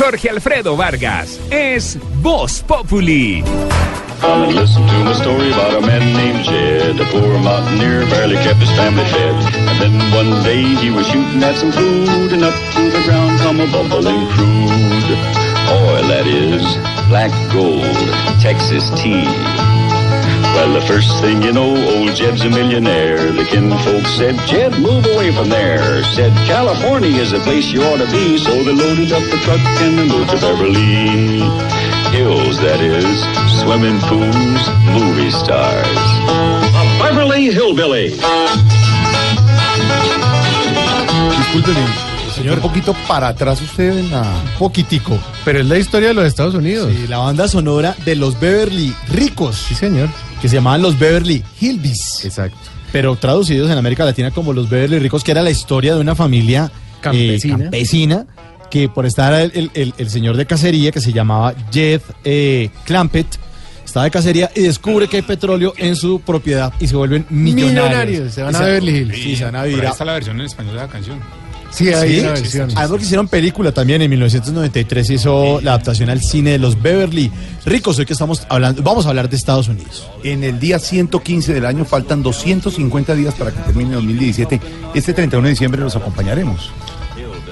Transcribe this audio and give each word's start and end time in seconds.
Jorge 0.00 0.30
Alfredo 0.30 0.76
Vargas 0.76 1.38
es 1.50 1.98
Voz 2.22 2.64
Populi. 2.66 3.42
Come 4.22 4.44
and 4.44 4.54
listen 4.54 4.86
to 4.86 5.04
my 5.04 5.12
story 5.12 5.52
about 5.52 5.74
a 5.74 5.86
man 5.86 6.00
named 6.14 6.42
Jed. 6.42 6.98
A 6.98 7.04
poor 7.12 7.38
mountaineer 7.38 8.06
barely 8.08 8.36
kept 8.36 8.60
his 8.60 8.70
family 8.70 9.04
fed. 9.04 9.34
And 9.68 9.78
then 9.78 9.92
one 10.16 10.42
day 10.42 10.62
he 10.62 10.90
was 10.90 11.06
shooting 11.06 11.42
at 11.42 11.54
some 11.56 11.70
food, 11.70 12.32
and 12.32 12.44
up 12.44 12.54
to 12.72 12.90
the 12.90 13.02
ground 13.04 13.40
come 13.40 13.60
a 13.60 13.66
bubbling 13.66 14.26
crude. 14.32 15.20
Oil, 15.68 16.08
that 16.08 16.26
is, 16.26 16.64
black 17.08 17.30
gold, 17.52 17.84
Texas 18.40 18.88
tea. 18.98 19.28
Well, 20.54 20.74
the 20.74 20.82
first 20.86 21.20
thing 21.20 21.42
you 21.42 21.52
know, 21.52 21.70
old 21.70 22.14
Jed's 22.14 22.44
a 22.44 22.50
millionaire. 22.50 23.32
The 23.32 23.44
kinfolk 23.44 24.06
said, 24.18 24.36
Jed, 24.46 24.72
move 24.80 25.06
away 25.06 25.32
from 25.32 25.48
there. 25.48 26.02
Said, 26.14 26.32
California 26.46 27.20
is 27.20 27.30
the 27.30 27.40
place 27.40 27.72
you 27.72 27.82
ought 27.82 27.98
to 27.98 28.10
be. 28.10 28.36
So 28.38 28.50
they 28.50 28.74
loaded 28.74 29.12
up 29.12 29.22
the 29.30 29.38
truck 29.44 29.60
and 29.80 29.98
they 29.98 30.06
moved 30.08 30.30
to 30.30 30.36
Beverly 30.36 31.40
Hills, 32.12 32.58
that 32.60 32.80
is, 32.80 33.22
swimming 33.62 33.98
pools, 34.10 34.62
movie 34.92 35.30
stars. 35.30 35.98
A 36.28 36.84
Beverly 36.98 37.50
Hillbilly. 37.50 38.18
Señor, 42.34 42.56
un 42.56 42.62
poquito 42.62 42.94
para 43.06 43.28
atrás 43.28 43.60
usted 43.60 43.98
en 43.98 44.10
la... 44.10 44.24
Poquitico. 44.58 45.18
Pero 45.44 45.60
es 45.60 45.66
la 45.66 45.78
historia 45.78 46.08
de 46.08 46.14
los 46.14 46.24
Estados 46.24 46.54
Unidos. 46.54 46.90
Sí, 46.90 47.06
la 47.06 47.18
banda 47.18 47.48
sonora 47.48 47.94
de 48.04 48.16
los 48.16 48.38
Beverly 48.38 48.94
Ricos. 49.08 49.56
Sí, 49.56 49.74
señor. 49.74 50.08
Que 50.40 50.48
se 50.48 50.56
llamaban 50.56 50.82
los 50.82 50.98
Beverly 50.98 51.44
Hillbillies. 51.60 52.24
Exacto. 52.24 52.56
Pero 52.92 53.14
traducidos 53.16 53.70
en 53.70 53.78
América 53.78 54.04
Latina 54.04 54.30
como 54.30 54.52
los 54.52 54.68
Beverly 54.68 54.98
Ricos, 54.98 55.22
que 55.22 55.30
era 55.32 55.42
la 55.42 55.50
historia 55.50 55.94
de 55.94 56.00
una 56.00 56.14
familia 56.14 56.70
eh, 56.74 57.00
Campesina. 57.00 57.58
campesina, 57.58 58.26
que 58.70 58.88
por 58.88 59.06
estar 59.06 59.32
el, 59.34 59.52
el- 59.54 59.70
el- 59.74 59.94
el 59.98 60.10
señor 60.10 60.36
de 60.36 60.46
cacería 60.46 60.90
que 60.90 61.00
se 61.00 61.12
llamaba 61.12 61.54
Jed 61.72 62.00
eh, 62.24 62.70
Clampett, 62.84 63.26
estaba 63.84 64.04
de 64.04 64.10
cacería 64.10 64.50
y 64.54 64.62
descubre 64.62 65.08
que 65.08 65.16
hay 65.16 65.22
petróleo 65.22 65.72
en 65.76 65.94
su 65.96 66.20
propiedad 66.20 66.72
y 66.80 66.86
se 66.86 66.96
vuelven 66.96 67.26
millonarios. 67.28 67.72
Millonarios, 67.84 68.34
se 68.34 68.42
van 68.42 68.54
a 68.56 68.60
Beverly 68.60 68.98
Hills. 68.98 69.16
Sí, 69.16 69.36
se 69.36 69.44
van 69.44 69.56
a 69.56 69.64
vivir 69.64 69.84
a- 69.86 69.90
está 69.90 70.04
la 70.04 70.12
versión 70.14 70.38
en 70.40 70.46
español 70.46 70.74
de 70.74 70.80
la 70.80 70.88
canción. 70.88 71.18
Sí, 71.70 71.88
hay 71.92 72.14
Sí, 72.14 72.20
una 72.20 72.32
versión. 72.32 72.70
Además 72.74 72.98
que 72.98 73.04
hicieron 73.04 73.28
película 73.28 73.72
también 73.72 74.02
en 74.02 74.10
1993 74.10 75.10
hizo 75.10 75.60
la 75.60 75.72
adaptación 75.72 76.10
al 76.10 76.20
cine 76.20 76.50
de 76.52 76.58
los 76.58 76.80
Beverly 76.80 77.30
Ricos. 77.64 77.98
Hoy 77.98 78.06
que 78.06 78.12
estamos 78.12 78.46
hablando, 78.48 78.82
vamos 78.82 79.06
a 79.06 79.10
hablar 79.10 79.28
de 79.28 79.36
Estados 79.36 79.68
Unidos. 79.68 80.08
En 80.24 80.44
el 80.44 80.58
día 80.58 80.78
115 80.78 81.54
del 81.54 81.66
año 81.66 81.84
faltan 81.84 82.22
250 82.22 83.14
días 83.14 83.34
para 83.34 83.52
que 83.52 83.60
termine 83.60 83.94
2017. 83.94 84.60
Este 84.94 85.12
31 85.14 85.44
de 85.44 85.50
diciembre 85.50 85.80
los 85.80 85.94
acompañaremos. 85.96 86.70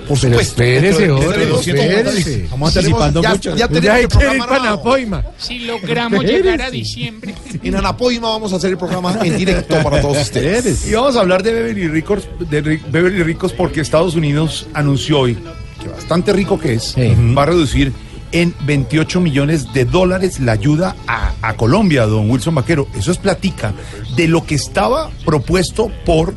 Por 0.09 0.19
Pero 0.21 0.41
espérese, 0.41 1.07
250 1.07 2.11
espérese. 2.11 2.45
Estamos 2.45 2.77
anticipando 2.77 3.23
ya, 3.23 3.31
mucho. 3.31 3.51
Ya 3.51 3.57
Ya 3.57 3.69
tenemos 3.69 3.97
el 3.97 4.03
ir 4.03 4.09
programa 4.09 4.47
para 4.47 4.57
armado. 4.57 4.77
Napoima. 4.77 5.25
Si 5.39 5.59
logramos 5.61 6.25
llegar 6.25 6.63
a 6.63 6.71
diciembre. 6.71 7.35
En 7.63 7.75
Anapoima 7.77 8.29
vamos 8.29 8.53
a 8.53 8.57
hacer 8.57 8.71
el 8.71 8.79
programa 8.79 9.19
en 9.23 9.37
directo 9.37 9.83
para 9.83 10.01
todos 10.01 10.19
ustedes. 10.19 10.87
Y 10.89 10.93
vamos 10.95 11.17
a 11.17 11.21
hablar 11.21 11.43
de 11.43 11.53
Beverly 11.53 11.89
Ricos, 11.89 12.29
de 12.39 12.61
Beverly 12.61 13.23
Ricos 13.23 13.53
porque 13.53 13.81
Estados 13.81 14.15
Unidos 14.15 14.67
anunció 14.75 15.21
hoy 15.21 15.37
que 15.83 15.89
bastante 15.89 16.33
rico 16.33 16.59
que 16.59 16.75
es, 16.75 16.85
Sí. 16.95 17.15
va 17.37 17.43
a 17.45 17.47
reducir 17.47 17.93
en 18.33 18.55
28 18.67 19.21
millones 19.21 19.73
de 19.73 19.85
dólares 19.85 20.41
la 20.41 20.53
ayuda 20.53 20.97
a, 21.07 21.33
a 21.43 21.55
Colombia, 21.55 22.05
don 22.07 22.31
Wilson 22.31 22.55
Vaquero. 22.55 22.87
Eso 22.97 23.11
es 23.13 23.19
platica 23.19 23.73
de 24.17 24.29
lo 24.29 24.45
que 24.45 24.55
estaba 24.55 25.11
propuesto 25.25 25.91
por 26.05 26.35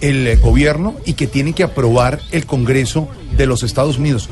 el 0.00 0.38
gobierno 0.38 0.94
y 1.06 1.14
que 1.14 1.26
tiene 1.26 1.52
que 1.52 1.62
aprobar 1.62 2.20
el 2.32 2.46
Congreso 2.46 3.08
de 3.36 3.46
los 3.46 3.62
Estados 3.62 3.98
Unidos. 3.98 4.28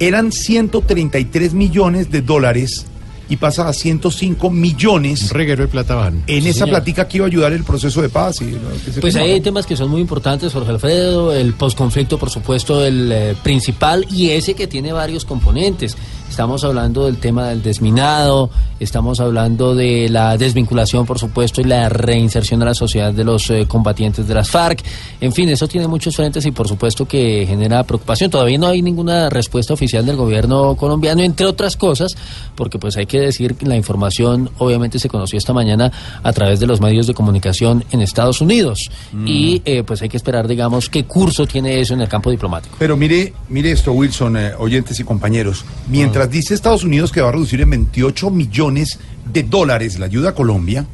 Eran 0.00 0.32
133 0.32 1.54
millones 1.54 2.10
de 2.10 2.22
dólares 2.22 2.86
y 3.28 3.36
pasa 3.36 3.66
a 3.66 3.72
105 3.72 4.50
millones 4.50 5.22
Un 5.22 5.30
reguero 5.30 5.62
de 5.62 5.68
plata 5.68 5.94
van. 5.94 6.22
en 6.26 6.46
esa 6.46 6.66
platica 6.66 7.08
que 7.08 7.16
iba 7.16 7.24
a 7.24 7.28
ayudar 7.28 7.52
el 7.54 7.64
proceso 7.64 8.02
de 8.02 8.10
paz. 8.10 8.42
Y, 8.42 8.58
Pues 9.00 9.16
hay 9.16 9.40
temas 9.40 9.64
que 9.64 9.74
son 9.74 9.90
muy 9.90 10.02
importantes, 10.02 10.52
Jorge 10.52 10.70
Alfredo, 10.70 11.32
el 11.32 11.54
posconflicto, 11.54 12.18
por 12.18 12.28
supuesto, 12.28 12.84
el 12.84 13.10
eh, 13.10 13.34
principal 13.42 14.06
y 14.10 14.30
ese 14.30 14.52
que 14.52 14.66
tiene 14.66 14.92
varios 14.92 15.24
componentes. 15.24 15.96
Estamos 16.32 16.64
hablando 16.64 17.04
del 17.04 17.18
tema 17.18 17.48
del 17.48 17.62
desminado, 17.62 18.48
estamos 18.80 19.20
hablando 19.20 19.74
de 19.74 20.08
la 20.08 20.38
desvinculación, 20.38 21.04
por 21.04 21.18
supuesto, 21.18 21.60
y 21.60 21.64
la 21.64 21.90
reinserción 21.90 22.62
a 22.62 22.64
la 22.64 22.74
sociedad 22.74 23.12
de 23.12 23.22
los 23.22 23.50
eh, 23.50 23.66
combatientes 23.68 24.26
de 24.26 24.32
las 24.32 24.48
FARC. 24.48 24.82
En 25.20 25.34
fin, 25.34 25.50
eso 25.50 25.68
tiene 25.68 25.88
muchos 25.88 26.16
frentes 26.16 26.46
y, 26.46 26.50
por 26.50 26.68
supuesto, 26.68 27.06
que 27.06 27.44
genera 27.46 27.84
preocupación. 27.84 28.30
Todavía 28.30 28.56
no 28.56 28.68
hay 28.68 28.80
ninguna 28.80 29.28
respuesta 29.28 29.74
oficial 29.74 30.06
del 30.06 30.16
gobierno 30.16 30.74
colombiano, 30.74 31.20
entre 31.20 31.44
otras 31.44 31.76
cosas, 31.76 32.16
porque 32.56 32.78
pues 32.78 32.96
hay 32.96 33.04
que 33.04 33.20
decir 33.20 33.54
que 33.54 33.66
la 33.66 33.76
información 33.76 34.48
obviamente 34.56 34.98
se 34.98 35.10
conoció 35.10 35.36
esta 35.36 35.52
mañana 35.52 35.92
a 36.22 36.32
través 36.32 36.60
de 36.60 36.66
los 36.66 36.80
medios 36.80 37.06
de 37.06 37.12
comunicación 37.12 37.84
en 37.90 38.00
Estados 38.00 38.40
Unidos. 38.40 38.90
Y 39.26 39.60
eh, 39.66 39.82
pues 39.82 40.00
hay 40.00 40.08
que 40.08 40.16
esperar, 40.16 40.48
digamos, 40.48 40.88
qué 40.88 41.04
curso 41.04 41.46
tiene 41.46 41.78
eso 41.78 41.92
en 41.92 42.00
el 42.00 42.08
campo 42.08 42.30
diplomático. 42.30 42.74
Pero 42.78 42.96
mire, 42.96 43.34
mire 43.50 43.72
esto, 43.72 43.92
Wilson, 43.92 44.38
eh, 44.38 44.52
oyentes 44.58 44.98
y 44.98 45.04
compañeros. 45.04 45.66
Mientras 45.90 46.21
dice 46.26 46.54
Estados 46.54 46.84
Unidos 46.84 47.12
que 47.12 47.20
va 47.20 47.28
a 47.28 47.32
reducir 47.32 47.60
en 47.60 47.70
28 47.70 48.30
millones 48.30 48.98
de 49.32 49.42
dólares 49.42 49.98
la 49.98 50.06
ayuda 50.06 50.30
a 50.30 50.34
Colombia, 50.34 50.86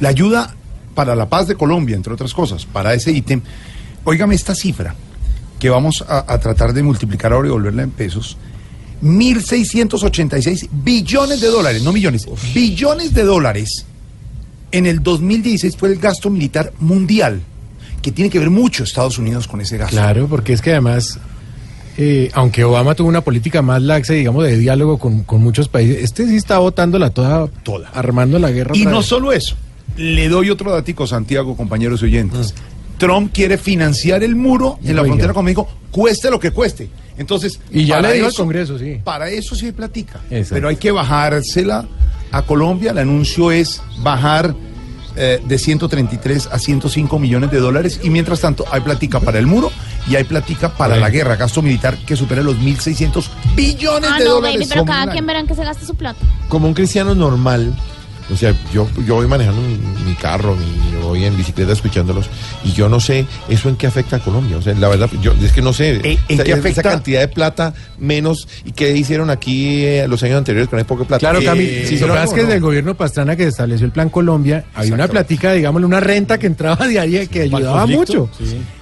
la 0.00 0.08
ayuda 0.08 0.54
para 0.94 1.14
la 1.14 1.28
paz 1.28 1.48
de 1.48 1.54
Colombia, 1.54 1.96
entre 1.96 2.12
otras 2.12 2.34
cosas, 2.34 2.66
para 2.66 2.94
ese 2.94 3.12
ítem, 3.12 3.40
óigame 4.04 4.34
esta 4.34 4.54
cifra 4.54 4.94
que 5.58 5.70
vamos 5.70 6.04
a, 6.06 6.32
a 6.32 6.38
tratar 6.38 6.72
de 6.72 6.82
multiplicar 6.82 7.32
ahora 7.32 7.48
y 7.48 7.50
volverla 7.52 7.82
en 7.82 7.90
pesos. 7.90 8.36
1.686 9.02 10.68
billones 10.70 11.40
de 11.40 11.48
dólares, 11.48 11.82
no 11.82 11.92
millones, 11.92 12.26
billones 12.54 13.12
de 13.14 13.24
dólares 13.24 13.84
en 14.72 14.86
el 14.86 15.02
2016 15.02 15.76
fue 15.76 15.90
el 15.90 15.98
gasto 15.98 16.30
militar 16.30 16.72
mundial, 16.80 17.42
que 18.00 18.10
tiene 18.10 18.30
que 18.30 18.38
ver 18.38 18.50
mucho 18.50 18.84
Estados 18.84 19.18
Unidos 19.18 19.46
con 19.46 19.60
ese 19.60 19.76
gasto. 19.76 19.94
Claro, 19.94 20.26
porque 20.26 20.52
es 20.52 20.62
que 20.62 20.70
además, 20.70 21.18
eh, 21.98 22.30
aunque 22.34 22.64
Obama 22.64 22.94
tuvo 22.94 23.08
una 23.08 23.20
política 23.20 23.62
más 23.62 23.82
laxa, 23.82 24.14
digamos, 24.14 24.44
de 24.44 24.56
diálogo 24.58 24.98
con, 24.98 25.24
con 25.24 25.42
muchos 25.42 25.68
países, 25.68 26.02
este 26.02 26.26
sí 26.26 26.36
está 26.36 26.58
votándola 26.58 27.10
toda, 27.10 27.46
Toda. 27.62 27.88
armando 27.94 28.38
la 28.38 28.50
guerra. 28.50 28.76
Y 28.76 28.84
no 28.84 28.98
vez. 28.98 29.06
solo 29.06 29.32
eso, 29.32 29.56
le 29.96 30.28
doy 30.28 30.50
otro 30.50 30.72
datico, 30.72 31.06
Santiago, 31.06 31.56
compañeros 31.56 32.02
y 32.02 32.06
oyentes. 32.06 32.54
Trump 32.98 33.32
quiere 33.34 33.58
financiar 33.58 34.22
el 34.22 34.36
muro 34.36 34.78
en 34.84 34.94
la 34.96 35.02
Oiga. 35.02 35.12
frontera 35.14 35.34
con 35.34 35.44
México, 35.44 35.68
cueste 35.90 36.30
lo 36.30 36.38
que 36.38 36.50
cueste. 36.52 36.88
Entonces, 37.18 37.60
Y 37.70 37.84
ya 37.84 37.96
para 37.96 38.08
le 38.08 38.14
dijo 38.14 38.26
al 38.26 38.32
eso- 38.32 38.42
Congreso, 38.42 38.78
sí. 38.78 38.98
Para 39.04 39.28
eso 39.28 39.54
sí 39.54 39.66
hay 39.66 39.72
platica. 39.72 40.20
Exacto. 40.30 40.54
Pero 40.54 40.68
hay 40.68 40.76
que 40.76 40.92
bajársela 40.92 41.86
a 42.30 42.42
Colombia. 42.42 42.92
El 42.92 42.98
anuncio 42.98 43.50
es 43.52 43.82
bajar 44.02 44.54
eh, 45.16 45.40
de 45.46 45.58
133 45.58 46.48
a 46.50 46.58
105 46.58 47.18
millones 47.18 47.50
de 47.50 47.58
dólares. 47.58 48.00
Y 48.02 48.08
mientras 48.08 48.40
tanto, 48.40 48.64
hay 48.70 48.80
platica 48.80 49.20
para 49.20 49.38
el 49.38 49.46
muro 49.46 49.70
y 50.08 50.16
hay 50.16 50.24
platica 50.24 50.68
para 50.70 50.96
la 50.96 51.10
guerra, 51.10 51.36
gasto 51.36 51.62
militar 51.62 51.96
que 51.98 52.16
supera 52.16 52.42
los 52.42 52.56
1.600 52.56 53.24
billones 53.54 54.10
Ah, 54.12 54.18
de 54.18 54.24
no, 54.24 54.30
dólares. 54.34 54.56
baby, 54.58 54.66
pero 54.68 54.84
cada 54.84 55.04
quien 55.04 55.18
año. 55.18 55.26
verá 55.26 55.40
en 55.40 55.46
qué 55.46 55.54
se 55.54 55.64
gasta 55.64 55.86
su 55.86 55.94
plata. 55.94 56.18
Como 56.48 56.66
un 56.66 56.74
cristiano 56.74 57.14
normal, 57.14 57.74
o 58.30 58.36
sea, 58.36 58.54
yo, 58.72 58.88
yo 59.06 59.14
voy 59.16 59.26
manejando 59.26 59.60
mi, 59.62 59.76
mi 60.06 60.14
carro, 60.14 60.56
mi, 60.56 60.96
voy 61.02 61.24
en 61.24 61.36
bicicleta 61.36 61.72
escuchándolos, 61.72 62.26
y 62.64 62.72
yo 62.72 62.88
no 62.88 63.00
sé 63.00 63.26
eso 63.48 63.68
en 63.68 63.76
qué 63.76 63.86
afecta 63.86 64.16
a 64.16 64.18
Colombia. 64.20 64.56
O 64.56 64.62
sea, 64.62 64.74
la 64.74 64.88
verdad, 64.88 65.10
yo 65.20 65.32
es 65.32 65.52
que 65.52 65.62
no 65.62 65.72
sé. 65.72 65.96
¿En- 65.96 66.04
en 66.06 66.18
esa, 66.28 66.44
qué 66.44 66.52
afecta? 66.52 66.68
esa 66.80 66.82
cantidad 66.82 67.20
de 67.20 67.28
plata 67.28 67.74
menos, 67.98 68.46
y 68.64 68.72
qué 68.72 68.96
hicieron 68.96 69.30
aquí 69.30 69.84
eh, 69.84 70.06
los 70.08 70.22
años 70.22 70.38
anteriores 70.38 70.68
con 70.68 70.78
el 70.78 70.84
poco 70.84 71.02
de 71.02 71.08
plata. 71.08 71.20
Claro, 71.20 71.40
Eh, 71.40 71.44
Cami, 71.44 71.66
si 71.86 71.98
lo 71.98 72.06
que 72.06 72.12
pasa 72.12 72.24
es 72.24 72.30
no, 72.30 72.34
que 72.36 72.40
no. 72.42 72.46
desde 72.46 72.54
el 72.56 72.60
gobierno 72.62 72.94
Pastrana 72.94 73.36
que 73.36 73.44
estableció 73.48 73.86
el 73.86 73.92
Plan 73.92 74.08
Colombia, 74.08 74.64
había 74.74 74.94
una 74.94 75.08
platica, 75.08 75.52
digámosle, 75.52 75.86
una 75.86 76.00
renta 76.00 76.38
que 76.38 76.46
entraba 76.46 76.86
diaria 76.86 77.26
que 77.26 77.42
ayudaba 77.42 77.86
mucho. 77.86 78.28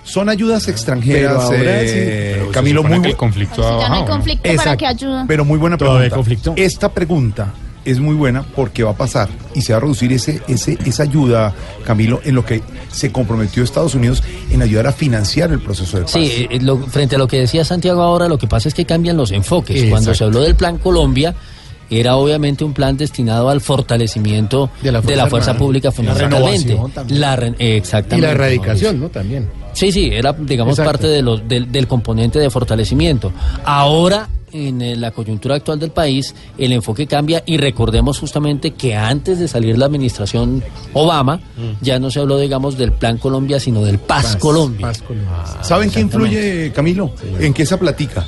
Son 0.05 0.29
ayudas 0.29 0.67
extranjeras, 0.69 1.33
Pero 1.33 1.41
ahora 1.41 1.83
eh, 1.83 2.31
Pero 2.35 2.47
se 2.47 2.51
Camilo, 2.53 2.83
muy 2.83 3.07
el 3.11 3.17
conflicto 3.17 3.57
Si 3.57 3.61
ya 3.63 3.69
no 3.69 3.77
hay 3.77 3.81
bajado, 3.91 4.01
¿no? 4.01 4.07
conflicto, 4.11 4.43
¿para 4.43 4.55
Exacto. 4.55 4.79
qué 4.79 4.87
ayuda? 4.87 5.25
pero 5.29 5.45
muy 5.45 5.59
buena 5.59 5.77
pregunta. 5.77 6.11
conflicto. 6.11 6.53
Esta 6.57 6.89
pregunta 6.93 7.53
es 7.85 7.99
muy 8.00 8.15
buena 8.15 8.43
porque 8.55 8.82
va 8.82 8.91
a 8.91 8.97
pasar 8.97 9.29
y 9.55 9.62
se 9.62 9.73
va 9.73 9.79
a 9.79 9.81
reducir 9.81 10.12
ese, 10.12 10.43
ese, 10.49 10.77
esa 10.85 11.03
ayuda, 11.05 11.55
Camilo, 11.85 12.21
en 12.25 12.35
lo 12.35 12.44
que 12.44 12.62
se 12.91 13.11
comprometió 13.12 13.62
Estados 13.65 13.94
Unidos 13.94 14.23
en 14.50 14.62
ayudar 14.62 14.87
a 14.87 14.93
financiar 14.93 15.50
el 15.53 15.61
proceso 15.61 15.97
de 15.97 16.03
paz. 16.05 16.12
Sí, 16.12 16.47
eh, 16.50 16.59
lo- 16.61 16.79
frente 16.87 17.17
a 17.17 17.19
lo 17.19 17.27
que 17.29 17.38
decía 17.38 17.65
Santiago 17.65 18.03
ahora, 18.03 18.29
lo 18.29 18.38
que 18.38 18.47
pasa 18.47 18.69
es 18.69 18.75
que 18.75 18.85
cambian 18.85 19.17
los 19.17 19.31
enfoques. 19.32 19.77
Exacto. 19.77 19.91
Cuando 19.93 20.15
se 20.15 20.25
habló 20.25 20.41
del 20.41 20.55
Plan 20.56 20.79
Colombia, 20.79 21.35
era 21.88 22.15
obviamente 22.17 22.62
un 22.65 22.73
plan 22.73 22.97
destinado 22.97 23.49
al 23.49 23.61
fortalecimiento 23.61 24.71
de 24.83 24.93
la 24.93 25.03
Fuerza 25.03 25.29
fuerza, 25.29 25.50
Armada. 25.50 25.59
pública 25.67 25.88
La 25.88 25.93
fundamentalmente. 25.93 26.69
renovación 26.69 26.91
también. 26.93 27.21
La 27.21 27.37
re- 27.37 27.55
exactamente. 27.59 28.17
Y 28.17 28.21
la 28.21 28.31
erradicación, 28.33 29.00
¿no? 29.00 29.09
También. 29.09 29.49
Sí, 29.73 29.91
sí, 29.93 30.11
era, 30.12 30.33
digamos, 30.33 30.73
Exacto. 30.79 30.91
parte 30.93 31.06
de 31.09 31.23
los, 31.23 31.47
del, 31.49 31.71
del 31.73 31.87
componente 31.88 32.38
de 32.38 32.50
fortalecimiento. 32.50 33.33
Ahora, 33.65 34.29
en 34.52 34.82
eh, 34.82 34.97
la 34.97 35.11
coyuntura 35.11 35.55
actual 35.56 35.79
del 35.79 35.91
país, 35.91 36.35
el 36.58 36.73
enfoque 36.73 37.06
cambia 37.06 37.43
y 37.47 37.56
recordemos 37.56 38.19
justamente 38.19 38.73
que 38.73 38.94
antes 38.97 39.38
de 39.38 39.49
salir 39.49 39.79
la 39.79 39.87
administración 39.87 40.62
Obama, 40.93 41.37
Mm. 41.56 41.82
ya 41.82 41.99
no 41.99 42.11
se 42.11 42.20
habló, 42.20 42.38
digamos, 42.38 42.76
del 42.79 42.93
Plan 42.93 43.19
Colombia, 43.19 43.61
sino 43.61 43.82
del 43.85 43.99
Paz, 43.99 44.37
Colombia. 44.37 44.93
¿Saben 45.62 45.91
qué 45.91 46.00
influye, 46.00 46.73
Camilo? 46.75 47.12
En 47.38 47.52
que 47.52 47.62
esa 47.62 47.79
platica 47.79 48.26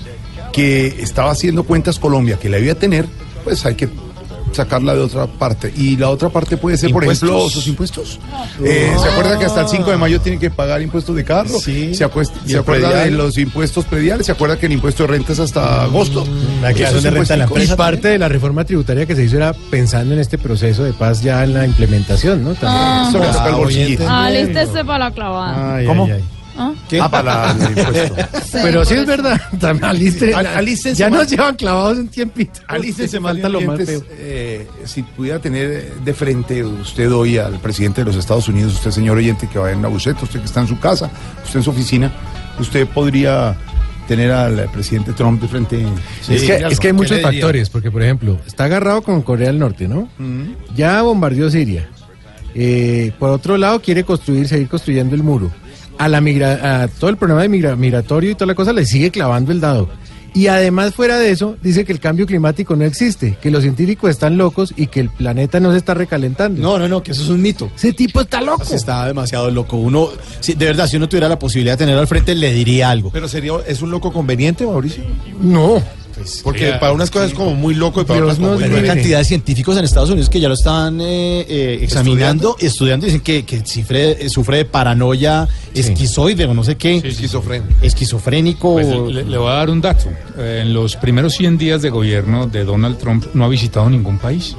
que 0.53 0.87
estaba 0.87 1.31
haciendo 1.31 1.65
cuentas 1.65 1.99
Colombia, 1.99 2.39
que 2.39 2.49
la 2.49 2.59
iba 2.59 2.73
a 2.73 2.77
tener, 2.77 3.07
pues 3.45 3.65
hay 3.65 3.75
que 3.75 3.89
sacarla 4.53 4.95
de 4.95 5.01
otra 5.01 5.27
parte. 5.27 5.73
Y 5.77 5.97
la 5.97 6.11
otra 6.11 6.29
parte 6.29 6.57
puede 6.57 6.77
ser, 6.77 6.91
por 6.93 7.05
ejemplo, 7.05 7.49
sus 7.49 7.67
impuestos. 7.67 8.19
Eh, 8.65 8.95
¿Se 9.01 9.09
acuerda 9.09 9.39
que 9.39 9.45
hasta 9.47 9.63
el 9.63 9.69
5 9.69 9.91
de 9.91 9.97
mayo 9.97 10.21
tienen 10.21 10.39
que 10.41 10.51
pagar 10.51 10.83
impuestos 10.83 11.15
de 11.17 11.25
carro? 11.25 11.59
Sí. 11.59 11.95
¿Se, 11.95 12.07
acuest- 12.07 12.33
¿Y 12.47 12.51
se 12.51 12.59
acuerda 12.59 12.89
predial? 12.91 13.11
de 13.11 13.17
los 13.17 13.39
impuestos 13.39 13.85
prediales? 13.85 14.27
¿Se 14.27 14.33
acuerda 14.33 14.59
que 14.59 14.67
el 14.67 14.73
impuesto 14.73 15.03
de 15.05 15.09
renta 15.09 15.33
es 15.33 15.41
hasta 15.41 15.83
agosto? 15.83 16.25
La 16.61 16.69
declaración 16.69 16.89
Esos 16.89 17.03
de 17.03 17.11
renta 17.11 17.37
la 17.37 17.45
impuestos- 17.45 17.75
Y 17.75 17.77
parte 17.77 18.09
de 18.09 18.19
la 18.19 18.29
reforma 18.29 18.65
tributaria 18.65 19.07
que 19.07 19.15
se 19.17 19.25
hizo 19.25 19.37
era 19.37 19.53
pensando 19.53 20.15
en 20.15 20.21
este 20.21 20.39
proceso 20.39 20.85
de 20.85 20.93
paz 20.93 21.23
ya 21.23 21.43
en 21.45 21.55
la 21.55 21.65
implementación, 21.67 22.43
¿no? 22.45 22.55
También. 22.55 22.71
Ah. 22.73 23.07
Eso 23.09 23.49
el 23.49 23.55
bolsillito. 23.55 24.05
Ah, 24.09 24.31
lístese 24.31 24.85
para 24.85 25.07
la 25.07 25.11
clavada. 25.13 25.77
Ay, 25.77 25.87
¿Cómo? 25.87 26.05
ay, 26.07 26.13
ay. 26.13 26.25
¿Ah? 26.57 26.73
Ah, 27.01 27.11
para 27.11 27.51
el 27.53 27.79
impuesto. 27.79 28.15
Pero 28.53 28.85
sí 28.85 28.95
es 28.95 29.07
verdad. 29.07 29.41
También 29.61 29.85
aliste- 29.91 30.35
Al- 30.35 30.47
alístense 30.47 30.99
ya 31.01 31.09
nos 31.11 31.29
llevan 31.29 31.57
clavados 31.57 31.99
un 31.99 32.09
tiempito. 32.09 32.61
Alístense, 32.69 33.21
falta 33.21 33.49
lo 33.49 33.61
más 33.63 33.81
feo. 33.85 34.03
eh, 34.11 34.69
si 34.85 35.03
pudiera 35.03 35.39
tener 35.39 35.95
de 36.05 36.15
frente 36.15 36.63
usted 36.65 37.11
hoy 37.13 37.39
al 37.39 37.59
presidente 37.61 38.03
de 38.03 38.07
los 38.07 38.17
Estados 38.17 38.49
Unidos, 38.49 38.75
usted 38.75 38.91
señor 38.91 39.17
oyente 39.17 39.49
que 39.49 39.59
va 39.59 39.73
en 39.73 39.81
la 39.83 39.89
buceta, 39.89 40.23
usted 40.25 40.41
que 40.41 40.47
está 40.47 40.61
en 40.61 40.69
su 40.69 40.79
casa, 40.79 41.11
usted 41.45 41.61
en 41.61 41.63
su 41.63 41.71
oficina, 41.71 42.13
usted 42.59 42.87
podría 42.87 43.57
tener 44.09 44.31
al 44.33 44.69
presidente 44.71 45.13
Trump 45.13 45.41
de 45.41 45.49
frente. 45.49 45.87
es, 46.29 46.43
que, 46.43 46.57
es 46.57 46.79
que 46.81 46.89
hay 46.89 46.93
muchos 46.93 47.17
¿Qué 47.17 47.23
factores, 47.23 47.71
porque 47.71 47.91
por 47.91 48.03
ejemplo, 48.03 48.39
está 48.47 48.65
agarrado 48.65 49.01
con 49.03 49.23
Corea 49.23 49.47
del 49.47 49.59
Norte, 49.59 49.89
¿no? 49.89 50.09
Ya 50.75 51.01
bombardeó 51.03 51.49
Siria. 51.51 51.89
Eh, 52.55 53.13
por 53.19 53.31
otro 53.31 53.57
lado, 53.57 53.81
quiere 53.81 54.05
construir, 54.05 54.47
seguir 54.47 54.69
construyendo 54.69 55.15
el 55.15 55.23
muro. 55.23 55.51
A, 55.99 56.09
la 56.09 56.21
migra 56.21 56.83
a 56.83 56.89
todo 56.89 57.11
el 57.11 57.17
problema 57.17 57.43
de 57.43 57.49
migra- 57.49 57.77
migratorio 57.77 58.31
y 58.31 58.35
toda 58.35 58.47
la 58.47 58.55
cosa 58.55 58.73
le 58.73 58.85
sigue 58.87 59.11
clavando 59.11 59.53
el 59.53 59.61
dado. 59.61 59.89
Y 60.35 60.47
además, 60.47 60.95
fuera 60.95 61.19
de 61.19 61.31
eso, 61.31 61.57
dice 61.63 61.85
que 61.85 61.93
el 61.93 62.01
cambio 62.01 62.25
climático 62.27 62.75
no 62.75 62.85
existe, 62.87 63.37
que 63.43 63.51
los 63.51 63.63
científicos 63.63 64.09
están 64.09 64.39
locos 64.39 64.73
y 64.79 64.87
que 64.87 65.01
el 65.01 65.11
planeta 65.11 65.61
no 65.61 65.73
se 65.73 65.77
está 65.77 65.93
recalentando. 65.93 66.63
No, 66.63 66.79
no, 66.79 66.89
no, 66.89 67.03
que 67.03 67.13
eso 67.13 67.23
es 67.23 67.29
un 67.29 67.43
mito. 67.43 67.71
Ese 67.77 67.93
tipo 67.93 68.23
está 68.23 68.41
loco. 68.41 68.63
Está 68.75 69.07
demasiado 69.07 69.51
loco. 69.51 69.77
Uno, 69.77 70.09
si- 70.41 70.55
de 70.55 70.65
verdad, 70.65 70.87
si 70.87 70.97
uno 70.97 71.07
tuviera 71.07 71.29
la 71.29 71.39
posibilidad 71.39 71.75
de 71.75 71.79
tenerlo 71.85 72.01
al 72.01 72.07
frente, 72.09 72.35
le 72.35 72.51
diría 72.55 72.89
algo. 72.89 73.11
Pero 73.13 73.29
sería, 73.29 73.53
¿es 73.67 73.83
un 73.83 73.91
loco 73.91 74.11
conveniente, 74.11 74.65
Mauricio? 74.65 75.05
No. 75.39 75.83
Porque 76.45 76.61
sería- 76.61 76.81
para 76.81 76.93
unas 76.93 77.11
cosas 77.11 77.31
es 77.31 77.35
como 77.37 77.55
muy 77.55 77.75
loco 77.75 78.01
y 78.01 78.05
para 78.05 78.21
Dios 78.21 78.33
otras 78.35 78.39
como 78.39 78.59
muy 78.71 78.79
hay 78.81 78.87
cantidad 78.87 79.19
de 79.19 79.25
científicos 79.25 79.77
en 79.77 79.85
Estados 79.85 80.11
Unidos 80.11 80.29
que 80.31 80.41
ya 80.41 80.49
lo 80.49 80.55
están 80.55 81.01
eh, 81.01 81.47
eh, 81.49 81.79
examinando 81.83 82.57
estudiando. 82.61 83.07
Dicen 83.07 83.21
que, 83.21 83.45
que 83.45 83.65
sufre, 83.67 84.25
eh, 84.25 84.29
sufre 84.29 84.57
de 84.59 84.65
paranoia 84.65 85.49
esquizoide 85.75 86.45
o 86.47 86.55
no 86.55 86.65
sé 86.65 86.77
qué. 86.77 86.97
esquizofrenia. 86.97 87.69
Esquizofrénico. 87.83 88.75
Pues, 88.75 88.87
le, 88.87 89.25
le 89.25 89.39
voy 89.39 89.49
a 89.51 89.55
dar 89.55 89.71
un 89.71 89.81
dato. 89.81 90.09
Eh, 90.39 90.61
En 90.63 90.75
los 90.75 90.97
primeros 90.97 91.35
100 91.35 91.59
días 91.59 91.83
de 91.83 91.91
gobierno 91.91 92.47
de 92.47 92.65
Donald 92.65 92.99
Trump 92.99 93.27
no 93.35 93.45
ha 93.45 93.49
visitado 93.49 93.89
ningún 93.91 94.19
país. 94.19 94.57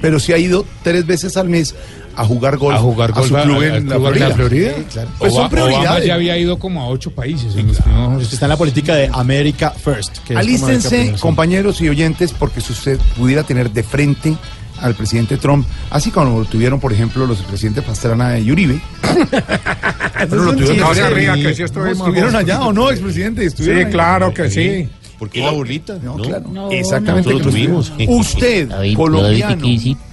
Pero 0.00 0.20
si 0.20 0.32
ha 0.32 0.38
ido 0.38 0.64
tres 0.84 1.06
veces 1.06 1.36
al 1.36 1.48
mes 1.48 1.74
a 2.18 2.24
jugar 2.24 2.56
golf 2.56 2.76
A 2.76 2.80
jugar 2.80 3.12
golf 3.12 3.28
su 3.28 3.36
a- 3.36 3.42
club 3.42 3.56
al- 3.58 3.64
en 3.64 3.72
la 3.72 3.78
club 3.78 3.92
en 3.94 4.00
Florida. 4.02 4.28
la 4.28 4.34
Florida. 4.34 4.72
Sí, 4.76 4.84
claro. 4.92 5.08
Pues 5.18 5.32
son 5.32 5.40
Oba- 5.42 5.48
Obama 5.48 5.66
prioridades. 5.70 6.06
ya 6.06 6.14
había 6.14 6.36
ido 6.36 6.58
como 6.58 6.82
a 6.82 6.88
ocho 6.88 7.10
países 7.12 7.54
en 7.56 7.68
los 7.68 7.78
primeros... 7.80 8.32
Está 8.32 8.46
en 8.46 8.50
la 8.50 8.56
política 8.56 8.94
de 8.96 9.08
America 9.12 9.70
First. 9.70 10.18
que 10.26 10.36
Alístense, 10.36 11.14
compañeros 11.20 11.80
y 11.80 11.88
oyentes, 11.88 12.32
porque 12.32 12.60
si 12.60 12.72
usted 12.72 12.98
pudiera 13.16 13.42
tener 13.44 13.70
de 13.70 13.82
frente 13.82 14.36
al 14.80 14.94
presidente 14.94 15.36
Trump, 15.38 15.66
así 15.90 16.10
como 16.10 16.38
lo 16.40 16.44
tuvieron, 16.44 16.78
por 16.78 16.92
ejemplo, 16.92 17.26
los 17.26 17.38
presidentes 17.42 17.82
Pastrana 17.84 18.38
y 18.38 18.50
Uribe. 18.52 18.80
Pero 20.30 20.44
lo 20.44 20.52
tuvieron 20.54 20.76
No, 20.78 20.88
arriba, 20.88 21.34
que 21.34 21.54
sí. 21.54 21.62
¿Estuvieron 21.62 22.36
allá 22.36 22.62
o 22.62 22.72
no, 22.72 22.90
expresidente? 22.90 23.44
¿Estuvieron 23.44 23.80
Sí, 23.82 23.86
ahí? 23.86 23.92
claro 23.92 24.34
que 24.34 24.50
sí. 24.50 24.88
¿Por 25.18 25.30
qué 25.30 25.40
la 25.40 25.50
burlita? 25.50 25.98
No, 26.02 26.16
¿No? 26.16 26.22
claro. 26.22 26.70
Exactamente. 26.70 27.30
Lo 27.32 27.40
tuvimos. 27.40 27.92
Usted, 28.06 28.68
colombiano. 28.94 29.66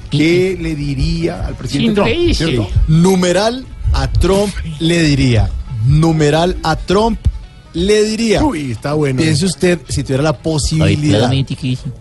¿Qué 0.10 0.58
le 0.60 0.76
diría 0.76 1.46
al 1.48 1.56
presidente 1.56 1.88
Sin 1.88 1.96
Trump? 1.96 2.34
¿Cierto? 2.36 2.70
Numeral 2.88 3.66
a 3.94 4.08
Trump 4.12 4.54
le 4.80 5.02
diría. 5.04 5.50
Numeral 5.86 6.58
a 6.64 6.76
Trump 6.76 7.20
le 7.74 8.04
diría. 8.04 8.44
Uy, 8.44 8.72
está 8.72 8.94
bueno. 8.94 9.22
Piense 9.22 9.46
usted, 9.46 9.80
si 9.90 10.04
tuviera 10.04 10.24
la 10.24 10.34
posibilidad 10.38 11.30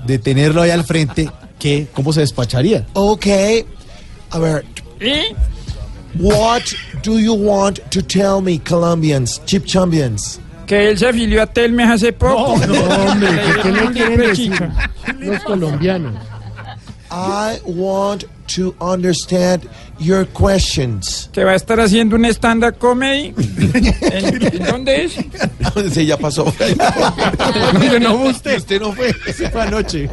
de 0.06 0.18
tenerlo 0.18 0.62
ahí 0.62 0.70
al 0.70 0.84
frente, 0.84 1.28
¿qué, 1.58 1.88
¿cómo 1.92 2.12
se 2.12 2.20
despacharía? 2.20 2.86
Ok. 2.94 3.26
A 4.30 4.38
ver. 4.38 4.64
What 6.18 6.62
do 7.02 7.18
you 7.18 7.34
want 7.34 7.80
to 7.90 8.00
tell 8.02 8.40
me, 8.40 8.58
Colombians, 8.60 9.42
chip 9.46 9.64
champions? 9.66 10.38
Que 10.66 10.90
él 10.90 10.98
se 10.98 11.08
afilió 11.08 11.42
a 11.42 11.46
Telmex 11.46 11.90
hace 11.90 12.12
poco. 12.12 12.56
No, 12.66 12.74
hombre, 13.10 13.28
¿qué- 13.28 13.60
¿qué 13.62 13.72
le 13.72 13.90
quieren 13.92 14.16
decir? 14.20 14.52
Los 15.18 15.42
colombianos. 15.42 16.14
I 17.16 17.60
want 17.64 18.24
to 18.56 18.74
understand 18.80 19.68
your 19.98 20.26
questions. 20.26 21.30
Que 21.32 21.44
va 21.44 21.52
a 21.52 21.54
estar 21.54 21.78
haciendo 21.80 22.16
un 22.16 22.24
stand-up 22.26 22.76
comedy. 22.78 23.32
¿En, 24.02 24.42
en 24.56 24.64
dónde 24.64 25.04
es? 25.04 25.14
Sí, 25.92 26.06
ya 26.06 26.16
pasó. 26.18 26.44
¿Dónde 27.72 28.00
no 28.00 28.18
fue 28.18 28.30
usted? 28.30 28.56
Usted 28.58 28.80
no 28.80 28.92
fue. 28.92 29.12
Se 29.32 29.48
fue 29.50 29.62
anoche. 29.62 30.08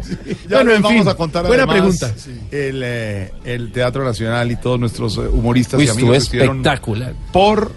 Ya 0.47 0.57
Bueno, 0.57 0.73
en 0.73 0.81
vamos 0.81 0.99
fin, 1.01 1.09
a 1.09 1.13
contar 1.15 1.45
buena 1.47 1.63
además 1.63 1.97
pregunta. 1.97 2.13
El, 2.51 2.81
eh, 2.85 3.31
el 3.43 3.71
Teatro 3.71 4.03
Nacional 4.05 4.51
y 4.51 4.55
todos 4.57 4.79
nuestros 4.79 5.17
eh, 5.17 5.21
humoristas 5.21 5.79
Uy, 5.79 5.85
y 5.85 5.87
estuvo 5.87 6.05
amigos 6.05 6.23
estuvieron 6.23 6.57
espectacular. 6.57 7.13
por 7.33 7.71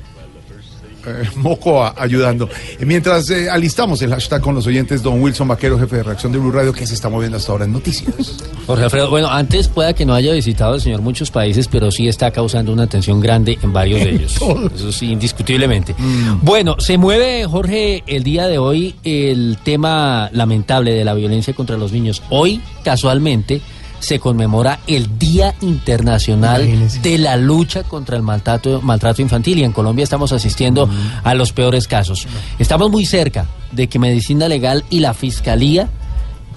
eh, 1.06 1.29
Moco 1.37 1.83
a- 1.85 1.95
ayudando. 1.97 2.49
Eh, 2.79 2.85
Mientras 2.87 3.29
eh, 3.31 3.49
alistamos 3.51 4.01
el 4.03 4.11
hashtag 4.11 4.41
con 4.41 4.55
los 4.55 4.67
oyentes, 4.67 5.03
don 5.03 5.21
Wilson 5.23 5.49
Vaquero, 5.49 5.79
jefe 5.79 5.97
de 5.97 6.03
reacción 6.03 6.33
de 6.33 6.39
Blue 6.39 6.51
Radio, 6.53 6.73
que 6.73 6.87
se 6.87 6.95
está 6.95 7.09
moviendo 7.09 7.37
hasta 7.37 7.53
ahora 7.53 7.65
en 7.65 7.73
noticias. 7.73 8.37
Jorge 8.67 8.84
Alfredo, 8.84 9.11
bueno, 9.11 9.29
antes 9.29 9.69
pueda 9.69 9.93
que 9.94 10.05
no 10.06 10.15
haya 10.15 10.32
visitado 10.32 10.75
el 10.75 10.81
señor 10.81 11.01
muchos 11.03 11.31
países, 11.31 11.69
pero 11.69 11.91
sí 11.91 12.08
está 12.08 12.31
causando 12.31 12.73
una 12.73 12.84
atención 12.84 13.20
grande 13.20 13.58
en 13.63 13.73
varios 13.73 14.01
de 14.01 14.11
ellos. 14.11 14.37
Eso 14.75 14.93
sí, 14.93 15.13
indiscutiblemente. 15.13 15.94
Bueno, 16.43 16.77
se 16.79 16.99
mueve, 16.99 17.44
Jorge, 17.46 18.03
el 18.06 18.23
día 18.25 18.46
de 18.46 18.58
hoy 18.58 18.94
el 19.05 19.58
tema 19.63 20.29
lamentable 20.32 20.93
de 20.93 21.05
la 21.05 21.15
violencia 21.15 21.55
contra 21.55 21.77
los 21.77 21.93
niños. 21.93 22.23
Hoy, 22.31 22.61
casualmente, 22.84 23.61
se 24.05 24.20
conmemora 24.20 24.81
el 24.87 25.19
Día 25.19 25.55
Internacional 25.61 26.89
de 27.03 27.19
la 27.19 27.37
lucha 27.37 27.82
contra 27.82 28.17
el 28.17 28.23
maltrato, 28.23 28.81
maltrato 28.82 29.23
infantil 29.23 29.58
y 29.58 29.65
en 29.65 29.73
Colombia 29.73 30.05
estamos 30.05 30.32
asistiendo 30.32 30.89
a 31.23 31.34
los 31.34 31.53
peores 31.53 31.89
casos. 31.89 32.27
Estamos 32.58 32.91
muy 32.91 33.06
cerca 33.06 33.46
de 33.73 33.89
que 33.89 33.99
Medicina 33.99 34.46
Legal 34.46 34.84
y 34.91 35.01
la 35.01 35.15
Fiscalía 35.15 35.89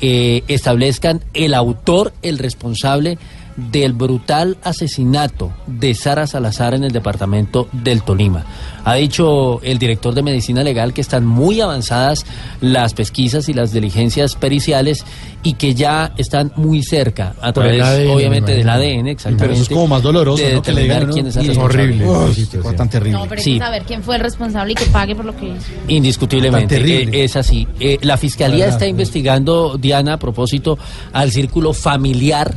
eh, 0.02 0.44
establezcan 0.48 1.22
el 1.34 1.54
autor, 1.54 2.14
el 2.22 2.38
responsable 2.38 3.18
del 3.58 3.94
brutal 3.94 4.58
asesinato 4.64 5.52
de 5.66 5.94
Sara 5.96 6.28
Salazar 6.28 6.76
en 6.76 6.84
el 6.84 6.92
departamento 6.92 7.68
del 7.72 8.04
Tolima. 8.04 8.46
Ha 8.86 8.94
dicho 8.96 9.60
el 9.64 9.80
director 9.80 10.14
de 10.14 10.22
Medicina 10.24 10.64
Legal 10.64 10.94
que 10.94 11.02
están 11.02 11.26
muy 11.26 11.60
avanzadas 11.60 12.26
las 12.62 12.94
pesquisas 12.94 13.50
y 13.50 13.54
las 13.54 13.74
diligencias 13.74 14.36
periciales 14.36 15.04
y 15.44 15.54
que 15.54 15.74
ya 15.76 16.14
están 16.18 16.52
muy 16.56 16.84
cerca, 16.84 17.34
a 17.42 17.52
través 17.52 17.82
ADN, 17.82 18.10
obviamente 18.12 18.52
me 18.52 18.58
del. 18.60 18.70
ADN, 18.70 19.08
exactamente. 19.08 19.44
Pero 19.44 19.54
eso 19.54 19.64
es 19.64 19.70
como 19.70 19.88
más 19.88 20.02
doloroso, 20.02 20.44
de 20.44 20.54
¿no? 20.54 20.62
Que 20.62 20.74
le 20.74 20.84
digan, 20.84 21.00
determinar 21.00 21.08
¿no? 21.08 21.14
quién 21.14 21.28
es 21.28 21.36
el 21.36 21.44
Y- 21.44 21.48
responsable. 21.48 22.06
Horrible. 22.08 22.34
Sí, 22.36 22.76
tan 22.78 22.90
terrible. 22.90 23.12
No, 23.20 23.26
pero 23.28 23.40
hay 23.40 23.44
Sí. 23.44 23.54
que 23.54 23.60
saber 23.60 23.84
quién 23.84 24.04
fue 24.04 24.16
el 24.16 24.22
responsable 24.22 24.72
y 24.74 24.76
que 24.76 24.86
pague 24.86 25.16
por 25.16 25.26
lo 25.26 25.36
que 25.36 25.46
hizo. 25.48 25.66
Indiscutiblemente, 25.88 26.78
eh, 26.78 27.24
es 27.24 27.36
así. 27.36 27.68
Eh, 27.80 27.98
la 28.02 28.18
fiscalía 28.18 28.60
Verdad, 28.66 28.74
está 28.76 28.86
sí. 28.86 28.92
investigando, 28.92 29.78
Diana, 29.78 30.14
a 30.14 30.18
propósito, 30.20 30.78
al 31.14 31.32
círculo 31.32 31.74
familiar 31.74 32.56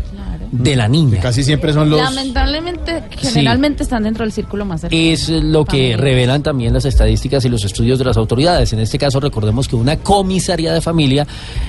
de 0.50 0.76
la 0.76 0.88
niña. 0.88 1.20
Casi 1.20 1.44
siempre 1.44 1.72
son 1.72 1.90
los... 1.90 2.00
Lamentablemente, 2.00 3.04
generalmente 3.18 3.82
están 3.82 4.02
dentro 4.02 4.24
del 4.24 4.32
círculo 4.32 4.64
más 4.64 4.82
cercano. 4.82 5.00
Es 5.00 5.28
lo 5.28 5.64
que 5.64 5.96
revelan 5.96 6.42
también 6.42 6.72
las 6.72 6.84
estadísticas 6.84 7.44
y 7.44 7.48
los 7.48 7.64
estudios 7.64 7.98
de 7.98 8.04
las 8.04 8.16
autoridades. 8.16 8.72
En 8.72 8.80
este 8.80 8.98
caso, 8.98 9.20
recordemos 9.20 9.68
que 9.68 9.76
una 9.76 9.96
comisaría 9.98 10.72
de 10.72 10.80
familia 10.80 11.26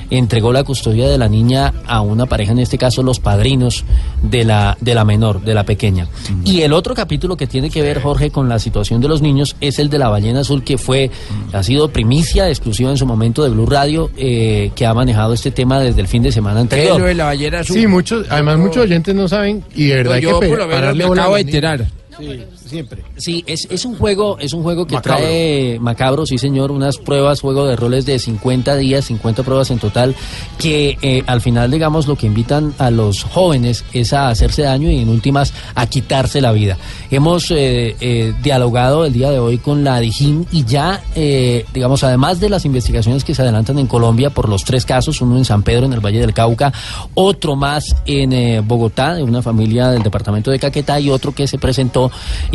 entregó 0.10 0.52
la 0.52 0.64
custodia 0.64 1.08
de 1.08 1.18
la 1.18 1.28
niña 1.28 1.74
a 1.86 2.02
una 2.02 2.26
pareja, 2.26 2.52
en 2.52 2.60
este 2.60 2.78
caso 2.78 3.04
los 3.04 3.20
padrinos 3.20 3.86
de 4.22 4.44
la, 4.44 4.78
de 4.82 4.96
la 4.96 5.06
menor, 5.06 5.42
de 5.42 5.54
la 5.54 5.64
pequeña. 5.64 6.08
Y 6.44 6.62
el 6.62 6.74
otro 6.74 6.96
capítulo 6.96 7.38
que 7.38 7.48
tiene 7.48 7.70
que 7.70 7.82
ver, 7.82 8.02
Jorge, 8.02 8.32
con 8.32 8.50
la 8.50 8.60
situación 8.60 9.02
de 9.02 9.08
los 9.08 9.22
niños 9.22 9.56
es 9.62 9.80
el 9.80 9.90
de 9.90 10.00
la 10.00 10.10
ballena 10.10 10.42
azul, 10.42 10.64
que 10.64 10.78
fue, 10.78 11.12
ha 11.54 11.64
sido 11.64 11.90
primicia 11.90 12.50
exclusiva 12.50 12.90
en 12.90 12.98
su 12.98 13.06
momento 13.06 13.44
de 13.44 13.50
Blue 13.50 13.66
Radio, 13.66 14.10
eh, 14.18 14.72
que 14.76 14.86
ha 14.86 14.94
manejado 14.94 15.34
este 15.34 15.52
tema 15.52 15.80
desde 15.80 16.02
el 16.02 16.08
fin 16.08 16.24
de 16.24 16.32
semana 16.32 16.62
anterior. 16.62 17.00
lo 17.00 17.06
de 17.06 17.16
la 17.16 17.26
ballena 17.26 17.60
azul? 17.60 17.76
Sí, 17.76 17.88
muchos, 17.88 18.26
además 18.30 18.58
muchos 18.58 18.71
oyentes 18.78 19.14
no 19.16 19.28
saben 19.28 19.64
y 19.76 19.88
de 19.88 19.96
verdad 19.96 20.14
hay 20.14 20.22
yo 20.22 20.40
que 20.40 20.50
menos 20.50 20.68
pararle 20.68 21.04
me 21.04 21.10
bola 21.10 21.36
a 21.36 21.40
enterar. 21.40 21.86
Sí, 22.18 22.42
siempre. 22.72 23.04
Sí, 23.18 23.44
es, 23.48 23.68
es 23.70 23.86
un 23.86 23.96
juego, 23.96 24.38
es 24.40 24.54
un 24.54 24.64
juego 24.64 24.88
que 24.88 24.96
Macabro. 24.96 25.20
trae 25.20 25.80
macabro, 25.80 26.26
sí 26.26 26.38
señor, 26.38 26.72
unas 26.72 26.98
pruebas, 26.98 27.42
juego 27.42 27.66
de 27.68 27.76
roles 27.76 28.06
de 28.06 28.18
50 28.18 28.76
días, 28.78 29.06
50 29.06 29.44
pruebas 29.44 29.70
en 29.72 29.80
total, 29.80 30.16
que 30.58 30.98
eh, 31.02 31.24
al 31.28 31.42
final, 31.42 31.70
digamos, 31.70 32.08
lo 32.08 32.16
que 32.16 32.28
invitan 32.28 32.74
a 32.80 32.90
los 32.90 33.24
jóvenes 33.24 33.84
es 33.94 34.14
a 34.14 34.30
hacerse 34.30 34.64
daño 34.64 34.90
y 34.90 35.00
en 35.00 35.10
últimas 35.10 35.54
a 35.76 35.86
quitarse 35.88 36.42
la 36.42 36.52
vida. 36.52 36.78
Hemos 37.12 37.52
eh, 37.52 37.96
eh, 38.00 38.34
dialogado 38.42 39.06
el 39.06 39.14
día 39.14 39.30
de 39.30 39.40
hoy 39.40 39.58
con 39.58 39.84
la 39.84 40.00
DIJÍN 40.00 40.48
y 40.52 40.64
ya, 40.66 41.02
eh, 41.16 41.66
digamos, 41.74 42.04
además 42.04 42.40
de 42.40 42.50
las 42.50 42.66
investigaciones 42.66 43.24
que 43.24 43.36
se 43.36 43.42
adelantan 43.42 43.78
en 43.80 43.88
Colombia 43.88 44.30
por 44.30 44.50
los 44.50 44.64
tres 44.64 44.86
casos, 44.86 45.22
uno 45.22 45.38
en 45.38 45.46
San 45.46 45.64
Pedro, 45.64 45.86
en 45.86 45.94
el 45.94 46.00
Valle 46.00 46.20
del 46.20 46.34
Cauca, 46.34 46.72
otro 47.14 47.56
más 47.56 47.96
en 48.06 48.34
eh, 48.34 48.62
Bogotá, 48.62 49.14
de 49.16 49.24
una 49.24 49.42
familia 49.42 49.90
del 49.90 50.04
departamento 50.04 50.52
de 50.52 50.60
Caquetá 50.60 51.00
y 51.00 51.10
otro 51.10 51.34
que 51.34 51.48
se 51.48 51.58
presentó 51.58 52.12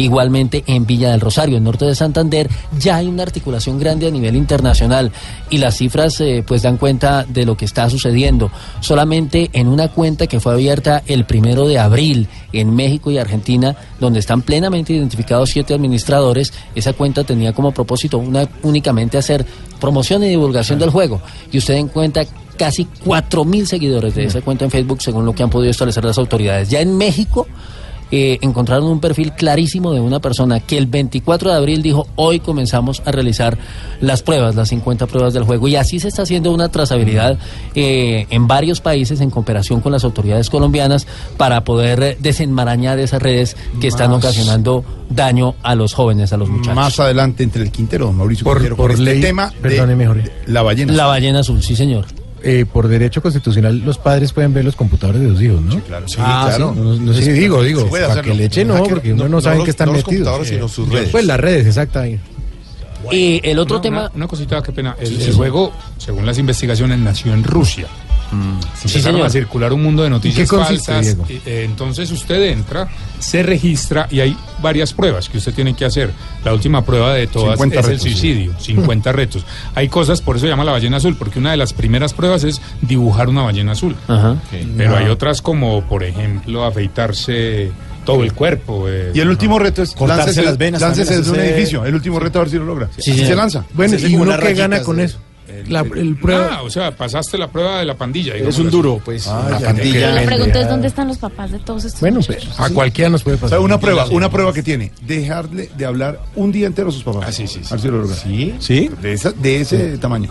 igualmente 0.06 0.64
en 0.66 0.86
Villa 0.86 1.10
del 1.10 1.20
Rosario, 1.20 1.58
en 1.58 1.64
norte 1.64 1.84
de 1.84 1.94
Santander, 1.94 2.48
ya 2.78 2.96
hay 2.96 3.06
una 3.06 3.22
articulación 3.22 3.78
grande 3.78 4.06
a 4.06 4.10
nivel 4.10 4.36
internacional 4.36 5.12
y 5.50 5.58
las 5.58 5.76
cifras 5.76 6.20
eh, 6.20 6.42
pues 6.46 6.62
dan 6.62 6.78
cuenta 6.78 7.24
de 7.24 7.44
lo 7.44 7.56
que 7.56 7.64
está 7.64 7.90
sucediendo. 7.90 8.50
Solamente 8.80 9.50
en 9.52 9.68
una 9.68 9.88
cuenta 9.88 10.26
que 10.26 10.40
fue 10.40 10.52
abierta 10.52 11.02
el 11.06 11.26
primero 11.26 11.66
de 11.66 11.78
abril 11.78 12.28
en 12.52 12.74
México 12.74 13.10
y 13.10 13.18
Argentina, 13.18 13.76
donde 14.00 14.20
están 14.20 14.42
plenamente 14.42 14.92
identificados 14.92 15.50
siete 15.50 15.74
administradores, 15.74 16.52
esa 16.74 16.92
cuenta 16.92 17.24
tenía 17.24 17.52
como 17.52 17.72
propósito 17.72 18.18
una, 18.18 18.48
únicamente 18.62 19.18
hacer 19.18 19.44
promoción 19.80 20.22
y 20.24 20.28
divulgación 20.28 20.78
del 20.78 20.90
juego. 20.90 21.20
Y 21.52 21.58
usted 21.58 21.74
encuentra 21.74 22.24
casi 22.56 22.86
4.000 23.04 23.66
seguidores 23.66 24.14
de 24.14 24.24
esa 24.24 24.40
cuenta 24.40 24.64
en 24.64 24.70
Facebook, 24.70 25.02
según 25.02 25.26
lo 25.26 25.34
que 25.34 25.42
han 25.42 25.50
podido 25.50 25.70
establecer 25.70 26.04
las 26.04 26.18
autoridades. 26.18 26.70
Ya 26.70 26.80
en 26.80 26.96
México 26.96 27.46
eh, 28.10 28.38
encontraron 28.40 28.86
un 28.86 29.00
perfil 29.00 29.32
clarísimo 29.32 29.92
de 29.92 30.00
una 30.00 30.20
persona 30.20 30.60
que 30.60 30.78
el 30.78 30.86
24 30.86 31.50
de 31.50 31.56
abril 31.56 31.82
dijo, 31.82 32.06
hoy 32.16 32.40
comenzamos 32.40 33.02
a 33.04 33.10
realizar 33.12 33.58
las 34.00 34.22
pruebas, 34.22 34.54
las 34.54 34.68
50 34.68 35.06
pruebas 35.06 35.34
del 35.34 35.42
juego. 35.44 35.66
Y 35.68 35.76
así 35.76 35.98
se 36.00 36.08
está 36.08 36.22
haciendo 36.22 36.52
una 36.52 36.68
trazabilidad 36.68 37.38
eh, 37.74 38.26
en 38.30 38.46
varios 38.46 38.80
países 38.80 39.20
en 39.20 39.30
cooperación 39.30 39.80
con 39.80 39.92
las 39.92 40.04
autoridades 40.04 40.50
colombianas 40.50 41.06
para 41.36 41.64
poder 41.64 42.02
eh, 42.02 42.16
desenmarañar 42.20 42.98
esas 42.98 43.20
redes 43.22 43.56
que 43.80 43.88
están 43.88 44.10
Más- 44.10 44.24
ocasionando 44.24 44.84
daño 45.10 45.54
a 45.62 45.74
los 45.74 45.94
jóvenes, 45.94 46.32
a 46.32 46.36
los 46.36 46.48
muchachos. 46.48 46.74
Más 46.74 46.98
adelante 47.00 47.42
entre 47.42 47.62
el 47.62 47.70
Quintero, 47.72 48.06
don 48.06 48.16
Mauricio 48.16 48.44
Por- 48.44 48.58
Quintero, 48.58 48.76
por 48.76 48.90
este 48.92 49.02
ley- 49.04 49.20
tema 49.20 49.52
de 49.62 50.30
la 50.46 50.62
ballena. 50.62 50.92
La 50.92 51.06
ballena 51.06 51.40
azul, 51.40 51.62
sí 51.62 51.74
señor. 51.76 52.04
Eh, 52.48 52.64
por 52.64 52.86
derecho 52.88 53.20
constitucional, 53.20 53.78
los 53.84 53.98
padres 53.98 54.32
pueden 54.32 54.54
ver 54.54 54.64
los 54.64 54.76
computadores 54.76 55.20
de 55.20 55.28
los 55.28 55.42
hijos, 55.42 55.60
¿no? 55.60 55.72
Sí, 55.72 55.80
claro. 55.86 56.08
Sí, 56.08 56.16
Ah, 56.20 56.44
claro. 56.48 56.72
sí, 56.74 56.80
no- 56.80 56.94
no 56.96 57.12
sé 57.12 57.18
Sí, 57.18 57.24
si- 57.26 57.32
digo, 57.32 57.62
digo, 57.62 57.80
se 57.80 57.86
puede 57.86 58.02
para 58.04 58.12
hacerlo. 58.14 58.32
que 58.32 58.38
le 58.38 58.44
eche 58.44 58.64
no, 58.64 58.82
porque 58.84 59.12
uno 59.12 59.24
no- 59.24 59.28
no, 59.28 59.36
no 59.36 59.40
sabe 59.40 59.64
qué 59.64 59.70
están 59.70 59.86
no 59.88 59.92
los 59.94 60.02
metidos. 60.06 60.26
computadores, 60.28 60.48
sino 60.48 60.68
sus 60.68 60.88
redes. 60.88 61.08
Pues 61.10 61.24
las 61.24 61.40
redes, 61.40 61.66
exacto. 61.66 61.98
ahí. 61.98 62.20
Y 63.12 63.40
el 63.48 63.58
otro 63.58 63.76
Una- 63.76 63.82
tema... 63.82 64.00
Una, 64.02 64.10
una 64.14 64.26
cosita, 64.28 64.62
qué 64.62 64.72
pena. 64.72 64.96
El, 64.98 65.20
el 65.20 65.34
juego, 65.34 65.72
según 65.98 66.24
las 66.26 66.38
investigaciones, 66.38 66.98
nació 66.98 67.32
en 67.34 67.44
Rusia. 67.44 67.86
Se 68.74 68.88
Sí, 68.88 69.00
señor. 69.00 69.26
a 69.26 69.30
circular 69.30 69.72
un 69.72 69.82
mundo 69.82 70.02
de 70.02 70.10
noticias 70.10 70.38
¿Y 70.38 70.42
qué 70.42 70.56
consiste, 70.56 70.92
falsas. 70.92 71.26
Diego? 71.28 71.42
Eh, 71.46 71.62
entonces 71.64 72.10
usted 72.10 72.42
entra, 72.44 72.88
se 73.18 73.42
registra 73.42 74.08
y 74.10 74.20
hay 74.20 74.36
varias 74.60 74.92
pruebas 74.92 75.28
que 75.28 75.38
usted 75.38 75.54
tiene 75.54 75.74
que 75.74 75.84
hacer. 75.84 76.10
La 76.44 76.52
última 76.52 76.84
prueba 76.84 77.14
de 77.14 77.26
todas 77.26 77.52
50 77.58 77.80
es 77.80 77.86
retos, 77.86 78.04
el 78.06 78.12
sí. 78.12 78.18
suicidio, 78.18 78.54
50 78.58 79.12
retos. 79.12 79.44
Hay 79.74 79.88
cosas, 79.88 80.20
por 80.20 80.36
eso 80.36 80.46
se 80.46 80.50
llama 80.50 80.64
la 80.64 80.72
ballena 80.72 80.96
azul, 80.98 81.16
porque 81.16 81.38
una 81.38 81.50
de 81.52 81.56
las 81.56 81.72
primeras 81.72 82.12
pruebas 82.14 82.44
es 82.44 82.60
dibujar 82.82 83.28
una 83.28 83.42
ballena 83.42 83.72
azul. 83.72 83.94
Ajá. 84.08 84.36
Pero 84.76 84.96
Ah. 84.96 84.98
hay 84.98 85.06
otras 85.08 85.40
como, 85.42 85.82
por 85.88 86.02
ejemplo, 86.04 86.64
afeitarse 86.64 87.70
todo 88.04 88.22
el 88.22 88.32
cuerpo. 88.32 88.86
eh, 88.88 89.10
Y 89.14 89.20
el 89.20 89.28
último 89.28 89.58
reto 89.58 89.82
es 89.82 89.92
Cortarse 89.92 90.26
láncese, 90.26 90.42
las 90.42 90.58
venas 90.58 90.80
láncese 90.80 91.16
desde 91.18 91.30
un 91.32 91.40
edificio. 91.40 91.84
El 91.84 91.94
último 91.94 92.20
reto 92.20 92.38
a 92.38 92.42
ver 92.42 92.50
si 92.50 92.56
lo 92.56 92.64
logra. 92.64 92.88
Sí, 92.96 93.00
Así 93.00 93.12
señor. 93.14 93.26
se 93.26 93.34
lanza. 93.36 93.64
Bueno, 93.74 93.96
¿y 93.98 94.14
uno 94.14 94.36
qué 94.38 94.54
gana 94.54 94.82
con 94.82 94.96
de- 94.96 95.04
eso? 95.04 95.18
La, 95.68 95.80
el 95.80 96.16
prueba. 96.16 96.50
Ah, 96.58 96.62
o 96.62 96.70
sea, 96.70 96.96
pasaste 96.96 97.38
la 97.38 97.48
prueba 97.50 97.78
de 97.78 97.84
la 97.84 97.94
pandilla. 97.94 98.34
Digámoslo 98.34 98.64
un 98.64 98.70
duro, 98.70 99.00
pues. 99.04 99.26
Ah, 99.26 99.48
la 99.50 99.58
ya, 99.60 99.66
pandilla. 99.66 100.10
La 100.12 100.22
pregunta 100.22 100.60
es 100.60 100.68
dónde 100.68 100.88
están 100.88 101.08
los 101.08 101.18
papás 101.18 101.52
de 101.52 101.58
todos 101.58 101.84
estos 101.84 102.00
Bueno, 102.00 102.16
muchachos? 102.16 102.52
pues, 102.56 102.70
a 102.70 102.72
cualquiera 102.74 103.10
nos 103.10 103.22
puede 103.22 103.36
O 103.36 103.40
pasar. 103.40 103.58
sea, 103.58 103.64
una 103.64 103.78
prueba, 103.80 104.06
una 104.10 104.30
prueba 104.30 104.52
que 104.52 104.62
tiene, 104.62 104.92
dejarle 105.02 105.70
de 105.76 105.84
hablar 105.86 106.20
un 106.34 106.52
día 106.52 106.66
entero 106.66 106.88
a 106.88 106.92
sus 106.92 107.02
papás. 107.02 107.24
Ah, 107.28 107.32
sí, 107.32 107.46
sí, 107.46 107.60
sí. 107.62 107.74
¿Sí? 108.22 108.54
¿Sí? 108.58 108.90
De, 109.02 109.12
esa- 109.12 109.32
de 109.32 109.60
ese 109.60 109.98
tamaño. 109.98 110.30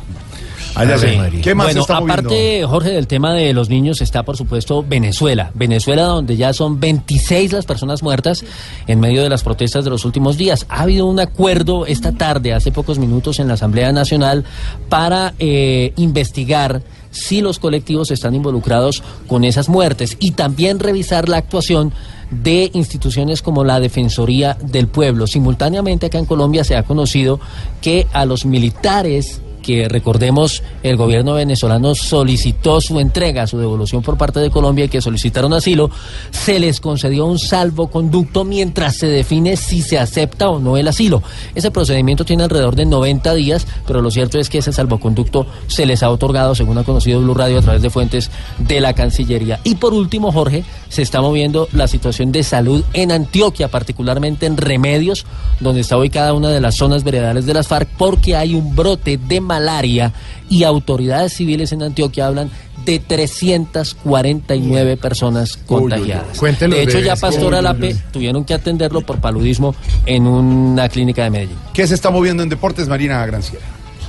Allá 0.76 0.98
sí. 0.98 1.08
¿Qué 1.42 1.56
más 1.56 1.68
bueno, 1.68 1.82
está 1.82 2.00
moviendo? 2.00 2.22
aparte, 2.22 2.66
Jorge, 2.66 2.90
del 2.92 3.08
tema 3.08 3.34
de 3.34 3.54
los 3.54 3.70
niños 3.70 4.02
está, 4.02 4.24
por 4.24 4.38
supuesto, 4.38 4.84
Venezuela. 4.88 5.52
Venezuela, 5.54 6.04
donde 6.04 6.36
ya 6.36 6.54
son 6.54 6.80
26 6.80 7.54
las 7.54 7.66
personas 7.66 8.04
muertas 8.04 8.44
en 8.88 9.00
medio 9.00 9.24
de 9.24 9.30
las 9.30 9.44
protestas 9.44 9.84
de 9.84 9.90
los 9.90 10.06
últimos 10.06 10.38
días. 10.38 10.66
Ha 10.70 10.82
habido 10.82 11.06
un 11.06 11.20
acuerdo 11.20 11.86
esta 11.86 12.12
tarde, 12.12 12.54
hace 12.54 12.72
pocos 12.72 13.00
minutos, 13.00 13.40
en 13.40 13.48
la 13.48 13.54
Asamblea 13.56 13.92
Nacional 13.92 14.44
para 14.90 15.34
eh, 15.40 15.94
investigar 15.96 16.82
si 17.12 17.40
los 17.40 17.60
colectivos 17.60 18.12
están 18.12 18.36
involucrados 18.36 19.02
con 19.28 19.46
esas 19.46 19.70
muertes 19.70 20.18
y 20.20 20.32
también 20.32 20.80
revisar 20.80 21.30
la 21.30 21.38
actuación 21.38 21.94
de 22.30 22.70
instituciones 22.74 23.42
como 23.42 23.64
la 23.64 23.80
Defensoría 23.80 24.58
del 24.62 24.88
Pueblo. 24.88 25.28
Simultáneamente 25.28 26.08
acá 26.08 26.18
en 26.18 26.26
Colombia 26.26 26.64
se 26.64 26.76
ha 26.76 26.84
conocido 26.84 27.40
que 27.82 28.08
a 28.12 28.26
los 28.26 28.46
militares 28.46 29.42
que 29.66 29.90
recordemos 29.90 30.62
el 30.84 30.96
gobierno 30.96 31.34
venezolano 31.34 31.96
solicitó 31.96 32.80
su 32.82 33.00
entrega, 33.00 33.48
su 33.48 33.58
devolución 33.58 34.04
por 34.04 34.16
parte 34.16 34.40
de 34.40 34.52
Colombia 34.52 34.86
y 34.86 34.90
que 34.90 35.02
solicitaron 35.02 35.54
asilo, 35.54 35.90
se 36.30 36.60
les 36.60 36.80
concedió 36.80 37.26
un 37.26 37.40
salvoconducto 37.40 38.46
mientras 38.46 38.98
se 38.98 39.08
define 39.08 39.58
si 39.58 39.82
se 39.82 39.98
acepta 39.98 40.50
o 40.50 40.60
no 40.60 40.78
el 40.78 40.88
asilo. 40.88 41.24
Ese 41.56 41.72
procedimiento 41.72 42.26
tiene 42.26 42.44
alrededor 42.44 42.76
de 42.76 42.86
90 42.86 43.34
días, 43.34 43.66
pero 43.88 44.04
lo 44.04 44.12
cierto 44.12 44.38
es 44.38 44.52
que 44.52 44.60
ese 44.60 44.72
salvoconducto 44.72 45.48
se 45.66 45.88
les 45.88 46.04
ha 46.04 46.12
otorgado, 46.12 46.54
según 46.54 46.78
ha 46.78 46.84
conocido 46.84 47.20
Blue 47.22 47.34
Radio 47.34 47.58
a 47.58 47.62
través 47.64 47.82
de 47.82 47.90
fuentes 47.90 48.30
de 48.60 48.80
la 48.82 48.94
Cancillería. 48.94 49.60
Y 49.64 49.76
por 49.76 49.96
último, 49.96 50.32
Jorge, 50.32 50.64
se 50.90 51.02
está 51.02 51.22
moviendo 51.22 51.68
la 51.72 51.88
situación 51.88 52.32
de 52.32 52.44
salud 52.44 52.84
en 52.94 53.12
Antioquia, 53.12 53.68
particularmente 53.70 54.46
en 54.46 54.58
Remedios, 54.58 55.26
donde 55.60 55.82
está 55.82 55.98
hoy 55.98 56.12
cada 56.12 56.34
una 56.34 56.50
de 56.50 56.62
las 56.62 56.76
zonas 56.76 57.04
veredales 57.04 57.48
de 57.48 57.56
las 57.56 57.68
FARC, 57.68 57.90
porque 57.98 58.36
hay 58.36 58.54
un 58.54 58.76
brote 58.76 59.18
de 59.18 59.42
malaria 59.56 60.12
y 60.50 60.64
autoridades 60.64 61.34
civiles 61.34 61.72
en 61.72 61.82
Antioquia 61.82 62.28
hablan 62.28 62.50
de 62.86 63.00
349 63.00 64.98
personas 64.98 65.58
contagiadas. 65.66 66.38
Cuéntelo 66.38 66.76
de 66.76 66.84
hecho, 66.84 66.98
de 66.98 67.06
ya 67.06 67.14
eso. 67.14 67.22
Pastor 67.22 67.46
Uy, 67.46 67.54
uy, 67.54 67.58
Alape 67.58 67.88
uy. 67.88 67.96
tuvieron 68.12 68.44
que 68.44 68.54
atenderlo 68.54 69.02
por 69.02 69.20
paludismo 69.20 69.74
en 70.06 70.28
una 70.28 70.90
clínica 70.90 71.24
de 71.24 71.30
Medellín. 71.30 71.58
¿Qué 71.74 71.88
se 71.88 71.96
está 71.96 72.12
moviendo 72.12 72.44
en 72.44 72.50
deportes, 72.50 72.88
Marina 72.88 73.26
Granciera? 73.26 73.66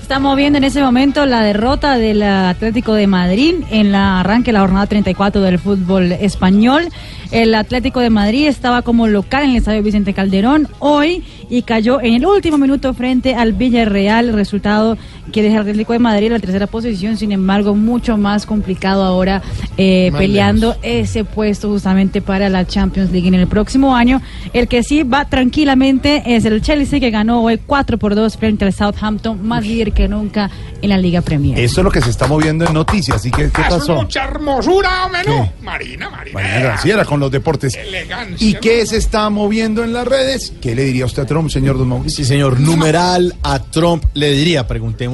Estamos 0.06 0.36
viendo 0.36 0.58
en 0.58 0.62
ese 0.62 0.80
momento 0.82 1.26
la 1.26 1.42
derrota 1.42 1.98
del 1.98 2.22
Atlético 2.22 2.94
de 2.94 3.08
Madrid 3.08 3.56
en 3.72 3.90
la 3.90 4.20
arranque 4.20 4.50
de 4.50 4.52
la 4.52 4.60
jornada 4.60 4.86
34 4.86 5.42
del 5.42 5.58
fútbol 5.58 6.12
español. 6.12 6.84
El 7.32 7.56
Atlético 7.56 7.98
de 7.98 8.08
Madrid 8.08 8.46
estaba 8.46 8.82
como 8.82 9.08
local 9.08 9.42
en 9.42 9.50
el 9.50 9.56
estadio 9.56 9.82
Vicente 9.82 10.14
Calderón 10.14 10.68
hoy 10.78 11.24
y 11.50 11.62
cayó 11.62 12.00
en 12.00 12.14
el 12.14 12.24
último 12.24 12.56
minuto 12.56 12.94
frente 12.94 13.34
al 13.34 13.52
Villarreal, 13.52 14.32
resultado 14.32 14.96
que 15.32 15.42
deja 15.42 15.56
al 15.56 15.60
Atlético 15.62 15.92
de 15.92 15.98
Madrid 15.98 16.26
en 16.28 16.32
la 16.34 16.38
tercera 16.38 16.66
posición, 16.66 17.16
sin 17.16 17.32
embargo 17.32 17.74
mucho 17.74 18.16
más 18.16 18.46
complicado 18.46 19.04
ahora 19.04 19.42
eh, 19.76 20.10
peleando 20.16 20.76
ese 20.82 21.24
puesto 21.24 21.68
justamente 21.68 22.22
para 22.22 22.48
la 22.48 22.66
Champions 22.66 23.10
League 23.10 23.28
en 23.28 23.34
el 23.34 23.46
próximo 23.46 23.96
año. 23.96 24.20
El 24.52 24.68
que 24.68 24.82
sí 24.82 25.02
va 25.02 25.24
tranquilamente 25.26 26.22
es 26.36 26.44
el 26.44 26.60
Chelsea 26.62 27.00
que 27.00 27.10
ganó 27.10 27.42
hoy 27.42 27.58
4 27.64 27.98
por 27.98 28.14
2 28.14 28.36
frente 28.36 28.64
al 28.64 28.72
Southampton, 28.72 29.46
más 29.46 29.64
líder 29.66 29.92
que 29.92 30.08
nunca 30.08 30.50
en 30.82 30.90
la 30.90 30.98
Liga 30.98 31.20
Premier. 31.22 31.58
Eso 31.58 31.80
es 31.80 31.84
lo 31.84 31.90
que 31.90 32.00
se 32.00 32.10
está 32.10 32.26
moviendo 32.26 32.64
en 32.66 32.72
noticias. 32.74 33.24
¿Y 33.26 33.30
qué, 33.30 33.50
qué 33.50 33.62
Ah, 33.62 33.68
es 33.68 33.74
pasó? 33.74 33.94
mucha 33.96 34.24
hermosura, 34.24 35.06
hombre, 35.06 35.20
no. 35.26 35.50
Marina, 35.62 36.10
Marina. 36.10 36.34
Marina 36.40 36.58
Graciela 36.60 37.04
con 37.04 37.18
los 37.20 37.30
deportes. 37.30 37.74
Elegancia. 37.74 38.46
¿Y 38.48 38.54
qué 38.54 38.84
se 38.86 38.96
está 38.98 39.28
moviendo 39.30 39.82
en 39.84 39.92
las 39.92 40.06
redes? 40.06 40.52
¿Qué 40.60 40.74
le 40.74 40.84
diría 40.84 41.06
usted 41.06 41.22
a 41.22 41.26
Trump, 41.26 41.50
señor 41.50 41.78
Don 41.78 41.88
Mauricio? 41.88 42.16
Sí, 42.16 42.24
señor, 42.24 42.60
numeral 42.60 43.34
a 43.42 43.58
Trump 43.58 44.04
le 44.14 44.32
diría, 44.32 44.66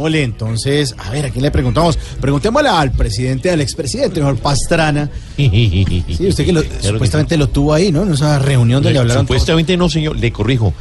preguntémosle 0.03 0.23
entonces, 0.23 0.95
a 0.99 1.11
ver, 1.11 1.27
¿a 1.27 1.31
quién 1.31 1.43
le 1.43 1.51
preguntamos? 1.51 1.99
Preguntémosle 2.21 2.69
al 2.69 2.93
presidente, 2.93 3.51
al 3.51 3.61
expresidente, 3.61 4.17
señor 4.17 4.37
Pastrana. 4.39 5.09
Sí, 5.37 6.27
usted 6.29 6.45
que 6.45 6.53
lo- 6.53 6.63
supuestamente 6.81 7.37
lo 7.37 7.49
tuvo 7.49 7.73
ahí, 7.75 7.91
¿no? 7.93 8.03
En 8.03 8.13
esa 8.13 8.39
reunión 8.39 8.83
donde 8.83 8.99
hablaron 8.99 9.27
todos. 9.27 9.37
Supuestamente 9.41 9.77
no, 9.77 9.89
señor, 9.89 10.17
le 10.19 10.33
corrijo. 10.33 10.73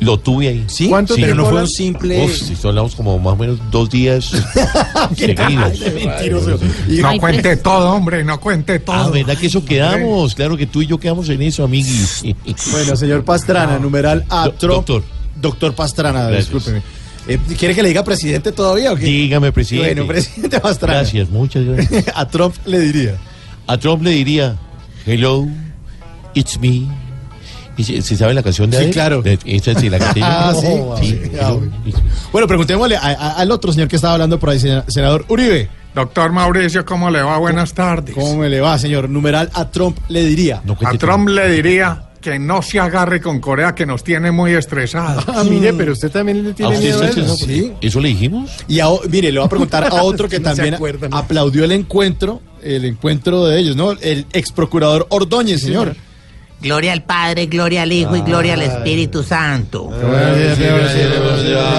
Lo 0.00 0.18
tuve 0.18 0.48
ahí. 0.48 0.64
¿Sí? 0.68 0.88
¿Cuánto 0.88 1.14
Sí. 1.14 1.22
Pero 1.22 1.34
no 1.34 1.46
fue 1.46 1.62
un 1.62 1.68
simple- 1.68 2.22
Uf, 2.26 2.32
sí, 2.36 2.54
hablamos 2.64 2.94
como 2.94 3.18
más 3.18 3.32
o 3.32 3.36
menos 3.36 3.58
dos 3.70 3.88
días 3.88 4.26
seguidos. 5.16 5.80
Mentiroso. 5.94 6.58
Y- 6.88 6.96
No 6.98 7.16
cuente 7.18 7.56
todo, 7.56 7.92
hombre, 7.92 8.22
no 8.24 8.38
cuente 8.38 8.78
todo. 8.80 8.96
Ah, 8.96 9.08
¿verdad 9.10 9.36
que 9.38 9.46
eso 9.46 9.64
quedamos? 9.64 10.34
Claro 10.34 10.56
que 10.56 10.66
tú 10.66 10.82
y 10.82 10.86
yo 10.86 10.98
quedamos 10.98 11.28
en 11.30 11.40
eso, 11.42 11.64
amiguis. 11.64 12.22
Bueno, 12.72 12.94
señor 12.96 13.24
Pastrana, 13.24 13.78
numeral 13.78 14.24
a 14.28 14.48
Do- 14.48 14.68
doctor. 14.68 15.02
Doctor 15.40 15.74
Pastrana, 15.74 16.24
Gracias. 16.28 16.50
discúlpeme. 16.52 16.82
Eh, 17.28 17.38
¿Quiere 17.58 17.74
que 17.74 17.82
le 17.82 17.88
diga 17.88 18.04
presidente 18.04 18.52
todavía 18.52 18.92
o 18.92 18.96
qué? 18.96 19.04
Dígame, 19.04 19.50
presidente. 19.52 19.94
Bueno, 19.94 20.06
presidente 20.12 20.60
Pastrana. 20.60 21.00
Gracias, 21.00 21.28
muchas 21.30 21.64
gracias. 21.64 22.04
a 22.14 22.28
Trump 22.28 22.54
le 22.66 22.80
diría. 22.80 23.16
A 23.66 23.76
Trump 23.78 24.02
le 24.02 24.10
diría, 24.10 24.56
hello, 25.06 25.46
it's 26.34 26.58
me. 26.60 26.86
¿Y 27.78 27.84
se, 27.84 28.00
se 28.00 28.16
sabe 28.16 28.32
la 28.32 28.42
canción 28.42 28.70
de 28.70 28.84
Sí, 28.86 28.90
claro. 28.90 29.20
De- 29.22 29.38
Esa 29.44 29.78
sí, 29.78 29.90
la 29.90 29.98
te 29.98 30.20
Ah, 30.22 30.54
sí. 30.58 30.66
Sí, 31.08 31.20
Ah, 31.40 31.48
hello, 31.50 31.62
bueno. 32.32 32.46
preguntémosle 32.46 32.96
a- 32.96 33.00
a- 33.00 33.32
al 33.32 33.50
otro 33.50 33.72
señor 33.72 33.88
que 33.88 33.96
estaba 33.96 34.14
hablando 34.14 34.38
por 34.38 34.50
ahí, 34.50 34.58
sena- 34.60 34.84
senador 34.88 35.24
Uribe. 35.28 35.68
Doctor 35.94 36.30
Mauricio, 36.30 36.84
¿cómo 36.84 37.10
le 37.10 37.22
va? 37.22 37.38
Buenas 37.38 37.72
tardes. 37.72 38.14
¿Cómo 38.14 38.36
me 38.36 38.48
le 38.48 38.60
va, 38.60 38.78
señor? 38.78 39.08
Numeral 39.10 39.50
a 39.54 39.70
Trump 39.70 39.98
le 40.08 40.24
diría. 40.24 40.60
No 40.64 40.76
A 40.84 40.92
Trump 40.96 41.28
le 41.28 41.50
diría 41.50 42.02
que 42.30 42.40
no 42.40 42.60
se 42.60 42.80
agarre 42.80 43.20
con 43.20 43.38
Corea, 43.38 43.72
que 43.72 43.86
nos 43.86 44.02
tiene 44.02 44.32
muy 44.32 44.52
estresados. 44.52 45.24
Ah, 45.28 45.44
mire, 45.44 45.72
pero 45.74 45.92
usted 45.92 46.10
también 46.10 46.42
le 46.42 46.50
¿A 46.50 46.54
tiene 46.54 46.78
miedo 46.78 47.00
a 47.00 47.06
eso. 47.06 47.36
Sí. 47.36 47.72
¿Eso 47.80 48.00
le 48.00 48.08
dijimos? 48.08 48.50
Y 48.66 48.80
a 48.80 48.86
mire, 49.08 49.30
le 49.30 49.38
voy 49.38 49.46
a 49.46 49.48
preguntar 49.48 49.84
a 49.84 50.02
otro 50.02 50.28
que 50.28 50.40
también 50.40 50.76
aplaudió 51.12 51.62
el 51.62 51.70
encuentro, 51.70 52.42
el 52.64 52.84
encuentro 52.84 53.46
de 53.46 53.60
ellos, 53.60 53.76
¿no? 53.76 53.92
El 53.92 54.26
ex 54.32 54.50
procurador 54.50 55.06
Ordóñez, 55.10 55.60
señor. 55.60 55.94
Gloria 56.60 56.92
al 56.94 57.04
Padre, 57.04 57.46
gloria 57.46 57.82
al 57.82 57.92
Hijo 57.92 58.16
y 58.16 58.22
gloria 58.22 58.54
al 58.54 58.62
Espíritu 58.62 59.22
Santo. 59.22 59.88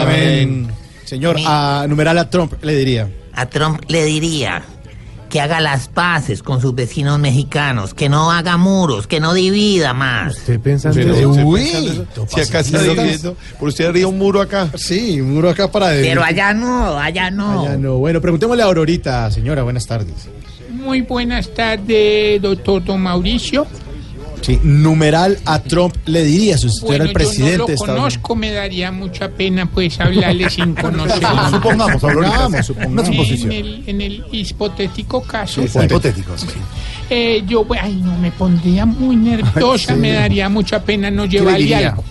Amén. 0.02 0.70
Señor, 1.04 1.36
a 1.46 1.86
numeral 1.90 2.18
a 2.20 2.30
Trump 2.30 2.54
le 2.62 2.74
diría. 2.74 3.10
A 3.34 3.48
Trump 3.48 3.82
le 3.90 4.06
diría 4.06 4.64
que 5.30 5.42
haga 5.42 5.60
las 5.62 5.88
paces 5.88 6.42
con 6.44 6.62
sus 6.62 6.74
vecinos 6.76 7.20
mexicanos, 7.20 7.94
que 7.94 8.10
no 8.10 8.32
haga 8.32 8.58
muros, 8.58 9.08
que 9.08 9.20
no 9.20 9.34
divida 9.34 9.94
más. 9.94 10.38
Estoy 10.38 10.58
pensando 10.58 10.96
Pero, 11.00 11.14
eso. 11.16 11.30
uy, 11.46 12.06
Si 12.28 12.42
acá 12.42 12.60
está 12.60 12.82
diciendo, 12.82 13.36
por 13.60 13.70
usted 13.70 13.86
haría 13.86 14.08
un 14.08 14.18
muro 14.18 14.42
acá. 14.42 14.70
Sí, 14.76 15.20
un 15.22 15.34
muro 15.34 15.50
acá 15.50 15.72
para 15.72 15.88
Pero 15.90 16.24
allá 16.24 16.54
no, 16.54 16.98
allá 16.98 17.30
no. 17.32 17.64
Allá 17.64 17.78
no. 17.78 17.98
Bueno, 17.98 18.22
preguntémosle 18.22 18.64
a 18.64 18.66
Aurorita, 18.66 19.30
señora, 19.32 19.64
buenas 19.64 19.86
tardes. 19.86 20.30
Muy 20.72 21.02
buenas 21.02 21.54
tardes, 21.54 22.42
doctor 22.42 22.84
Don 22.84 23.02
Mauricio. 23.02 23.66
Sí, 24.48 24.58
numeral 24.64 25.38
a 25.44 25.60
Trump 25.60 25.94
le 26.06 26.24
diría 26.24 26.58
si 26.58 26.68
usted 26.68 26.94
era 26.94 27.04
el 27.04 27.12
presidente 27.12 27.76
yo 27.76 27.86
no 27.86 27.94
lo 27.94 27.98
conozco, 28.00 28.34
me 28.34 28.50
daría 28.52 28.94
mucha 28.94 29.28
pena 29.30 29.66
pues 29.66 30.00
hablarle 30.00 30.50
sin 30.50 30.74
conocerlo. 30.74 31.50
Supongamos, 31.52 32.02
Aurorita. 32.02 32.64
Supongamos. 32.64 32.94
Una 32.94 33.02
En 33.02 33.14
suposición. 33.14 33.52
el, 33.52 33.84
en 33.88 34.00
el 34.02 34.24
hipotético 34.32 35.22
caso, 35.22 35.62
Hipotético. 35.64 36.38
sí. 36.38 36.48
eh, 37.10 37.44
yo, 37.46 37.66
ay, 37.80 37.96
no, 38.02 38.18
me 38.20 38.32
pondría 38.32 38.86
muy 38.86 39.16
nerviosa, 39.18 39.98
me 39.98 40.14
daría 40.14 40.48
mucha 40.48 40.82
pena 40.82 41.12
no 41.12 41.26
llevarle 41.26 41.76
algo. 41.76 42.04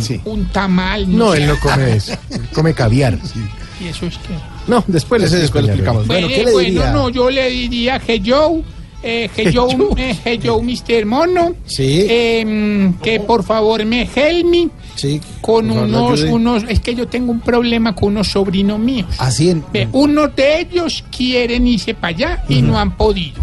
Sí. 0.00 0.18
Un 0.24 0.46
tamal, 0.46 1.14
No, 1.14 1.32
sé. 1.32 1.42
él 1.42 1.48
no 1.48 1.58
come 1.60 1.96
eso. 1.96 2.12
Él 2.30 2.48
come 2.54 2.72
caviar. 2.72 3.18
¿Y 3.84 3.88
eso 3.88 4.06
es 4.06 4.16
qué? 4.18 4.34
No, 4.68 4.82
después 4.86 5.20
le 5.20 5.26
Ese 5.26 5.36
después 5.40 5.64
explico, 5.66 5.98
explicamos. 5.98 6.06
Bueno, 6.06 6.28
Pues, 6.28 6.38
¿qué 6.38 6.44
le 6.46 6.52
bueno, 6.52 6.68
diría? 6.70 6.90
no, 6.92 7.08
yo 7.10 7.28
le 7.28 7.50
diría 7.50 8.00
hello, 8.06 8.62
eh, 9.04 9.30
hello, 9.36 9.68
eh, 9.96 10.16
hello, 10.24 10.60
Mr. 10.62 11.04
Mono. 11.06 11.54
Sí. 11.66 12.06
Em, 12.08 12.94
que 12.94 13.20
por 13.20 13.44
favor 13.44 13.84
me 13.84 14.08
help 14.14 14.46
me 14.46 14.68
Sí. 14.96 15.20
con 15.40 15.70
unos, 15.70 16.20
ayude. 16.20 16.32
unos, 16.32 16.64
es 16.68 16.80
que 16.80 16.94
yo 16.94 17.06
tengo 17.08 17.30
un 17.32 17.40
problema 17.40 17.94
con 17.94 18.08
unos 18.10 18.28
sobrinos 18.28 18.78
míos. 18.78 19.08
Así 19.18 19.50
en. 19.50 19.64
Ve, 19.72 19.88
unos 19.92 20.34
de 20.36 20.60
ellos 20.60 21.04
quieren 21.14 21.66
irse 21.66 21.94
para 21.94 22.08
allá 22.16 22.44
y 22.48 22.62
no 22.62 22.78
han 22.78 22.96
podido. 22.96 23.42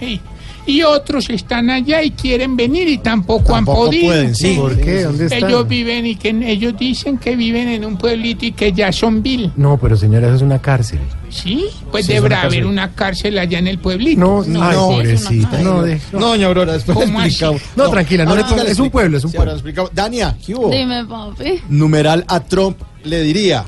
Sí. 0.00 0.20
Y 0.68 0.82
otros 0.82 1.30
están 1.30 1.70
allá 1.70 2.02
y 2.02 2.10
quieren 2.10 2.54
venir 2.54 2.88
y 2.88 2.98
tampoco, 2.98 3.54
han 3.54 3.64
Tampoco 3.64 3.86
podido. 3.86 4.06
pueden, 4.08 4.34
sí. 4.34 4.54
¿Por 4.54 4.76
qué? 4.78 5.02
¿Dónde 5.04 5.24
están? 5.24 5.48
Ellos 5.48 5.66
viven 5.66 6.04
y 6.06 6.14
que 6.16 6.28
ellos 6.28 6.74
dicen 6.78 7.16
que 7.16 7.34
viven 7.36 7.68
en 7.68 7.86
un 7.86 7.96
pueblito 7.96 8.44
y 8.44 8.52
que 8.52 8.72
ya 8.72 8.92
son 8.92 9.22
vil. 9.22 9.50
No, 9.56 9.78
pero 9.78 9.96
señora, 9.96 10.26
eso 10.26 10.36
es 10.36 10.42
una 10.42 10.60
cárcel. 10.60 10.98
Sí, 11.30 11.64
pues 11.90 12.04
Sí, 12.04 12.12
deberá 12.12 12.40
una 12.40 12.46
haber 12.46 12.66
una 12.66 12.94
cárcel 12.94 13.38
allá 13.38 13.58
en 13.58 13.66
el 13.66 13.78
pueblito. 13.78 14.20
No, 14.20 14.44
No, 14.44 14.62
ay, 14.62 14.76
no, 14.76 14.88
pobrecita. 14.88 15.58
No, 15.62 15.82
de- 15.82 16.00
No, 16.12 16.18
doña 16.20 16.46
Aurora, 16.48 16.74
explicamos. 16.74 17.62
No, 17.74 17.88
tranquila, 17.88 18.24
no 18.26 18.30
ahora 18.32 18.64
le 18.64 18.70
es 18.70 18.78
un 18.78 18.90
pueblo, 18.90 19.16
es 19.16 19.24
un 19.24 19.30
Sí, 19.30 19.36
ahora 19.38 19.52
pueblo. 19.52 19.58
explicamos. 19.58 19.90
Dania, 19.94 20.36
¿qué 20.44 20.54
hubo? 20.54 20.70
Dime, 20.70 21.04
papi. 21.06 21.62
Numeral 21.70 22.24
a 22.28 22.40
Trump 22.40 22.76
le 23.04 23.22
diría. 23.22 23.64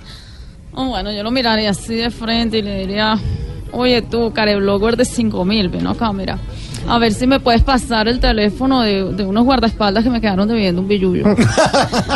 Oh, 0.75 0.85
bueno, 0.89 1.11
yo 1.13 1.23
lo 1.23 1.31
miraría 1.31 1.71
así 1.71 1.95
de 1.95 2.11
frente 2.11 2.59
y 2.59 2.63
le 2.63 2.81
diría, 2.81 3.19
oye 3.73 4.03
tú, 4.03 4.33
careblogger 4.35 4.97
de 4.99 5.05
5000, 5.07 5.69
ven 5.71 5.87
acá, 5.87 6.13
mira. 6.13 6.39
A 6.89 6.99
ver 6.99 7.13
si 7.15 7.27
me 7.27 7.39
puedes 7.41 7.63
pasar 7.63 8.09
el 8.09 8.19
teléfono 8.21 8.83
de, 8.83 9.13
de 9.13 9.25
unos 9.25 9.45
guardaespaldas 9.45 10.03
que 10.05 10.11
me 10.11 10.21
quedaron 10.21 10.49
debiendo 10.49 10.81
un 10.81 10.89
billullo. 10.89 11.25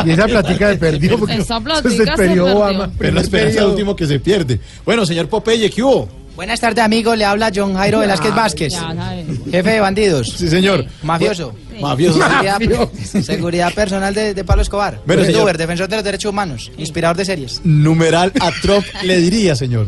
Y 0.04 0.10
esa 0.10 0.26
platica 0.26 0.68
de 0.68 0.76
perdido 0.76 1.18
porque 1.18 1.36
Esa 1.36 1.60
platica 1.60 1.88
es 1.94 2.00
el 2.00 2.06
se 2.06 2.12
perdió. 2.12 2.56
Obama. 2.56 2.90
Pero 2.98 3.14
la 3.14 3.20
esperanza 3.20 3.50
es 3.50 3.56
el 3.64 3.70
último 3.70 3.94
que 3.96 4.06
se 4.06 4.18
pierde. 4.20 4.60
Bueno, 4.84 5.06
señor 5.06 5.28
Popeye, 5.28 5.70
¿qué 5.70 5.82
hubo? 5.82 6.08
Buenas 6.36 6.58
tardes, 6.60 6.84
amigo. 6.84 7.14
Le 7.14 7.24
habla 7.24 7.52
John 7.54 7.74
Jairo 7.74 8.00
Velázquez 8.00 8.34
Vázquez, 8.34 8.72
Ya, 8.72 9.16
jefe 9.50 9.70
de 9.70 9.80
bandidos, 9.80 10.30
Sí, 10.36 10.48
señor. 10.48 10.84
mafioso, 11.04 11.54
Mafioso. 11.80 12.18
seguridad, 12.20 12.90
seguridad 13.22 13.72
personal 13.72 14.12
de, 14.12 14.34
de 14.34 14.44
Pablo 14.44 14.62
Escobar, 14.62 15.00
Bueno, 15.06 15.22
señor. 15.22 15.36
youtuber, 15.38 15.58
defensor 15.58 15.88
de 15.88 15.94
los 15.96 16.04
derechos 16.04 16.30
humanos, 16.30 16.72
inspirador 16.76 17.16
de 17.16 17.24
series. 17.24 17.60
Numeral 17.62 18.32
a 18.40 18.50
Trump 18.60 18.84
le 19.04 19.18
diría, 19.18 19.54
señor. 19.54 19.86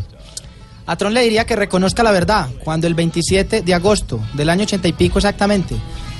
A 0.87 0.97
Tron 0.97 1.15
le 1.15 1.23
diría 1.23 1.45
que 1.47 1.57
reconozca 1.57 2.03
la 2.03 2.13
verdad 2.13 2.49
cuando 2.63 2.87
el 2.87 2.95
27 2.95 3.63
de 3.63 3.75
agosto 3.75 4.21
del 4.35 4.49
año 4.51 4.63
80 4.63 4.87
y 4.89 4.93
pico 4.93 5.19
exactamente, 5.19 5.75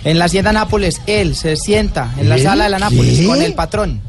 en 0.05 0.19
la 0.19 0.25
hacienda 0.27 0.53
Nápoles, 0.53 1.01
él 1.07 1.35
se 1.37 1.57
sienta 1.57 2.13
en 2.19 2.29
la 2.29 2.39
sala 2.39 2.65
de 2.65 2.71
la 2.71 2.79
Nápoles 2.79 3.19
¿Qué? 3.21 3.27
con 3.27 3.43
el 3.43 3.55
patrón 3.55 4.01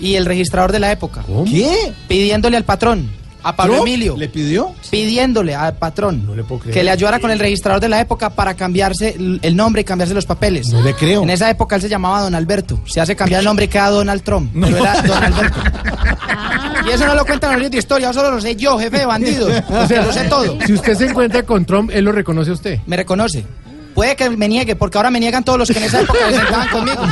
y 0.00 0.14
el 0.14 0.24
registrador 0.26 0.72
de 0.72 0.78
la 0.80 0.92
época, 0.92 1.24
¿Qué? 1.46 1.92
pidiéndole 2.08 2.56
al 2.56 2.64
patrón, 2.64 3.10
a 3.42 3.54
Pablo 3.54 3.74
¿Trump 3.74 3.86
Emilio, 3.88 4.16
¿Le 4.16 4.28
pidió? 4.28 4.74
pidiéndole 4.90 5.54
al 5.54 5.76
patrón 5.76 6.26
No 6.26 6.34
le 6.34 6.42
puedo 6.44 6.60
creer. 6.62 6.74
que 6.74 6.82
le 6.84 6.90
ayudara 6.90 7.20
con 7.20 7.30
el 7.30 7.38
registrador 7.38 7.80
de 7.80 7.88
la 7.88 8.00
época 8.00 8.30
para 8.30 8.54
cambiarse 8.54 9.16
el 9.42 9.56
nombre 9.56 9.82
y 9.82 9.84
cambiarse 9.84 10.14
los 10.14 10.26
papeles. 10.26 10.68
No 10.72 10.82
le 10.82 10.94
creo. 10.94 11.22
En 11.22 11.30
esa 11.30 11.48
época 11.50 11.76
él 11.76 11.82
se 11.82 11.88
llamaba 11.88 12.20
Don 12.22 12.34
Alberto. 12.34 12.80
Se 12.86 13.00
hace 13.00 13.14
cambiar 13.16 13.40
el 13.40 13.44
nombre 13.44 13.66
y 13.66 13.68
queda 13.68 13.90
Donald 13.90 14.22
Trump. 14.22 14.50
Pero 14.54 14.76
era 14.76 15.02
Don 15.02 15.24
Alberto. 15.24 15.60
Y 16.86 16.90
eso 16.90 17.06
no 17.06 17.14
lo 17.14 17.26
cuentan 17.26 17.50
los 17.50 17.58
libros 17.58 17.72
de 17.72 17.78
historia, 17.78 18.08
eso 18.10 18.20
solo 18.20 18.36
lo 18.36 18.40
sé 18.40 18.56
yo, 18.56 18.78
jefe 18.78 18.98
de 19.00 19.04
bandidos. 19.04 19.52
O 19.68 19.86
sea, 19.86 20.02
lo 20.06 20.12
sé 20.12 20.24
todo. 20.24 20.56
Si 20.64 20.72
usted 20.72 20.94
se 20.94 21.06
encuentra 21.06 21.42
con 21.42 21.64
Trump, 21.66 21.90
él 21.92 22.02
lo 22.04 22.12
reconoce 22.12 22.50
a 22.50 22.54
usted. 22.54 22.78
Me 22.86 22.96
reconoce. 22.96 23.44
Puede 23.98 24.14
que 24.14 24.30
me 24.30 24.46
niegue, 24.46 24.76
porque 24.76 24.96
ahora 24.96 25.10
me 25.10 25.18
niegan 25.18 25.42
todos 25.42 25.58
los 25.58 25.68
que 25.68 25.76
en 25.76 25.82
esa 25.86 26.02
época 26.02 26.20
se 26.30 26.36
sentaban 26.36 26.68
conmigo. 26.68 27.02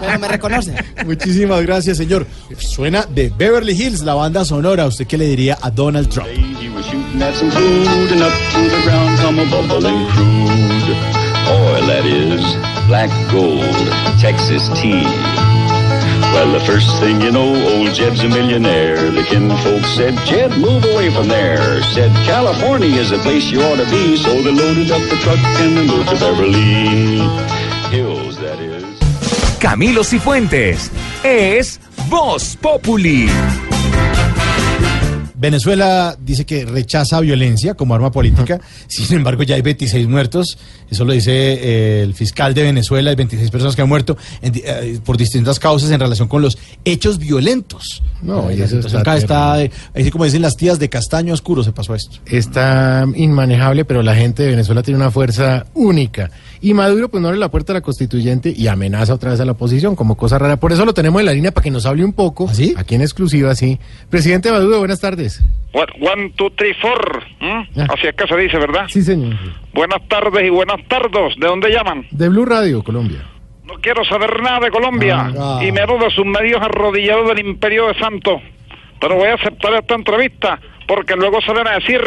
Pero 0.00 0.18
me 0.20 0.28
reconoce. 0.28 0.72
Muchísimas 1.04 1.62
gracias, 1.62 1.96
señor. 1.96 2.28
Suena 2.56 3.04
de 3.06 3.32
Beverly 3.36 3.72
Hills, 3.72 4.02
la 4.02 4.14
banda 4.14 4.44
sonora. 4.44 4.86
¿Usted 4.86 5.08
qué 5.08 5.18
le 5.18 5.24
diría 5.26 5.58
a 5.60 5.68
Donald 5.68 6.08
Trump? 6.08 6.28
He 6.28 6.68
was 6.68 6.86
shooting 6.86 7.20
at 7.20 7.34
some 7.34 7.50
food, 7.50 8.12
and 8.12 8.22
up 8.22 8.32
to 8.52 8.60
the 8.70 8.82
ground 8.84 9.18
come 9.18 9.40
a 9.40 9.44
bubbling 9.46 10.06
crude. 10.12 10.96
Oil, 11.50 11.86
that 11.88 12.06
is, 12.06 12.40
black 12.86 13.10
gold, 13.32 13.64
Texas 14.20 14.70
tea. 14.80 15.37
Well, 16.38 16.52
the 16.52 16.64
first 16.64 17.00
thing 17.00 17.20
you 17.20 17.32
know, 17.32 17.50
old 17.50 17.92
Jeb's 17.94 18.22
a 18.22 18.28
millionaire. 18.28 19.10
The 19.10 19.24
kinfolk 19.24 19.84
said, 19.96 20.16
Jeb, 20.24 20.52
move 20.52 20.84
away 20.84 21.12
from 21.12 21.26
there. 21.26 21.82
Said, 21.82 22.12
California 22.24 22.94
is 22.94 23.10
the 23.10 23.18
place 23.18 23.50
you 23.50 23.60
ought 23.60 23.74
to 23.78 23.90
be. 23.90 24.16
So 24.16 24.40
they 24.40 24.52
loaded 24.52 24.92
up 24.92 25.02
the 25.10 25.16
truck 25.16 25.38
and 25.58 25.76
they 25.76 25.84
moved 25.84 26.08
to 26.10 26.14
Beverly 26.14 27.26
Hills, 27.90 28.38
that 28.38 28.60
is. 28.60 28.84
Camilo 29.58 30.04
Cifuentes 30.04 30.92
es 31.24 31.80
Voz 32.08 32.54
Populi. 32.54 33.67
Venezuela 35.38 36.16
dice 36.20 36.44
que 36.44 36.64
rechaza 36.64 37.20
violencia 37.20 37.74
como 37.74 37.94
arma 37.94 38.10
política, 38.10 38.60
sin 38.88 39.16
embargo 39.16 39.44
ya 39.44 39.54
hay 39.54 39.62
26 39.62 40.08
muertos, 40.08 40.58
eso 40.90 41.04
lo 41.04 41.12
dice 41.12 41.32
eh, 41.32 42.02
el 42.02 42.14
fiscal 42.14 42.54
de 42.54 42.64
Venezuela, 42.64 43.10
hay 43.10 43.16
26 43.16 43.50
personas 43.50 43.76
que 43.76 43.82
han 43.82 43.88
muerto 43.88 44.16
en 44.42 44.52
eh, 44.56 44.98
por 45.04 45.16
distintas 45.16 45.58
causas 45.58 45.90
en 45.90 46.00
relación 46.00 46.28
con 46.28 46.42
los 46.42 46.58
hechos 46.84 47.18
violentos. 47.18 48.02
No, 48.22 48.50
Eh, 48.50 48.54
y 48.54 48.56
la 48.58 48.64
eso 48.64 48.80
está 48.80 49.00
acá 49.00 49.16
está, 49.16 49.62
eh, 49.62 49.70
así 49.94 50.10
como 50.10 50.24
dicen 50.24 50.42
las 50.42 50.56
tías, 50.56 50.78
de 50.78 50.88
castaño 50.88 51.32
oscuro 51.34 51.62
se 51.62 51.72
pasó 51.72 51.94
esto. 51.94 52.18
Está 52.26 53.06
inmanejable, 53.14 53.84
pero 53.84 54.02
la 54.02 54.14
gente 54.14 54.42
de 54.42 54.50
Venezuela 54.50 54.82
tiene 54.82 54.98
una 54.98 55.10
fuerza 55.10 55.66
única. 55.74 56.30
Y 56.60 56.74
Maduro 56.74 57.08
pues 57.08 57.20
no 57.22 57.28
abre 57.28 57.38
la 57.38 57.50
puerta 57.50 57.72
a 57.72 57.74
la 57.74 57.80
constituyente 57.80 58.52
y 58.56 58.66
amenaza 58.68 59.14
otra 59.14 59.30
vez 59.30 59.40
a 59.40 59.44
la 59.44 59.52
oposición 59.52 59.94
como 59.96 60.16
cosa 60.16 60.38
rara. 60.38 60.56
Por 60.58 60.72
eso 60.72 60.84
lo 60.84 60.92
tenemos 60.94 61.20
en 61.20 61.26
la 61.26 61.32
línea 61.32 61.52
para 61.52 61.62
que 61.64 61.70
nos 61.70 61.86
hable 61.86 62.04
un 62.04 62.12
poco. 62.12 62.48
Aquí 62.76 62.94
en 62.94 63.00
exclusiva, 63.02 63.54
sí. 63.54 63.78
Presidente 64.10 64.50
Maduro, 64.50 64.78
buenas 64.78 65.00
tardes. 65.00 65.42
One, 65.72 65.86
one, 66.00 66.32
two, 66.36 66.50
three, 66.56 66.74
four. 66.74 67.22
¿m? 67.40 67.68
Así 67.88 68.06
es 68.08 68.14
que 68.14 68.26
se 68.26 68.36
dice, 68.36 68.58
¿verdad? 68.58 68.86
Sí, 68.88 69.02
señor. 69.02 69.36
Buenas 69.74 70.00
tardes 70.08 70.44
y 70.46 70.50
buenas 70.50 70.78
tardes. 70.88 71.36
¿De 71.38 71.46
dónde 71.46 71.70
llaman? 71.70 72.06
De 72.10 72.28
Blue 72.28 72.44
Radio, 72.44 72.82
Colombia. 72.82 73.24
No 73.64 73.74
quiero 73.82 74.02
saber 74.06 74.42
nada 74.42 74.60
de 74.60 74.70
Colombia 74.70 75.30
Ah. 75.38 75.60
y 75.62 75.70
menos 75.70 76.00
de 76.00 76.10
sus 76.10 76.24
medios 76.24 76.60
arrodillados 76.62 77.28
del 77.28 77.46
Imperio 77.46 77.86
de 77.88 77.98
Santo. 77.98 78.40
Pero 79.00 79.14
voy 79.16 79.28
a 79.28 79.34
aceptar 79.34 79.74
esta 79.74 79.94
entrevista 79.94 80.58
porque 80.88 81.14
luego 81.14 81.40
salen 81.42 81.66
a 81.68 81.72
decir 81.74 82.00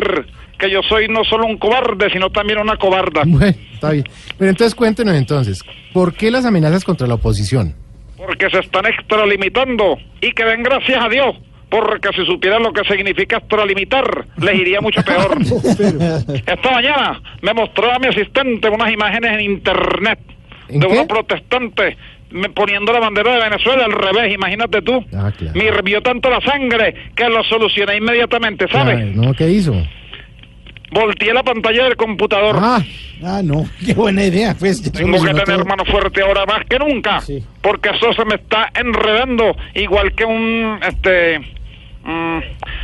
que 0.61 0.69
yo 0.69 0.81
soy 0.83 1.07
no 1.07 1.23
solo 1.25 1.45
un 1.47 1.57
cobarde, 1.57 2.09
sino 2.11 2.29
también 2.29 2.59
una 2.59 2.77
cobarda. 2.77 3.23
Bueno, 3.25 3.55
está 3.73 3.91
bien. 3.91 4.05
Pero 4.37 4.49
entonces 4.51 4.75
cuéntenos 4.75 5.15
entonces, 5.15 5.63
¿por 5.91 6.13
qué 6.13 6.29
las 6.31 6.45
amenazas 6.45 6.83
contra 6.83 7.07
la 7.07 7.15
oposición? 7.15 7.73
Porque 8.15 8.49
se 8.51 8.59
están 8.59 8.85
extralimitando 8.85 9.97
y 10.21 10.31
que 10.31 10.45
den 10.45 10.61
gracias 10.63 11.03
a 11.03 11.09
Dios. 11.09 11.35
Porque 11.69 12.09
si 12.15 12.25
supieran 12.25 12.63
lo 12.63 12.73
que 12.73 12.83
significa 12.83 13.37
extralimitar, 13.37 14.25
les 14.37 14.55
iría 14.59 14.81
mucho 14.81 15.01
peor. 15.03 15.37
Esta 15.41 16.71
mañana 16.71 17.21
me 17.41 17.53
mostró 17.53 17.91
a 17.91 17.97
mi 17.97 18.07
asistente 18.07 18.69
unas 18.69 18.91
imágenes 18.91 19.31
en 19.33 19.41
internet 19.41 20.19
de 20.67 20.79
qué? 20.79 20.85
unos 20.87 21.05
protestantes 21.07 21.95
me- 22.29 22.49
poniendo 22.49 22.91
la 22.93 22.99
bandera 22.99 23.35
de 23.35 23.43
Venezuela 23.49 23.85
al 23.85 23.93
revés, 23.93 24.33
imagínate 24.33 24.81
tú. 24.81 25.03
Ah, 25.15 25.31
claro. 25.37 25.53
Me 25.55 25.65
hirvió 25.65 26.01
tanto 26.01 26.29
la 26.29 26.41
sangre 26.41 26.93
que 27.15 27.29
lo 27.29 27.41
solucioné 27.45 27.97
inmediatamente, 27.97 28.67
¿sabes? 28.71 29.15
¿No? 29.15 29.33
¿Qué 29.33 29.49
hizo? 29.49 29.73
Volteé 30.91 31.33
la 31.33 31.43
pantalla 31.43 31.85
del 31.85 31.95
computador. 31.95 32.57
Ah, 32.59 32.83
ah 33.23 33.41
no, 33.43 33.65
qué 33.85 33.93
buena 33.93 34.25
idea. 34.25 34.55
Pues, 34.59 34.81
Tengo 34.91 35.23
que 35.23 35.33
tener 35.33 35.45
todo. 35.45 35.65
mano 35.65 35.85
fuerte 35.85 36.21
ahora 36.21 36.45
más 36.45 36.65
que 36.65 36.77
nunca, 36.77 37.19
porque 37.61 37.89
eso 37.89 38.13
se 38.13 38.25
me 38.25 38.35
está 38.35 38.69
enredando 38.75 39.55
igual 39.73 40.13
que 40.13 40.25
un, 40.25 40.79
este, 40.87 41.39
mm, 42.03 42.39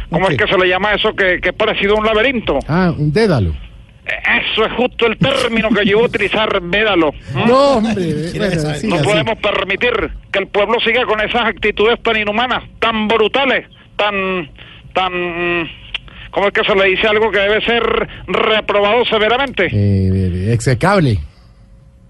¿cómo 0.10 0.30
es 0.30 0.38
que 0.38 0.48
se 0.48 0.58
le 0.58 0.68
llama 0.68 0.94
eso 0.94 1.14
que, 1.14 1.40
que 1.42 1.50
es 1.50 1.56
parecido 1.56 1.96
a 1.96 2.00
un 2.00 2.06
laberinto? 2.06 2.60
Ah, 2.68 2.94
un 2.98 3.12
dédalo. 3.12 3.54
Eso 4.08 4.66
es 4.66 4.72
justo 4.74 5.06
el 5.06 5.18
término 5.18 5.70
que 5.70 5.86
yo 5.86 5.98
iba 5.98 6.02
a 6.02 6.06
utilizar, 6.06 6.62
védalo. 6.62 7.14
¿m? 7.36 7.46
No, 7.46 7.78
hombre. 7.78 8.32
bueno, 8.38 8.64
no 8.64 8.70
así. 8.70 8.88
podemos 9.04 9.38
permitir 9.40 9.92
que 10.32 10.40
el 10.40 10.48
pueblo 10.48 10.80
siga 10.80 11.06
con 11.06 11.20
esas 11.20 11.46
actitudes 11.46 12.02
tan 12.02 12.18
inhumanas, 12.18 12.64
tan 12.80 13.08
brutales, 13.08 13.68
tan, 13.98 14.50
tan, 14.94 15.62
mm, 15.62 15.70
¿cómo 16.38 16.48
es 16.50 16.54
que 16.54 16.64
se 16.64 16.76
le 16.76 16.86
dice 16.90 17.08
algo 17.08 17.32
que 17.32 17.40
debe 17.40 17.62
ser 17.62 17.82
reprobado 18.28 19.04
severamente? 19.06 19.66
Eh, 19.66 19.70
eh, 19.72 20.54
execrable. 20.54 21.18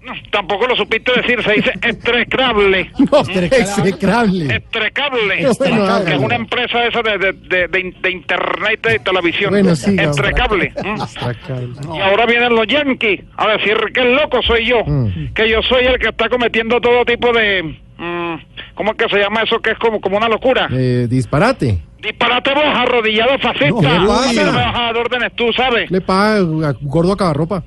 No, 0.02 0.12
tampoco 0.30 0.66
lo 0.66 0.76
supiste 0.76 1.12
decir, 1.12 1.42
se 1.42 1.52
dice 1.54 1.72
estrecable. 1.82 2.90
No, 3.10 3.20
execrable. 3.20 4.54
Estrecable, 4.56 5.42
No, 5.42 5.52
bueno, 5.58 6.04
que 6.04 6.12
es 6.14 6.18
una 6.18 6.34
empresa 6.36 6.86
esa 6.86 7.00
de, 7.02 7.18
de, 7.18 7.32
de, 7.32 7.68
de 7.68 7.80
in- 7.80 7.96
de 8.02 8.10
internet 8.10 8.80
y 8.84 8.88
de 8.92 8.98
televisión. 8.98 9.50
Bueno, 9.50 9.74
siga, 9.76 10.04
Estrecable. 10.04 10.72
¿m? 10.76 10.94
Execrable. 10.94 11.72
Y 11.94 12.00
ahora 12.00 12.26
vienen 12.26 12.54
los 12.54 12.66
yankees 12.66 13.20
a 13.36 13.48
decir 13.48 13.76
que 13.94 14.00
el 14.00 14.14
loco 14.14 14.42
soy 14.42 14.66
yo, 14.66 14.82
Mm. 14.86 15.32
que 15.34 15.48
yo 15.48 15.62
soy 15.62 15.84
el 15.86 15.98
que 15.98 16.08
está 16.08 16.28
cometiendo 16.28 16.80
todo 16.80 17.04
tipo 17.04 17.32
de... 17.32 17.78
mm, 17.98 18.34
¿Cómo 18.74 18.92
es 18.92 18.96
que 18.96 19.08
se 19.08 19.18
llama 19.18 19.42
eso 19.42 19.60
que 19.60 19.70
es 19.70 19.78
como, 19.78 20.00
como 20.00 20.16
una 20.16 20.28
locura? 20.28 20.68
Eh, 20.70 21.06
disparate. 21.08 21.82
Disparate 22.00 22.54
vos, 22.54 22.64
arrodillado 22.64 23.38
fascista. 23.38 23.70
No, 23.70 23.80
¿qué 23.80 24.06
pasa? 24.06 24.44
No 24.44 24.52
me 24.52 24.58
vas 24.58 24.74
a 24.74 24.82
dar 24.82 24.96
órdenes 24.96 25.32
tú, 25.34 25.52
¿sabes? 25.52 25.90
Le 25.90 26.00
paga 26.00 26.36
a 26.68 26.72
gordo 26.80 27.12
a 27.12 27.16
cada 27.16 27.32
ropa. 27.32 27.62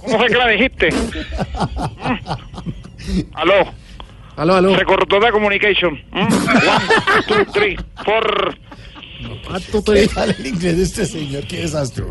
¿Cómo 0.00 0.18
fue 0.18 0.28
que 0.28 0.36
la 0.36 0.48
dijiste? 0.48 0.88
Mm. 3.02 3.20
Aló. 3.34 3.54
Aló, 4.36 4.54
aló. 4.54 4.78
Se 4.78 4.84
cortó 4.84 5.18
la 5.18 5.32
communication. 5.32 6.00
Mm. 6.12 6.20
One, 6.20 6.30
two, 7.26 7.44
three, 7.52 7.76
four. 8.04 8.56
¿Qué 9.84 10.08
tal 10.08 10.34
el 10.38 10.46
inglés 10.46 10.76
de 10.76 10.82
este 10.82 11.06
señor? 11.06 11.44
Qué 11.46 11.58
desastre. 11.58 12.04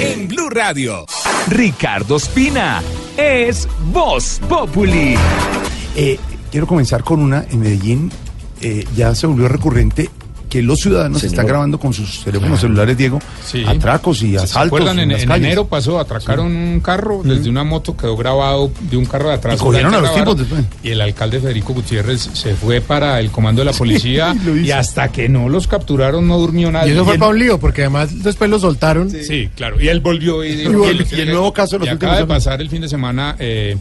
En 0.00 0.28
Blue 0.28 0.48
Radio, 0.48 1.04
Ricardo 1.48 2.16
Espina 2.16 2.82
es 3.16 3.68
Voz 3.92 4.40
Populi. 4.48 5.16
Eh, 5.96 6.18
quiero 6.50 6.66
comenzar 6.66 7.02
con 7.02 7.20
una 7.20 7.44
en 7.50 7.60
Medellín. 7.60 8.12
eh, 8.60 8.86
ya 8.94 9.14
se 9.14 9.26
volvió 9.26 9.48
recurrente 9.48 10.08
que 10.52 10.60
los 10.60 10.80
ciudadanos 10.80 11.20
Señor. 11.20 11.32
están 11.32 11.46
grabando 11.46 11.78
con 11.80 11.94
sus 11.94 12.24
teléfonos 12.24 12.60
celulares, 12.60 12.94
Diego, 12.94 13.18
Sí. 13.42 13.64
atracos 13.66 14.22
y 14.22 14.32
¿Se 14.32 14.36
asaltos 14.38 14.80
acuerdan? 14.80 14.98
En, 14.98 15.10
en 15.12 15.32
enero 15.32 15.66
pasó, 15.66 15.98
atracaron 15.98 16.54
un 16.54 16.80
carro 16.80 17.22
desde 17.24 17.48
una 17.48 17.64
moto, 17.64 17.96
quedó 17.96 18.16
grabado 18.18 18.70
de 18.90 18.98
un 18.98 19.06
carro 19.06 19.28
de 19.30 19.36
atrás. 19.36 19.54
Y 19.56 19.58
cogieron 19.58 19.94
a 19.94 20.00
los 20.00 20.14
tipos 20.14 20.36
después. 20.36 20.62
Y 20.82 20.90
el 20.90 21.00
alcalde 21.00 21.40
Federico 21.40 21.72
Gutiérrez 21.72 22.28
se 22.34 22.54
fue 22.54 22.82
para 22.82 23.18
el 23.18 23.30
comando 23.30 23.62
de 23.62 23.64
la 23.64 23.72
policía 23.72 24.34
lo 24.44 24.54
hizo. 24.54 24.66
y 24.66 24.70
hasta 24.72 25.08
que 25.08 25.30
no 25.30 25.48
los 25.48 25.66
capturaron 25.68 26.28
no 26.28 26.36
durmió 26.38 26.70
nadie. 26.70 26.90
Y 26.90 26.92
eso 26.92 27.04
fue 27.06 27.14
él- 27.14 27.18
para 27.20 27.30
un 27.30 27.38
lío, 27.38 27.58
porque 27.58 27.80
además 27.80 28.22
después 28.22 28.50
lo 28.50 28.58
soltaron. 28.58 29.08
Sí, 29.10 29.48
claro. 29.56 29.80
Y 29.80 29.88
él 29.88 30.00
volvió 30.00 30.44
y, 30.44 30.48
Y 30.50 30.64
volvió. 30.66 31.02
Y 31.16 31.20
el 31.22 31.28
nuevo 31.30 31.52
caso 31.54 31.78
los 31.78 31.88
y 31.88 31.90
acaba 31.90 32.18
de 32.18 32.26
pasar 32.26 32.60
el 32.60 32.68
fin 32.68 32.82
de 32.82 32.90
semana 32.90 33.36
eh, 33.38 33.76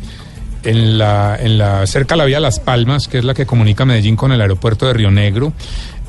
en 0.64 0.98
la, 1.00 1.38
en 1.42 1.58
la 1.58 1.86
cerca 1.88 2.14
de 2.14 2.20
la 2.20 2.26
vía 2.26 2.40
Las 2.40 2.60
Palmas, 2.60 3.08
que 3.08 3.18
es 3.18 3.26
la 3.26 3.34
que 3.34 3.46
comunica 3.48 3.84
Medellín 3.84 4.16
con 4.16 4.32
el 4.32 4.40
aeropuerto 4.40 4.86
de 4.86 4.94
Río 4.94 5.10
Negro. 5.12 5.54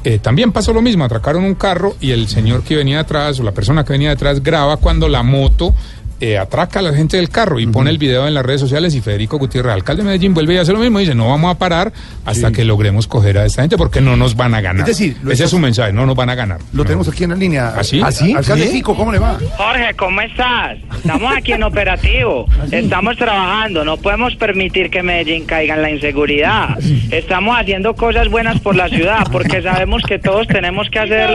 Eh, 0.04 0.18
también 0.18 0.50
pasó 0.50 0.72
lo 0.72 0.82
mismo, 0.82 1.04
atracaron 1.04 1.44
un 1.44 1.54
carro 1.54 1.94
y 2.00 2.10
el 2.10 2.26
señor 2.28 2.64
que 2.64 2.74
venía 2.74 3.00
atrás 3.00 3.38
o 3.38 3.44
la 3.44 3.52
persona 3.52 3.84
que 3.84 3.92
venía 3.92 4.10
detrás 4.10 4.42
graba 4.42 4.76
cuando 4.78 5.08
la 5.08 5.22
moto 5.22 5.74
eh, 6.20 6.38
atraca 6.38 6.78
a 6.78 6.82
la 6.82 6.92
gente 6.92 7.16
del 7.16 7.28
carro 7.28 7.58
y 7.58 7.66
pone 7.66 7.90
el 7.90 7.98
video 7.98 8.26
en 8.28 8.34
las 8.34 8.44
redes 8.44 8.60
sociales 8.60 8.94
y 8.94 9.00
Federico 9.00 9.38
Gutiérrez, 9.38 9.72
alcalde 9.72 10.02
de 10.02 10.06
Medellín, 10.06 10.34
vuelve 10.34 10.54
y 10.54 10.58
hace 10.58 10.72
lo 10.72 10.78
mismo 10.78 11.00
y 11.00 11.02
dice, 11.02 11.14
no 11.14 11.28
vamos 11.28 11.54
a 11.54 11.58
parar 11.58 11.92
hasta 12.24 12.52
que 12.52 12.64
logremos 12.64 13.06
coger 13.06 13.38
a 13.38 13.44
esta 13.44 13.62
gente 13.62 13.76
porque 13.76 14.00
no 14.00 14.16
nos 14.16 14.36
van 14.36 14.54
a 14.54 14.60
ganar. 14.60 14.88
Es 14.88 14.98
decir, 14.98 15.16
ese 15.28 15.44
es 15.44 15.50
su 15.50 15.58
mensaje, 15.58 15.92
no 15.92 16.06
nos 16.06 16.14
van 16.16 16.30
a 16.30 16.34
ganar. 16.34 16.58
Lo 16.72 16.84
tenemos 16.84 17.08
aquí 17.08 17.24
en 17.24 17.30
la 17.30 17.36
línea. 17.36 17.74
¿Ah, 17.76 17.82
sí? 17.82 18.00
Alcalde 18.00 18.66
¿Sí? 18.66 18.72
Fico, 18.72 18.94
¿cómo 18.94 19.12
le 19.12 19.18
va? 19.18 19.38
Jorge, 19.56 19.94
¿cómo 19.96 20.20
estás? 20.20 20.78
Estamos 20.96 21.32
aquí 21.36 21.52
en 21.52 21.62
operativo, 21.62 22.46
estamos 22.70 23.16
trabajando, 23.16 23.84
no 23.84 23.96
podemos 23.96 24.36
permitir 24.36 24.90
que 24.90 25.02
Medellín 25.02 25.44
caiga 25.44 25.74
en 25.74 25.82
la 25.82 25.90
inseguridad. 25.90 26.78
Estamos 27.10 27.56
haciendo 27.58 27.94
cosas 27.94 28.28
buenas 28.28 28.60
por 28.60 28.76
la 28.76 28.88
ciudad, 28.88 29.26
porque 29.30 29.62
sabemos 29.62 30.02
que 30.02 30.18
todos 30.18 30.46
tenemos 30.46 30.88
que 30.90 30.98
hacer... 30.98 31.30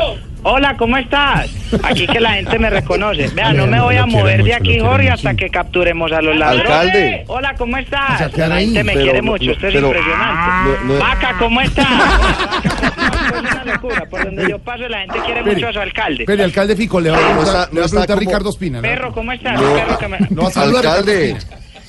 Hola, 0.50 0.78
¿cómo 0.78 0.96
estás? 0.96 1.50
Aquí 1.84 2.08
que 2.08 2.22
la 2.22 2.36
gente 2.36 2.58
me 2.58 2.70
reconoce. 2.70 3.28
Vea, 3.34 3.52
no 3.52 3.68
me 3.68 3.82
voy 3.82 3.98
a 3.98 4.06
mover 4.06 4.42
de 4.46 4.54
aquí, 4.54 4.80
Jorge, 4.80 5.10
hasta 5.10 5.34
que 5.34 5.50
capturemos 5.50 6.10
a 6.14 6.22
los 6.22 6.38
ladrones. 6.38 6.72
Alcalde. 6.72 7.24
Hola, 7.28 7.54
¿cómo 7.58 7.76
estás? 7.76 8.38
La 8.38 8.56
gente 8.58 8.82
me 8.86 8.94
quiere 8.94 9.22
mucho, 9.22 9.52
esto 9.52 9.68
es 9.68 9.76
impresionante. 9.76 11.00
Vaca, 11.00 11.36
¿cómo 11.38 11.60
estás? 11.60 11.88
Esto 12.64 13.46
es 13.46 13.52
una 13.52 13.66
locura, 13.66 14.06
por 14.10 14.24
donde 14.24 14.50
yo 14.50 14.60
paso 14.60 14.88
la 14.88 15.00
gente 15.00 15.20
quiere 15.26 15.44
mucho 15.44 15.68
a 15.68 15.74
su 15.74 15.80
alcalde. 15.80 16.24
Pero 16.26 16.44
alcalde 16.46 16.76
Fico, 16.78 17.02
le 17.02 17.10
va 17.10 17.18
a 17.18 17.68
preguntar, 17.70 18.12
a 18.12 18.16
Ricardo 18.16 18.50
Espina. 18.50 18.82
Perro, 18.82 19.12
¿cómo 19.12 19.34
estás? 19.34 19.60
No. 19.60 19.74
Perro 19.74 19.98
que 19.98 20.08
me- 20.08 20.18
Alcalde. 20.56 21.38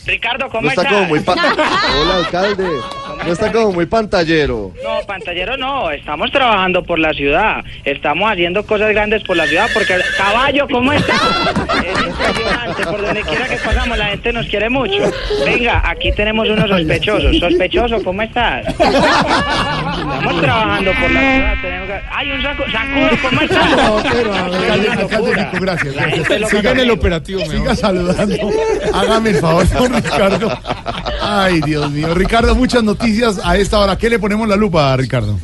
Ricardo 0.05 0.49
¿cómo 0.49 0.71
estás? 0.71 0.87
como 0.87 1.05
muy 1.05 1.21
pa- 1.21 1.35
Hola, 2.03 2.17
alcalde. 2.17 2.67
No 3.29 3.35
está 3.35 3.53
como 3.53 3.73
muy 3.73 3.85
pantallero. 3.85 4.73
No, 4.83 5.07
pantallero 5.07 5.59
no, 5.59 5.91
estamos 5.91 6.31
trabajando 6.31 6.83
por 6.83 6.99
la 6.99 7.13
ciudad, 7.13 7.63
estamos 7.85 8.31
haciendo 8.33 8.65
cosas 8.65 8.89
grandes 8.89 9.23
por 9.23 9.37
la 9.37 9.47
ciudad, 9.47 9.69
porque 9.75 9.99
caballo, 10.17 10.67
¿cómo 10.67 10.95
está? 10.95 11.13
Es 11.13 12.07
impresionante, 12.07 12.85
por 12.85 13.03
donde 13.03 13.21
quiera 13.23 13.47
que 13.47 13.57
pasamos 13.57 13.99
la 13.99 14.07
gente 14.07 14.33
nos 14.33 14.47
quiere 14.47 14.71
mucho. 14.71 15.13
Venga, 15.45 15.83
aquí 15.85 16.11
tenemos 16.13 16.49
unos 16.49 16.71
sospechosos. 16.71 17.37
Sospechoso, 17.39 18.03
¿cómo 18.03 18.23
estás? 18.23 18.67
Estamos 18.67 20.41
trabajando 20.41 20.93
por 20.93 21.11
la 21.11 21.21
ciudad, 21.21 21.55
tenemos 21.61 21.89
que... 21.89 22.01
¡Ay, 22.11 22.31
un 22.31 22.43
saco! 22.43 22.65
¡Sacudo, 22.73 23.11
¿cómo 23.29 23.41
estás? 23.43 23.77
No, 23.77 24.03
pero, 24.11 24.35
alcalde 24.35 25.03
locura. 25.03 25.51
Fico, 25.51 25.65
gracias. 25.65 25.95
Gracias. 25.95 26.51
Siga 26.51 26.71
en 26.71 26.79
el 26.81 26.91
operativo, 26.91 27.41
Siga 27.45 27.77
saludando. 27.77 28.51
Hágame 28.95 29.31
el 29.31 29.37
favor, 29.37 29.69
don 29.69 29.95
Ricardo. 29.95 30.59
Ay, 31.21 31.61
Dios 31.61 31.91
mío. 31.91 32.15
Ricardo, 32.15 32.55
muchas 32.55 32.83
noticias 32.83 33.18
a 33.25 33.57
esta 33.57 33.79
hora. 33.79 33.97
¿Qué 33.97 34.11
le 34.11 34.19
ponemos 34.19 34.49
la 34.49 34.57
lupa, 34.57 34.97
Ricardo? 34.97 35.39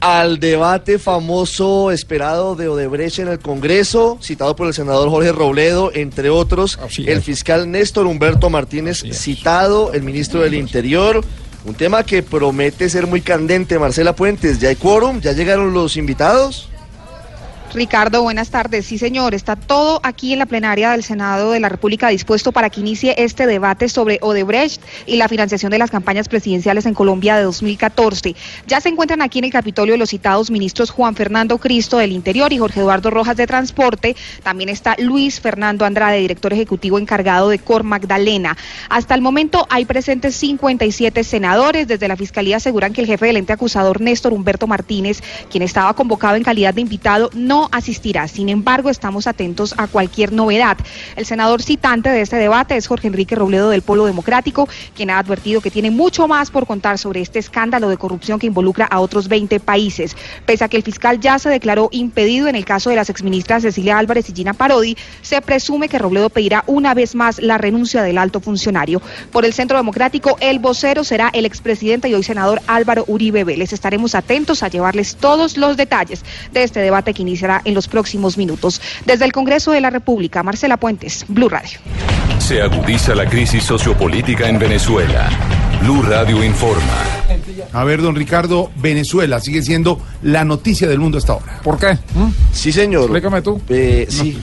al 0.00 0.38
debate 0.38 0.98
famoso 0.98 1.90
esperado 1.90 2.54
de 2.54 2.68
Odebrecht 2.68 3.18
en 3.18 3.28
el 3.28 3.38
Congreso, 3.38 4.18
citado 4.22 4.54
por 4.54 4.66
el 4.66 4.74
senador 4.74 5.08
Jorge 5.08 5.32
Robledo, 5.32 5.90
entre 5.94 6.30
otros, 6.30 6.78
el 6.98 7.22
fiscal 7.22 7.70
Néstor 7.70 8.06
Humberto 8.06 8.50
Martínez, 8.50 9.02
citado, 9.12 9.92
el 9.92 10.02
ministro 10.02 10.42
del 10.42 10.54
Interior. 10.54 11.24
Un 11.64 11.74
tema 11.74 12.04
que 12.04 12.22
promete 12.22 12.88
ser 12.88 13.08
muy 13.08 13.20
candente, 13.20 13.78
Marcela 13.78 14.14
Puentes. 14.14 14.60
¿Ya 14.60 14.68
hay 14.68 14.76
quórum? 14.76 15.20
¿Ya 15.20 15.32
llegaron 15.32 15.72
los 15.72 15.96
invitados? 15.96 16.68
Ricardo, 17.76 18.22
buenas 18.22 18.48
tardes. 18.48 18.86
Sí, 18.86 18.96
señor, 18.96 19.34
está 19.34 19.54
todo 19.54 20.00
aquí 20.02 20.32
en 20.32 20.38
la 20.38 20.46
plenaria 20.46 20.92
del 20.92 21.02
Senado 21.02 21.50
de 21.50 21.60
la 21.60 21.68
República 21.68 22.08
dispuesto 22.08 22.50
para 22.50 22.70
que 22.70 22.80
inicie 22.80 23.14
este 23.18 23.46
debate 23.46 23.90
sobre 23.90 24.18
Odebrecht 24.22 24.80
y 25.04 25.16
la 25.16 25.28
financiación 25.28 25.70
de 25.70 25.76
las 25.76 25.90
campañas 25.90 26.26
presidenciales 26.26 26.86
en 26.86 26.94
Colombia 26.94 27.36
de 27.36 27.42
2014. 27.42 28.34
Ya 28.66 28.80
se 28.80 28.88
encuentran 28.88 29.20
aquí 29.20 29.40
en 29.40 29.44
el 29.44 29.52
Capitolio 29.52 29.98
los 29.98 30.08
citados 30.08 30.50
ministros 30.50 30.88
Juan 30.88 31.14
Fernando 31.14 31.58
Cristo 31.58 31.98
del 31.98 32.12
Interior 32.12 32.50
y 32.50 32.56
Jorge 32.56 32.80
Eduardo 32.80 33.10
Rojas 33.10 33.36
de 33.36 33.46
Transporte. 33.46 34.16
También 34.42 34.70
está 34.70 34.96
Luis 34.98 35.38
Fernando 35.38 35.84
Andrade, 35.84 36.20
director 36.20 36.54
ejecutivo 36.54 36.98
encargado 36.98 37.50
de 37.50 37.58
Cor 37.58 37.82
Magdalena. 37.82 38.56
Hasta 38.88 39.14
el 39.14 39.20
momento 39.20 39.66
hay 39.68 39.84
presentes 39.84 40.34
57 40.36 41.22
senadores. 41.24 41.86
Desde 41.86 42.08
la 42.08 42.16
Fiscalía 42.16 42.56
aseguran 42.56 42.94
que 42.94 43.02
el 43.02 43.06
jefe 43.06 43.26
del 43.26 43.36
ente 43.36 43.52
acusador, 43.52 44.00
Néstor 44.00 44.32
Humberto 44.32 44.66
Martínez, 44.66 45.22
quien 45.50 45.62
estaba 45.62 45.92
convocado 45.92 46.36
en 46.36 46.42
calidad 46.42 46.72
de 46.72 46.80
invitado, 46.80 47.28
no 47.34 47.65
asistirá. 47.72 48.28
Sin 48.28 48.48
embargo, 48.48 48.90
estamos 48.90 49.26
atentos 49.26 49.74
a 49.76 49.86
cualquier 49.86 50.32
novedad. 50.32 50.76
El 51.16 51.26
senador 51.26 51.62
citante 51.62 52.08
de 52.10 52.20
este 52.20 52.36
debate 52.36 52.76
es 52.76 52.86
Jorge 52.86 53.08
Enrique 53.08 53.34
Robledo 53.34 53.70
del 53.70 53.82
Polo 53.82 54.06
Democrático, 54.06 54.68
quien 54.94 55.10
ha 55.10 55.18
advertido 55.18 55.60
que 55.60 55.70
tiene 55.70 55.90
mucho 55.90 56.28
más 56.28 56.50
por 56.50 56.66
contar 56.66 56.98
sobre 56.98 57.20
este 57.20 57.38
escándalo 57.38 57.88
de 57.88 57.96
corrupción 57.96 58.38
que 58.38 58.46
involucra 58.46 58.86
a 58.86 59.00
otros 59.00 59.28
20 59.28 59.60
países. 59.60 60.16
Pese 60.44 60.64
a 60.64 60.68
que 60.68 60.76
el 60.76 60.82
fiscal 60.82 61.20
ya 61.20 61.38
se 61.38 61.48
declaró 61.48 61.88
impedido 61.92 62.48
en 62.48 62.56
el 62.56 62.64
caso 62.64 62.90
de 62.90 62.96
las 62.96 63.10
exministras 63.10 63.62
Cecilia 63.62 63.98
Álvarez 63.98 64.28
y 64.28 64.34
Gina 64.34 64.54
Parodi, 64.54 64.96
se 65.22 65.40
presume 65.40 65.88
que 65.88 65.98
Robledo 65.98 66.30
pedirá 66.30 66.64
una 66.66 66.94
vez 66.94 67.14
más 67.14 67.40
la 67.40 67.58
renuncia 67.58 68.02
del 68.02 68.18
alto 68.18 68.40
funcionario. 68.40 69.00
Por 69.32 69.44
el 69.44 69.52
Centro 69.52 69.76
Democrático, 69.76 70.36
el 70.40 70.58
vocero 70.58 71.04
será 71.04 71.30
el 71.32 71.46
expresidente 71.46 72.08
y 72.08 72.14
hoy 72.14 72.22
senador 72.22 72.60
Álvaro 72.66 73.04
Uribe 73.06 73.44
Vélez. 73.44 73.72
Estaremos 73.72 74.14
atentos 74.14 74.62
a 74.62 74.68
llevarles 74.68 75.16
todos 75.16 75.56
los 75.56 75.76
detalles 75.76 76.24
de 76.52 76.62
este 76.62 76.80
debate 76.80 77.14
que 77.14 77.22
en 77.64 77.74
los 77.74 77.88
próximos 77.88 78.36
minutos. 78.36 78.80
Desde 79.04 79.24
el 79.24 79.32
Congreso 79.32 79.72
de 79.72 79.80
la 79.80 79.90
República, 79.90 80.42
Marcela 80.42 80.76
Puentes, 80.76 81.24
Blue 81.28 81.48
Radio. 81.48 81.78
Se 82.38 82.60
agudiza 82.60 83.14
la 83.14 83.28
crisis 83.28 83.64
sociopolítica 83.64 84.48
en 84.48 84.58
Venezuela. 84.58 85.30
Blue 85.80 86.02
Radio 86.02 86.42
informa. 86.44 87.16
A 87.72 87.84
ver, 87.84 88.02
don 88.02 88.14
Ricardo, 88.14 88.70
Venezuela 88.76 89.40
sigue 89.40 89.62
siendo 89.62 90.00
la 90.22 90.44
noticia 90.44 90.88
del 90.88 90.98
mundo 90.98 91.18
hasta 91.18 91.34
ahora. 91.34 91.60
¿Por 91.62 91.78
qué? 91.78 91.98
Sí, 92.52 92.72
señor. 92.72 93.04
Explícame 93.04 93.42
tú. 93.42 93.60
Eh, 93.68 94.06
sí. 94.08 94.38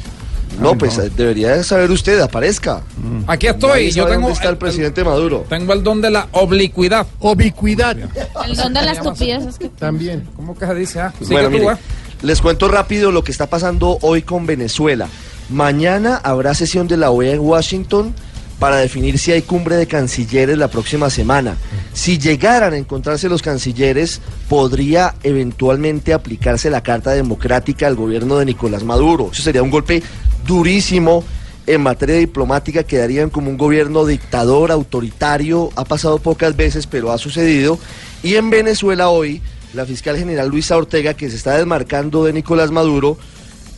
No, 0.60 0.78
pues 0.78 1.00
debería 1.16 1.64
saber 1.64 1.90
usted, 1.92 2.20
aparezca. 2.20 2.82
Aquí 3.28 3.48
estoy. 3.48 3.92
Yo 3.92 4.06
tengo 4.06 4.22
dónde 4.22 4.34
está 4.34 4.50
el 4.50 4.58
presidente 4.58 5.04
Maduro. 5.04 5.46
Tengo 5.50 5.74
el 5.74 5.84
don 5.84 6.02
de 6.02 6.12
la 6.12 6.28
oblicuidad. 6.32 7.08
Oblicuidad. 7.20 7.98
El 7.98 8.56
don 8.56 8.74
de 8.74 8.82
la 8.82 8.92
estupidez 8.92 9.46
es 9.46 9.58
que 9.58 9.70
También. 9.70 10.28
¿Cómo 10.36 10.56
que 10.56 10.66
se 10.66 10.76
dice? 10.76 11.00
Ah, 11.02 11.14
sigue 11.20 11.34
Bueno, 11.34 11.50
tú, 11.50 11.54
mire, 11.56 11.70
ah. 11.70 11.78
Les 12.24 12.42
cuento 12.42 12.70
rápido 12.70 13.12
lo 13.12 13.24
que 13.24 13.32
está 13.32 13.48
pasando 13.48 14.00
hoy 14.02 14.22
con 14.22 14.46
Venezuela. 14.46 15.10
Mañana 15.50 16.16
habrá 16.24 16.54
sesión 16.54 16.88
de 16.88 16.96
la 16.96 17.12
OEA 17.12 17.34
en 17.34 17.42
Washington 17.42 18.16
para 18.60 18.78
definir 18.78 19.20
si 19.20 19.34
hay 19.34 19.42
cumbre 19.42 19.76
de 19.76 19.88
cancilleres 19.88 20.58
la 20.58 20.70
próxima 20.70 21.10
semana. 21.10 21.58
Si 21.92 22.18
llegaran 22.18 22.72
a 22.72 22.78
encontrarse 22.78 23.28
los 23.28 23.42
cancilleres, 23.42 24.22
podría 24.48 25.16
eventualmente 25.24 26.14
aplicarse 26.14 26.70
la 26.70 26.82
Carta 26.82 27.12
Democrática 27.12 27.88
al 27.88 27.96
gobierno 27.96 28.38
de 28.38 28.46
Nicolás 28.46 28.86
Maduro. 28.86 29.30
Eso 29.34 29.44
sería 29.44 29.62
un 29.62 29.70
golpe 29.70 30.02
durísimo 30.48 31.26
en 31.68 31.82
materia 31.82 32.16
diplomática, 32.16 32.84
quedarían 32.84 33.30
como 33.30 33.50
un 33.50 33.58
gobierno 33.58 34.06
dictador, 34.06 34.72
autoritario, 34.72 35.72
ha 35.76 35.84
pasado 35.84 36.20
pocas 36.20 36.56
veces, 36.56 36.88
pero 36.88 37.12
ha 37.12 37.18
sucedido. 37.18 37.80
Y 38.22 38.36
en 38.36 38.50
Venezuela 38.50 39.10
hoy, 39.10 39.42
la 39.74 39.86
fiscal 39.86 40.18
general 40.18 40.50
Luisa 40.50 40.78
Ortega, 40.78 41.14
que 41.14 41.30
se 41.30 41.36
está 41.36 41.58
desmarcando 41.58 42.24
de 42.24 42.34
Nicolás 42.34 42.72
Maduro, 42.72 43.18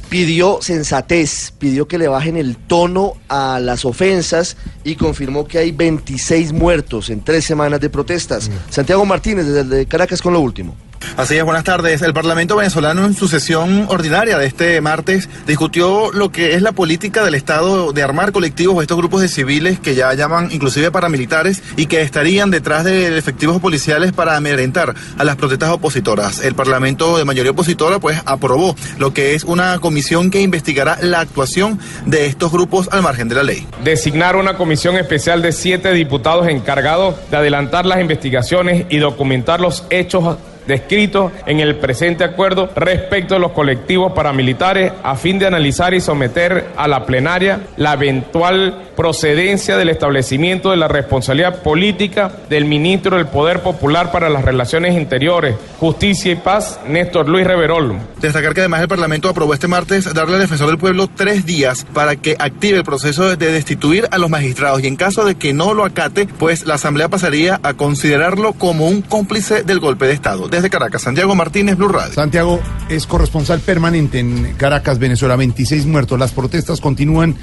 pidió 0.10 0.60
sensatez, 0.62 1.54
pidió 1.58 1.88
que 1.88 1.98
le 1.98 2.08
bajen 2.08 2.38
el 2.38 2.58
tono 2.58 3.14
a 3.28 3.60
las 3.60 3.86
ofensas 3.86 4.58
y 4.84 4.96
confirmó 4.96 5.48
que 5.48 5.58
hay 5.58 5.72
26 5.72 6.54
muertos 6.54 7.10
en 7.10 7.22
tres 7.22 7.46
semanas 7.46 7.80
de 7.80 7.90
protestas. 7.90 8.52
Santiago 8.70 9.06
Martínez, 9.06 9.48
desde 9.48 9.86
Caracas, 9.88 10.22
con 10.22 10.34
lo 10.34 10.42
último. 10.42 10.76
Así 11.18 11.38
es, 11.38 11.44
buenas 11.46 11.64
tardes. 11.64 12.02
El 12.02 12.14
Parlamento 12.14 12.58
venezolano 12.58 13.06
en 13.06 13.14
su 13.14 13.30
sesión 13.30 13.86
ordinaria 13.88 14.38
de 14.38 14.46
este 14.46 14.82
martes 14.82 15.30
discutió 15.48 16.12
lo 16.12 16.30
que 16.30 16.56
es 16.56 16.62
la 16.62 16.74
política 16.74 17.24
del 17.24 17.36
Estado 17.36 17.94
de 17.94 18.04
armar 18.04 18.34
colectivos 18.34 18.76
o 18.76 18.82
estos 18.82 18.98
grupos 18.98 19.22
de 19.22 19.30
civiles 19.30 19.80
que 19.80 19.96
ya 19.96 20.14
llaman 20.14 20.50
inclusive 20.52 20.92
paramilitares 20.92 21.64
y 21.78 21.86
que 21.86 22.02
estarían 22.02 22.52
detrás 22.52 22.84
de 22.84 23.18
efectivos 23.18 23.62
policiales 23.62 24.12
para 24.12 24.36
amedrentar 24.36 24.94
a 25.18 25.24
las 25.24 25.38
protestas 25.38 25.70
opositoras. 25.70 26.44
El 26.44 26.54
Parlamento 26.54 27.18
de 27.18 27.24
mayoría 27.24 27.52
opositora 27.52 28.00
pues 28.00 28.22
aprobó 28.26 28.76
lo 28.98 29.14
que 29.14 29.36
es 29.36 29.46
una 29.46 29.80
comisión 29.80 30.32
que 30.32 30.42
investigará 30.42 30.98
la 31.02 31.22
actuación 31.22 31.80
de 32.06 32.26
estos 32.26 32.52
grupos 32.52 32.90
al 32.92 33.04
margen 33.04 33.30
de 33.30 33.36
la 33.36 33.44
ley. 33.44 33.66
Designar 33.84 34.36
una 34.36 34.58
comisión 34.58 34.98
especial 34.98 35.42
de 35.42 35.54
siete 35.54 35.94
diputados 35.94 36.48
encargados 36.50 37.16
de 37.32 37.38
adelantar 37.38 37.86
las 37.86 38.02
investigaciones 38.02 38.86
y 38.90 38.98
documentar 38.98 39.62
los 39.62 39.86
hechos 39.90 40.38
descritos 40.68 41.32
en 41.46 41.60
el 41.60 41.76
presente 41.76 42.24
acuerdo 42.24 42.70
respecto 42.76 43.36
de 43.36 43.40
los 43.40 43.52
colectivos 43.52 44.14
paramilitares 44.14 44.94
a 45.04 45.16
fin 45.16 45.40
de 45.40 45.48
analizar 45.48 45.94
y 45.94 46.02
someter 46.02 46.68
a 46.76 46.88
la 46.88 47.06
plenaria 47.06 47.62
la 47.78 47.94
eventual 47.94 48.86
procedencia 48.96 49.78
del 49.78 49.90
establecimiento 49.90 50.72
de 50.72 50.78
la 50.78 50.88
responsabilidad 50.88 51.62
política 51.62 52.32
del 52.50 52.66
ministro 52.66 53.18
del 53.18 53.28
Poder 53.28 53.62
Popular 53.62 54.12
para 54.12 54.30
las 54.30 54.46
Relaciones 54.46 54.96
Interiores, 54.96 55.56
Justicia 55.80 56.32
y 56.32 56.36
Paz, 56.36 56.80
Néstor 56.88 57.28
Luis 57.28 57.46
Reverol. 57.46 57.98
Destacar 58.22 58.54
que 58.54 58.62
además 58.62 58.82
el 58.82 58.88
Parlamento 58.88 59.30
aprobó 59.30 59.54
este 59.54 59.68
martes 59.68 60.12
darle 60.14 60.36
al 60.36 60.42
defensor 60.42 60.68
del 60.68 60.78
pueblo 60.78 61.08
tres 61.14 61.46
días 61.46 61.86
para 61.94 62.16
que 62.16 62.36
active 62.40 62.80
el 62.80 62.84
proceso 62.84 63.36
de 63.36 63.52
destituir 63.52 64.08
a 64.12 64.18
los 64.18 64.30
magistrados 64.30 64.82
y 64.82 64.88
en 64.88 64.96
caso 64.96 65.26
de 65.26 65.36
que 65.36 65.54
no 65.54 65.74
lo 65.74 65.84
acate, 65.84 66.28
pues 66.28 66.66
la 66.66 66.76
Asamblea 66.76 67.10
pasaría 67.10 67.60
a 67.64 67.74
considerarlo 67.74 68.54
como 68.54 68.88
un 68.88 69.02
cómplice 69.02 69.64
del 69.64 69.80
golpe 69.80 70.06
de 70.06 70.14
Estado. 70.14 70.48
Desde 70.56 70.70
Caracas, 70.70 71.02
Santiago 71.02 71.36
Martínez, 71.36 71.76
Blue 71.76 71.90
Radio. 71.90 72.14
Santiago 72.14 72.62
es 72.88 73.06
corresponsal 73.06 73.60
permanente 73.60 74.20
en 74.20 74.54
Caracas, 74.54 75.00
Venezuela. 75.00 75.36
26 75.36 75.86
muertos. 75.86 76.18
Las 76.18 76.32
protestas 76.32 76.80
continúan 76.80 77.36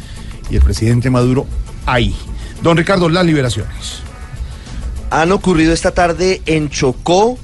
y 0.48 0.56
el 0.56 0.62
presidente 0.62 1.10
Maduro 1.10 1.44
ahí. 1.84 2.16
Don 2.62 2.74
Ricardo, 2.74 3.10
las 3.10 3.26
liberaciones. 3.26 4.00
Han 5.10 5.30
ocurrido 5.30 5.74
esta 5.74 5.90
tarde 5.90 6.40
en 6.46 6.70
Chocó 6.70 7.36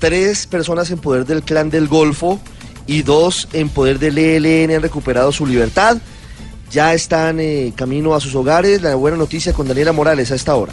tres 0.00 0.48
personas 0.48 0.90
en 0.90 0.98
poder 0.98 1.24
del 1.24 1.44
clan 1.44 1.70
del 1.70 1.86
Golfo 1.86 2.40
y 2.88 3.02
dos 3.02 3.46
en 3.52 3.68
poder 3.68 4.00
del 4.00 4.18
ELN 4.18 4.74
han 4.74 4.82
recuperado 4.82 5.30
su 5.30 5.46
libertad. 5.46 5.98
Ya 6.72 6.94
están 6.94 7.38
eh, 7.38 7.72
camino 7.76 8.16
a 8.16 8.20
sus 8.20 8.34
hogares. 8.34 8.82
La 8.82 8.96
buena 8.96 9.16
noticia 9.16 9.52
con 9.52 9.68
Daniela 9.68 9.92
Morales 9.92 10.32
a 10.32 10.34
esta 10.34 10.56
hora. 10.56 10.72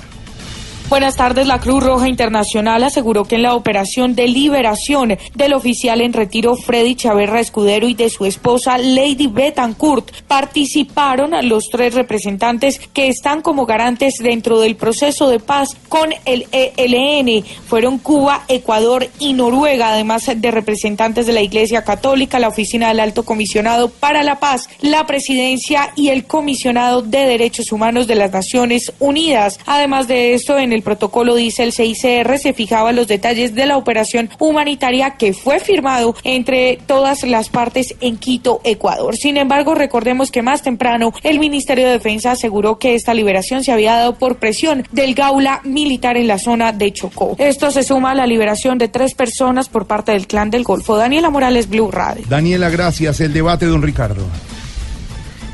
Buenas 0.90 1.18
tardes. 1.18 1.46
La 1.46 1.60
Cruz 1.60 1.84
Roja 1.84 2.10
Internacional 2.10 2.84
aseguró 2.84 3.24
que 3.24 3.36
en 3.36 3.44
la 3.44 3.54
operación 3.54 4.16
de 4.16 4.28
liberación 4.28 5.20
del 5.36 5.54
oficial 5.54 6.02
en 6.02 6.14
retiro 6.14 6.56
Freddy 6.56 6.96
Chaverra 6.96 7.40
Escudero 7.40 7.88
y 7.88 7.94
de 7.94 8.10
su 8.10 8.26
esposa 8.26 8.80
Lady 8.80 9.28
Betancourt 9.28 10.10
participaron 10.28 11.30
los 11.48 11.66
tres 11.70 11.94
representantes 11.94 12.80
que 12.92 13.08
están 13.08 13.44
como 13.44 13.68
garantes 13.68 14.16
dentro 14.18 14.60
del 14.60 14.76
proceso 14.78 15.30
de 15.30 15.40
paz 15.40 15.78
con 15.90 16.10
el 16.26 16.48
ELN. 16.52 17.46
Fueron 17.68 18.00
Cuba, 18.00 18.46
Ecuador 18.48 19.08
y 19.20 19.34
Noruega, 19.34 19.94
además 19.94 20.32
de 20.36 20.50
representantes 20.50 21.28
de 21.28 21.34
la 21.34 21.44
Iglesia 21.44 21.84
Católica, 21.84 22.40
la 22.40 22.48
Oficina 22.48 22.88
del 22.88 23.02
Alto 23.02 23.22
Comisionado 23.22 23.90
para 23.90 24.24
la 24.24 24.40
Paz, 24.40 24.68
la 24.82 25.06
Presidencia 25.06 25.92
y 25.96 26.10
el 26.10 26.26
Comisionado 26.26 27.04
de 27.04 27.28
Derechos 27.28 27.72
Humanos 27.72 28.08
de 28.08 28.16
las 28.16 28.32
Naciones 28.32 28.92
Unidas. 28.98 29.60
Además 29.68 30.08
de 30.08 30.34
esto, 30.34 30.58
en 30.58 30.74
el 30.74 30.79
protocolo 30.82 31.36
dice 31.36 31.64
el 31.64 31.74
CICR 31.74 32.38
se 32.38 32.54
fijaba 32.54 32.92
los 32.92 33.08
detalles 33.08 33.56
de 33.56 33.66
la 33.66 33.78
operación 33.78 34.30
humanitaria 34.40 35.12
que 35.12 35.34
fue 35.34 35.60
firmado 35.60 36.16
entre 36.24 36.80
todas 36.86 37.24
las 37.24 37.50
partes 37.50 37.96
en 38.02 38.18
Quito, 38.18 38.62
Ecuador. 38.64 39.16
Sin 39.16 39.38
embargo, 39.38 39.76
recordemos 39.76 40.32
que 40.32 40.42
más 40.42 40.62
temprano 40.62 41.14
el 41.24 41.40
Ministerio 41.40 41.86
de 41.86 41.94
Defensa 41.94 42.32
aseguró 42.32 42.80
que 42.80 42.96
esta 42.96 43.14
liberación 43.14 43.64
se 43.64 43.72
había 43.72 43.96
dado 43.96 44.16
por 44.16 44.38
presión 44.38 44.86
del 44.92 45.16
gaula 45.16 45.62
militar 45.64 46.18
en 46.18 46.28
la 46.28 46.40
zona 46.40 46.72
de 46.72 46.92
Chocó. 46.94 47.36
Esto 47.38 47.72
se 47.72 47.84
suma 47.84 48.12
a 48.12 48.16
la 48.16 48.28
liberación 48.28 48.78
de 48.78 48.88
tres 48.88 49.14
personas 49.14 49.70
por 49.70 49.86
parte 49.86 50.12
del 50.12 50.28
clan 50.28 50.50
del 50.50 50.64
Golfo. 50.64 50.98
Daniela 50.98 51.30
Morales, 51.30 51.70
Blue 51.70 51.92
Radio. 51.92 52.26
Daniela, 52.28 52.70
gracias. 52.70 53.20
El 53.20 53.34
debate, 53.34 53.66
don 53.66 53.82
Ricardo. 53.82 54.26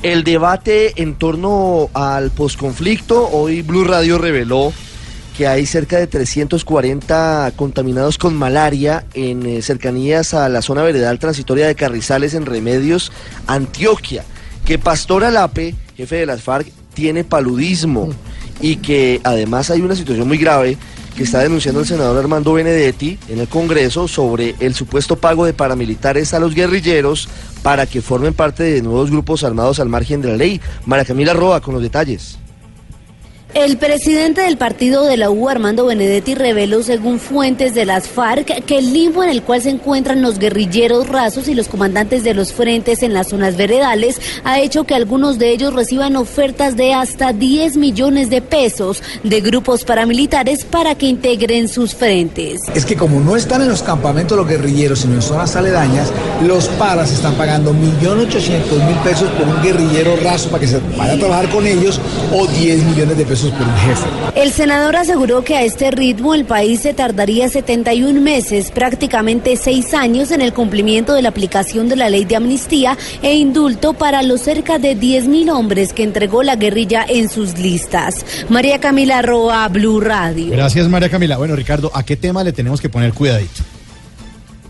El 0.06 0.24
debate 0.24 1.02
en 1.02 1.16
torno 1.16 1.90
al 1.94 2.30
posconflicto, 2.30 3.28
hoy 3.32 3.64
Blue 3.64 3.84
Radio 3.84 4.20
reveló 4.20 4.72
que 5.36 5.48
hay 5.48 5.66
cerca 5.66 5.98
de 5.98 6.08
340 6.08 7.52
contaminados 7.56 8.18
con 8.18 8.36
malaria 8.36 9.06
en 9.14 9.46
eh, 9.46 9.62
cercanías 9.62 10.34
a 10.34 10.48
la 10.48 10.62
zona 10.62 10.82
veredal 10.84 11.20
transitoria 11.20 11.68
de 11.68 11.76
Carrizales 11.76 12.34
en 12.34 12.46
Remedios, 12.46 13.12
Antioquia. 13.48 14.24
Que 14.66 14.80
Pastor 14.80 15.24
Alape, 15.24 15.76
jefe 15.96 16.16
de 16.16 16.26
las 16.26 16.42
FARC, 16.42 16.68
tiene 16.94 17.24
paludismo 17.24 18.10
y 18.62 18.78
que 18.78 19.20
además 19.24 19.70
hay 19.70 19.82
una 19.82 19.96
situación 19.96 20.28
muy 20.28 20.38
grave 20.38 20.78
que 21.16 21.24
está 21.24 21.40
denunciando 21.40 21.82
el 21.82 21.88
senador 21.88 22.18
Armando 22.18 22.54
Benedetti 22.54 23.20
en 23.30 23.40
el 23.40 23.48
Congreso 23.48 24.08
sobre 24.08 24.56
el 24.60 24.74
supuesto 24.74 25.18
pago 25.18 25.46
de 25.46 25.54
paramilitares 25.54 26.34
a 26.34 26.40
los 26.40 26.56
guerrilleros 26.56 27.28
para 27.62 27.86
que 27.86 28.02
formen 28.02 28.34
parte 28.34 28.64
de 28.64 28.82
nuevos 28.82 29.12
grupos 29.12 29.44
armados 29.44 29.80
al 29.80 29.90
margen 29.90 30.22
de 30.22 30.30
la 30.30 30.38
ley. 30.38 30.62
María 30.86 31.06
Camila 31.06 31.34
Roa 31.34 31.62
con 31.62 31.74
los 31.74 31.84
detalles. 31.84 32.38
El 33.56 33.78
presidente 33.78 34.42
del 34.42 34.58
partido 34.58 35.06
de 35.06 35.16
la 35.16 35.30
U, 35.30 35.48
Armando 35.48 35.86
Benedetti, 35.86 36.36
reveló, 36.36 36.84
según 36.84 37.22
fuentes 37.22 37.74
de 37.74 37.86
las 37.86 38.06
FARC, 38.06 38.66
que 38.66 38.78
el 38.78 38.92
limbo 38.92 39.24
en 39.24 39.30
el 39.30 39.44
cual 39.44 39.62
se 39.62 39.70
encuentran 39.70 40.22
los 40.22 40.40
guerrilleros 40.40 41.08
rasos 41.08 41.48
y 41.48 41.54
los 41.54 41.70
comandantes 41.70 42.26
de 42.26 42.34
los 42.34 42.52
frentes 42.52 43.02
en 43.02 43.14
las 43.14 43.30
zonas 43.30 43.56
veredales 43.56 44.20
ha 44.44 44.60
hecho 44.60 44.84
que 44.84 44.94
algunos 44.94 45.40
de 45.40 45.52
ellos 45.52 45.74
reciban 45.74 46.18
ofertas 46.18 46.76
de 46.76 46.94
hasta 46.94 47.32
10 47.32 47.78
millones 47.78 48.30
de 48.30 48.42
pesos 48.42 49.02
de 49.24 49.40
grupos 49.40 49.86
paramilitares 49.86 50.66
para 50.66 50.96
que 50.96 51.06
integren 51.06 51.70
sus 51.70 51.96
frentes. 51.96 52.60
Es 52.74 52.86
que 52.86 52.98
como 52.98 53.22
no 53.22 53.38
están 53.38 53.62
en 53.62 53.70
los 53.70 53.84
campamentos 53.84 54.38
los 54.38 54.50
guerrilleros, 54.50 55.00
sino 55.00 55.14
en 55.14 55.22
zonas 55.22 55.56
aledañas, 55.56 56.12
los 56.46 56.68
paras 56.68 57.10
están 57.14 57.36
pagando 57.36 57.74
1.800.000 57.74 59.02
pesos 59.02 59.30
por 59.30 59.48
un 59.48 59.64
guerrillero 59.64 60.18
raso 60.18 60.50
para 60.50 60.60
que 60.60 60.68
se 60.68 60.82
vaya 60.98 61.14
a 61.14 61.18
trabajar 61.18 61.50
con 61.50 61.66
ellos 61.66 62.02
o 62.34 62.46
10 62.48 62.84
millones 62.84 63.18
de 63.18 63.24
pesos 63.26 63.45
por 63.52 63.68
un 63.68 63.76
jefe. 63.78 64.06
El 64.36 64.52
senador 64.52 64.96
aseguró 64.96 65.44
que 65.44 65.56
a 65.56 65.64
este 65.64 65.92
ritmo 65.92 66.34
el 66.34 66.46
país 66.46 66.82
se 66.82 66.94
tardaría 66.94 67.50
71 67.50 68.20
meses, 68.22 68.72
prácticamente 68.72 69.56
seis 69.58 69.94
años, 69.94 70.32
en 70.32 70.42
el 70.42 70.54
cumplimiento 70.54 71.14
de 71.14 71.22
la 71.22 71.30
aplicación 71.30 71.90
de 71.90 71.96
la 71.96 72.10
ley 72.10 72.26
de 72.26 72.36
amnistía 72.36 72.98
e 73.22 73.36
indulto 73.36 73.94
para 73.94 74.24
los 74.24 74.42
cerca 74.42 74.80
de 74.80 74.98
10.000 74.98 75.52
hombres 75.52 75.94
que 75.94 76.04
entregó 76.04 76.44
la 76.44 76.56
guerrilla 76.56 77.06
en 77.08 77.30
sus 77.30 77.58
listas. 77.58 78.26
María 78.50 78.80
Camila 78.80 79.22
Roa, 79.22 79.68
Blue 79.68 80.00
Radio. 80.00 80.52
Gracias, 80.52 80.88
María 80.88 81.10
Camila. 81.10 81.38
Bueno, 81.38 81.56
Ricardo, 81.56 81.92
¿a 81.94 82.04
qué 82.04 82.16
tema 82.16 82.44
le 82.44 82.54
tenemos 82.54 82.82
que 82.82 82.90
poner 82.90 83.14
cuidadito? 83.14 83.64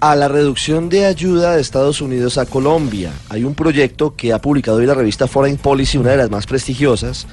a 0.01 0.15
la 0.15 0.27
reducción 0.27 0.87
de 0.87 1.05
ayuda 1.05 1.55
de 1.55 1.61
Estados 1.61 1.99
Unidos 1.99 2.37
a 2.37 2.45
Colombia. 2.45 3.11
Hay 3.29 3.43
un 3.43 3.55
proyecto 3.55 4.15
que 4.15 4.33
ha 4.33 4.39
publicado 4.39 4.77
hoy 4.77 4.85
la 4.85 4.93
revista 4.93 5.25
Foreign 5.27 5.57
Policy, 5.57 5.97
una 5.97 6.11
de 6.11 6.17
las 6.17 6.29
más 6.29 6.45
prestigiosas, 6.45 7.25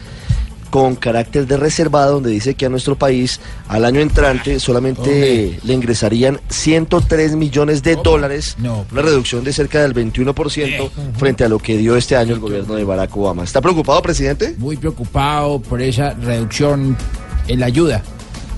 con 0.72 0.96
carácter 0.96 1.46
de 1.46 1.58
reservado, 1.58 2.14
donde 2.14 2.30
dice 2.30 2.54
que 2.54 2.64
a 2.64 2.70
nuestro 2.70 2.96
país 2.96 3.40
al 3.68 3.85
año 3.85 4.00
entrante 4.00 4.58
solamente 4.58 5.58
le 5.62 5.74
ingresarían 5.74 6.40
103 6.48 7.37
millones 7.37 7.82
de 7.82 7.96
dólares, 7.96 8.56
una 8.58 9.02
reducción 9.02 9.44
de 9.44 9.52
cerca 9.52 9.82
del 9.82 9.94
21% 9.94 10.90
frente 11.18 11.44
a 11.44 11.50
lo 11.50 11.58
que 11.58 11.76
dio 11.76 11.94
este 11.94 12.16
año 12.16 12.32
el 12.32 12.40
gobierno 12.40 12.74
de 12.74 12.85
Barack 12.85 13.14
Obama. 13.14 13.44
¿Está 13.44 13.61
preocupado, 13.61 14.00
presidente? 14.00 14.54
Muy 14.56 14.78
preocupado 14.78 15.61
por 15.61 15.82
esa 15.82 16.14
reducción 16.14 16.96
en 17.48 17.61
la 17.61 17.66
ayuda. 17.66 18.02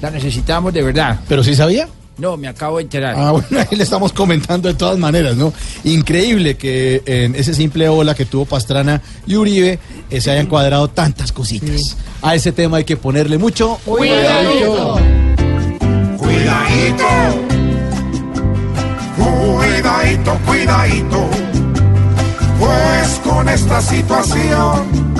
La 0.00 0.12
necesitamos 0.12 0.72
de 0.72 0.82
verdad. 0.82 1.18
¿Pero 1.28 1.42
sí 1.42 1.56
sabía? 1.56 1.88
No, 2.16 2.36
me 2.36 2.46
acabo 2.46 2.76
de 2.76 2.84
enterar. 2.84 3.14
Ah, 3.16 3.32
bueno, 3.32 3.46
ahí 3.58 3.76
le 3.76 3.82
estamos 3.82 4.12
comentando 4.12 4.68
de 4.68 4.74
todas 4.74 4.98
maneras, 4.98 5.36
¿no? 5.36 5.52
Increíble 5.82 6.56
que 6.56 7.02
en 7.06 7.34
ese 7.34 7.54
simple 7.54 7.88
ola 7.88 8.14
que 8.14 8.24
tuvo 8.24 8.44
Pastrana 8.44 9.02
y 9.26 9.34
Uribe 9.34 9.78
eh, 10.10 10.20
se 10.20 10.30
hayan 10.30 10.46
cuadrado 10.46 10.88
tantas 10.88 11.32
cositas. 11.32 11.96
A 12.22 12.34
ese 12.34 12.52
tema 12.52 12.78
hay 12.78 12.84
que 12.84 12.96
ponerle 12.96 13.38
mucho 13.38 13.78
Cuidadito. 13.84 14.98
Cuidadito. 16.18 17.04
Cuidadito, 19.16 20.38
cuidadito. 20.46 21.28
Pues 22.58 23.20
con 23.24 23.48
esta 23.48 23.80
situación 23.80 25.14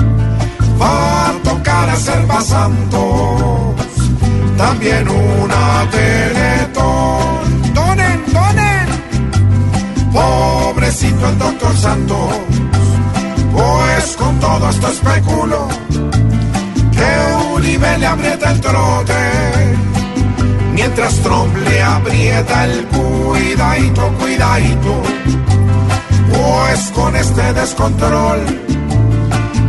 va 0.81 1.29
a 1.29 1.33
tocar 1.43 1.89
hacer 1.89 2.25
santos. 2.43 3.84
También 4.57 5.07
una 5.09 5.87
teletón. 5.91 7.73
Donen, 7.73 8.23
donen. 8.33 8.87
Pobrecito 10.11 11.27
el 11.29 11.37
doctor 11.37 11.77
Santos. 11.77 12.29
Pues 13.51 14.17
con 14.17 14.39
todo 14.39 14.69
esto 14.69 14.87
especulo 14.89 15.67
que 16.95 17.53
Uribe 17.53 17.97
le 17.97 18.07
aprieta 18.07 18.51
el 18.51 18.61
trote, 18.61 19.13
mientras 20.73 21.15
Trump 21.21 21.55
le 21.67 21.81
aprieta 21.81 22.65
el 22.65 22.85
cuidadito, 22.87 24.11
cuidadito, 24.19 25.01
pues 26.31 26.91
con 26.93 27.15
este 27.15 27.53
descontrol 27.53 28.39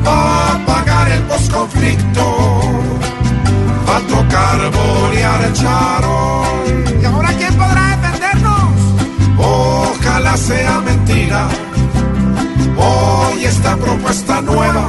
va 0.06 0.52
a 0.52 0.66
pagar 0.66 1.10
el 1.10 1.22
posconflicto, 1.22 2.22
va 2.22 2.85
a 3.94 4.00
tocar 4.00 4.70
borear 4.70 5.44
el 5.44 5.52
charol. 5.52 7.00
¿Y 7.00 7.04
ahora 7.04 7.30
quién 7.38 7.54
podrá 7.54 7.96
defendernos? 7.96 8.72
Ojalá 9.38 10.36
sea 10.36 10.80
mentira. 10.80 11.48
Hoy 12.78 13.44
esta 13.44 13.76
propuesta 13.76 14.40
nueva 14.42 14.88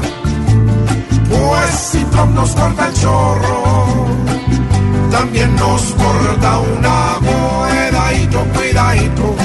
pues 1.29 1.69
si 1.91 2.03
Trump 2.05 2.35
nos 2.35 2.51
corta 2.51 2.87
el 2.87 2.93
chorro, 2.93 4.07
también 5.11 5.55
nos 5.55 5.81
corta 5.93 6.59
una 6.59 7.17
cuidadito, 7.27 8.39
cuidadito. 8.55 9.35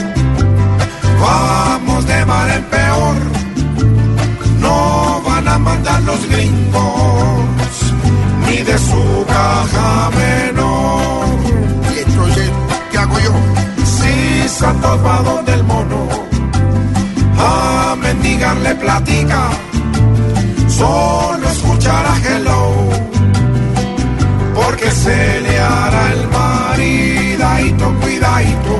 Vamos 1.20 2.06
de 2.06 2.26
mal 2.26 2.50
en 2.50 2.64
peor, 2.64 3.16
no 4.60 5.22
van 5.24 5.48
a 5.48 5.58
mandar 5.58 6.02
los 6.02 6.28
gringos, 6.28 7.41
ni 8.52 8.62
de 8.62 8.78
su 8.78 9.24
caja 9.26 10.10
menor. 10.20 11.26
¿Y 11.98 12.90
qué 12.90 12.98
hago 12.98 13.18
yo? 13.26 13.34
Si 13.94 14.48
Santos 14.48 14.98
va 15.06 15.16
donde 15.22 15.52
el 15.54 15.64
mono, 15.64 16.00
a 17.38 17.96
mendigarle 17.96 18.74
platica. 18.74 19.42
Solo 20.68 21.44
escuchará 21.54 22.14
hello, 22.26 22.62
porque 24.54 24.90
se 24.90 25.40
le 25.40 25.54
hará 25.58 26.02
el 26.16 26.22
maridadito, 26.38 27.84
cuidadito, 28.00 28.74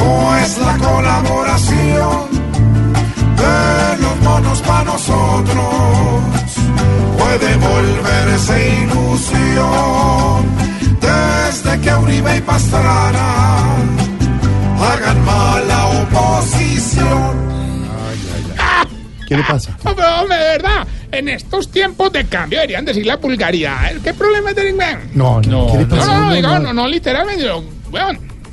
pues 0.00 0.58
la 0.66 0.74
colaboración 0.86 2.16
de 3.42 4.02
los 4.02 4.16
monos 4.26 4.60
para 4.62 4.84
nosotros 4.84 6.33
puede 7.18 7.56
volverse 7.56 8.82
ilusión 8.82 10.44
desde 11.00 11.80
que 11.80 11.94
Uribe 11.94 12.36
y 12.36 12.40
Pastrana 12.40 13.76
hagan 14.80 15.24
mala 15.24 15.86
oposición. 15.86 17.44
¿Qué 19.26 19.36
le 19.38 19.42
pasa? 19.44 19.76
No, 19.84 19.96
pero, 19.96 20.20
hombre, 20.20 20.36
de 20.36 20.44
verdad, 20.44 20.86
en 21.10 21.28
estos 21.30 21.70
tiempos 21.70 22.12
de 22.12 22.26
cambio 22.26 22.58
deberían 22.58 22.84
decir 22.84 23.06
la 23.06 23.16
vulgaridad. 23.16 23.92
¿Qué 24.02 24.12
problema 24.12 24.52
tienen? 24.52 24.76
No, 25.14 25.40
no, 25.42 25.66
¿qué 25.72 25.78
le 25.78 25.84
No, 25.86 25.96
pasa? 25.96 26.06
no, 26.18 26.26
no, 26.26 26.34
digo, 26.34 26.58
no, 26.58 26.72
no, 26.74 26.88
literalmente, 26.88 27.42
digo, 27.42 27.64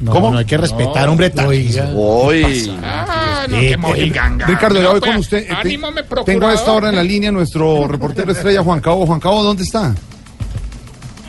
No, 0.02 0.32
no 0.32 0.38
hay 0.38 0.46
que 0.46 0.58
respetar, 0.58 1.08
hombre. 1.10 1.32
Oiga. 1.46 1.92
Hoy. 1.96 2.78
Ah, 2.84 3.46
no, 3.50 3.60
qué 3.60 3.78
mojiganga. 3.78 4.46
Ricardo, 4.48 4.82
ya 4.82 4.90
voy 4.90 5.00
pues, 5.00 5.12
con 5.12 5.20
usted. 5.20 5.38
Eh, 5.40 5.46
te- 5.48 5.54
Anímame, 5.54 6.04
Tengo 6.26 6.48
a 6.48 6.54
esta 6.54 6.72
hora 6.74 6.90
en 6.90 6.96
la 6.96 7.04
línea 7.04 7.32
nuestro 7.32 7.88
reportero 7.88 8.32
estrella 8.32 8.64
Juan 8.64 8.80
Cabo. 8.82 9.06
Juan 9.06 9.20
Cabo, 9.20 9.44
¿dónde 9.44 9.64
está? 9.64 9.94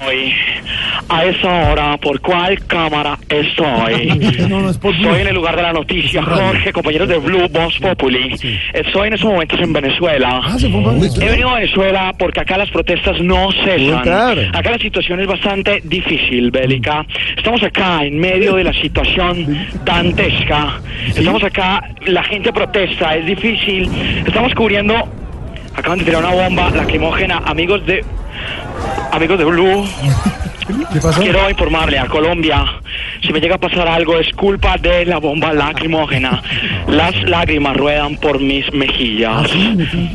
Hoy, 0.07 0.35
a 1.09 1.25
esa 1.25 1.71
hora, 1.71 1.97
¿por 1.99 2.21
cuál 2.21 2.59
cámara 2.67 3.19
estoy? 3.29 4.09
Estoy 4.11 5.21
en 5.21 5.29
el 5.29 5.35
lugar 5.35 5.57
de 5.57 5.63
la 5.63 5.73
noticia, 5.73 6.23
Jorge, 6.23 6.73
compañeros 6.73 7.09
de 7.09 7.19
Blue 7.19 7.49
Voz 7.49 7.79
Populi. 7.79 8.35
Estoy 8.73 9.09
en 9.09 9.15
estos 9.15 9.31
momentos 9.31 9.61
en 9.61 9.73
Venezuela. 9.73 10.41
He 11.21 11.31
venido 11.31 11.51
a 11.51 11.55
Venezuela 11.61 12.13
porque 12.19 12.41
acá 12.41 12.59
las 12.59 12.71
protestas 12.71 13.21
no 13.21 13.51
cesan. 13.65 14.09
Acá 14.55 14.71
la 14.71 14.79
situación 14.79 15.21
es 15.21 15.27
bastante 15.27 15.81
difícil, 15.85 16.51
bélica. 16.51 17.07
Estamos 17.37 17.63
acá 17.63 18.05
en 18.05 18.19
medio 18.19 18.57
de 18.57 18.65
la 18.65 18.73
situación 18.73 19.67
dantesca. 19.85 20.81
Estamos 21.07 21.45
acá, 21.45 21.91
la 22.07 22.25
gente 22.25 22.53
protesta, 22.53 23.17
es 23.17 23.27
difícil. 23.27 23.89
Estamos 24.27 24.55
cubriendo 24.55 24.95
Acaban 25.75 25.99
de 25.99 26.05
tirar 26.05 26.23
una 26.23 26.35
bomba 26.35 26.71
lacrimógena, 26.71 27.39
amigos 27.47 27.85
de. 27.87 28.05
Amigos 29.13 29.39
de 29.39 29.45
Blue. 29.45 29.85
¿Qué 30.67 31.01
pasó? 31.01 31.21
Quiero 31.21 31.49
informarle 31.49 31.99
a 31.99 32.07
Colombia, 32.07 32.65
si 33.23 33.33
me 33.33 33.41
llega 33.41 33.57
a 33.57 33.59
pasar 33.59 33.89
algo 33.89 34.19
es 34.19 34.31
culpa 34.33 34.77
de 34.77 35.05
la 35.07 35.19
bomba 35.19 35.53
lacrimógena. 35.53 36.43
Las 36.89 37.15
lágrimas 37.23 37.77
ruedan 37.77 38.17
por 38.17 38.41
mis 38.41 38.73
mejillas. 38.73 39.51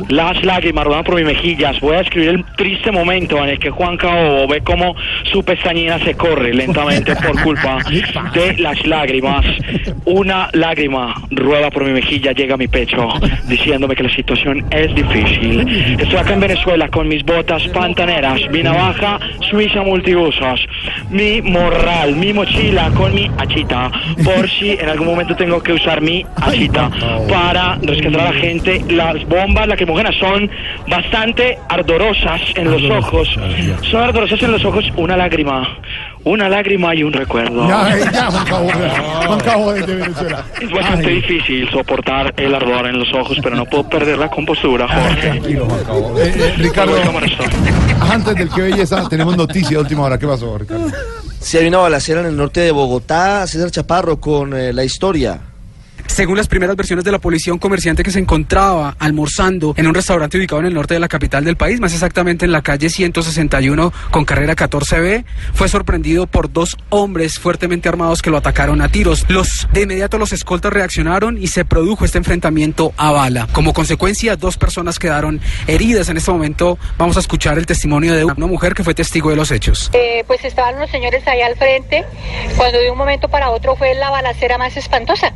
Las 0.08 0.42
lágrimas 0.44 0.84
ruedan 0.84 1.04
por 1.04 1.16
mis 1.16 1.24
mejillas. 1.24 1.80
Voy 1.80 1.96
a 1.96 2.00
escribir 2.00 2.30
el 2.30 2.44
triste 2.56 2.90
momento 2.92 3.38
en 3.38 3.50
el 3.50 3.58
que 3.58 3.70
Juan 3.70 3.96
Cabo 3.96 4.46
ve 4.46 4.60
cómo 4.62 4.94
su 5.24 5.42
pestañina 5.42 5.98
se 6.00 6.14
corre 6.14 6.54
lentamente 6.54 7.14
por 7.16 7.42
culpa 7.42 7.78
de 8.34 8.56
las 8.58 8.86
lágrimas. 8.86 9.44
Una 10.04 10.48
lágrima 10.52 11.14
rueda 11.30 11.70
por 11.70 11.84
mi 11.84 11.92
mejilla, 11.92 12.32
llega 12.32 12.54
a 12.54 12.58
mi 12.58 12.68
pecho, 12.68 13.08
diciéndome 13.46 13.94
que 13.96 14.02
la 14.02 14.14
situación 14.14 14.64
es 14.70 14.94
difícil. 14.94 15.96
Estoy 15.98 16.16
acá 16.16 16.34
en 16.34 16.40
Venezuela 16.40 16.88
con 16.88 17.08
mis 17.08 17.24
botas 17.24 17.66
pantaneras, 17.68 18.40
mi 18.50 18.62
navaja 18.62 19.18
suiza 19.50 19.82
mi 21.10 21.42
morral, 21.42 22.16
mi 22.16 22.32
mochila 22.32 22.90
con 22.90 23.14
mi 23.14 23.30
achita, 23.38 23.90
por 24.24 24.48
si 24.48 24.72
en 24.72 24.88
algún 24.88 25.06
momento 25.06 25.34
tengo 25.36 25.62
que 25.62 25.72
usar 25.72 26.00
mi 26.00 26.24
achita 26.36 26.90
para 27.28 27.76
rescatar 27.82 28.20
a 28.20 28.24
la 28.24 28.32
gente. 28.32 28.82
Las 28.88 29.26
bombas 29.28 29.66
lacrimógenas 29.66 30.14
son 30.16 30.50
bastante 30.88 31.58
ardorosas 31.68 32.40
en 32.54 32.70
los 32.70 32.82
ojos. 32.84 33.28
Son 33.90 34.02
ardorosas 34.02 34.42
en 34.42 34.52
los 34.52 34.64
ojos, 34.64 34.84
una 34.96 35.16
lágrima, 35.16 35.78
una 36.24 36.48
lágrima 36.48 36.94
y 36.94 37.02
un 37.02 37.12
recuerdo. 37.12 37.68
Ya, 37.68 37.96
ya, 38.10 38.30
Juan 38.30 38.44
Cabo, 38.46 38.70
Juan 39.26 39.40
Cabo 39.40 39.72
desde 39.72 39.94
Venezuela. 39.94 40.44
Es 40.60 40.70
bastante 40.70 41.08
difícil 41.10 41.70
soportar 41.70 42.34
el 42.36 42.54
ardor 42.54 42.86
en 42.86 42.98
los 42.98 43.12
ojos, 43.14 43.38
pero 43.42 43.56
no 43.56 43.64
puedo 43.64 43.88
perder 43.88 44.18
la 44.18 44.28
compostura, 44.28 44.88
Jorge. 44.88 45.30
Tranquilo, 45.30 45.66
Juan 45.66 45.84
Cabo. 45.84 46.18
Eh, 46.18 46.34
eh, 46.36 46.54
Ricardo, 46.58 46.96
antes 48.00 48.34
del 48.34 48.48
que 48.50 48.62
belleza, 48.62 49.08
tenemos 49.08 49.36
noticia 49.36 49.70
de 49.70 49.78
última 49.78 50.02
hora. 50.02 50.18
¿Qué 50.18 50.26
pasó, 50.26 50.58
Ricardo? 50.58 50.90
Si 51.40 51.56
hay 51.56 51.68
una 51.68 51.78
balacera 51.78 52.20
en 52.20 52.26
el 52.26 52.36
norte 52.36 52.60
de 52.60 52.72
Bogotá, 52.72 53.46
César 53.46 53.70
Chaparro 53.70 54.20
con 54.20 54.54
eh, 54.54 54.72
la 54.72 54.84
historia. 54.84 55.40
Según 56.08 56.36
las 56.36 56.48
primeras 56.48 56.74
versiones 56.74 57.04
de 57.04 57.12
la 57.12 57.20
policía, 57.20 57.52
un 57.52 57.60
comerciante 57.60 58.02
que 58.02 58.10
se 58.10 58.18
encontraba 58.18 58.96
almorzando 58.98 59.74
en 59.76 59.86
un 59.86 59.94
restaurante 59.94 60.36
ubicado 60.36 60.60
en 60.60 60.66
el 60.66 60.74
norte 60.74 60.94
de 60.94 61.00
la 61.00 61.06
capital 61.06 61.44
del 61.44 61.56
país, 61.56 61.78
más 61.78 61.92
exactamente 61.92 62.44
en 62.44 62.50
la 62.50 62.62
calle 62.62 62.90
161 62.90 63.92
con 64.10 64.24
carrera 64.24 64.56
14B, 64.56 65.24
fue 65.54 65.68
sorprendido 65.68 66.26
por 66.26 66.52
dos 66.52 66.76
hombres 66.88 67.38
fuertemente 67.38 67.88
armados 67.88 68.20
que 68.20 68.30
lo 68.30 68.36
atacaron 68.36 68.82
a 68.82 68.88
tiros. 68.88 69.26
Los 69.28 69.68
de 69.72 69.82
inmediato 69.82 70.18
los 70.18 70.32
escoltas 70.32 70.72
reaccionaron 70.72 71.38
y 71.38 71.46
se 71.46 71.64
produjo 71.64 72.04
este 72.04 72.18
enfrentamiento 72.18 72.92
a 72.96 73.12
bala. 73.12 73.46
Como 73.52 73.72
consecuencia, 73.72 74.34
dos 74.34 74.56
personas 74.56 74.98
quedaron 74.98 75.40
heridas. 75.68 76.08
En 76.08 76.16
este 76.16 76.32
momento 76.32 76.78
vamos 76.96 77.16
a 77.16 77.20
escuchar 77.20 77.58
el 77.58 77.66
testimonio 77.66 78.14
de 78.14 78.24
una 78.24 78.46
mujer 78.46 78.74
que 78.74 78.82
fue 78.82 78.94
testigo 78.94 79.30
de 79.30 79.36
los 79.36 79.52
hechos. 79.52 79.90
Eh, 79.92 80.24
pues 80.26 80.44
estaban 80.44 80.76
unos 80.76 80.90
señores 80.90 81.26
ahí 81.28 81.42
al 81.42 81.56
frente, 81.56 82.04
cuando 82.56 82.78
de 82.78 82.90
un 82.90 82.98
momento 82.98 83.28
para 83.28 83.50
otro 83.50 83.76
fue 83.76 83.94
la 83.94 84.10
balacera 84.10 84.58
más 84.58 84.76
espantosa. 84.76 85.32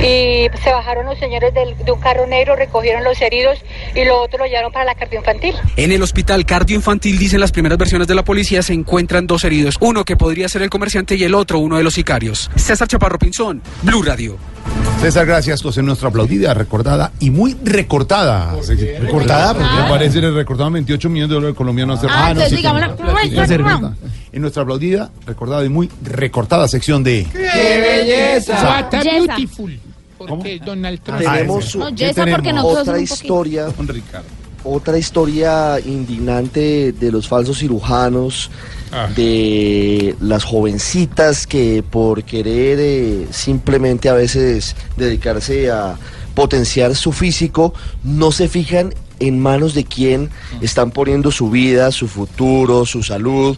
Y 0.00 0.48
se 0.62 0.72
bajaron 0.72 1.06
los 1.06 1.18
señores 1.18 1.52
de 1.54 1.92
un 1.92 2.00
carro 2.00 2.26
negro, 2.26 2.56
recogieron 2.56 3.04
los 3.04 3.20
heridos 3.20 3.58
y 3.94 4.04
los 4.04 4.16
otros 4.16 4.40
lo 4.40 4.46
llevaron 4.46 4.72
para 4.72 4.84
la 4.84 4.94
cardio 4.94 5.20
infantil. 5.20 5.54
En 5.76 5.92
el 5.92 6.02
hospital 6.02 6.44
cardioinfantil, 6.44 7.18
dicen 7.18 7.40
las 7.40 7.52
primeras 7.52 7.78
versiones 7.78 8.08
de 8.08 8.14
la 8.14 8.24
policía, 8.24 8.62
se 8.62 8.72
encuentran 8.72 9.26
dos 9.26 9.44
heridos. 9.44 9.76
Uno 9.80 10.04
que 10.04 10.16
podría 10.16 10.48
ser 10.48 10.62
el 10.62 10.70
comerciante 10.70 11.14
y 11.14 11.24
el 11.24 11.34
otro 11.34 11.58
uno 11.58 11.76
de 11.76 11.84
los 11.84 11.94
sicarios. 11.94 12.50
César 12.56 12.88
Chaparro 12.88 13.18
Pinzón, 13.18 13.62
Blue 13.82 14.02
Radio. 14.02 14.51
César, 15.00 15.26
gracias. 15.26 15.60
José, 15.62 15.82
nuestra 15.82 16.08
aplaudida, 16.10 16.54
recordada 16.54 17.10
y 17.18 17.30
muy 17.30 17.56
recortada. 17.64 18.54
¿Recortada? 19.00 19.52
¿Por 19.54 19.62
qué? 19.62 19.82
Me 19.82 19.88
parece 19.88 20.20
le 20.20 20.30
recortaban 20.30 20.72
28 20.74 21.08
millones 21.10 21.28
de 21.30 21.34
dólares 21.34 21.56
colombianos. 21.56 21.98
hace- 21.98 22.06
Ah, 22.08 22.30
entonces 22.30 22.60
Sí, 22.60 23.46
perdón. 23.48 23.96
En 24.32 24.40
nuestra 24.42 24.62
aplaudida, 24.62 25.10
recordada 25.26 25.64
y 25.64 25.68
muy 25.68 25.90
recortada 26.02 26.68
sección 26.68 27.02
de... 27.02 27.26
¡Qué 27.32 27.38
belleza! 27.80 28.54
What 28.62 28.94
a 28.94 29.02
Yesa. 29.02 29.34
beautiful. 29.36 29.80
Porque 30.16 30.60
Donald 30.64 31.00
Trump. 31.02 31.18
Tenemos 31.20 31.64
eso. 31.66 31.78
No, 31.80 31.86
¿Qué 31.88 31.94
Yesa, 31.96 32.24
porque 32.24 32.36
tenemos? 32.36 32.62
nosotros 32.62 32.82
otra 32.88 32.92
un 32.94 33.00
poquito. 33.08 33.14
historia, 33.24 33.66
Ricardo. 33.88 34.26
otra 34.64 34.98
historia 34.98 35.80
indignante 35.84 36.92
de 36.92 37.10
los 37.12 37.26
falsos 37.26 37.58
cirujanos, 37.58 38.48
Ah. 38.94 39.08
de 39.16 40.14
las 40.20 40.44
jovencitas 40.44 41.46
que 41.46 41.82
por 41.82 42.24
querer 42.24 42.78
eh, 42.78 43.26
simplemente 43.30 44.10
a 44.10 44.12
veces 44.12 44.76
dedicarse 44.98 45.70
a 45.70 45.96
potenciar 46.34 46.94
su 46.94 47.10
físico, 47.12 47.72
no 48.04 48.32
se 48.32 48.48
fijan 48.48 48.92
en 49.18 49.38
manos 49.38 49.72
de 49.72 49.84
quién 49.84 50.28
están 50.60 50.90
poniendo 50.90 51.30
su 51.30 51.48
vida, 51.48 51.90
su 51.90 52.06
futuro, 52.06 52.84
su 52.84 53.02
salud. 53.02 53.56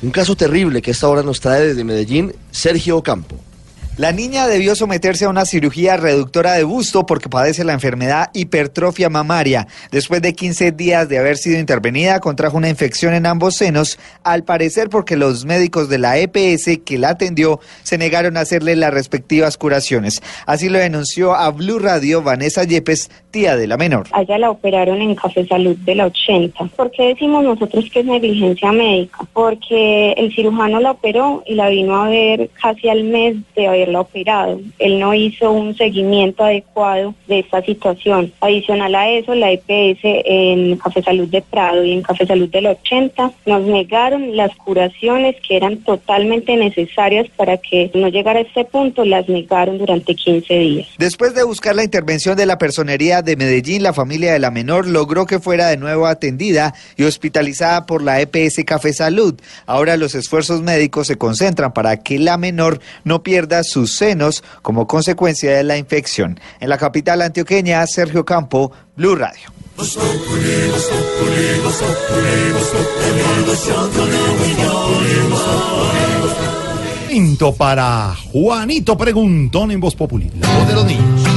Un 0.00 0.10
caso 0.10 0.36
terrible 0.36 0.80
que 0.80 0.92
esta 0.92 1.08
hora 1.08 1.24
nos 1.24 1.40
trae 1.40 1.66
desde 1.66 1.82
Medellín 1.82 2.32
Sergio 2.52 3.02
Campo. 3.02 3.36
La 3.98 4.12
niña 4.12 4.46
debió 4.46 4.76
someterse 4.76 5.24
a 5.24 5.28
una 5.28 5.44
cirugía 5.44 5.96
reductora 5.96 6.52
de 6.52 6.62
busto 6.62 7.04
porque 7.04 7.28
padece 7.28 7.64
la 7.64 7.72
enfermedad 7.72 8.30
hipertrofia 8.32 9.08
mamaria. 9.08 9.66
Después 9.90 10.22
de 10.22 10.34
15 10.34 10.70
días 10.70 11.08
de 11.08 11.18
haber 11.18 11.36
sido 11.36 11.58
intervenida, 11.58 12.20
contrajo 12.20 12.56
una 12.56 12.68
infección 12.68 13.12
en 13.12 13.26
ambos 13.26 13.56
senos, 13.56 13.98
al 14.22 14.44
parecer 14.44 14.88
porque 14.88 15.16
los 15.16 15.46
médicos 15.46 15.88
de 15.88 15.98
la 15.98 16.16
EPS 16.16 16.78
que 16.84 16.96
la 16.96 17.08
atendió 17.08 17.58
se 17.82 17.98
negaron 17.98 18.36
a 18.36 18.42
hacerle 18.42 18.76
las 18.76 18.94
respectivas 18.94 19.58
curaciones. 19.58 20.22
Así 20.46 20.68
lo 20.68 20.78
denunció 20.78 21.34
a 21.34 21.50
Blue 21.50 21.80
Radio 21.80 22.22
Vanessa 22.22 22.62
Yepes, 22.62 23.10
tía 23.32 23.56
de 23.56 23.66
la 23.66 23.76
menor. 23.76 24.06
A 24.12 24.22
ella 24.22 24.38
la 24.38 24.50
operaron 24.52 25.02
en 25.02 25.16
Café 25.16 25.44
Salud 25.44 25.76
de 25.78 25.96
la 25.96 26.06
80. 26.06 26.66
¿Por 26.76 26.92
qué 26.92 27.08
decimos 27.08 27.42
nosotros 27.42 27.90
que 27.92 27.98
es 27.98 28.06
negligencia 28.06 28.70
médica? 28.70 29.26
Porque 29.32 30.12
el 30.12 30.32
cirujano 30.32 30.78
la 30.78 30.92
operó 30.92 31.42
y 31.46 31.56
la 31.56 31.68
vino 31.68 32.00
a 32.00 32.08
ver 32.08 32.48
casi 32.62 32.88
al 32.88 33.02
mes 33.02 33.34
de 33.56 33.66
haberla 33.88 34.00
operado. 34.00 34.60
Él 34.78 34.98
no 34.98 35.14
hizo 35.14 35.50
un 35.50 35.76
seguimiento 35.76 36.44
adecuado 36.44 37.14
de 37.26 37.40
esta 37.40 37.62
situación. 37.62 38.32
Adicional 38.40 38.94
a 38.94 39.08
eso, 39.10 39.34
la 39.34 39.50
EPS 39.52 40.00
en 40.02 40.76
Café 40.76 41.02
Salud 41.02 41.28
de 41.28 41.42
Prado 41.42 41.84
y 41.84 41.92
en 41.92 42.02
Café 42.02 42.26
Salud 42.26 42.48
del 42.48 42.66
80 42.66 43.32
nos 43.46 43.62
negaron 43.62 44.36
las 44.36 44.54
curaciones 44.56 45.36
que 45.46 45.56
eran 45.56 45.78
totalmente 45.78 46.56
necesarias 46.56 47.26
para 47.36 47.56
que 47.56 47.90
no 47.94 48.08
llegara 48.08 48.40
a 48.40 48.42
este 48.42 48.64
punto, 48.64 49.04
las 49.04 49.28
negaron 49.28 49.78
durante 49.78 50.14
15 50.14 50.58
días. 50.58 50.88
Después 50.98 51.34
de 51.34 51.44
buscar 51.44 51.74
la 51.74 51.84
intervención 51.84 52.36
de 52.36 52.46
la 52.46 52.58
personería 52.58 53.22
de 53.22 53.36
Medellín, 53.36 53.82
la 53.82 53.92
familia 53.92 54.32
de 54.32 54.38
la 54.38 54.50
menor 54.50 54.86
logró 54.86 55.26
que 55.26 55.38
fuera 55.38 55.68
de 55.68 55.76
nuevo 55.76 56.06
atendida 56.06 56.74
y 56.96 57.04
hospitalizada 57.04 57.86
por 57.86 58.02
la 58.02 58.20
EPS 58.20 58.64
Café 58.64 58.92
Salud. 58.92 59.34
Ahora 59.66 59.96
los 59.96 60.14
esfuerzos 60.14 60.62
médicos 60.62 61.06
se 61.06 61.16
concentran 61.16 61.72
para 61.72 61.98
que 61.98 62.18
la 62.18 62.36
menor 62.36 62.80
no 63.04 63.22
pierda 63.22 63.62
sus 63.78 63.96
senos 63.96 64.42
como 64.60 64.86
consecuencia 64.86 65.56
de 65.56 65.62
la 65.62 65.76
infección. 65.76 66.40
En 66.58 66.68
la 66.68 66.78
capital 66.78 67.22
antioqueña, 67.22 67.86
Sergio 67.86 68.24
Campo, 68.24 68.72
Blue 68.96 69.14
Radio. 69.14 69.52
Momento 77.08 77.54
para 77.54 78.14
Juanito 78.32 78.96
Preguntón 78.96 79.70
en 79.70 79.80
Voz 79.80 79.94
Populi, 79.94 80.30
la 80.40 80.58
voz 80.58 80.68
de 80.68 80.74
los 80.74 80.84
niños. 80.84 81.27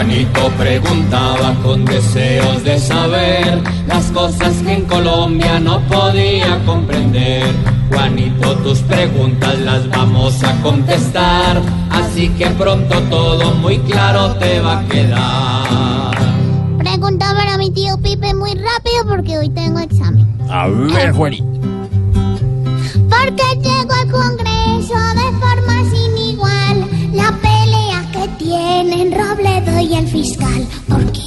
Juanito 0.00 0.50
preguntaba 0.56 1.54
con 1.62 1.84
deseos 1.84 2.64
de 2.64 2.78
saber 2.78 3.62
las 3.86 4.10
cosas 4.12 4.54
que 4.62 4.72
en 4.72 4.86
Colombia 4.86 5.60
no 5.60 5.78
podía 5.88 6.58
comprender. 6.64 7.44
Juanito, 7.90 8.56
tus 8.60 8.78
preguntas 8.78 9.58
las 9.58 9.86
vamos 9.90 10.42
a 10.42 10.58
contestar, 10.62 11.60
así 11.90 12.30
que 12.30 12.46
pronto 12.46 12.98
todo 13.10 13.54
muy 13.56 13.78
claro 13.80 14.34
te 14.36 14.62
va 14.62 14.78
a 14.78 14.84
quedar. 14.86 16.16
Pregunta 16.78 17.34
para 17.34 17.58
mi 17.58 17.70
tío 17.70 17.98
Pipe 17.98 18.32
muy 18.32 18.54
rápido 18.54 19.06
porque 19.06 19.36
hoy 19.36 19.50
tengo 19.50 19.80
examen. 19.80 20.26
A 20.48 20.66
ver, 20.66 21.12
Juanito. 21.12 21.44
¿Por 23.10 23.36
qué 23.36 23.54
llegó 23.60 23.92
al 23.92 24.10
Congreso 24.10 24.94
de 24.94 25.30
forma 25.38 25.90
tienen 29.36 29.64
Robledo 29.64 29.80
y 29.80 29.94
el 29.94 30.08
fiscal. 30.08 30.68
¿Por 30.88 31.12
qué? 31.12 31.20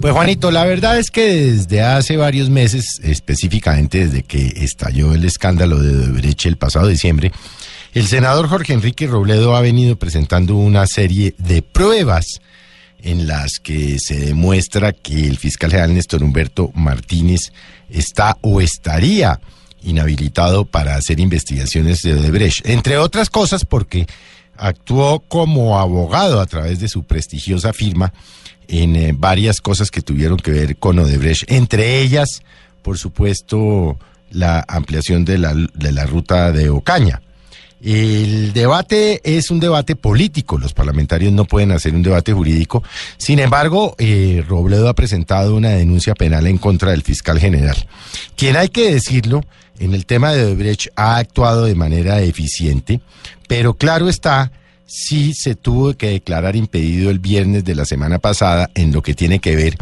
Pues 0.00 0.12
Juanito, 0.12 0.50
la 0.50 0.64
verdad 0.64 0.98
es 0.98 1.10
que 1.10 1.52
desde 1.52 1.80
hace 1.82 2.16
varios 2.16 2.50
meses, 2.50 3.00
específicamente 3.02 4.06
desde 4.06 4.22
que 4.22 4.52
estalló 4.56 5.14
el 5.14 5.24
escándalo 5.24 5.80
de 5.80 5.96
Odebrecht 5.96 6.44
el 6.46 6.56
pasado 6.56 6.88
diciembre, 6.88 7.32
el 7.94 8.06
senador 8.06 8.48
Jorge 8.48 8.74
Enrique 8.74 9.06
Robledo 9.06 9.56
ha 9.56 9.62
venido 9.62 9.96
presentando 9.96 10.56
una 10.56 10.86
serie 10.86 11.34
de 11.38 11.62
pruebas 11.62 12.40
en 13.02 13.26
las 13.26 13.58
que 13.62 13.98
se 13.98 14.18
demuestra 14.18 14.92
que 14.92 15.26
el 15.26 15.38
fiscal 15.38 15.70
general 15.70 15.94
Néstor 15.94 16.22
Humberto 16.22 16.70
Martínez 16.74 17.52
está 17.88 18.36
o 18.40 18.60
estaría 18.60 19.40
inhabilitado 19.82 20.64
para 20.64 20.96
hacer 20.96 21.20
investigaciones 21.20 22.00
de 22.02 22.14
Odebrecht, 22.14 22.66
entre 22.66 22.98
otras 22.98 23.30
cosas 23.30 23.64
porque 23.64 24.06
actuó 24.56 25.20
como 25.20 25.78
abogado 25.78 26.40
a 26.40 26.46
través 26.46 26.80
de 26.80 26.88
su 26.88 27.04
prestigiosa 27.04 27.72
firma 27.72 28.12
en 28.68 28.96
eh, 28.96 29.14
varias 29.16 29.60
cosas 29.60 29.90
que 29.90 30.00
tuvieron 30.00 30.38
que 30.38 30.50
ver 30.50 30.76
con 30.76 30.98
Odebrecht, 30.98 31.50
entre 31.50 32.00
ellas, 32.00 32.42
por 32.82 32.98
supuesto, 32.98 33.98
la 34.30 34.64
ampliación 34.68 35.24
de 35.24 35.38
la, 35.38 35.54
de 35.54 35.92
la 35.92 36.06
ruta 36.06 36.52
de 36.52 36.70
Ocaña. 36.70 37.22
El 37.82 38.52
debate 38.52 39.20
es 39.24 39.50
un 39.50 39.60
debate 39.60 39.94
político, 39.94 40.58
los 40.58 40.72
parlamentarios 40.72 41.32
no 41.32 41.44
pueden 41.44 41.72
hacer 41.72 41.94
un 41.94 42.02
debate 42.02 42.32
jurídico. 42.32 42.82
Sin 43.18 43.38
embargo, 43.38 43.94
eh, 43.98 44.42
Robledo 44.48 44.88
ha 44.88 44.94
presentado 44.94 45.54
una 45.54 45.70
denuncia 45.70 46.14
penal 46.14 46.46
en 46.46 46.58
contra 46.58 46.92
del 46.92 47.02
fiscal 47.02 47.38
general, 47.38 47.76
quien 48.36 48.56
hay 48.56 48.68
que 48.68 48.92
decirlo, 48.92 49.42
en 49.78 49.92
el 49.92 50.06
tema 50.06 50.32
de 50.32 50.44
Odebrecht 50.44 50.88
ha 50.96 51.16
actuado 51.16 51.64
de 51.64 51.74
manera 51.74 52.22
eficiente, 52.22 53.00
pero 53.48 53.74
claro 53.74 54.08
está, 54.08 54.52
sí 54.86 55.34
se 55.34 55.54
tuvo 55.54 55.94
que 55.94 56.10
declarar 56.10 56.56
impedido 56.56 57.10
el 57.10 57.18
viernes 57.18 57.64
de 57.64 57.74
la 57.74 57.84
semana 57.84 58.18
pasada 58.18 58.70
en 58.74 58.92
lo 58.92 59.02
que 59.02 59.14
tiene 59.14 59.38
que 59.38 59.56
ver 59.56 59.76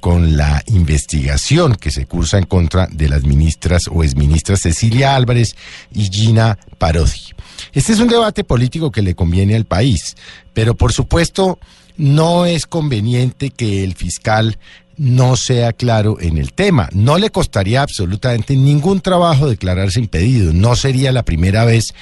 con 0.00 0.36
la 0.36 0.62
investigación 0.66 1.74
que 1.74 1.90
se 1.90 2.06
cursa 2.06 2.38
en 2.38 2.46
contra 2.46 2.86
de 2.86 3.08
las 3.08 3.24
ministras 3.24 3.82
o 3.90 4.04
exministras 4.04 4.60
Cecilia 4.60 5.16
Álvarez 5.16 5.56
y 5.92 6.04
Gina 6.04 6.58
Parodi. 6.78 7.34
Este 7.72 7.92
es 7.92 8.00
un 8.00 8.08
debate 8.08 8.44
político 8.44 8.90
que 8.90 9.02
le 9.02 9.14
conviene 9.14 9.56
al 9.56 9.64
país, 9.64 10.16
pero 10.52 10.74
por 10.74 10.92
supuesto 10.92 11.58
no 11.96 12.46
es 12.46 12.66
conveniente 12.66 13.50
que 13.50 13.82
el 13.82 13.94
fiscal 13.94 14.58
no 14.98 15.36
sea 15.36 15.72
claro 15.72 16.18
en 16.20 16.38
el 16.38 16.52
tema. 16.52 16.88
No 16.92 17.18
le 17.18 17.30
costaría 17.30 17.82
absolutamente 17.82 18.56
ningún 18.56 19.00
trabajo 19.00 19.48
declararse 19.48 20.00
impedido. 20.00 20.52
No 20.52 20.76
sería 20.76 21.12
la 21.12 21.24
primera 21.24 21.64
vez 21.64 21.94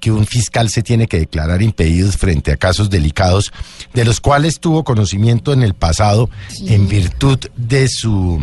que 0.00 0.12
un 0.12 0.26
fiscal 0.26 0.68
se 0.68 0.82
tiene 0.82 1.06
que 1.06 1.18
declarar 1.18 1.62
impedido 1.62 2.10
frente 2.12 2.52
a 2.52 2.56
casos 2.56 2.90
delicados 2.90 3.52
de 3.94 4.04
los 4.04 4.20
cuales 4.20 4.60
tuvo 4.60 4.84
conocimiento 4.84 5.52
en 5.52 5.62
el 5.62 5.74
pasado 5.74 6.28
en 6.66 6.88
virtud 6.88 7.38
de 7.56 7.88
su 7.88 8.40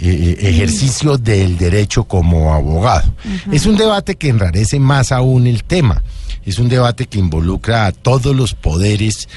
eh, 0.00 0.36
ejercicio 0.40 1.18
del 1.18 1.58
derecho 1.58 2.04
como 2.04 2.54
abogado. 2.54 3.14
Es 3.50 3.66
un 3.66 3.76
debate 3.76 4.16
que 4.16 4.28
enrarece 4.28 4.78
más 4.78 5.12
aún 5.12 5.46
el 5.46 5.64
tema. 5.64 6.02
Es 6.44 6.58
un 6.58 6.68
debate 6.68 7.06
que 7.06 7.18
involucra 7.18 7.86
a 7.86 7.92
todos 7.92 8.34
los 8.34 8.54
poderes 8.54 9.28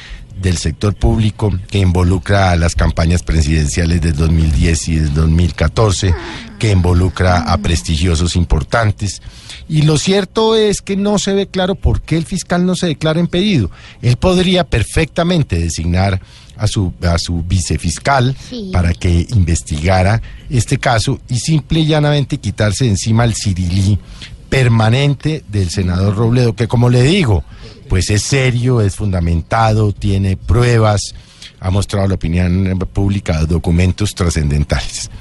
del 0.41 0.57
sector 0.57 0.93
público, 0.95 1.51
que 1.69 1.79
involucra 1.79 2.51
a 2.51 2.55
las 2.55 2.75
campañas 2.75 3.23
presidenciales 3.23 4.01
del 4.01 4.15
2010 4.15 4.87
y 4.89 4.95
del 4.95 5.13
2014, 5.13 6.13
que 6.59 6.71
involucra 6.71 7.51
a 7.51 7.57
prestigiosos 7.57 8.35
importantes. 8.35 9.21
Y 9.67 9.83
lo 9.83 9.97
cierto 9.97 10.55
es 10.55 10.81
que 10.81 10.95
no 10.97 11.17
se 11.19 11.33
ve 11.33 11.47
claro 11.47 11.75
por 11.75 12.01
qué 12.01 12.17
el 12.17 12.25
fiscal 12.25 12.65
no 12.65 12.75
se 12.75 12.87
declara 12.87 13.19
impedido. 13.19 13.71
Él 14.01 14.17
podría 14.17 14.63
perfectamente 14.63 15.57
designar 15.57 16.21
a 16.57 16.67
su, 16.67 16.93
a 17.01 17.17
su 17.17 17.43
vicefiscal 17.43 18.35
Sí. 18.49 18.69
para 18.71 18.93
que 18.93 19.27
investigara 19.31 20.21
este 20.49 20.77
caso 20.77 21.19
y 21.27 21.39
simple 21.39 21.81
y 21.81 21.87
llanamente 21.87 22.37
quitarse 22.37 22.85
de 22.85 22.91
encima 22.91 23.25
el 23.25 23.35
cirilí 23.35 23.99
permanente 24.55 25.43
del 25.49 25.69
senador 25.69 26.15
Robledo, 26.15 26.55
que 26.55 26.69
como 26.69 26.89
le 26.89 27.03
digo, 27.03 27.43
pues 27.89 28.09
es 28.09 28.23
serio, 28.23 28.79
es 28.79 28.95
fundamentado, 28.95 29.91
tiene 29.91 30.37
pruebas, 30.37 31.13
ha 31.59 31.69
mostrado 31.71 32.07
la 32.07 32.15
opinión 32.15 32.79
pública 32.93 33.43
documentos 33.43 34.15
trascendentales. 34.15 35.11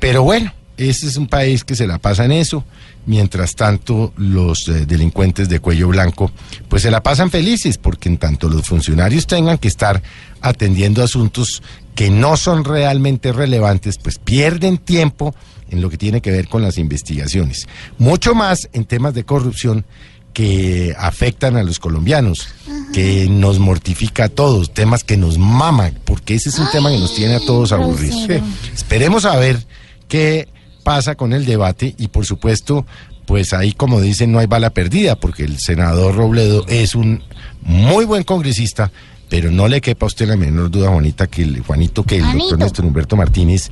Pero 0.00 0.22
bueno, 0.22 0.50
ese 0.78 1.08
es 1.08 1.18
un 1.18 1.26
país 1.26 1.62
que 1.62 1.76
se 1.76 1.86
la 1.86 1.98
pasa 1.98 2.24
en 2.24 2.32
eso. 2.32 2.64
Mientras 3.04 3.54
tanto, 3.54 4.14
los 4.16 4.66
eh, 4.68 4.86
delincuentes 4.86 5.50
de 5.50 5.60
cuello 5.60 5.88
blanco, 5.88 6.32
pues 6.70 6.80
se 6.80 6.90
la 6.90 7.02
pasan 7.02 7.30
felices, 7.30 7.76
porque 7.76 8.08
en 8.08 8.16
tanto 8.16 8.48
los 8.48 8.66
funcionarios 8.66 9.26
tengan 9.26 9.58
que 9.58 9.68
estar 9.68 10.02
atendiendo 10.40 11.02
asuntos 11.02 11.62
que 11.94 12.08
no 12.08 12.38
son 12.38 12.64
realmente 12.64 13.30
relevantes, 13.30 13.98
pues 13.98 14.18
pierden 14.18 14.78
tiempo 14.78 15.34
en 15.74 15.82
lo 15.82 15.90
que 15.90 15.98
tiene 15.98 16.22
que 16.22 16.30
ver 16.30 16.48
con 16.48 16.62
las 16.62 16.78
investigaciones. 16.78 17.68
Mucho 17.98 18.34
más 18.34 18.68
en 18.72 18.84
temas 18.84 19.12
de 19.14 19.24
corrupción 19.24 19.84
que 20.32 20.94
afectan 20.98 21.56
a 21.56 21.62
los 21.62 21.78
colombianos, 21.78 22.48
que 22.92 23.28
nos 23.30 23.60
mortifica 23.60 24.24
a 24.24 24.28
todos, 24.28 24.74
temas 24.74 25.04
que 25.04 25.16
nos 25.16 25.38
maman, 25.38 25.98
porque 26.04 26.34
ese 26.34 26.48
es 26.48 26.58
un 26.58 26.68
tema 26.70 26.90
que 26.90 26.98
nos 26.98 27.14
tiene 27.14 27.34
a 27.34 27.40
todos 27.40 27.72
aburridos. 27.72 28.28
Esperemos 28.74 29.24
a 29.24 29.36
ver 29.36 29.64
qué 30.08 30.48
pasa 30.82 31.14
con 31.14 31.32
el 31.32 31.46
debate 31.46 31.94
y 31.98 32.08
por 32.08 32.26
supuesto, 32.26 32.84
pues 33.26 33.52
ahí 33.52 33.72
como 33.72 34.00
dicen 34.00 34.32
no 34.32 34.40
hay 34.40 34.46
bala 34.46 34.70
perdida, 34.70 35.14
porque 35.14 35.44
el 35.44 35.58
senador 35.58 36.16
Robledo 36.16 36.66
es 36.68 36.96
un 36.96 37.22
muy 37.62 38.04
buen 38.04 38.24
congresista, 38.24 38.90
pero 39.28 39.52
no 39.52 39.68
le 39.68 39.80
quepa 39.80 40.06
a 40.06 40.08
usted 40.08 40.26
la 40.26 40.36
menor 40.36 40.68
duda, 40.70 40.90
Juanita, 40.90 41.28
que 41.28 41.42
el, 41.42 41.60
Juanito, 41.60 42.02
que 42.02 42.16
el 42.16 42.32
doctor. 42.32 42.58
Néstor 42.58 42.84
Humberto 42.84 43.16
Martínez 43.16 43.70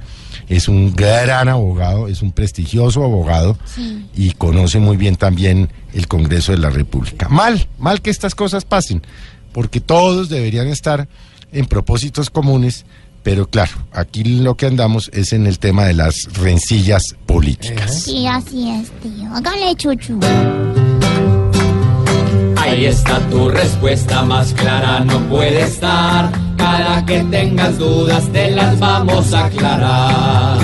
es 0.48 0.68
un 0.68 0.94
gran 0.94 1.48
abogado, 1.48 2.08
es 2.08 2.22
un 2.22 2.32
prestigioso 2.32 3.04
abogado 3.04 3.56
Sí. 3.64 4.06
y 4.14 4.32
conoce 4.32 4.78
muy 4.78 4.96
bien 4.96 5.16
también 5.16 5.68
el 5.94 6.08
Congreso 6.08 6.52
de 6.52 6.58
la 6.58 6.70
República. 6.70 7.28
Mal, 7.28 7.66
mal 7.78 8.00
que 8.02 8.10
estas 8.10 8.34
cosas 8.34 8.64
pasen, 8.64 9.02
porque 9.52 9.80
todos 9.80 10.28
deberían 10.28 10.68
estar 10.68 11.08
en 11.52 11.66
propósitos 11.66 12.30
comunes, 12.30 12.84
pero 13.22 13.48
claro, 13.48 13.72
aquí 13.92 14.24
lo 14.24 14.56
que 14.56 14.66
andamos 14.66 15.10
es 15.12 15.32
en 15.32 15.46
el 15.46 15.58
tema 15.58 15.84
de 15.84 15.94
las 15.94 16.24
rencillas 16.34 17.14
políticas. 17.26 18.02
Sí, 18.02 18.26
así 18.26 18.70
es, 18.70 18.90
tío. 19.00 19.28
Hágale 19.34 19.74
chuchu. 19.76 20.18
Ahí 22.72 22.86
está 22.86 23.20
tu 23.28 23.50
respuesta, 23.50 24.22
más 24.22 24.54
clara 24.54 25.00
no 25.00 25.18
puede 25.28 25.60
estar. 25.60 26.32
Cada 26.56 27.04
que 27.04 27.20
tengas 27.24 27.76
dudas 27.76 28.26
te 28.32 28.50
las 28.52 28.78
vamos 28.78 29.34
a 29.34 29.44
aclarar. 29.44 30.58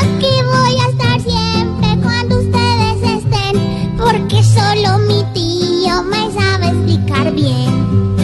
Aquí 0.00 0.32
voy 0.52 0.74
a 0.80 0.88
estar 0.90 1.20
siempre 1.20 1.96
cuando 2.02 2.40
ustedes 2.40 3.22
estén, 3.22 3.96
porque 3.96 4.42
solo 4.42 4.98
mi 5.06 5.22
tío 5.32 6.02
me 6.02 6.32
sabe 6.32 6.66
explicar 6.66 7.32
bien. 7.32 8.16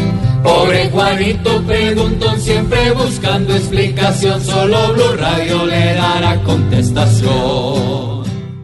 Pobre 0.42 0.90
Juanito 0.90 1.62
preguntón, 1.62 2.40
siempre 2.40 2.90
buscando 2.94 3.54
explicación. 3.54 4.42
Solo 4.42 4.92
Blue 4.92 5.16
Radio 5.20 5.64
le 5.66 5.94
dará 5.94 6.42
contestación. 6.42 8.15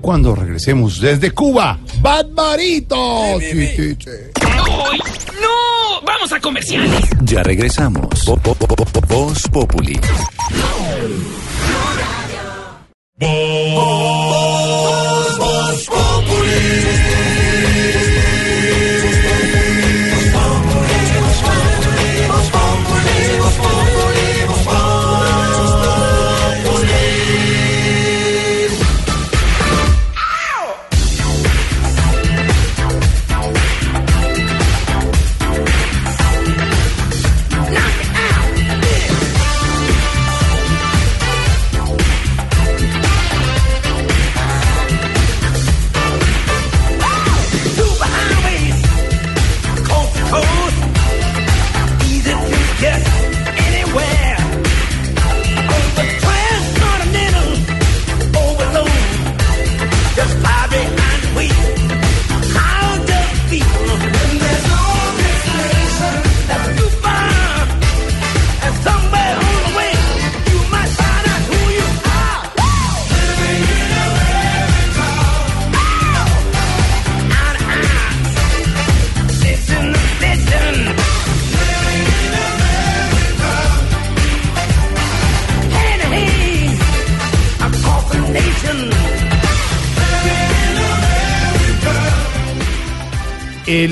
Cuando 0.02 0.34
regresemos 0.34 1.00
desde 1.00 1.30
Cuba, 1.30 1.78
Barbarito. 2.00 3.38
Sí, 3.38 3.68
sí, 3.68 3.96
sí. 3.98 4.10
¡No! 5.40 6.02
¡Vamos 6.04 6.32
a 6.32 6.40
comerciales! 6.40 7.08
Ya 7.22 7.42
regresamos. 7.44 8.08
Po- 8.26 8.36
po- 8.36 8.54
po- 8.56 8.66
po- 8.66 8.84
po- 8.84 9.00
Voz 9.06 9.42
Populi. 9.48 9.98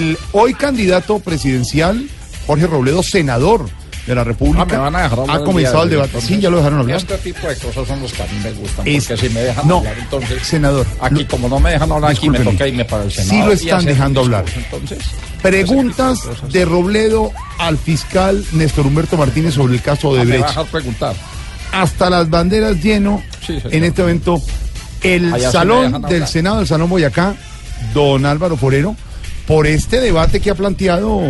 El 0.00 0.18
hoy 0.32 0.54
candidato 0.54 1.18
presidencial, 1.18 2.08
Jorge 2.46 2.66
Robledo, 2.66 3.02
senador 3.02 3.66
de 4.06 4.14
la 4.14 4.24
República. 4.24 4.62
Ah, 4.62 4.64
me 4.64 4.76
van 4.78 4.96
a 4.96 5.02
dejar 5.02 5.20
hablar 5.20 5.36
ha 5.36 5.40
el 5.40 5.44
comenzado 5.44 5.82
el 5.82 5.90
de 5.90 5.96
debate. 5.96 6.20
Sí, 6.22 6.40
ya 6.40 6.48
lo 6.48 6.56
dejaron 6.56 6.78
hablar. 6.80 6.96
Este 6.96 7.18
tipo 7.18 7.46
de 7.46 7.56
cosas 7.56 7.86
son 7.86 8.00
los 8.00 8.12
que 8.14 8.22
a 8.22 8.26
mí 8.26 8.38
me 8.42 8.52
gustan. 8.52 8.88
Es- 8.88 9.06
porque 9.06 9.28
si 9.28 9.34
me 9.34 9.40
dejan 9.42 9.68
no, 9.68 9.78
hablar, 9.78 9.98
entonces. 9.98 10.42
senador. 10.42 10.86
Aquí, 11.00 11.24
como 11.26 11.48
no 11.50 11.60
me 11.60 11.72
dejan 11.72 11.92
hablar, 11.92 12.10
aquí 12.12 12.30
me 12.30 12.40
toca 12.40 12.66
irme 12.66 12.84
para 12.86 13.04
el 13.04 13.10
Sí 13.12 13.22
Senado. 13.24 13.46
lo 13.48 13.52
y 13.52 13.56
están 13.56 13.84
dejando 13.84 14.20
hablar. 14.20 14.44
Entonces, 14.56 14.98
Preguntas 15.42 16.20
de 16.50 16.64
Robledo 16.64 17.30
al 17.58 17.76
fiscal 17.78 18.42
Néstor 18.52 18.86
Humberto 18.86 19.16
Martínez 19.18 19.54
sobre 19.54 19.74
el 19.74 19.82
caso 19.82 20.14
de 20.14 20.20
Ah, 20.22 20.24
me 20.24 20.38
va 20.38 20.48
a 20.48 20.52
Brecht. 20.54 20.70
preguntar. 20.70 21.14
Hasta 21.72 22.08
las 22.10 22.28
banderas 22.30 22.76
lleno 22.82 23.22
Sí, 23.46 23.58
en 23.70 23.84
este 23.84 24.02
evento. 24.02 24.40
El 25.02 25.32
Allá 25.32 25.46
sí 25.50 25.52
salón 25.52 26.02
del. 26.08 26.26
Senado, 26.26 26.58
del 26.58 26.66
Salón 26.66 26.88
Boyacá, 26.90 27.34
don 27.94 28.26
Álvaro 28.26 28.56
Forero, 28.56 28.96
por 29.50 29.66
este 29.66 30.00
debate 30.00 30.38
que 30.38 30.50
ha 30.50 30.54
planteado 30.54 31.20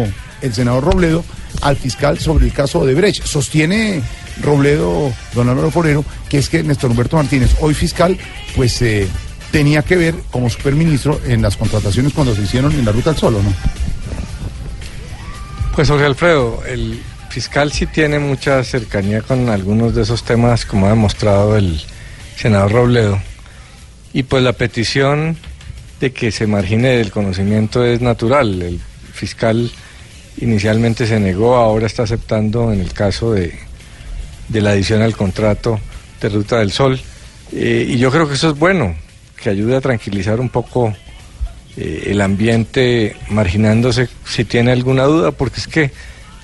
el 0.42 0.52
senador 0.52 0.84
Robledo 0.84 1.24
al 1.62 1.78
fiscal 1.78 2.18
sobre 2.18 2.44
el 2.44 2.52
caso 2.52 2.84
de 2.84 2.94
Brecht. 2.94 3.24
Sostiene 3.24 4.02
Robledo, 4.42 5.10
don 5.32 5.48
Álvaro 5.48 5.70
Forero, 5.70 6.04
que 6.28 6.36
es 6.36 6.50
que 6.50 6.62
Néstor 6.62 6.90
Humberto 6.90 7.16
Martínez, 7.16 7.56
hoy 7.60 7.72
fiscal, 7.72 8.18
pues 8.54 8.82
eh, 8.82 9.08
tenía 9.50 9.80
que 9.80 9.96
ver 9.96 10.14
como 10.30 10.50
superministro 10.50 11.18
en 11.24 11.40
las 11.40 11.56
contrataciones 11.56 12.12
cuando 12.12 12.34
se 12.34 12.42
hicieron 12.42 12.72
en 12.72 12.84
la 12.84 12.92
Ruta 12.92 13.08
al 13.08 13.16
Sol, 13.16 13.36
¿o 13.36 13.42
¿no? 13.42 13.54
Pues 15.74 15.88
Jorge 15.88 16.04
Alfredo, 16.04 16.62
el 16.66 17.00
fiscal 17.30 17.72
sí 17.72 17.86
tiene 17.86 18.18
mucha 18.18 18.62
cercanía 18.64 19.22
con 19.22 19.48
algunos 19.48 19.94
de 19.94 20.02
esos 20.02 20.24
temas, 20.24 20.66
como 20.66 20.84
ha 20.84 20.90
demostrado 20.90 21.56
el 21.56 21.80
senador 22.36 22.70
Robledo. 22.70 23.18
Y 24.12 24.24
pues 24.24 24.42
la 24.42 24.52
petición 24.52 25.38
de 26.01 26.12
que 26.12 26.32
se 26.32 26.46
margine 26.46 26.96
del 26.96 27.11
conocimiento 27.11 27.84
es 27.84 28.01
natural. 28.01 28.62
El 28.62 28.80
fiscal 29.12 29.70
inicialmente 30.38 31.07
se 31.07 31.20
negó, 31.20 31.57
ahora 31.57 31.86
está 31.86 32.05
aceptando 32.05 32.72
en 32.72 32.80
el 32.80 32.92
caso 32.92 33.32
de, 33.32 33.59
de 34.48 34.61
la 34.61 34.70
adición 34.70 35.03
al 35.03 35.16
contrato 35.16 35.78
de 36.20 36.28
Ruta 36.28 36.59
del 36.59 36.72
Sol. 36.72 37.01
Eh, 37.53 37.86
y 37.88 37.98
yo 37.98 38.11
creo 38.11 38.26
que 38.28 38.34
eso 38.34 38.51
es 38.51 38.59
bueno, 38.59 38.94
que 39.42 39.51
ayude 39.51 39.76
a 39.76 39.80
tranquilizar 39.80 40.40
un 40.40 40.48
poco 40.48 40.94
eh, 41.76 42.05
el 42.07 42.20
ambiente 42.20 43.16
marginándose 43.28 44.09
si 44.24 44.44
tiene 44.44 44.72
alguna 44.72 45.05
duda, 45.05 45.32
porque 45.32 45.61
es 45.61 45.66
que 45.66 45.90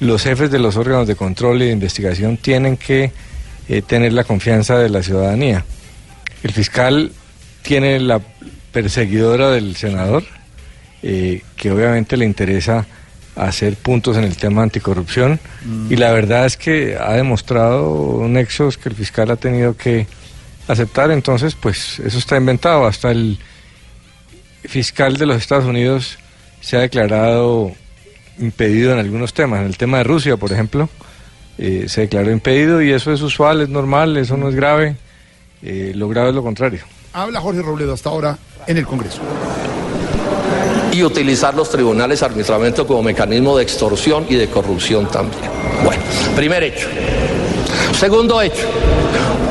los 0.00 0.22
jefes 0.22 0.50
de 0.50 0.58
los 0.58 0.76
órganos 0.76 1.06
de 1.06 1.16
control 1.16 1.62
y 1.62 1.66
de 1.66 1.72
investigación 1.72 2.36
tienen 2.36 2.76
que 2.76 3.12
eh, 3.68 3.82
tener 3.82 4.12
la 4.12 4.24
confianza 4.24 4.78
de 4.78 4.90
la 4.90 5.02
ciudadanía. 5.02 5.64
El 6.42 6.52
fiscal 6.52 7.12
tiene 7.62 7.98
la 7.98 8.20
perseguidora 8.76 9.52
del 9.52 9.74
senador, 9.74 10.22
eh, 11.02 11.40
que 11.56 11.70
obviamente 11.70 12.18
le 12.18 12.26
interesa 12.26 12.84
hacer 13.34 13.74
puntos 13.76 14.18
en 14.18 14.24
el 14.24 14.36
tema 14.36 14.62
anticorrupción, 14.62 15.40
y 15.88 15.96
la 15.96 16.12
verdad 16.12 16.44
es 16.44 16.58
que 16.58 16.94
ha 17.00 17.14
demostrado 17.14 18.26
nexos 18.28 18.76
que 18.76 18.90
el 18.90 18.94
fiscal 18.94 19.30
ha 19.30 19.36
tenido 19.36 19.78
que 19.78 20.06
aceptar, 20.68 21.10
entonces 21.10 21.54
pues 21.54 22.00
eso 22.00 22.18
está 22.18 22.36
inventado, 22.36 22.84
hasta 22.84 23.10
el 23.10 23.38
fiscal 24.62 25.16
de 25.16 25.24
los 25.24 25.38
Estados 25.38 25.64
Unidos 25.64 26.18
se 26.60 26.76
ha 26.76 26.80
declarado 26.80 27.72
impedido 28.38 28.92
en 28.92 28.98
algunos 28.98 29.32
temas. 29.32 29.60
En 29.60 29.66
el 29.68 29.78
tema 29.78 29.96
de 29.98 30.04
Rusia, 30.04 30.36
por 30.36 30.52
ejemplo, 30.52 30.90
eh, 31.56 31.86
se 31.88 32.02
declaró 32.02 32.30
impedido 32.30 32.82
y 32.82 32.90
eso 32.92 33.10
es 33.10 33.22
usual, 33.22 33.62
es 33.62 33.70
normal, 33.70 34.18
eso 34.18 34.36
no 34.36 34.50
es 34.50 34.54
grave. 34.54 34.96
Eh, 35.62 35.92
lo 35.94 36.10
grave 36.10 36.28
es 36.28 36.34
lo 36.34 36.42
contrario. 36.42 36.82
Habla 37.14 37.40
Jorge 37.40 37.62
Robledo 37.62 37.94
hasta 37.94 38.10
ahora 38.10 38.38
en 38.66 38.76
el 38.78 38.86
Congreso. 38.86 39.20
y 40.92 41.02
utilizar 41.02 41.54
los 41.54 41.68
tribunales 41.70 42.20
de 42.20 42.26
arbitramiento 42.26 42.86
como 42.86 43.02
mecanismo 43.02 43.56
de 43.56 43.62
extorsión 43.62 44.24
y 44.30 44.36
de 44.36 44.48
corrupción 44.48 45.06
también. 45.10 45.42
Bueno, 45.84 46.00
primer 46.34 46.62
hecho. 46.62 46.88
Segundo 47.98 48.40
hecho, 48.40 48.66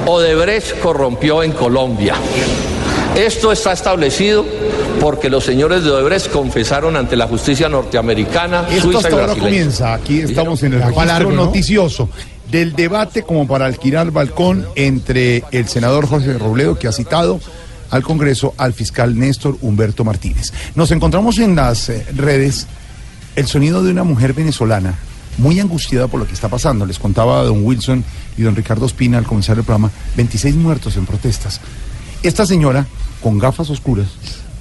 Odebrecht 0.07 0.79
corrompió 0.79 1.43
en 1.43 1.51
Colombia. 1.51 2.15
Esto 3.15 3.51
está 3.51 3.73
establecido 3.73 4.43
porque 4.99 5.29
los 5.29 5.43
señores 5.43 5.83
de 5.83 5.91
Odebrecht 5.91 6.31
confesaron 6.31 6.95
ante 6.95 7.15
la 7.15 7.27
justicia 7.27 7.69
norteamericana, 7.69 8.65
Esto 8.69 8.81
suiza 8.91 8.97
hasta 8.99 9.09
y 9.09 9.13
ahora 9.13 9.25
brasileña. 9.27 9.49
comienza. 9.49 9.93
Aquí 9.93 10.19
estamos 10.21 10.63
en 10.63 10.73
el 10.73 10.81
registro 10.81 11.31
noticioso 11.31 12.09
del 12.49 12.73
debate 12.73 13.21
como 13.23 13.47
para 13.47 13.65
alquilar 13.65 14.09
balcón 14.11 14.65
entre 14.75 15.43
el 15.51 15.67
senador 15.67 16.07
Jorge 16.07 16.33
Robledo, 16.39 16.79
que 16.79 16.87
ha 16.87 16.91
citado 16.91 17.39
al 17.91 18.03
Congreso, 18.03 18.53
al 18.57 18.73
fiscal 18.73 19.17
Néstor 19.17 19.57
Humberto 19.61 20.03
Martínez. 20.03 20.53
Nos 20.75 20.91
encontramos 20.91 21.39
en 21.39 21.55
las 21.55 21.89
eh, 21.89 22.05
redes 22.15 22.67
el 23.35 23.47
sonido 23.47 23.83
de 23.83 23.91
una 23.91 24.03
mujer 24.03 24.33
venezolana 24.33 24.95
muy 25.37 25.59
angustiada 25.59 26.07
por 26.07 26.19
lo 26.19 26.27
que 26.27 26.33
está 26.33 26.49
pasando. 26.49 26.85
Les 26.85 26.99
contaba 26.99 27.39
a 27.39 27.43
don 27.43 27.65
Wilson 27.65 28.03
y 28.37 28.43
don 28.43 28.55
Ricardo 28.55 28.85
Espina 28.85 29.17
al 29.17 29.25
comenzar 29.25 29.57
el 29.57 29.63
programa, 29.63 29.91
26 30.15 30.55
muertos 30.55 30.97
en 30.97 31.05
protestas. 31.05 31.59
Esta 32.23 32.45
señora, 32.45 32.85
con 33.21 33.37
gafas 33.37 33.69
oscuras, 33.69 34.07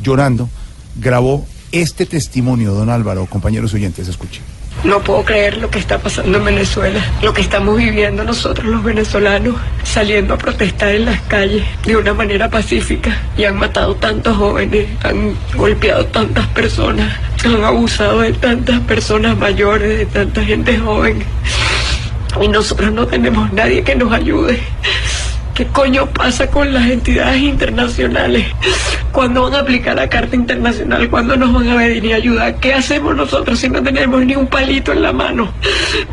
llorando, 0.03 0.49
grabó 0.97 1.47
este 1.73 2.07
testimonio, 2.07 2.73
don 2.73 2.91
Álvaro, 2.91 3.27
compañeros 3.27 3.75
oyentes, 3.75 4.09
escuchen. 4.09 4.43
No 4.85 5.01
puedo 5.01 5.25
creer 5.25 5.57
lo 5.57 5.71
que 5.71 5.79
está 5.79 5.99
pasando 5.99 6.37
en 6.37 6.45
Venezuela, 6.45 7.03
lo 7.23 7.33
que 7.33 7.41
estamos 7.41 7.79
viviendo 7.79 8.23
nosotros 8.23 8.67
los 8.67 8.85
venezolanos, 8.85 9.57
saliendo 9.83 10.35
a 10.35 10.39
protestar 10.39 10.91
en 10.95 11.07
las 11.07 11.21
calles 11.23 11.65
de 11.87 11.97
una 11.97 12.13
manera 12.13 12.51
pacífica 12.51 13.17
y 13.37 13.45
han 13.45 13.57
matado 13.57 13.95
tantos 13.95 14.37
jóvenes, 14.37 14.87
han 15.03 15.35
golpeado 15.57 16.05
tantas 16.07 16.47
personas, 16.49 17.11
han 17.45 17.65
abusado 17.65 18.21
de 18.21 18.35
tantas 18.35 18.79
personas 18.81 19.39
mayores, 19.39 19.99
de 19.99 20.07
tanta 20.07 20.45
gente 20.45 20.79
joven 20.79 21.25
y 22.43 22.49
nosotros 22.49 22.93
no 22.93 23.07
tenemos 23.07 23.53
nadie 23.53 23.83
que 23.83 23.95
nos 23.95 24.13
ayude. 24.13 24.61
¿Qué 25.55 25.67
coño 25.67 26.07
pasa 26.07 26.49
con 26.49 26.75
las 26.75 26.91
entidades 26.91 27.41
internacionales? 27.41 28.45
¿Cuándo 29.13 29.45
van 29.45 29.55
a 29.55 29.61
aplicar 29.61 29.95
la 29.95 30.09
Carta 30.09 30.35
Internacional? 30.35 31.09
¿Cuándo 31.09 31.37
nos 31.37 31.53
van 31.53 31.69
a 31.69 31.77
venir 31.77 32.13
a 32.13 32.17
ayudar? 32.17 32.57
¿Qué 32.59 32.75
hacemos 32.75 33.15
nosotros 33.15 33.61
si 33.61 33.69
no 33.69 33.81
tenemos 33.81 34.27
ni 34.27 34.35
un 34.35 34.49
palito 34.49 34.91
en 34.91 35.03
la 35.03 35.13
mano? 35.13 35.53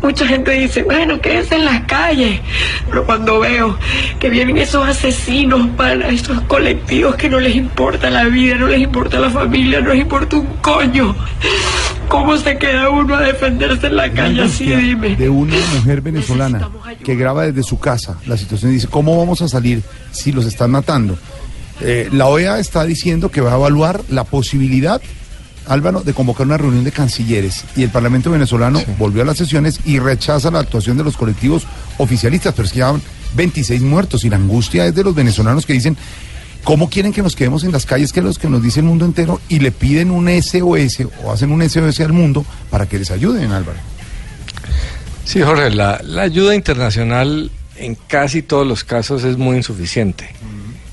Mucha 0.00 0.28
gente 0.28 0.52
dice, 0.52 0.84
bueno, 0.84 1.20
quédense 1.20 1.56
en 1.56 1.64
las 1.64 1.80
calles. 1.86 2.40
Pero 2.88 3.04
cuando 3.04 3.40
veo 3.40 3.76
que 4.20 4.30
vienen 4.30 4.58
esos 4.58 4.86
asesinos 4.86 5.66
para 5.76 6.08
esos 6.10 6.40
colectivos 6.42 7.16
que 7.16 7.28
no 7.28 7.40
les 7.40 7.56
importa 7.56 8.10
la 8.10 8.26
vida, 8.26 8.54
no 8.54 8.68
les 8.68 8.80
importa 8.80 9.18
la 9.18 9.30
familia, 9.30 9.80
no 9.80 9.88
les 9.88 10.02
importa 10.02 10.36
un 10.36 10.46
coño. 10.60 11.16
¿Cómo 12.06 12.36
se 12.36 12.58
queda 12.58 12.90
uno 12.90 13.16
a 13.16 13.22
defenderse 13.22 13.88
en 13.88 13.96
la 13.96 14.08
calle 14.12 14.42
así? 14.42 14.66
Dime. 14.66 15.16
de 15.16 15.28
una 15.28 15.56
mujer 15.74 16.00
venezolana 16.00 16.68
que 16.96 17.16
graba 17.16 17.44
desde 17.44 17.62
su 17.62 17.78
casa 17.78 18.18
la 18.26 18.36
situación 18.36 18.70
y 18.70 18.74
dice, 18.74 18.88
¿cómo 18.88 19.16
vamos 19.16 19.42
a 19.42 19.48
salir 19.48 19.82
si 20.10 20.32
los 20.32 20.46
están 20.46 20.70
matando? 20.70 21.18
Eh, 21.80 22.08
la 22.12 22.26
OEA 22.26 22.58
está 22.58 22.84
diciendo 22.84 23.30
que 23.30 23.40
va 23.40 23.52
a 23.52 23.56
evaluar 23.56 24.02
la 24.08 24.24
posibilidad, 24.24 25.00
Álvaro, 25.66 26.02
de 26.02 26.14
convocar 26.14 26.46
una 26.46 26.58
reunión 26.58 26.84
de 26.84 26.92
cancilleres 26.92 27.64
y 27.76 27.82
el 27.82 27.90
Parlamento 27.90 28.30
venezolano 28.30 28.82
volvió 28.98 29.22
a 29.22 29.24
las 29.24 29.38
sesiones 29.38 29.80
y 29.84 29.98
rechaza 29.98 30.50
la 30.50 30.60
actuación 30.60 30.96
de 30.96 31.04
los 31.04 31.16
colectivos 31.16 31.66
oficialistas, 31.98 32.54
pero 32.54 32.66
es 32.66 32.72
que 32.72 32.80
ya 32.80 32.90
van 32.90 33.02
26 33.34 33.82
muertos 33.82 34.24
y 34.24 34.30
la 34.30 34.36
angustia 34.36 34.86
es 34.86 34.94
de 34.94 35.04
los 35.04 35.14
venezolanos 35.14 35.66
que 35.66 35.72
dicen, 35.72 35.96
¿Cómo 36.64 36.88
quieren 36.88 37.12
que 37.12 37.22
nos 37.22 37.34
quedemos 37.34 37.64
en 37.64 37.72
las 37.72 37.86
calles 37.86 38.12
que 38.12 38.22
los 38.22 38.38
que 38.38 38.48
nos 38.48 38.62
dice 38.62 38.80
el 38.80 38.86
mundo 38.86 39.04
entero 39.04 39.40
y 39.48 39.58
le 39.58 39.72
piden 39.72 40.12
un 40.12 40.28
SOS 40.28 41.08
o 41.24 41.32
hacen 41.32 41.50
un 41.50 41.68
SOS 41.68 42.00
al 42.00 42.12
mundo 42.12 42.46
para 42.70 42.86
que 42.86 43.00
les 43.00 43.10
ayuden, 43.10 43.50
Álvaro? 43.50 43.78
Sí, 45.24 45.40
Jorge, 45.40 45.70
la, 45.70 46.00
la 46.04 46.22
ayuda 46.22 46.54
internacional 46.54 47.50
en 47.76 47.94
casi 47.94 48.42
todos 48.42 48.66
los 48.66 48.84
casos 48.84 49.24
es 49.24 49.36
muy 49.36 49.56
insuficiente. 49.56 50.28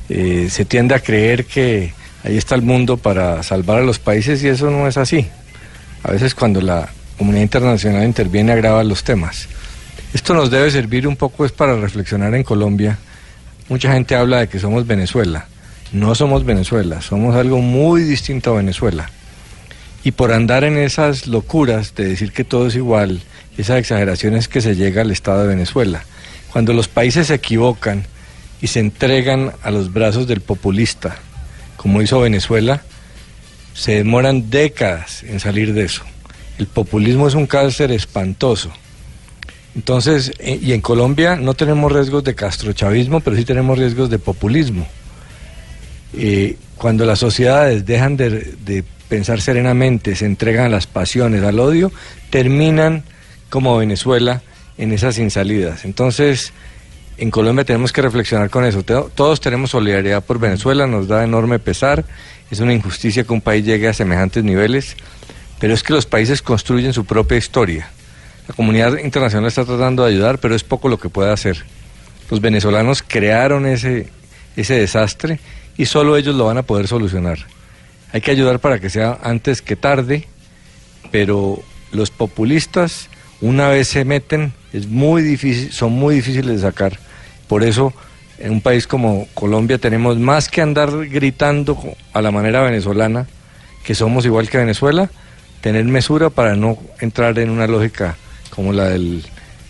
Eh, 0.09 0.47
se 0.49 0.65
tiende 0.65 0.95
a 0.95 0.99
creer 0.99 1.45
que 1.45 1.93
ahí 2.23 2.37
está 2.37 2.55
el 2.55 2.61
mundo 2.61 2.97
para 2.97 3.43
salvar 3.43 3.79
a 3.79 3.83
los 3.83 3.99
países 3.99 4.43
y 4.43 4.47
eso 4.47 4.69
no 4.71 4.87
es 4.87 4.97
así. 4.97 5.27
A 6.03 6.11
veces 6.11 6.33
cuando 6.33 6.61
la 6.61 6.89
comunidad 7.17 7.43
internacional 7.43 8.03
interviene 8.03 8.51
agrava 8.51 8.83
los 8.83 9.03
temas. 9.03 9.47
Esto 10.13 10.33
nos 10.33 10.49
debe 10.49 10.71
servir 10.71 11.07
un 11.07 11.15
poco 11.15 11.45
es 11.45 11.51
para 11.51 11.75
reflexionar 11.75 12.33
en 12.33 12.43
Colombia. 12.43 12.97
Mucha 13.67 13.93
gente 13.93 14.15
habla 14.15 14.39
de 14.39 14.47
que 14.47 14.59
somos 14.59 14.87
Venezuela. 14.87 15.47
No 15.91 16.15
somos 16.15 16.45
Venezuela, 16.45 17.01
somos 17.01 17.35
algo 17.35 17.59
muy 17.61 18.03
distinto 18.03 18.51
a 18.51 18.57
Venezuela. 18.57 19.09
Y 20.03 20.11
por 20.11 20.31
andar 20.31 20.63
en 20.63 20.77
esas 20.77 21.27
locuras 21.27 21.93
de 21.93 22.07
decir 22.07 22.31
que 22.31 22.43
todo 22.43 22.67
es 22.67 22.75
igual, 22.75 23.21
esas 23.61 23.79
exageraciones 23.79 24.47
que 24.47 24.61
se 24.61 24.75
llega 24.75 25.01
al 25.01 25.11
Estado 25.11 25.41
de 25.41 25.47
Venezuela. 25.47 26.03
Cuando 26.51 26.73
los 26.73 26.87
países 26.87 27.27
se 27.27 27.35
equivocan 27.35 28.05
y 28.61 28.67
se 28.67 28.79
entregan 28.79 29.51
a 29.61 29.71
los 29.71 29.91
brazos 29.91 30.27
del 30.27 30.41
populista, 30.41 31.17
como 31.75 32.01
hizo 32.01 32.21
Venezuela, 32.21 32.81
se 33.73 33.95
demoran 33.95 34.49
décadas 34.49 35.23
en 35.23 35.39
salir 35.39 35.73
de 35.73 35.83
eso. 35.83 36.03
El 36.57 36.67
populismo 36.67 37.27
es 37.27 37.35
un 37.35 37.47
cáncer 37.47 37.91
espantoso. 37.91 38.71
Entonces, 39.75 40.31
eh, 40.39 40.59
y 40.61 40.73
en 40.73 40.81
Colombia 40.81 41.35
no 41.35 41.53
tenemos 41.53 41.91
riesgos 41.91 42.23
de 42.23 42.35
castrochavismo, 42.35 43.19
pero 43.19 43.35
sí 43.35 43.45
tenemos 43.45 43.77
riesgos 43.77 44.09
de 44.09 44.19
populismo. 44.19 44.87
Eh, 46.13 46.57
cuando 46.75 47.05
las 47.05 47.19
sociedades 47.19 47.85
dejan 47.85 48.17
de, 48.17 48.55
de 48.65 48.83
pensar 49.09 49.41
serenamente, 49.41 50.15
se 50.15 50.25
entregan 50.25 50.65
a 50.65 50.69
las 50.69 50.87
pasiones, 50.87 51.43
al 51.43 51.59
odio, 51.59 51.91
terminan 52.29 53.03
como 53.49 53.77
Venezuela 53.77 54.41
en 54.77 54.91
esas 54.91 55.17
insalidas. 55.17 55.85
Entonces, 55.85 56.53
en 57.17 57.31
Colombia 57.31 57.65
tenemos 57.65 57.91
que 57.91 58.01
reflexionar 58.01 58.49
con 58.49 58.63
eso. 58.63 58.83
Todos 58.83 59.41
tenemos 59.41 59.71
solidaridad 59.71 60.23
por 60.23 60.39
Venezuela, 60.39 60.87
nos 60.87 61.07
da 61.07 61.23
enorme 61.23 61.59
pesar. 61.59 62.05
Es 62.49 62.61
una 62.61 62.73
injusticia 62.73 63.23
que 63.23 63.33
un 63.33 63.41
país 63.41 63.65
llegue 63.65 63.87
a 63.87 63.93
semejantes 63.93 64.43
niveles, 64.43 64.95
pero 65.59 65.73
es 65.73 65.83
que 65.83 65.93
los 65.93 66.05
países 66.05 66.41
construyen 66.41 66.93
su 66.93 67.05
propia 67.05 67.37
historia. 67.37 67.89
La 68.47 68.55
comunidad 68.55 68.97
internacional 68.97 69.47
está 69.47 69.65
tratando 69.65 70.03
de 70.03 70.11
ayudar, 70.11 70.39
pero 70.39 70.55
es 70.55 70.63
poco 70.63 70.87
lo 70.87 70.97
que 70.97 71.09
puede 71.09 71.31
hacer. 71.31 71.65
Los 72.31 72.41
venezolanos 72.41 73.03
crearon 73.05 73.65
ese, 73.65 74.07
ese 74.55 74.75
desastre 74.75 75.39
y 75.77 75.85
solo 75.85 76.15
ellos 76.15 76.35
lo 76.35 76.45
van 76.45 76.57
a 76.57 76.63
poder 76.63 76.87
solucionar. 76.87 77.39
Hay 78.11 78.21
que 78.21 78.31
ayudar 78.31 78.59
para 78.59 78.79
que 78.79 78.89
sea 78.89 79.19
antes 79.21 79.61
que 79.61 79.75
tarde, 79.75 80.27
pero 81.11 81.61
los 81.91 82.11
populistas 82.11 83.09
una 83.41 83.69
vez 83.69 83.87
se 83.87 84.05
meten 84.05 84.53
es 84.73 84.87
muy 84.87 85.21
difícil, 85.21 85.71
son 85.71 85.93
muy 85.93 86.15
difíciles 86.15 86.55
de 86.55 86.59
sacar. 86.61 86.99
Por 87.47 87.63
eso 87.63 87.93
en 88.37 88.51
un 88.51 88.61
país 88.61 88.85
como 88.87 89.27
Colombia 89.33 89.77
tenemos 89.77 90.17
más 90.19 90.47
que 90.49 90.61
andar 90.61 90.91
gritando 91.09 91.77
a 92.13 92.21
la 92.21 92.31
manera 92.31 92.61
venezolana 92.61 93.27
que 93.83 93.95
somos 93.95 94.25
igual 94.25 94.49
que 94.49 94.57
Venezuela, 94.57 95.09
tener 95.61 95.83
mesura 95.85 96.29
para 96.29 96.55
no 96.55 96.77
entrar 96.99 97.37
en 97.39 97.49
una 97.49 97.65
lógica 97.67 98.15
como 98.51 98.71
la 98.73 98.85
del 98.89 99.23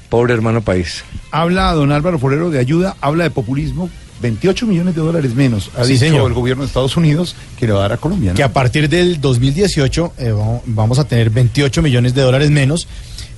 pobre 0.10 0.34
hermano 0.34 0.62
país. 0.62 1.04
Habla 1.32 1.72
don 1.74 1.92
Álvaro 1.92 2.20
Forero 2.20 2.50
de 2.50 2.60
ayuda, 2.60 2.96
habla 3.02 3.24
de 3.24 3.30
populismo. 3.32 3.90
28 4.22 4.68
millones 4.68 4.96
de 4.96 5.02
dólares 5.02 5.34
menos, 5.34 5.72
ha 5.78 5.86
Sí, 5.86 5.94
dicho 5.94 6.04
señor. 6.06 6.28
el 6.28 6.34
gobierno 6.34 6.64
de 6.64 6.68
Estados 6.68 6.98
Unidos 6.98 7.38
que 7.58 7.66
le 7.68 7.72
va 7.72 7.80
a 7.80 7.82
dar 7.84 7.94
a 7.94 7.98
Colombia. 7.98 8.32
¿no? 8.32 8.36
que 8.36 8.44
a 8.44 8.52
partir 8.52 8.90
del 8.90 9.22
2018 9.22 10.14
eh, 10.18 10.34
vamos 10.66 11.00
a 11.00 11.06
tener 11.06 11.30
28 11.30 11.82
millones 11.82 12.14
de 12.14 12.22
dólares 12.24 12.50
menos. 12.52 12.86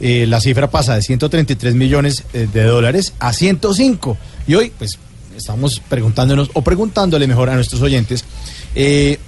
Eh, 0.03 0.25
la 0.25 0.41
cifra 0.41 0.69
pasa 0.71 0.95
de 0.95 1.03
133 1.03 1.75
millones 1.75 2.23
eh, 2.33 2.47
de 2.51 2.63
dólares 2.63 3.13
a 3.19 3.33
105. 3.33 4.17
Y 4.47 4.55
hoy, 4.55 4.71
pues, 4.75 4.97
estamos 5.37 5.79
preguntándonos 5.87 6.49
o 6.53 6.63
preguntándole 6.63 7.27
mejor 7.27 7.51
a 7.51 7.55
nuestros 7.55 7.81
oyentes, 7.81 8.25
eh, 8.73 9.19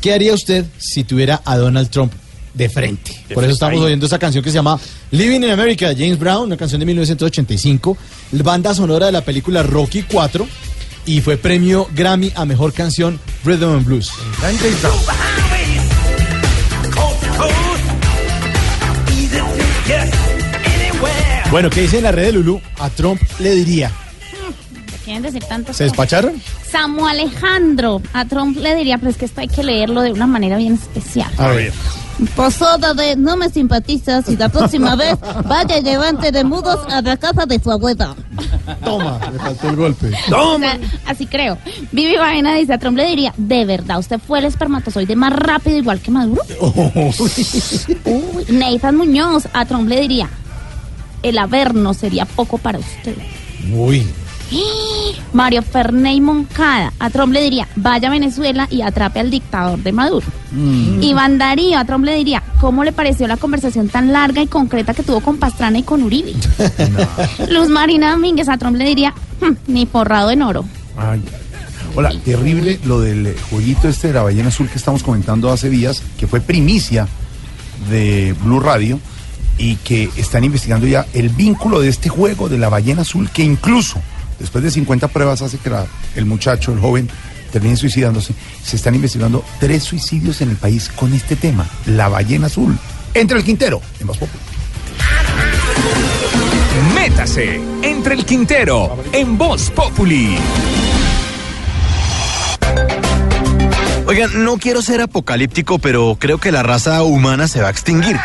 ¿qué 0.00 0.12
haría 0.12 0.34
usted 0.34 0.64
si 0.78 1.04
tuviera 1.04 1.40
a 1.44 1.56
Donald 1.56 1.88
Trump 1.88 2.12
de 2.52 2.68
frente? 2.68 3.12
De 3.28 3.34
Por 3.36 3.44
eso 3.44 3.52
estamos 3.52 3.80
oyendo 3.80 4.06
esa 4.06 4.18
canción 4.18 4.42
que 4.42 4.50
se 4.50 4.56
llama 4.56 4.78
Living 5.12 5.42
in 5.42 5.50
America 5.50 5.88
de 5.88 5.94
James 5.94 6.18
Brown, 6.18 6.46
una 6.46 6.56
canción 6.56 6.80
de 6.80 6.86
1985, 6.86 7.96
banda 8.42 8.74
sonora 8.74 9.06
de 9.06 9.12
la 9.12 9.20
película 9.20 9.62
Rocky 9.62 10.02
4 10.02 10.48
y 11.06 11.20
fue 11.20 11.36
premio 11.36 11.88
Grammy 11.94 12.32
a 12.34 12.44
mejor 12.44 12.72
canción 12.72 13.20
Rhythm 13.44 13.76
and 13.76 13.84
Blues. 13.84 14.10
Bueno, 21.50 21.68
¿qué 21.68 21.82
dice 21.82 21.98
en 21.98 22.04
la 22.04 22.12
red 22.12 22.26
de 22.26 22.32
Lulu? 22.32 22.60
A 22.78 22.88
Trump 22.90 23.20
le 23.38 23.54
diría. 23.54 23.90
Quieren 25.04 25.22
decir 25.22 25.42
tantas 25.44 25.76
¿Se 25.76 25.84
cosas. 25.84 25.92
despacharon? 25.92 26.42
Samu 26.70 27.06
Alejandro. 27.06 28.00
A 28.14 28.24
Trump 28.24 28.56
le 28.56 28.74
diría, 28.74 28.96
pero 28.98 29.10
es 29.10 29.16
que 29.16 29.24
esto 29.26 29.40
hay 29.40 29.48
que 29.48 29.62
leerlo 29.62 30.00
de 30.00 30.12
una 30.12 30.26
manera 30.26 30.56
bien 30.56 30.74
especial. 30.74 31.30
A 31.36 31.48
ver. 31.48 31.72
Pasada 32.36 32.94
de 32.94 33.16
no 33.16 33.36
me 33.36 33.48
simpatizas 33.48 34.28
y 34.28 34.36
la 34.36 34.48
próxima 34.48 34.94
vez 34.96 35.18
vaya 35.44 35.78
y 35.78 35.82
levante 35.82 36.30
de 36.30 36.44
mudos 36.44 36.80
a 36.88 37.02
la 37.02 37.16
casa 37.16 37.46
de 37.46 37.58
su 37.58 37.70
abuela. 37.70 38.14
Toma, 38.84 39.18
le 39.32 39.38
faltó 39.38 39.68
el 39.68 39.76
golpe. 39.76 40.10
O 40.34 40.58
sea, 40.58 40.78
así 41.06 41.26
creo. 41.26 41.58
Vivi 41.90 42.16
Vaina 42.16 42.54
dice, 42.54 42.74
a 42.74 42.78
Trump 42.78 42.96
le 42.96 43.06
diría, 43.06 43.34
¿de 43.36 43.64
verdad 43.64 43.98
usted 43.98 44.18
fue 44.18 44.38
el 44.38 44.46
espermatozoide 44.46 45.16
más 45.16 45.32
rápido 45.32 45.76
igual 45.76 46.00
que 46.00 46.10
Maduro? 46.10 46.42
Uy, 48.04 48.44
Nathan 48.48 48.96
Muñoz, 48.96 49.48
a 49.52 49.64
Trump 49.64 49.88
le 49.88 50.00
diría, 50.00 50.28
el 51.22 51.38
averno 51.38 51.94
sería 51.94 52.24
poco 52.24 52.58
para 52.58 52.78
usted. 52.78 53.16
Uy. 53.72 54.06
Mario 55.32 55.62
Ferney 55.62 56.20
Moncada, 56.20 56.92
a 56.98 57.10
Trump 57.10 57.32
le 57.32 57.42
diría, 57.42 57.66
vaya 57.76 58.08
a 58.08 58.10
Venezuela 58.10 58.68
y 58.70 58.82
atrape 58.82 59.20
al 59.20 59.30
dictador 59.30 59.78
de 59.78 59.92
Maduro. 59.92 60.26
Iván 61.00 61.38
Darío, 61.38 61.78
a 61.78 61.84
Trump 61.84 62.04
le 62.04 62.14
diría, 62.16 62.42
¿cómo 62.60 62.84
le 62.84 62.92
pareció 62.92 63.26
la 63.26 63.38
conversación 63.38 63.88
tan 63.88 64.12
larga 64.12 64.42
y 64.42 64.46
concreta 64.46 64.92
que 64.92 65.02
tuvo 65.02 65.20
con 65.20 65.38
Pastrana 65.38 65.78
y 65.78 65.82
con 65.82 66.02
Uribe? 66.02 66.34
Luz 67.50 67.68
Marina 67.68 68.10
Domínguez, 68.12 68.48
a 68.48 68.58
Trump 68.58 68.76
le 68.76 68.84
diría, 68.84 69.14
"Hmm, 69.40 69.54
ni 69.66 69.86
forrado 69.86 70.30
en 70.30 70.42
oro. 70.42 70.64
Ay, 70.96 71.22
Hola, 71.94 72.10
terrible 72.24 72.80
lo 72.84 73.00
del 73.00 73.26
eh, 73.26 73.36
jueguito 73.50 73.86
este 73.88 74.08
de 74.08 74.14
la 74.14 74.22
ballena 74.22 74.48
azul 74.48 74.68
que 74.68 74.78
estamos 74.78 75.02
comentando 75.02 75.50
hace 75.50 75.68
días, 75.68 76.02
que 76.18 76.26
fue 76.26 76.40
primicia 76.40 77.06
de 77.90 78.34
Blue 78.42 78.60
Radio 78.60 78.98
y 79.58 79.76
que 79.76 80.08
están 80.16 80.44
investigando 80.44 80.86
ya 80.86 81.06
el 81.12 81.28
vínculo 81.28 81.80
de 81.80 81.88
este 81.88 82.08
juego 82.08 82.48
de 82.48 82.56
la 82.58 82.70
ballena 82.70 83.02
azul 83.02 83.28
que 83.30 83.42
incluso 83.42 84.00
después 84.42 84.62
de 84.62 84.70
50 84.70 85.08
pruebas 85.08 85.40
hace 85.40 85.56
que 85.56 85.70
la- 85.70 85.86
el 86.14 86.26
muchacho, 86.26 86.72
el 86.72 86.78
joven, 86.80 87.08
termine 87.50 87.76
suicidándose. 87.76 88.34
Se 88.62 88.76
están 88.76 88.94
investigando 88.94 89.42
tres 89.58 89.82
suicidios 89.84 90.40
en 90.42 90.50
el 90.50 90.56
país 90.56 90.90
con 90.94 91.12
este 91.14 91.36
tema, 91.36 91.66
la 91.86 92.08
ballena 92.08 92.46
azul. 92.48 92.78
Entre 93.14 93.38
el 93.38 93.44
Quintero, 93.44 93.80
en 94.00 94.06
Voz 94.06 94.18
Populi. 94.18 94.40
Métase 96.94 97.60
entre 97.82 98.14
el 98.14 98.24
Quintero 98.24 98.96
en 99.12 99.36
Voz 99.38 99.70
Populi. 99.70 100.36
Oigan, 104.06 104.44
no 104.44 104.58
quiero 104.58 104.82
ser 104.82 105.00
apocalíptico, 105.00 105.78
pero 105.78 106.16
creo 106.18 106.38
que 106.38 106.52
la 106.52 106.62
raza 106.62 107.02
humana 107.02 107.48
se 107.48 107.60
va 107.60 107.68
a 107.68 107.70
extinguir. 107.70 108.16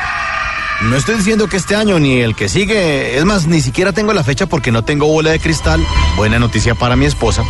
No 0.81 0.95
estoy 0.95 1.15
diciendo 1.15 1.47
que 1.47 1.57
este 1.57 1.75
año 1.75 1.99
ni 1.99 2.21
el 2.21 2.35
que 2.35 2.47
sigue, 2.47 3.17
es 3.17 3.25
más, 3.25 3.47
ni 3.47 3.61
siquiera 3.61 3.93
tengo 3.93 4.13
la 4.13 4.23
fecha 4.23 4.45
porque 4.45 4.71
no 4.71 4.83
tengo 4.83 5.07
bola 5.07 5.31
de 5.31 5.39
cristal. 5.39 5.83
Buena 6.15 6.37
noticia 6.37 6.75
para 6.75 6.95
mi 6.95 7.05
esposa. 7.05 7.43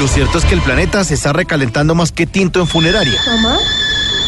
Lo 0.00 0.08
cierto 0.08 0.38
es 0.38 0.44
que 0.44 0.54
el 0.54 0.60
planeta 0.60 1.04
se 1.04 1.14
está 1.14 1.32
recalentando 1.32 1.94
más 1.94 2.10
que 2.10 2.26
tinto 2.26 2.60
en 2.60 2.66
funeraria. 2.66 3.20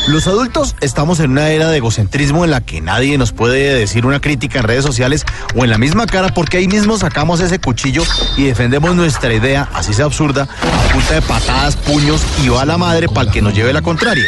Los 0.07 0.28
adultos 0.28 0.76
estamos 0.80 1.18
en 1.18 1.32
una 1.32 1.51
era 1.51 1.68
de 1.68 1.78
egocentrismo 1.78 2.45
en 2.45 2.53
la 2.53 2.61
que 2.61 2.80
nadie 2.80 3.18
nos 3.18 3.32
puede 3.32 3.74
decir 3.74 4.07
una 4.07 4.20
crítica 4.20 4.61
en 4.61 4.64
redes 4.64 4.84
sociales 4.84 5.26
o 5.57 5.64
en 5.64 5.70
la 5.70 5.76
misma 5.76 6.07
cara 6.07 6.32
porque 6.32 6.59
ahí 6.59 6.68
mismo 6.68 6.97
sacamos 6.97 7.41
ese 7.41 7.59
cuchillo 7.59 8.05
y 8.36 8.45
defendemos 8.45 8.95
nuestra 8.95 9.34
idea, 9.34 9.68
así 9.74 9.93
sea 9.93 10.07
absurda, 10.07 10.45
a 10.45 10.93
punta 10.93 11.14
de 11.14 11.22
patadas, 11.22 11.76
puños 11.76 12.22
y 12.43 12.49
va 12.49 12.62
a 12.62 12.66
la 12.66 12.78
madre 12.78 13.09
para 13.09 13.26
el 13.26 13.32
que 13.32 13.43
nos 13.43 13.53
lleve 13.53 13.72
la 13.72 13.82
contraria. 13.82 14.24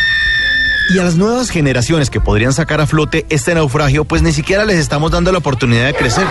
Y 0.93 0.99
a 0.99 1.05
las 1.05 1.14
nuevas 1.14 1.51
generaciones 1.51 2.11
que 2.11 2.20
podrían 2.20 2.53
sacar 2.53 2.80
a 2.80 2.86
flote 2.86 3.24
este 3.28 3.55
naufragio, 3.55 4.05
pues 4.05 4.22
ni 4.22 4.32
siquiera 4.32 4.64
les 4.64 4.76
estamos 4.76 5.12
dando 5.12 5.30
la 5.30 5.38
oportunidad 5.38 5.86
de 5.86 5.95
crecer. 5.95 6.26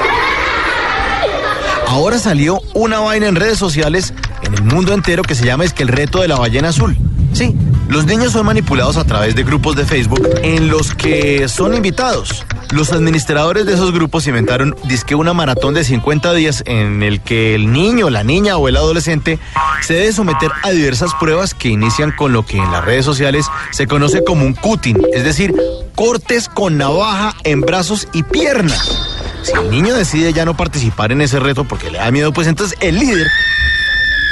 Ahora 1.88 2.20
salió 2.20 2.60
una 2.74 3.00
vaina 3.00 3.28
en 3.28 3.36
redes 3.36 3.58
sociales 3.58 4.14
en 4.44 4.54
el 4.54 4.64
mundo 4.64 4.94
entero 4.94 5.24
que 5.24 5.34
se 5.34 5.46
llama 5.46 5.64
es 5.64 5.72
que 5.72 5.84
el 5.84 5.88
reto 5.88 6.22
de 6.22 6.28
la 6.28 6.38
ballena 6.38 6.70
azul. 6.70 6.98
Sí, 7.34 7.56
los 7.88 8.06
niños 8.06 8.34
son 8.34 8.46
manipulados 8.46 8.98
a 8.98 9.04
través 9.04 9.36
de 9.36 9.44
grupos 9.44 9.76
de 9.76 9.86
Facebook 9.86 10.28
en 10.44 10.70
los 10.70 10.94
que 10.94 11.48
son 11.48 11.74
invitados. 11.74 12.46
Los 12.72 12.92
administradores 12.92 13.66
de 13.66 13.74
esos 13.74 13.92
grupos 13.92 14.28
inventaron 14.28 14.76
disque 14.84 15.16
una 15.16 15.34
maratón 15.34 15.74
de 15.74 15.84
50 15.84 16.34
días 16.34 16.64
en 16.68 17.02
el 17.02 17.22
que 17.22 17.56
el 17.56 17.72
niño, 17.72 18.10
la 18.10 18.24
niña 18.24 18.58
o 18.58 18.68
el 18.68 18.78
adolescente 18.78 19.40
se 19.82 19.96
debe 19.96 20.14
someter 20.14 20.52
a 20.64 20.70
diversas 20.70 21.16
pruebas 21.16 21.54
que 21.54 21.70
inician 21.70 22.12
con 22.12 22.32
lo 22.32 22.46
que 22.46 22.58
en 22.58 22.72
las 22.72 22.86
redes 22.86 23.06
sociales 23.06 23.48
se 23.72 23.88
conoce 23.88 24.24
como 24.24 24.46
un 24.46 24.54
cutting, 24.54 24.98
es 25.14 25.24
decir, 25.24 25.56
cortes 25.96 26.48
con 26.48 26.78
navaja 26.78 27.36
en 27.44 27.62
brazos 27.62 28.08
y 28.14 28.24
piernas. 28.24 29.10
Si 29.42 29.54
el 29.54 29.72
niño 29.72 29.96
decide 29.96 30.34
ya 30.34 30.46
no 30.46 30.56
participar 30.56 31.12
en 31.12 31.22
ese 31.22 31.40
reto 31.40 31.64
porque 31.64 31.90
le 31.90 31.98
da 31.98 32.12
miedo, 32.12 32.34
pues 32.34 32.48
entonces 32.48 32.78
el 32.82 33.00
líder 33.00 33.28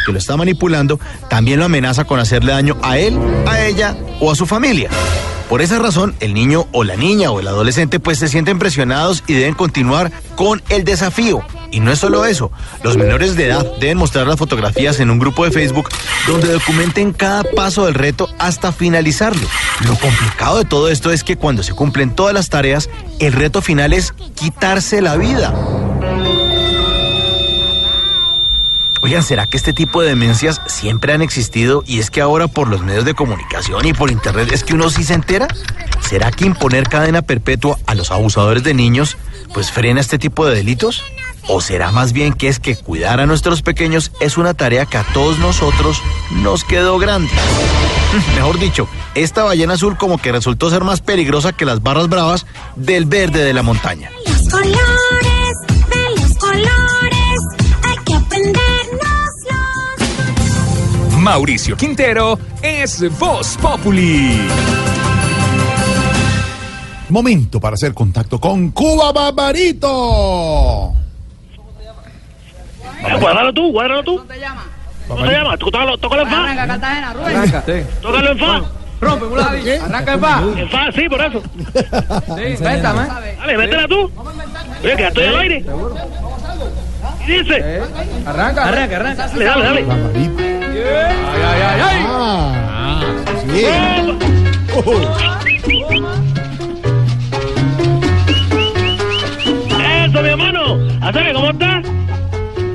que 0.08 0.14
lo 0.14 0.20
está 0.20 0.38
manipulando 0.38 1.00
también 1.30 1.60
lo 1.60 1.66
amenaza 1.66 2.06
con 2.06 2.20
hacerle 2.20 2.54
daño 2.54 2.78
a 2.82 2.98
él, 2.98 3.20
a 3.46 3.66
ella 3.66 3.98
o 4.22 4.32
a 4.32 4.36
su 4.36 4.46
familia. 4.46 4.90
Por 5.50 5.62
esa 5.62 5.80
razón, 5.80 6.16
el 6.22 6.34
niño 6.34 6.68
o 6.72 6.86
la 6.86 6.96
niña 6.96 7.30
o 7.30 7.42
el 7.42 7.48
adolescente 7.48 8.00
pues 8.00 8.18
se 8.18 8.30
sienten 8.30 8.58
presionados 8.58 9.24
y 9.28 9.34
deben 9.34 9.54
continuar 9.54 10.12
con 10.36 10.64
el 10.70 10.86
desafío. 10.86 11.42
Y 11.72 11.82
no 11.82 11.92
es 11.92 12.00
solo 12.00 12.26
eso, 12.26 12.52
los 12.84 12.96
menores 12.96 13.36
de 13.36 13.48
edad 13.48 13.66
deben 13.82 13.98
mostrar 13.98 14.28
las 14.28 14.38
fotografías 14.38 15.02
en 15.02 15.10
un 15.10 15.20
grupo 15.20 15.44
de 15.44 15.52
Facebook 15.52 15.90
donde 16.26 16.54
documenten 16.54 17.12
cada 17.12 17.44
paso 17.44 17.86
del 17.86 17.94
reto 17.94 18.30
hasta 18.40 18.72
finalizarlo. 18.72 19.46
Lo 19.86 19.96
complicado 19.98 20.60
de 20.60 20.66
todo 20.66 20.90
esto 20.90 21.12
es 21.12 21.26
que 21.26 21.36
cuando 21.36 21.64
se 21.64 21.74
cumplen 21.74 22.16
todas 22.16 22.34
las 22.34 22.50
tareas, 22.50 22.90
el 23.20 23.34
reto 23.34 23.62
final 23.62 23.92
es 23.92 24.14
quitarse 24.36 25.02
la 25.02 25.18
vida. 25.18 25.54
Oigan, 29.08 29.24
¿será 29.24 29.48
que 29.48 29.56
este 29.56 29.72
tipo 29.72 30.02
de 30.02 30.10
demencias 30.10 30.60
siempre 30.66 31.14
han 31.14 31.22
existido 31.22 31.82
y 31.88 32.00
es 32.00 32.12
que 32.12 32.20
ahora 32.20 32.50
por 32.50 32.68
los 32.68 32.82
medios 32.82 33.06
de 33.06 33.14
comunicación 33.14 33.86
y 33.86 33.94
por 33.94 34.12
internet 34.12 34.50
es 34.52 34.66
que 34.66 34.74
uno 34.74 34.90
sí 34.90 35.06
se 35.06 35.14
entera? 35.14 35.48
¿Será 36.02 36.30
que 36.30 36.44
imponer 36.44 36.90
cadena 36.90 37.22
perpetua 37.22 37.80
a 37.86 37.96
los 37.96 38.12
abusadores 38.12 38.64
de 38.64 38.74
niños 38.74 39.16
pues 39.54 39.72
frena 39.72 40.02
este 40.02 40.20
tipo 40.20 40.46
de 40.46 40.56
delitos? 40.56 41.06
¿O 41.48 41.62
será 41.62 41.90
más 41.94 42.12
bien 42.12 42.34
que 42.34 42.50
es 42.50 42.60
que 42.60 42.76
cuidar 42.76 43.22
a 43.22 43.26
nuestros 43.26 43.62
pequeños 43.62 44.12
es 44.20 44.38
una 44.38 44.54
tarea 44.54 44.86
que 44.86 44.98
a 44.98 45.04
todos 45.14 45.40
nosotros 45.40 46.02
nos 46.30 46.66
quedó 46.66 47.00
grande? 47.00 47.32
Mejor 48.36 48.60
dicho, 48.60 48.90
esta 49.16 49.46
ballena 49.46 49.76
azul 49.76 49.96
como 49.96 50.18
que 50.18 50.34
resultó 50.34 50.70
ser 50.70 50.84
más 50.84 51.00
peligrosa 51.00 51.54
que 51.54 51.64
las 51.64 51.82
barras 51.82 52.10
bravas 52.10 52.46
del 52.76 53.06
verde 53.06 53.46
de 53.46 53.54
la 53.54 53.64
montaña. 53.64 54.12
Mauricio 61.18 61.76
Quintero 61.76 62.38
es 62.62 63.04
Voz 63.18 63.58
Populi. 63.58 64.40
Momento 67.10 67.60
para 67.60 67.74
hacer 67.74 67.94
contacto 67.94 68.40
con 68.40 68.72
Cuba 68.72 69.12
Barbarito. 69.12 70.94
Guárdalo 73.20 73.54
tú, 73.54 73.72
guárdalo 73.72 74.04
tú. 74.04 74.18
¿Cómo 74.18 74.28
te 74.28 74.40
llamas? 74.40 74.66
¿Cómo 75.08 75.26
te 75.26 75.32
llamas? 75.32 75.60
Tócalo, 75.60 75.98
tócalo 75.98 76.22
en 76.24 76.30
fa. 76.30 76.44
Arranca, 76.44 76.68
Cartagena, 76.68 77.14
Rubén. 77.14 77.88
Tócalo 78.02 78.32
en 78.32 78.38
fa. 78.38 78.62
Rompe, 79.00 79.26
mulati. 79.26 79.70
Arranca 79.70 80.14
el 80.14 80.20
pa. 80.20 80.44
En 80.56 80.70
fa, 80.70 80.92
sí, 80.92 81.10
por 81.10 81.22
eso. 81.22 81.42
Sí, 82.36 82.64
pétame. 82.64 83.08
Dale, 83.38 83.58
métela 83.58 83.88
tú. 83.88 84.12
Oye, 84.84 84.96
que 84.96 85.02
ya 85.02 85.08
estoy 85.08 85.24
al 85.24 85.40
aire. 85.40 85.66
¿Qué 87.26 87.44
dice? 87.44 87.82
Arranca, 88.26 88.66
arranca, 88.66 88.96
arranca. 88.98 89.28
Dale, 89.28 89.46
dale, 89.46 89.86
dale. 89.86 90.67
Ay, 90.84 91.42
ay, 91.50 91.62
ay, 91.62 91.82
ay. 91.90 92.06
Ah, 92.08 93.68
Eso, 100.06 100.22
mi 100.22 100.30
hermano. 100.30 100.78
Acércate, 101.02 101.34
¿cómo 101.34 101.50
estás? 101.50 101.86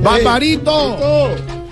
Barbarito. 0.02 0.98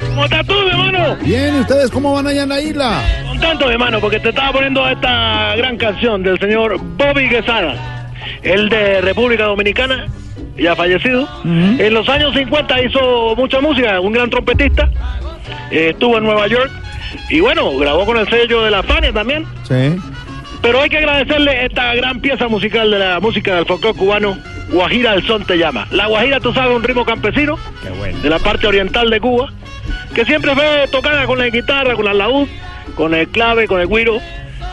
¿Cómo 0.08 0.24
estás 0.24 0.46
tú, 0.46 0.54
mi 0.54 0.70
hermano? 0.70 1.16
Bien, 1.22 1.56
¿y 1.56 1.60
ustedes 1.60 1.90
cómo 1.90 2.14
van 2.14 2.26
allá 2.26 2.42
en 2.44 2.48
la 2.48 2.60
isla? 2.60 3.02
Contento, 3.26 3.66
mi 3.66 3.72
hermano, 3.72 4.00
porque 4.00 4.20
te 4.20 4.30
estaba 4.30 4.52
poniendo 4.52 4.88
esta 4.88 5.54
gran 5.56 5.76
canción 5.76 6.22
del 6.22 6.38
señor 6.38 6.78
Bobby 6.96 7.28
Quesada, 7.28 8.08
el 8.42 8.68
de 8.68 9.00
República 9.00 9.44
Dominicana, 9.44 10.06
ya 10.56 10.76
fallecido. 10.76 11.28
En 11.44 11.94
los 11.94 12.08
años 12.08 12.34
50 12.34 12.82
hizo 12.82 13.34
mucha 13.36 13.60
música, 13.60 14.00
un 14.00 14.12
gran 14.12 14.30
trompetista. 14.30 14.90
Eh, 15.70 15.90
estuvo 15.90 16.18
en 16.18 16.24
Nueva 16.24 16.46
York 16.46 16.70
y 17.28 17.40
bueno, 17.40 17.76
grabó 17.78 18.04
con 18.06 18.16
el 18.18 18.28
sello 18.28 18.62
de 18.62 18.70
la 18.70 18.82
Fania 18.82 19.12
también. 19.12 19.46
Sí. 19.62 19.96
Pero 20.62 20.82
hay 20.82 20.90
que 20.90 20.98
agradecerle 20.98 21.64
esta 21.64 21.94
gran 21.94 22.20
pieza 22.20 22.48
musical 22.48 22.90
de 22.90 22.98
la 22.98 23.20
música 23.20 23.54
del 23.54 23.64
folclore 23.64 23.96
cubano, 23.96 24.38
Guajira 24.70 25.12
del 25.12 25.26
Son 25.26 25.44
te 25.44 25.56
llama. 25.56 25.86
La 25.90 26.06
Guajira, 26.06 26.40
tú 26.40 26.52
sabes, 26.52 26.76
un 26.76 26.82
ritmo 26.82 27.04
campesino 27.04 27.58
de 28.22 28.28
la 28.28 28.38
parte 28.38 28.66
oriental 28.66 29.08
de 29.08 29.20
Cuba, 29.20 29.52
que 30.14 30.24
siempre 30.24 30.54
fue 30.54 30.86
tocada 30.92 31.24
con 31.26 31.38
la 31.38 31.48
guitarra, 31.48 31.94
con 31.94 32.04
la 32.04 32.12
laúd, 32.12 32.46
con 32.94 33.14
el 33.14 33.28
clave, 33.28 33.66
con 33.66 33.80
el 33.80 33.88
guiro, 33.88 34.20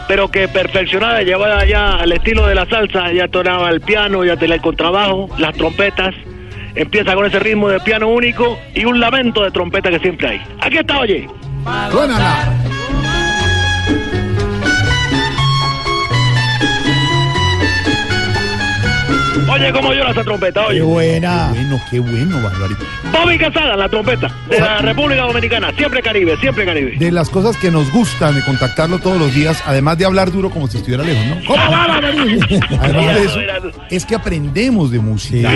pero 0.08 0.30
que 0.30 0.48
perfeccionada, 0.48 1.22
llevada 1.22 1.66
ya 1.66 1.96
al 1.96 2.12
estilo 2.12 2.48
de 2.48 2.56
la 2.56 2.66
salsa, 2.66 3.12
ya 3.12 3.28
tonaba 3.28 3.70
el 3.70 3.82
piano, 3.82 4.24
ya 4.24 4.38
tenía 4.38 4.56
el 4.56 4.62
contrabajo, 4.62 5.30
las 5.38 5.56
trompetas. 5.56 6.16
Empieza 6.76 7.16
con 7.16 7.26
ese 7.26 7.40
ritmo 7.40 7.70
de 7.70 7.80
piano 7.80 8.08
único 8.08 8.58
y 8.76 8.86
un 8.86 9.00
lamento 9.00 9.44
de 9.44 9.52
trompeta 9.52 9.90
que 9.90 10.00
siempre 10.00 10.28
hay. 10.28 10.42
Aquí 10.62 10.78
está, 10.78 11.00
oye. 11.00 11.28
Oye, 19.60 19.72
cómo 19.72 19.94
llora 19.94 20.12
esa 20.12 20.24
trompeta, 20.24 20.66
oye. 20.68 20.78
Qué 20.78 20.84
buena. 20.84 21.50
Qué 21.54 21.60
bueno, 21.60 21.82
qué 21.92 22.00
bueno, 22.00 22.36
Barbarito. 22.42 22.86
Bobby 23.12 23.38
Casada, 23.38 23.76
la 23.76 23.90
trompeta 23.90 24.32
de 24.50 24.60
la 24.60 24.80
República 24.80 25.22
Dominicana. 25.24 25.72
Siempre 25.78 26.02
Caribe, 26.02 26.38
siempre 26.38 26.66
Caribe. 26.66 26.96
De 26.98 27.12
las 27.12 27.30
cosas 27.30 27.58
que 27.58 27.72
nos 27.72 27.92
gustan 27.92 28.36
de 28.36 28.42
contactarlo 28.44 29.00
todos 29.00 29.18
los 29.18 29.34
días, 29.34 29.62
además 29.66 29.98
de 29.98 30.06
hablar 30.06 30.32
duro 30.32 30.50
como 30.50 30.68
si 30.68 30.78
estuviera 30.78 31.04
lejos, 31.04 31.26
¿no? 31.26 31.36
¿Cómo 31.48 31.72
va, 31.72 31.88
Barbarito? 31.88 32.46
Además 32.82 33.16
de 33.16 33.24
eso, 33.26 33.40
es 33.90 34.06
que 34.06 34.16
aprendemos 34.16 34.92
de 34.92 35.00
música. 35.00 35.50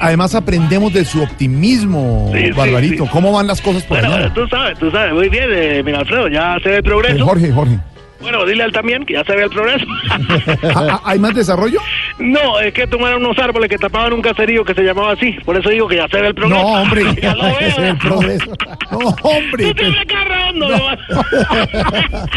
Además 0.00 0.34
aprendemos 0.34 0.92
de 0.92 1.04
su 1.04 1.22
optimismo, 1.22 2.30
Barbarito. 2.56 3.04
sí. 3.04 3.10
¿Cómo 3.12 3.32
van 3.32 3.46
las 3.46 3.60
cosas 3.60 3.82
por 3.84 3.98
Bueno, 3.98 4.14
allá? 4.14 4.32
tú 4.34 4.46
sabes, 4.48 4.78
tú 4.78 4.90
sabes, 4.90 5.12
muy 5.12 5.28
bien, 5.28 5.48
eh, 5.52 5.82
mira 5.84 5.98
Alfredo, 6.00 6.28
ya 6.28 6.56
se 6.62 6.68
ve 6.68 6.74
el 6.76 6.80
Eh, 6.80 6.82
progreso. 6.82 7.24
Jorge, 7.24 7.52
Jorge. 7.52 7.78
Bueno, 8.20 8.44
dile 8.44 8.64
a 8.64 8.66
él 8.66 8.72
también 8.72 9.04
que 9.06 9.14
ya 9.14 9.24
se 9.24 9.34
ve 9.34 9.44
el 9.44 9.50
progreso. 9.50 9.86
¿Ha- 10.74 10.78
ha- 10.94 11.00
¿Hay 11.04 11.18
más 11.18 11.34
desarrollo? 11.34 11.78
no, 12.18 12.58
es 12.58 12.74
que 12.74 12.86
tomaron 12.88 13.24
unos 13.24 13.38
árboles 13.38 13.70
que 13.70 13.78
tapaban 13.78 14.12
un 14.12 14.20
caserío 14.22 14.64
que 14.64 14.74
se 14.74 14.82
llamaba 14.82 15.12
así. 15.12 15.32
Por 15.44 15.56
eso 15.56 15.68
digo 15.70 15.86
que 15.86 15.96
ya 15.96 16.08
se 16.08 16.20
ve 16.20 16.28
el 16.28 16.34
progreso. 16.34 16.62
No, 16.62 16.68
hombre. 16.82 17.04
ya 17.22 17.34
lo 17.34 17.42
veo. 17.44 17.58
Ese 17.60 17.68
es 17.68 17.78
el 17.78 17.98
progreso. 17.98 18.52
No, 18.90 18.98
hombre. 19.22 19.64
Tú 19.66 19.74
tienes 19.74 20.04
cara 20.06 20.48
hondo, 20.50 20.68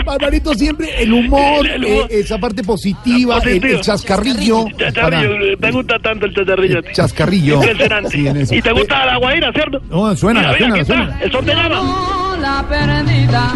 Barbarito, 0.05 0.53
siempre 0.53 1.01
el 1.01 1.11
humor, 1.13 1.65
eh, 1.65 2.05
esa 2.11 2.37
parte 2.37 2.63
positiva, 2.63 3.39
el- 3.43 3.63
el, 3.65 3.81
chascarrillo. 3.81 4.65
Chascarrillo, 4.77 5.29
para- 5.57 5.57
te 5.57 5.71
gusta 5.71 5.99
tanto 5.99 6.25
el 6.27 6.33
chascarrillo. 6.35 6.79
a 6.79 6.81
ti. 6.83 6.89
Chascarrillo. 6.93 7.55
Impresionante. 7.55 8.09
Sí, 8.11 8.27
en 8.27 8.37
eso. 8.37 8.53
y 8.55 8.61
te 8.61 8.71
gusta 8.71 9.05
la 9.05 9.17
guaira, 9.17 9.51
¿cierto? 9.53 9.81
No, 9.89 10.15
suena, 10.15 10.39
Mira, 10.41 10.51
mira, 10.53 10.59
suena, 10.67 10.81
está. 10.81 10.93
suena. 10.95 11.19
El 11.21 11.31
sol 11.31 11.45
te 11.45 11.55
llama. 11.55 12.37
La 12.39 12.65
perdida. 12.67 13.53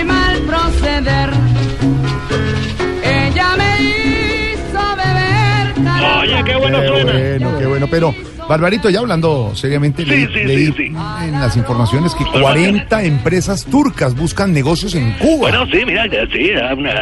Y 0.00 0.04
mal 0.04 0.38
proceder. 0.42 1.30
Ella 3.04 3.48
me 3.56 3.82
hizo 3.82 4.96
beber. 4.96 6.20
Oye, 6.22 6.42
qué 6.44 6.56
bueno 6.56 6.80
Qué 6.80 6.88
suena. 6.88 7.12
bueno, 7.12 7.58
qué 7.58 7.66
bueno. 7.66 7.86
Pero, 7.90 8.14
Barbarito, 8.48 8.90
ya 8.90 9.00
hablando 9.00 9.52
seriamente, 9.54 10.04
leí, 10.04 10.26
sí, 10.26 10.44
leí 10.44 10.66
sí, 10.66 10.72
sí. 10.76 10.84
en 10.86 11.32
las 11.40 11.56
informaciones 11.56 12.14
que 12.14 12.24
40 12.24 13.02
empresas 13.04 13.64
turcas 13.64 14.14
buscan 14.14 14.52
negocios 14.52 14.94
en 14.94 15.12
Cuba. 15.12 15.50
Bueno, 15.50 15.66
sí, 15.66 15.84
mira, 15.86 16.04
sí, 16.32 16.50
es 16.50 16.60
una, 16.76 16.92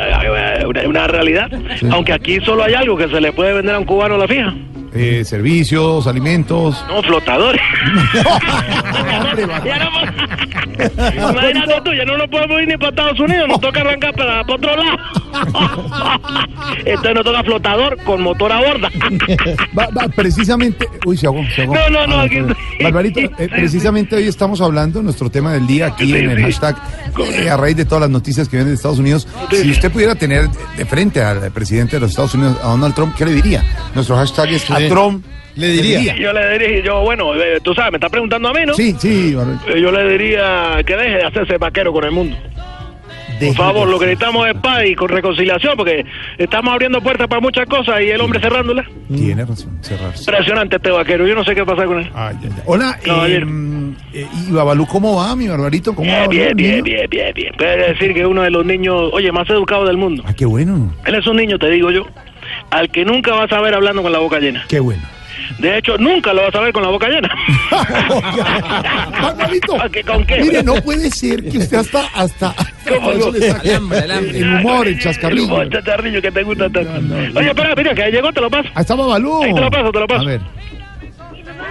una- 0.69 0.89
una 0.89 1.07
realidad. 1.07 1.51
Aunque 1.91 2.13
aquí 2.13 2.39
solo 2.45 2.65
hay 2.65 2.75
algo 2.75 2.97
que 2.97 3.09
se 3.09 3.21
le 3.21 3.33
puede 3.33 3.55
vender 3.55 3.75
a 3.75 3.79
un 3.79 3.85
cubano 3.85 4.15
a 4.17 4.19
la 4.19 4.29
fija. 4.29 4.53
Eh, 4.93 5.23
servicios, 5.25 6.07
alimentos. 6.09 6.85
No, 6.89 7.01
flotadores. 7.03 7.61
Imagínate 11.17 11.81
tú, 11.85 11.93
ya 11.95 12.05
no 12.05 12.17
nos 12.17 12.29
podemos 12.29 12.61
ir 12.63 12.69
ni 12.69 12.77
para 12.77 12.91
Estados 12.91 13.21
Unidos, 13.21 13.49
nos 13.49 13.61
toca 13.61 13.81
arrancar 13.81 14.15
para, 14.15 14.43
para 14.45 14.55
otro 14.55 14.77
lado. 14.77 14.97
Entonces 16.85 17.15
nos 17.15 17.25
toca 17.25 17.43
flotador 17.45 17.97
con 18.05 18.23
motor 18.23 18.53
a 18.53 18.61
borda. 18.61 18.91
Va- 19.79 19.89
va, 19.97 20.09
precisamente, 20.15 20.87
uy, 21.07 21.17
se 21.17 21.27
ahogó, 21.27 21.43
se 21.55 21.63
ahogó. 21.63 21.75
No, 21.75 21.91
no, 21.91 22.07
no, 22.07 22.17
Ah, 22.17 22.23
aquí- 22.23 22.37
perdón. 22.37 22.57
Barbarito, 22.83 23.21
eh, 23.21 23.49
precisamente 23.49 24.17
hoy 24.17 24.27
estamos 24.29 24.61
hablando, 24.61 25.03
nuestro 25.03 25.31
tema 25.31 25.53
del 25.53 25.67
día 25.67 25.87
aquí 25.89 26.07
Sí, 26.07 26.17
en 26.17 26.31
el 26.31 26.37
sí. 26.39 26.43
hashtag, 26.45 26.77
eh, 27.35 27.51
a 27.51 27.57
raíz 27.57 27.77
de 27.77 27.85
todas 27.85 28.03
las 28.03 28.11
noticias 28.11 28.49
que 28.49 28.57
vienen 28.57 28.73
de 28.73 28.77
Estados 28.77 28.99
Unidos. 28.99 29.27
Si 29.51 29.71
usted 29.71 29.91
pudiera 29.91 30.15
tener 30.15 30.49
de 30.77 30.85
frente 30.87 31.23
al 31.23 31.51
presidente 31.53 31.97
de 31.97 32.01
los 32.01 32.11
Estados 32.11 32.35
Unidos, 32.35 32.57
a 32.63 32.69
Donald 32.69 32.95
Trump, 32.95 33.15
¿qué 33.17 33.25
le 33.27 33.33
diría? 33.33 33.65
Nuestro 33.95 34.17
hashtag 34.17 34.49
es 34.51 34.71
a 34.71 34.79
Trump. 34.89 35.25
Le 35.57 35.69
diría. 35.69 36.17
Yo 36.17 36.33
le 36.33 36.59
diría, 36.59 36.85
yo, 36.85 37.01
bueno, 37.03 37.35
eh, 37.35 37.59
tú 37.63 37.75
sabes, 37.75 37.93
me 37.93 37.97
está 37.97 38.09
preguntando 38.09 38.49
a 38.49 38.53
mí, 38.53 38.61
¿no? 38.67 38.75
Sí, 38.75 38.95
sí. 38.99 39.35
Eh, 39.67 39.81
Yo 39.81 39.91
le 39.91 40.09
diría 40.11 40.79
que 40.87 40.97
deje 40.97 41.17
de 41.17 41.25
hacerse 41.25 41.59
vaquero 41.59 41.93
con 41.93 42.05
el 42.05 42.13
mundo. 42.13 42.37
Por 43.41 43.55
favor, 43.55 43.89
lo 43.89 43.99
que 43.99 44.05
necesitamos 44.05 44.47
es 44.49 44.55
paz 44.57 44.85
y 44.87 44.95
con 44.95 45.09
reconciliación, 45.09 45.75
porque 45.75 46.05
estamos 46.37 46.75
abriendo 46.75 47.01
puertas 47.01 47.27
para 47.27 47.41
muchas 47.41 47.67
cosas 47.67 48.03
y 48.03 48.11
el 48.11 48.21
hombre 48.21 48.39
cerrándolas. 48.39 48.87
Tiene 49.09 49.47
razón, 49.47 49.79
cerrarse. 49.81 50.25
Impresionante 50.31 50.77
este 50.77 50.91
vaquero, 50.91 51.27
yo 51.27 51.35
no 51.35 51.43
sé 51.43 51.55
qué 51.55 51.65
pasa 51.65 51.87
con 51.87 52.01
él. 52.01 52.11
Hola, 52.67 52.99
Caballero. 53.03 53.47
eh, 53.49 53.95
eh, 54.13 54.27
¿y 54.47 54.53
Babalú 54.53 54.87
cómo 54.87 55.17
va, 55.17 55.35
mi 55.37 55.49
Barbarito? 55.49 55.95
¿Cómo 55.95 56.13
va? 56.13 56.27
Bien, 56.29 56.55
bien, 56.55 56.83
bien, 56.85 56.85
bien, 56.85 57.07
bien, 57.09 57.33
bien. 57.35 57.55
Puede 57.57 57.89
decir 57.95 58.13
que 58.13 58.21
es 58.21 58.27
uno 58.27 58.43
de 58.43 58.51
los 58.51 58.67
niños, 58.67 59.09
oye, 59.15 59.33
más 59.33 59.49
educados 59.49 59.87
del 59.89 59.97
mundo. 59.97 60.23
Ah, 60.27 60.35
qué 60.35 60.45
bueno, 60.45 60.95
Él 61.07 61.15
es 61.15 61.27
un 61.27 61.37
niño, 61.39 61.59
te 61.59 61.71
digo 61.71 61.91
yo, 61.91 62.05
al 62.71 62.91
que 62.91 63.07
nunca 63.07 63.33
vas 63.35 63.51
a 63.53 63.61
ver 63.63 63.73
hablando 63.75 64.03
con 64.03 64.13
la 64.13 64.19
boca 64.19 64.39
llena. 64.39 64.67
qué 64.69 64.81
bueno. 64.81 65.03
De 65.59 65.79
hecho, 65.79 65.97
nunca 65.99 66.33
lo 66.33 66.43
vas 66.43 66.55
a 66.55 66.61
ver 66.61 66.73
con 66.73 66.83
la 66.83 66.89
boca 66.91 67.09
llena. 67.09 67.29
Barbarito, 69.23 69.81
¿A 69.81 69.89
qué- 69.89 70.03
¿Con 70.03 70.25
qué? 70.25 70.41
mire, 70.41 70.63
no 70.63 70.75
puede 70.77 71.11
ser 71.11 71.43
que 71.49 71.59
usted 71.59 71.79
hasta, 71.79 72.07
hasta, 72.15 72.55
¿Cómo 72.89 73.11
eso 73.13 73.27
no? 73.33 73.39
le 73.39 73.49
saca 73.51 73.63
El 73.69 73.75
hambre, 73.77 73.99
el 73.99 74.11
hambre. 74.11 74.39
el 74.39 74.55
humor, 74.55 74.87
el 74.87 74.93
El 74.95 75.01
chascarrillo. 75.01 75.45
humor, 75.47 75.69
chacharrillo 75.71 76.23
que 76.23 76.31
te 76.33 76.43
gusta 76.43 76.71
tanto. 76.71 77.15
Oye, 77.39 77.49
espera, 77.49 77.75
mira, 77.77 77.95
que 77.95 78.03
ahí 78.03 78.13
llegó, 78.13 78.33
te 78.33 78.41
lo 78.41 78.51
paso. 78.51 78.69
Ahí 78.75 78.81
está 78.83 78.95
Babalú. 78.95 79.43
Ahí 79.43 79.55
te 79.55 79.61
lo 79.61 79.71
paso, 79.71 79.93
te 79.93 79.99
lo 80.01 80.07
paso. 80.07 80.23
A 80.23 80.25
ver, 80.25 80.41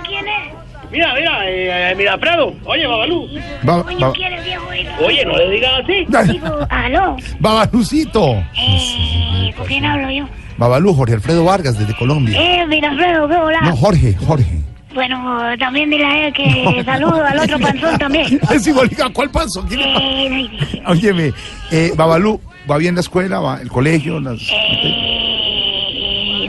¿Quién 0.05 0.27
es? 0.27 0.53
Mira, 0.91 1.13
mira, 1.13 1.47
eh, 1.49 1.91
eh, 1.91 1.95
mira, 1.95 2.13
Alfredo. 2.13 2.53
Oye, 2.65 2.87
Babalú. 2.87 3.27
Ba- 3.63 3.83
ba- 3.99 4.11
¿Quién 4.13 4.33
es 4.33 4.43
viejo? 4.45 4.65
Oye, 5.05 5.23
no 5.25 5.37
le 5.37 5.49
digas 5.51 5.71
así. 5.83 6.05
Digo, 6.33 6.59
aló, 6.69 7.15
Babalucito. 7.39 8.43
eh, 8.57 9.53
¿con 9.55 9.65
quién 9.67 9.85
hablo 9.85 10.09
yo? 10.11 10.27
Babalú, 10.59 10.93
Jorge 10.93 11.13
Alfredo 11.13 11.45
Vargas, 11.45 11.79
desde 11.79 11.95
Colombia. 11.95 12.37
Eh, 12.37 12.67
mira, 12.67 12.89
Alfredo, 12.89 13.29
¿qué 13.29 13.35
hola? 13.35 13.61
No, 13.61 13.77
Jorge, 13.77 14.13
Jorge. 14.27 14.59
Bueno, 14.93 15.39
también 15.57 15.89
dile 15.89 16.03
a 16.05 16.27
él 16.27 16.33
que 16.33 16.83
saludo 16.85 17.23
al 17.23 17.39
otro 17.39 17.57
panzón 17.59 17.97
también. 17.97 18.41
Es 18.53 18.67
igual, 18.67 18.89
¿cuál 19.13 19.29
pasa? 19.31 19.61
Eh, 19.71 20.49
Óyeme, 20.85 21.31
eh, 21.71 21.93
Babalú, 21.95 22.41
¿va 22.69 22.77
bien 22.77 22.95
la 22.95 23.01
escuela, 23.01 23.39
va 23.39 23.61
el 23.61 23.69
colegio? 23.69 24.19
Las... 24.19 24.39
sí, 24.39 24.51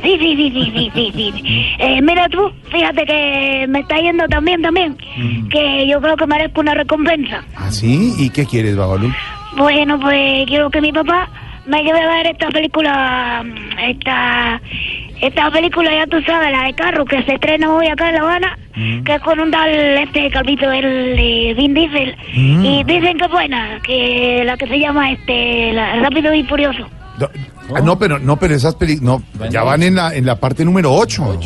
sí, 0.02 0.18
sí, 0.18 0.50
sí, 0.54 0.72
sí, 0.74 0.90
sí, 0.92 1.12
sí. 1.14 1.32
Eh, 1.78 2.02
mira 2.02 2.28
tú, 2.28 2.50
fíjate 2.72 3.06
que 3.06 3.66
me 3.68 3.78
está 3.78 3.96
yendo 4.00 4.26
también, 4.26 4.61
también, 4.61 4.96
que 5.50 5.86
yo 5.86 6.00
creo 6.00 6.16
que 6.16 6.26
merezco 6.26 6.62
una 6.62 6.74
recompensa. 6.74 7.44
¿Ah, 7.54 7.70
sí? 7.70 8.12
¿Y 8.18 8.30
qué 8.30 8.44
quieres, 8.44 8.76
Babalú? 8.76 9.12
Bueno, 9.56 10.00
pues 10.00 10.46
quiero 10.48 10.68
que 10.68 10.80
mi 10.80 10.92
papá 10.92 11.28
me 11.71 11.83
lleve 11.83 12.01
a 12.01 12.09
ver 12.09 12.27
esta 12.27 12.49
película, 12.49 13.43
mm, 13.45 13.79
esta, 13.91 14.61
esta 15.23 15.51
película, 15.51 15.91
ya 15.93 16.07
tú 16.07 16.21
sabes, 16.23 16.51
la 16.51 16.64
de 16.64 16.75
carro, 16.75 17.05
que 17.05 17.23
se 17.23 17.35
estrena 17.35 17.73
hoy 17.73 17.87
acá 17.87 18.09
en 18.09 18.14
La 18.16 18.21
Habana, 18.23 18.59
que 19.05 19.14
es 19.14 19.21
con 19.23 19.39
un 19.41 19.51
tal 19.51 19.71
este 19.71 20.31
calvito, 20.31 20.71
el 20.73 21.16
de 21.16 21.55
Vin 21.57 21.75
Diesel. 21.75 22.16
Mm. 22.35 22.64
Y 22.64 22.85
dicen 22.85 23.18
que 23.18 23.25
es 23.25 23.31
buena, 23.31 23.79
que 23.83 24.43
la 24.45 24.57
que 24.57 24.66
se 24.66 24.79
llama 24.79 25.12
este 25.12 25.73
la- 25.73 25.97
Rápido 26.01 26.35
y 26.35 26.43
Furioso. 26.45 26.87
No, 27.18 27.29
ah, 27.77 27.81
no, 27.83 27.99
pero 27.99 28.18
no, 28.18 28.37
pero 28.39 28.55
esas 28.55 28.75
películas 28.75 29.21
no, 29.39 29.49
ya 29.51 29.62
van 29.62 29.83
en 29.83 29.95
la 29.97 30.14
en 30.14 30.25
la 30.25 30.37
parte 30.37 30.64
número 30.64 30.93
8. 30.93 31.37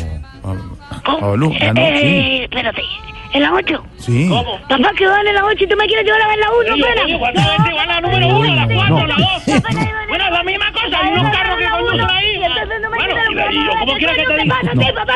Pablo, 1.05 1.51
ya 1.59 1.73
no, 1.73 1.81
sí. 1.81 2.05
Eh, 2.05 2.43
espérate, 2.43 2.83
en 3.33 3.41
la 3.41 3.53
8. 3.53 3.83
Sí. 3.97 4.29
Papá, 4.69 4.91
que 4.97 5.07
van 5.07 5.27
en 5.27 5.35
la 5.35 5.45
8 5.45 5.63
y 5.63 5.67
tú 5.67 5.75
me 5.75 5.85
quieres 5.87 6.05
llevar 6.05 6.21
a 6.21 6.27
ver 6.27 6.37
la 6.39 6.51
1, 6.51 6.75
espera. 6.75 7.05
la 7.85 8.01
número 8.01 8.27
uno, 8.27 8.55
la 8.55 8.67
cuatro, 8.67 9.07
la 9.07 9.15
dos. 9.15 9.43
Bueno, 10.07 10.29
la 10.29 10.43
misma 10.43 10.71
cosa, 10.71 10.99
hay 10.99 11.11
unos 11.11 11.31
carros 11.31 11.57
que 11.57 11.67
conducen 11.69 12.09
ahí. 12.09 12.39
Bueno, 12.95 13.15
y, 13.51 13.55
yo 13.91 13.97
quiera 13.97 14.13
que 14.15 14.23
te 14.23 14.37
diga. 14.43 14.61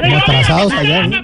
Como 0.01 0.17
atrasados 0.17 0.73
allá. 0.73 1.07
¿no? 1.07 1.23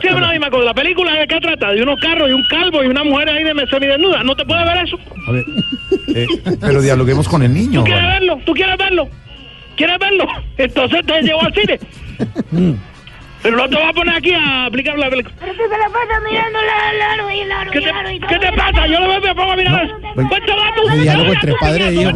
Siempre 0.00 0.20
la 0.20 0.30
misma 0.30 0.50
cosa. 0.50 0.64
La 0.64 0.74
película 0.74 1.12
de 1.14 1.26
qué 1.26 1.40
trata? 1.40 1.72
De 1.72 1.82
unos 1.82 1.98
carros 2.00 2.28
y 2.28 2.32
un 2.32 2.44
calvo 2.44 2.84
y 2.84 2.86
una 2.86 3.02
mujer 3.04 3.30
ahí 3.30 3.44
de 3.44 3.66
semidesnuda. 3.66 4.22
¿No 4.22 4.36
te 4.36 4.44
puede 4.44 4.62
ver 4.64 4.84
eso? 4.84 4.98
A 5.26 5.32
ver, 5.32 5.44
eh, 6.14 6.26
pero 6.60 6.82
dialoguemos 6.82 7.26
con 7.28 7.42
el 7.42 7.52
niño. 7.52 7.80
¿Tú 7.80 7.86
quieres 7.86 8.04
verlo? 8.04 8.38
¿Tú 8.44 8.52
quieres 8.52 8.76
verlo? 8.76 9.08
¿Quieres 9.78 9.98
verlo? 10.00 10.26
Entonces 10.56 11.06
te 11.06 11.22
llevo 11.22 11.40
al 11.40 11.54
cine. 11.54 11.78
Pero 13.42 13.56
no 13.56 13.68
te 13.68 13.76
voy 13.76 13.84
a 13.84 13.92
poner 13.92 14.16
aquí 14.16 14.32
a 14.34 14.64
aplicar 14.66 14.98
la 14.98 15.08
película. 15.08 15.34
Pero 15.38 15.52
tú 15.52 15.62
se 15.62 15.78
la 15.78 15.88
pasas 15.88 16.22
mirando 16.28 16.58
la, 16.60 17.12
aro 17.12 17.30
y 17.30 17.44
la, 17.44 17.60
aro 17.60 17.70
¿Qué 17.70 17.80
te, 17.80 17.86
la, 17.86 17.98
aro 18.00 18.10
y 18.10 18.18
todo. 18.18 18.28
¿qué 18.28 18.38
te 18.38 18.52
pasa? 18.54 18.86
Yo 18.88 18.98
lo 18.98 19.08
veo 19.08 19.20
me 19.20 19.34
pongo 19.36 19.52
a 19.52 19.56
mirar 19.56 19.88
diálogo 21.00 21.32
entre 21.32 21.54
padre 21.54 21.88
e 21.88 21.94
hijo. 21.94 22.10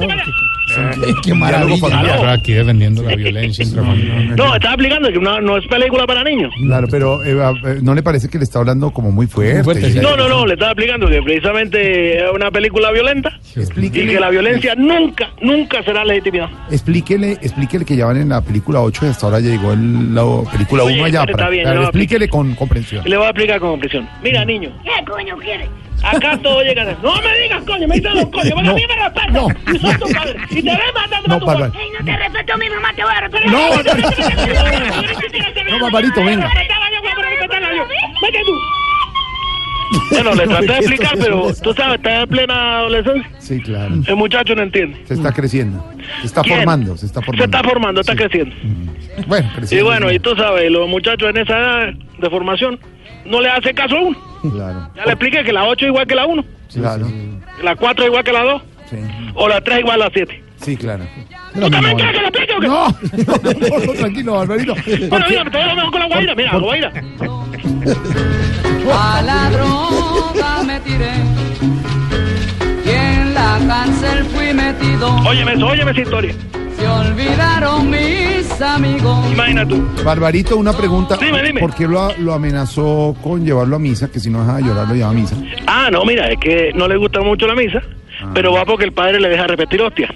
Qué 1.24 1.34
maravilla. 1.34 2.32
aquí 2.32 2.52
defendiendo 2.52 3.02
la 3.02 3.14
violencia. 3.16 3.64
No, 3.74 4.54
estaba 4.54 4.74
explicando 4.74 5.08
que 5.12 5.18
no, 5.18 5.40
no 5.40 5.56
es 5.58 5.66
película 5.66 6.06
para 6.06 6.24
niños. 6.24 6.52
Claro, 6.64 6.86
pero 6.90 7.22
eh, 7.24 7.36
eh, 7.64 7.78
¿no 7.82 7.94
le 7.94 8.02
parece 8.02 8.28
que 8.28 8.38
le 8.38 8.44
está 8.44 8.58
hablando 8.60 8.90
como 8.90 9.10
muy 9.10 9.26
fuerte? 9.26 9.90
No, 10.00 10.16
no, 10.16 10.28
no, 10.28 10.46
le 10.46 10.54
estaba 10.54 10.72
explicando 10.72 11.08
que 11.08 11.22
precisamente 11.22 12.16
es 12.18 12.24
una 12.34 12.50
película 12.50 12.90
violenta 12.92 13.38
y 13.76 13.90
que 13.90 14.18
la 14.20 14.30
violencia 14.30 14.74
nunca, 14.76 15.30
nunca 15.40 15.82
será 15.82 16.04
legitimidad. 16.04 16.48
Explíquele, 16.70 17.32
explíquele 17.32 17.84
que 17.84 17.96
ya 17.96 18.06
van 18.06 18.16
en 18.18 18.28
la 18.30 18.40
película 18.40 18.80
8 18.80 19.06
y 19.06 19.08
hasta 19.08 19.26
ahora 19.26 19.40
llegó 19.40 19.72
el- 19.72 20.14
la 20.14 20.22
película 20.50 20.84
Oye, 20.84 20.94
1 20.96 21.04
allá. 21.04 21.20
está 21.20 21.32
para- 21.32 21.50
bien, 21.50 21.74
lo 21.74 21.82
explíquele 21.82 22.28
con 22.28 22.54
comprensión. 22.54 23.02
Le 23.08 23.16
voy 23.16 23.26
a 23.26 23.30
explicar 23.30 23.60
con 23.60 23.70
comprensión. 23.70 24.08
Mira, 24.22 24.44
niño, 24.44 24.70
¿Qué 24.82 25.04
coño 25.10 25.36
quieres? 25.38 25.68
Acá 26.02 26.38
todo 26.42 26.62
llega 26.62 26.82
a... 26.82 26.96
No 27.02 27.14
me 27.22 27.38
digas, 27.42 27.62
coño, 27.64 27.88
me 27.88 27.94
dices 27.96 28.12
dos 28.14 28.26
coño, 28.30 28.54
bueno, 28.54 28.70
a 28.70 28.74
mí 28.74 28.82
me 28.86 28.96
respetas. 28.96 29.32
No. 29.32 29.46
Y 29.74 29.78
soy 29.78 29.94
tu 29.98 30.12
padre. 30.12 30.36
Y 30.50 30.62
te 30.62 30.70
ves 30.70 30.78
matando 30.94 31.28
No, 31.28 31.34
a 31.34 31.38
tu 31.40 31.46
padre. 31.46 31.64
Ey, 31.80 31.90
no 31.98 32.04
te 32.04 32.16
respeto 32.16 32.52
a 32.52 32.56
mi 32.56 32.70
mamá, 32.70 32.92
te 32.94 33.02
voy 33.02 33.12
a 33.14 33.20
respetar. 33.20 33.50
No, 33.50 33.68
No, 35.70 35.84
Barbarito, 35.84 36.24
venga. 36.24 36.48
Vete 38.22 38.38
tú. 38.46 38.52
Bueno, 40.10 40.34
le 40.34 40.46
traté 40.46 40.66
de 40.66 40.76
explicar, 40.78 41.12
pero 41.18 41.52
tú 41.62 41.72
sabes, 41.74 41.96
está 41.96 42.22
en 42.22 42.28
plena 42.28 42.78
adolescencia. 42.78 43.30
Sí, 43.38 43.60
claro. 43.60 43.94
El 44.06 44.16
muchacho 44.16 44.54
no 44.54 44.62
entiende. 44.62 45.00
Se 45.06 45.14
está 45.14 45.32
creciendo. 45.32 45.86
Se 46.20 46.26
está 46.26 46.42
¿Quién? 46.42 46.56
formando, 46.58 46.96
se 46.96 47.06
está 47.06 47.20
Se 47.20 47.26
formando. 47.26 47.44
está 47.44 47.68
formando, 47.68 48.00
está 48.00 48.14
creciendo. 48.16 48.54
Bueno, 49.26 49.48
Y 49.52 49.56
creciendo. 49.56 49.86
bueno, 49.86 50.10
y 50.12 50.18
tú 50.18 50.34
sabes, 50.36 50.70
los 50.70 50.88
muchachos 50.88 51.28
en 51.30 51.36
esa 51.38 51.58
edad 51.58 51.92
de 52.18 52.30
formación 52.30 52.78
no 53.24 53.40
le 53.40 53.48
hacen 53.48 53.74
caso 53.74 53.96
a 53.96 54.00
uno. 54.02 54.16
Claro, 54.52 54.90
Ya 54.96 55.04
le 55.04 55.12
expliqué 55.12 55.44
que 55.44 55.52
la 55.52 55.64
8 55.64 55.84
es 55.86 55.88
igual 55.90 56.06
que 56.06 56.14
la 56.14 56.26
1, 56.26 56.44
claro. 56.74 57.08
la 57.62 57.76
4 57.76 58.04
es 58.04 58.08
igual 58.08 58.24
que 58.24 58.32
la 58.32 58.42
2, 58.42 58.62
Sí, 58.90 58.96
o 59.34 59.48
la 59.48 59.60
3 59.60 59.78
igual 59.80 60.02
a 60.02 60.04
la 60.06 60.10
7. 60.12 60.44
sí, 60.56 60.76
claro. 60.76 61.04
¿Tú 61.54 61.68
también 61.70 61.96
quieres 61.96 62.14
que 62.14 62.20
le 62.22 62.28
explique 62.28 62.54
o 62.54 62.60
qué? 62.60 62.66
No, 62.66 62.88
no, 63.78 63.86
no, 63.86 63.92
tranquilo, 63.92 64.32
Barbarito. 64.34 64.74
Bueno, 65.10 65.26
mira, 65.28 65.44
te 65.50 65.64
lo 65.66 65.74
mejor 65.76 65.90
con 65.90 66.00
la 66.00 66.06
guaira, 66.06 66.34
mira, 66.34 66.52
la 66.54 66.58
guaira. 66.58 66.92
A 68.94 69.22
la 69.22 69.50
droga 69.50 70.62
me 70.64 70.80
tiré 70.80 71.12
la 73.58 73.66
cárcel 73.66 74.24
fui 74.26 74.52
metido. 74.54 75.14
Óyeme 75.26 75.52
eso, 75.54 75.66
óyeme 75.66 75.90
esa 75.90 76.00
historia. 76.00 76.34
Se 76.76 76.88
olvidaron 76.88 77.90
mis 77.90 78.60
amigos. 78.60 79.32
Imagina 79.32 79.66
tú. 79.66 79.86
Barbarito, 80.04 80.56
una 80.56 80.72
pregunta. 80.72 81.16
Dime, 81.16 81.42
dime. 81.42 81.60
¿Por 81.60 81.74
qué 81.74 81.86
lo, 81.86 82.16
lo 82.18 82.32
amenazó 82.32 83.14
con 83.22 83.44
llevarlo 83.44 83.76
a 83.76 83.78
misa? 83.78 84.10
Que 84.10 84.18
si 84.20 84.30
no 84.30 84.40
deja 84.40 84.56
de 84.56 84.62
llorar, 84.64 84.88
lo 84.88 84.94
lleva 84.94 85.10
a 85.10 85.12
misa. 85.12 85.36
Ah, 85.66 85.90
no, 85.92 86.04
mira, 86.04 86.28
es 86.28 86.38
que 86.40 86.72
no 86.74 86.88
le 86.88 86.96
gusta 86.96 87.20
mucho 87.20 87.46
la 87.46 87.54
misa, 87.54 87.82
pero 88.34 88.52
va 88.52 88.64
porque 88.64 88.84
el 88.84 88.92
padre 88.92 89.20
le 89.20 89.28
deja 89.28 89.46
repetir 89.46 89.80
hostia. 89.82 90.08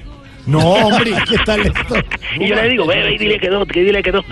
No, 0.46 0.58
hombre, 0.60 1.10
¿qué 1.28 1.36
tal 1.44 1.60
esto? 1.60 1.94
Y 2.38 2.46
yo 2.48 2.54
le 2.54 2.68
digo, 2.68 2.86
ve, 2.86 3.02
ve 3.02 3.14
y 3.14 3.18
dile 3.18 3.38
que 3.38 3.48
no, 3.50 3.66
que 3.66 3.82
dile 3.82 4.02
que 4.02 4.12
no. 4.12 4.22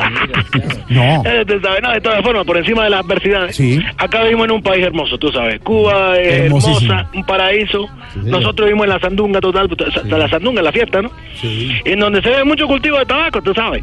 No. 0.88 1.22
Eh, 1.26 1.44
tú 1.46 1.54
sabes, 1.62 1.82
no, 1.82 1.90
de 1.92 2.00
todas 2.00 2.22
formas, 2.22 2.44
por 2.44 2.56
encima 2.56 2.84
de 2.84 2.90
las 2.90 3.04
adversidades. 3.04 3.56
Sí. 3.56 3.80
Acá 3.98 4.22
vivimos 4.22 4.44
en 4.46 4.52
un 4.52 4.62
país 4.62 4.84
hermoso, 4.84 5.18
tú 5.18 5.32
sabes. 5.32 5.60
Cuba 5.60 6.18
es 6.18 6.44
hermosa, 6.44 7.08
un 7.14 7.24
paraíso. 7.24 7.88
Nosotros 8.16 8.66
vivimos 8.66 8.84
en 8.86 8.90
la 8.90 9.00
sandunga 9.00 9.40
total, 9.40 9.68
sa- 9.92 10.02
la 10.18 10.28
sandunga, 10.28 10.62
la 10.62 10.70
fiesta, 10.72 11.02
¿no? 11.02 11.10
Sí. 11.40 11.72
En 11.84 11.98
donde 11.98 12.22
se 12.22 12.28
ve 12.30 12.44
mucho 12.44 12.66
cultivo 12.66 12.98
de 12.98 13.06
tabaco, 13.06 13.40
tú 13.42 13.52
sabes. 13.54 13.82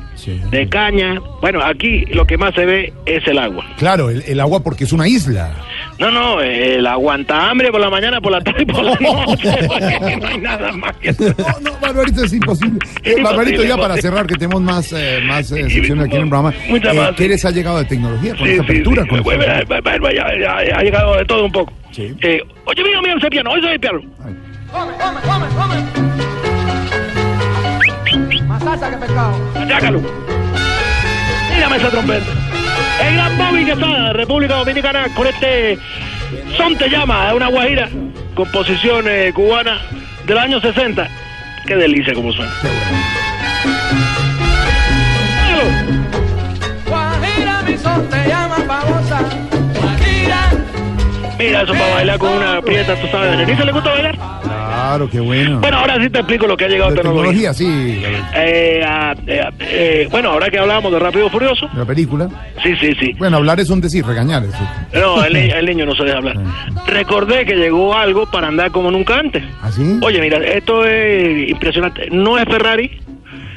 De 0.52 0.70
caña. 0.70 1.20
Bueno, 1.42 1.62
aquí 1.64 2.06
lo 2.14 2.26
que 2.26 2.38
más 2.38 2.54
se 2.56 2.66
ve 2.66 2.94
es 3.06 3.28
el 3.28 3.38
agua. 3.40 3.66
Claro, 3.78 4.10
el, 4.10 4.24
el 4.28 4.40
agua 4.40 4.64
porque 4.64 4.84
es 4.86 4.94
una 4.94 5.08
isla. 5.08 5.52
No, 6.00 6.10
no, 6.12 6.42
el 6.42 6.86
aguanta 6.88 7.50
hambre 7.50 7.72
por 7.72 7.82
la 7.82 7.90
mañana, 7.90 8.22
por 8.22 8.32
la 8.32 8.42
tarde 8.42 8.64
y 8.64 8.66
por 8.66 8.84
la 8.84 8.94
noche. 9.00 9.52
no 10.22 10.28
hay 10.28 10.38
nada 10.38 10.72
más 10.72 10.96
que 10.98 11.10
eso. 11.10 11.24
No, 11.62 11.72
no, 11.72 11.78
Barbarito, 12.22 12.26
es 12.26 12.34
imposible. 12.34 12.80
Eh, 13.04 13.22
Barbarito, 13.22 13.64
ya 13.64 13.78
para 13.78 13.98
cerrar, 13.98 14.28
que 14.28 14.36
tenemos 14.36 14.62
más, 14.62 14.94
eh, 14.94 15.20
más 15.26 15.52
eh, 15.52 15.70
secciones 15.70 16.06
aquí 16.06 16.16
en 16.16 16.24
el 16.24 16.30
programa. 16.30 16.54
Eh, 16.68 16.94
más, 16.94 17.12
¿Qué 17.16 17.24
sí. 17.24 17.30
les 17.30 17.46
ha 17.46 17.52
llegado 17.52 17.80
de 17.80 17.86
tecnología 17.86 18.36
con 18.36 18.48
esta 18.48 18.64
apertura? 18.64 19.08
con 19.08 19.24
Bueno, 19.24 19.44
ya 19.44 20.58
ha 20.58 20.84
llegado 20.84 21.18
de 21.18 21.26
todo 21.26 21.46
un 21.46 21.52
poco. 21.52 21.74
Eh, 21.98 22.42
oye, 22.66 22.84
mira, 22.84 23.02
mira 23.02 23.16
ese 23.18 23.30
piano, 23.30 23.52
oye 23.52 23.68
ese 23.70 23.80
piano. 23.80 24.02
Más 28.48 28.64
salsa 28.64 28.90
que 28.90 28.98
pescado. 28.98 29.38
Mírame 31.54 31.78
esa 31.78 31.90
trompeta. 31.90 32.26
El 33.06 33.16
gran 33.16 33.38
Bobby 33.38 33.66
Quesada 33.66 34.08
de 34.08 34.14
República 34.14 34.56
Dominicana 34.56 35.08
con 35.16 35.28
este 35.28 35.78
Son 36.56 36.78
Te 36.78 36.90
Llama, 36.90 37.30
es 37.30 37.34
una 37.34 37.48
guajira, 37.48 37.90
composición 38.36 39.06
eh, 39.08 39.32
cubana 39.34 39.82
del 40.28 40.38
año 40.38 40.62
60. 40.62 41.10
Qué 41.66 41.76
delicia 41.76 42.14
como 42.14 42.32
suena. 42.32 42.52
Guajira, 46.88 47.62
mi 47.64 47.78
son 47.78 48.10
te 48.10 48.28
llama 48.28 48.58
famosa. 48.68 49.61
Mira 51.42 51.62
eso 51.64 51.74
para 51.74 51.96
bailar 51.96 52.20
con 52.20 52.32
una 52.34 52.62
prieta, 52.62 52.96
tú 52.96 53.08
sabes. 53.08 53.34
¿A 53.34 53.38
Denise 53.38 53.66
le 53.66 53.72
gusta 53.72 53.90
bailar? 53.90 54.16
Claro, 54.44 55.10
qué 55.10 55.20
bueno. 55.20 55.60
Bueno, 55.60 55.78
ahora 55.78 56.02
sí 56.02 56.10
te 56.10 56.20
explico 56.20 56.48
lo 56.48 56.58
que 56.58 56.66
ha 56.66 56.68
llegado 56.68 56.92
de 56.92 56.98
tecnología. 56.98 57.52
tecnología, 57.52 57.54
sí. 57.54 58.02
Eh, 58.36 58.84
ah, 58.86 59.16
eh, 59.26 59.42
ah, 59.44 59.52
eh, 59.60 60.08
bueno, 60.12 60.32
ahora 60.32 60.50
que 60.50 60.60
hablábamos 60.60 60.92
de 60.92 61.00
Rápido 61.00 61.30
Furioso. 61.30 61.70
La 61.76 61.86
película. 61.86 62.30
Sí, 62.64 62.76
sí, 62.80 62.94
sí. 63.00 63.14
Bueno, 63.18 63.38
hablar 63.38 63.60
es 63.60 63.70
un 63.70 63.82
decir, 63.82 64.06
regañar. 64.06 64.44
Eso. 64.44 64.58
No, 64.94 65.24
el, 65.24 65.36
el 65.36 65.66
niño 65.66 65.86
no 65.86 65.96
se 65.96 66.04
deja 66.04 66.18
hablar. 66.18 66.38
Recordé 66.88 67.46
que 67.46 67.56
llegó 67.56 67.96
algo 67.96 68.30
para 68.30 68.48
andar 68.48 68.72
como 68.72 68.92
nunca 68.92 69.20
antes. 69.20 69.44
¿Así? 69.62 70.00
Oye, 70.02 70.20
mira, 70.20 70.38
esto 70.38 70.86
es 70.86 71.50
impresionante. 71.50 72.10
No 72.12 72.38
es 72.38 72.46
Ferrari, 72.46 73.00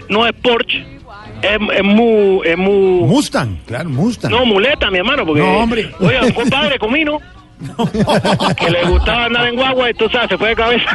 no 0.09 0.27
es 0.27 0.33
Porsche, 0.35 0.85
es, 1.43 1.59
es 1.77 1.85
mu, 1.85 2.43
es 2.43 2.57
mu... 2.57 3.07
Mustang, 3.07 3.59
claro, 3.67 3.91
Mustang. 3.91 4.31
No, 4.31 4.47
muleta, 4.47 4.91
mi 4.91 4.99
hermano, 4.99 5.27
porque... 5.27 5.43
No, 5.43 5.59
hombre. 5.59 5.91
Oye, 6.01 6.21
un 6.23 6.33
compadre 6.33 6.79
comino, 6.79 7.19
que 8.57 8.71
le 8.71 8.85
gustaba 8.85 9.25
andar 9.27 9.49
en 9.49 9.57
guagua 9.57 9.91
y 9.91 9.95
tú 9.95 10.09
sabes, 10.11 10.29
se 10.31 10.39
fue 10.39 10.49
de 10.51 10.57
cabeza. 10.57 10.85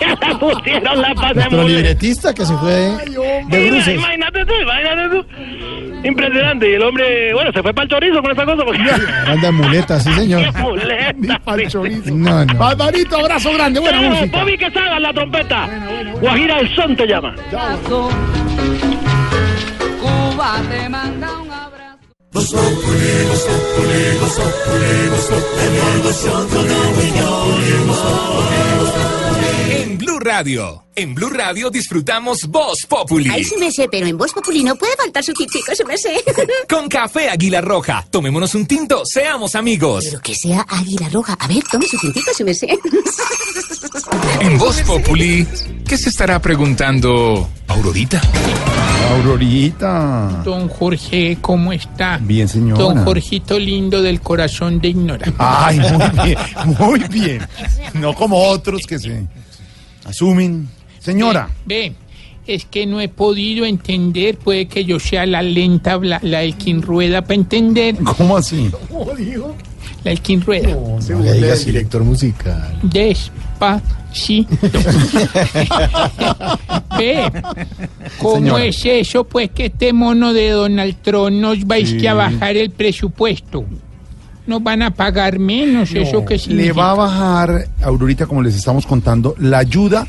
Le 0.00 0.34
pusieron 0.36 1.02
la 1.02 1.08
Nuestro 1.14 1.50
muleta. 1.50 1.66
libretista 1.68 2.32
que 2.34 2.46
se 2.46 2.56
fue 2.56 2.70
de, 2.72 3.44
de 3.48 3.70
bruces. 3.70 3.94
imagínate 3.94 4.44
tú, 4.46 4.52
imagínate 4.62 5.08
tú. 5.16 5.26
Impresionante. 6.02 6.70
Y 6.70 6.74
el 6.74 6.82
hombre, 6.82 7.34
bueno, 7.34 7.52
se 7.52 7.62
fue 7.62 7.74
para 7.74 7.84
el 7.84 7.90
chorizo 7.90 8.22
con 8.22 8.32
esa 8.32 8.44
cosa. 8.46 8.64
Porque... 8.64 8.80
Anda 9.30 9.48
en 9.48 9.54
muletas, 9.54 10.02
sí, 10.04 10.12
señor. 10.14 10.42
¡Qué 10.54 10.62
muleta! 10.62 11.12
No, 12.06 12.44
no. 12.46 12.54
Barbarito, 12.58 13.18
abrazo 13.18 13.52
grande, 13.52 13.80
buena 13.80 13.98
Pero, 13.98 14.10
música. 14.12 14.38
Bobby 14.40 14.56
Quesada 14.58 14.96
en 14.96 15.02
la 15.02 15.12
trompeta. 15.12 15.68
Guajira 16.20 16.60
el 16.60 16.74
son 16.74 16.96
te 16.96 17.06
llama. 17.06 17.34
Cuba 20.00 20.56
te 20.70 20.88
manda 20.88 21.28
un. 21.38 21.49
En 29.70 29.98
Blue 29.98 30.18
Radio, 30.18 30.84
en 30.94 31.14
Blue 31.14 31.28
Radio 31.28 31.68
disfrutamos 31.68 32.46
Voz 32.46 32.86
Populi. 32.88 33.28
Ay, 33.30 33.44
sí 33.44 33.56
me 33.58 33.70
sé, 33.70 33.88
pero 33.90 34.06
en 34.06 34.16
Voz 34.16 34.32
Populi 34.32 34.64
no 34.64 34.74
puede 34.74 34.96
faltar 34.96 35.22
su 35.22 35.34
tintico, 35.34 35.74
se 35.74 35.84
me 35.84 35.98
sé. 35.98 36.24
Con 36.68 36.88
café 36.88 37.28
Águila 37.28 37.60
Roja. 37.60 38.06
Tomémonos 38.10 38.54
un 38.54 38.64
tinto, 38.64 39.02
seamos 39.04 39.54
amigos. 39.54 40.06
Pero 40.06 40.20
que 40.22 40.34
sea 40.34 40.64
águila 40.66 41.10
roja. 41.10 41.34
A 41.38 41.46
ver, 41.46 41.62
tome 41.70 41.86
su 41.86 41.98
tintico, 41.98 42.32
se 42.32 42.44
me 42.44 42.54
sé. 42.54 42.68
En 44.40 44.58
Voz 44.58 44.80
Populi, 44.82 45.46
¿qué 45.86 45.96
se 45.96 46.08
estará 46.08 46.40
preguntando 46.40 47.48
Aurorita. 47.68 48.20
Aurorita. 49.12 50.42
Don 50.44 50.68
Jorge, 50.68 51.38
¿cómo 51.40 51.72
está? 51.72 52.18
Bien, 52.18 52.48
señora. 52.48 52.82
Don 52.82 53.04
Jorgito 53.04 53.58
lindo 53.58 54.02
del 54.02 54.20
corazón 54.20 54.80
de 54.80 54.88
ignorante. 54.88 55.32
Ay, 55.38 55.78
muy 55.78 56.24
bien, 56.24 56.38
muy 56.78 57.00
bien. 57.08 57.46
No 57.94 58.14
como 58.14 58.42
otros 58.42 58.82
que 58.86 58.98
se 58.98 59.26
asumen. 60.04 60.68
Señora. 60.98 61.48
Ve, 61.64 61.94
es 62.46 62.64
que 62.64 62.86
no 62.86 63.00
he 63.00 63.08
podido 63.08 63.64
entender, 63.64 64.36
puede 64.36 64.66
que 64.66 64.84
yo 64.84 64.98
sea 64.98 65.26
la 65.26 65.42
lenta, 65.42 65.96
la, 65.98 66.18
la 66.22 66.42
quien 66.56 66.82
rueda 66.82 67.22
para 67.22 67.34
entender. 67.34 67.96
¿Cómo 68.16 68.36
así? 68.36 68.70
La 70.02 70.10
del 70.10 70.20
quien 70.20 70.40
rueda. 70.40 70.70
No 70.70 71.20
le 71.20 71.34
digas 71.34 71.64
director 71.64 72.02
musical. 72.02 72.80
Ve, 76.98 77.30
¿cómo 78.18 78.34
Señora. 78.36 78.64
es 78.64 78.84
eso? 78.84 79.24
Pues 79.24 79.50
que 79.50 79.66
este 79.66 79.92
mono 79.92 80.32
de 80.32 80.50
Donald 80.50 80.96
Trump 81.02 81.32
nos 81.32 81.66
vais 81.66 81.90
Sí. 81.90 81.98
que 81.98 82.08
a 82.08 82.14
bajar 82.14 82.56
el 82.56 82.70
presupuesto. 82.70 83.64
Nos 84.46 84.62
van 84.62 84.82
a 84.82 84.90
pagar 84.92 85.38
menos, 85.38 85.92
¿eso 85.94 86.24
qué 86.24 86.34
Le 86.34 86.38
significa? 86.40 86.74
va 86.74 86.90
a 86.90 86.94
bajar, 86.94 87.68
Aurorita, 87.82 88.26
como 88.26 88.42
les 88.42 88.56
estamos 88.56 88.86
contando, 88.86 89.34
la 89.38 89.58
ayuda 89.58 90.06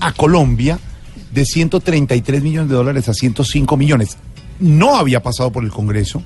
a 0.00 0.12
Colombia 0.12 0.78
de 1.32 1.44
133 1.44 2.42
millones 2.42 2.70
de 2.70 2.76
dólares 2.76 3.08
a 3.08 3.14
105 3.14 3.76
millones. 3.76 4.16
No 4.60 4.96
había 4.96 5.22
pasado 5.22 5.50
por 5.50 5.64
el 5.64 5.70
Congreso, 5.70 6.22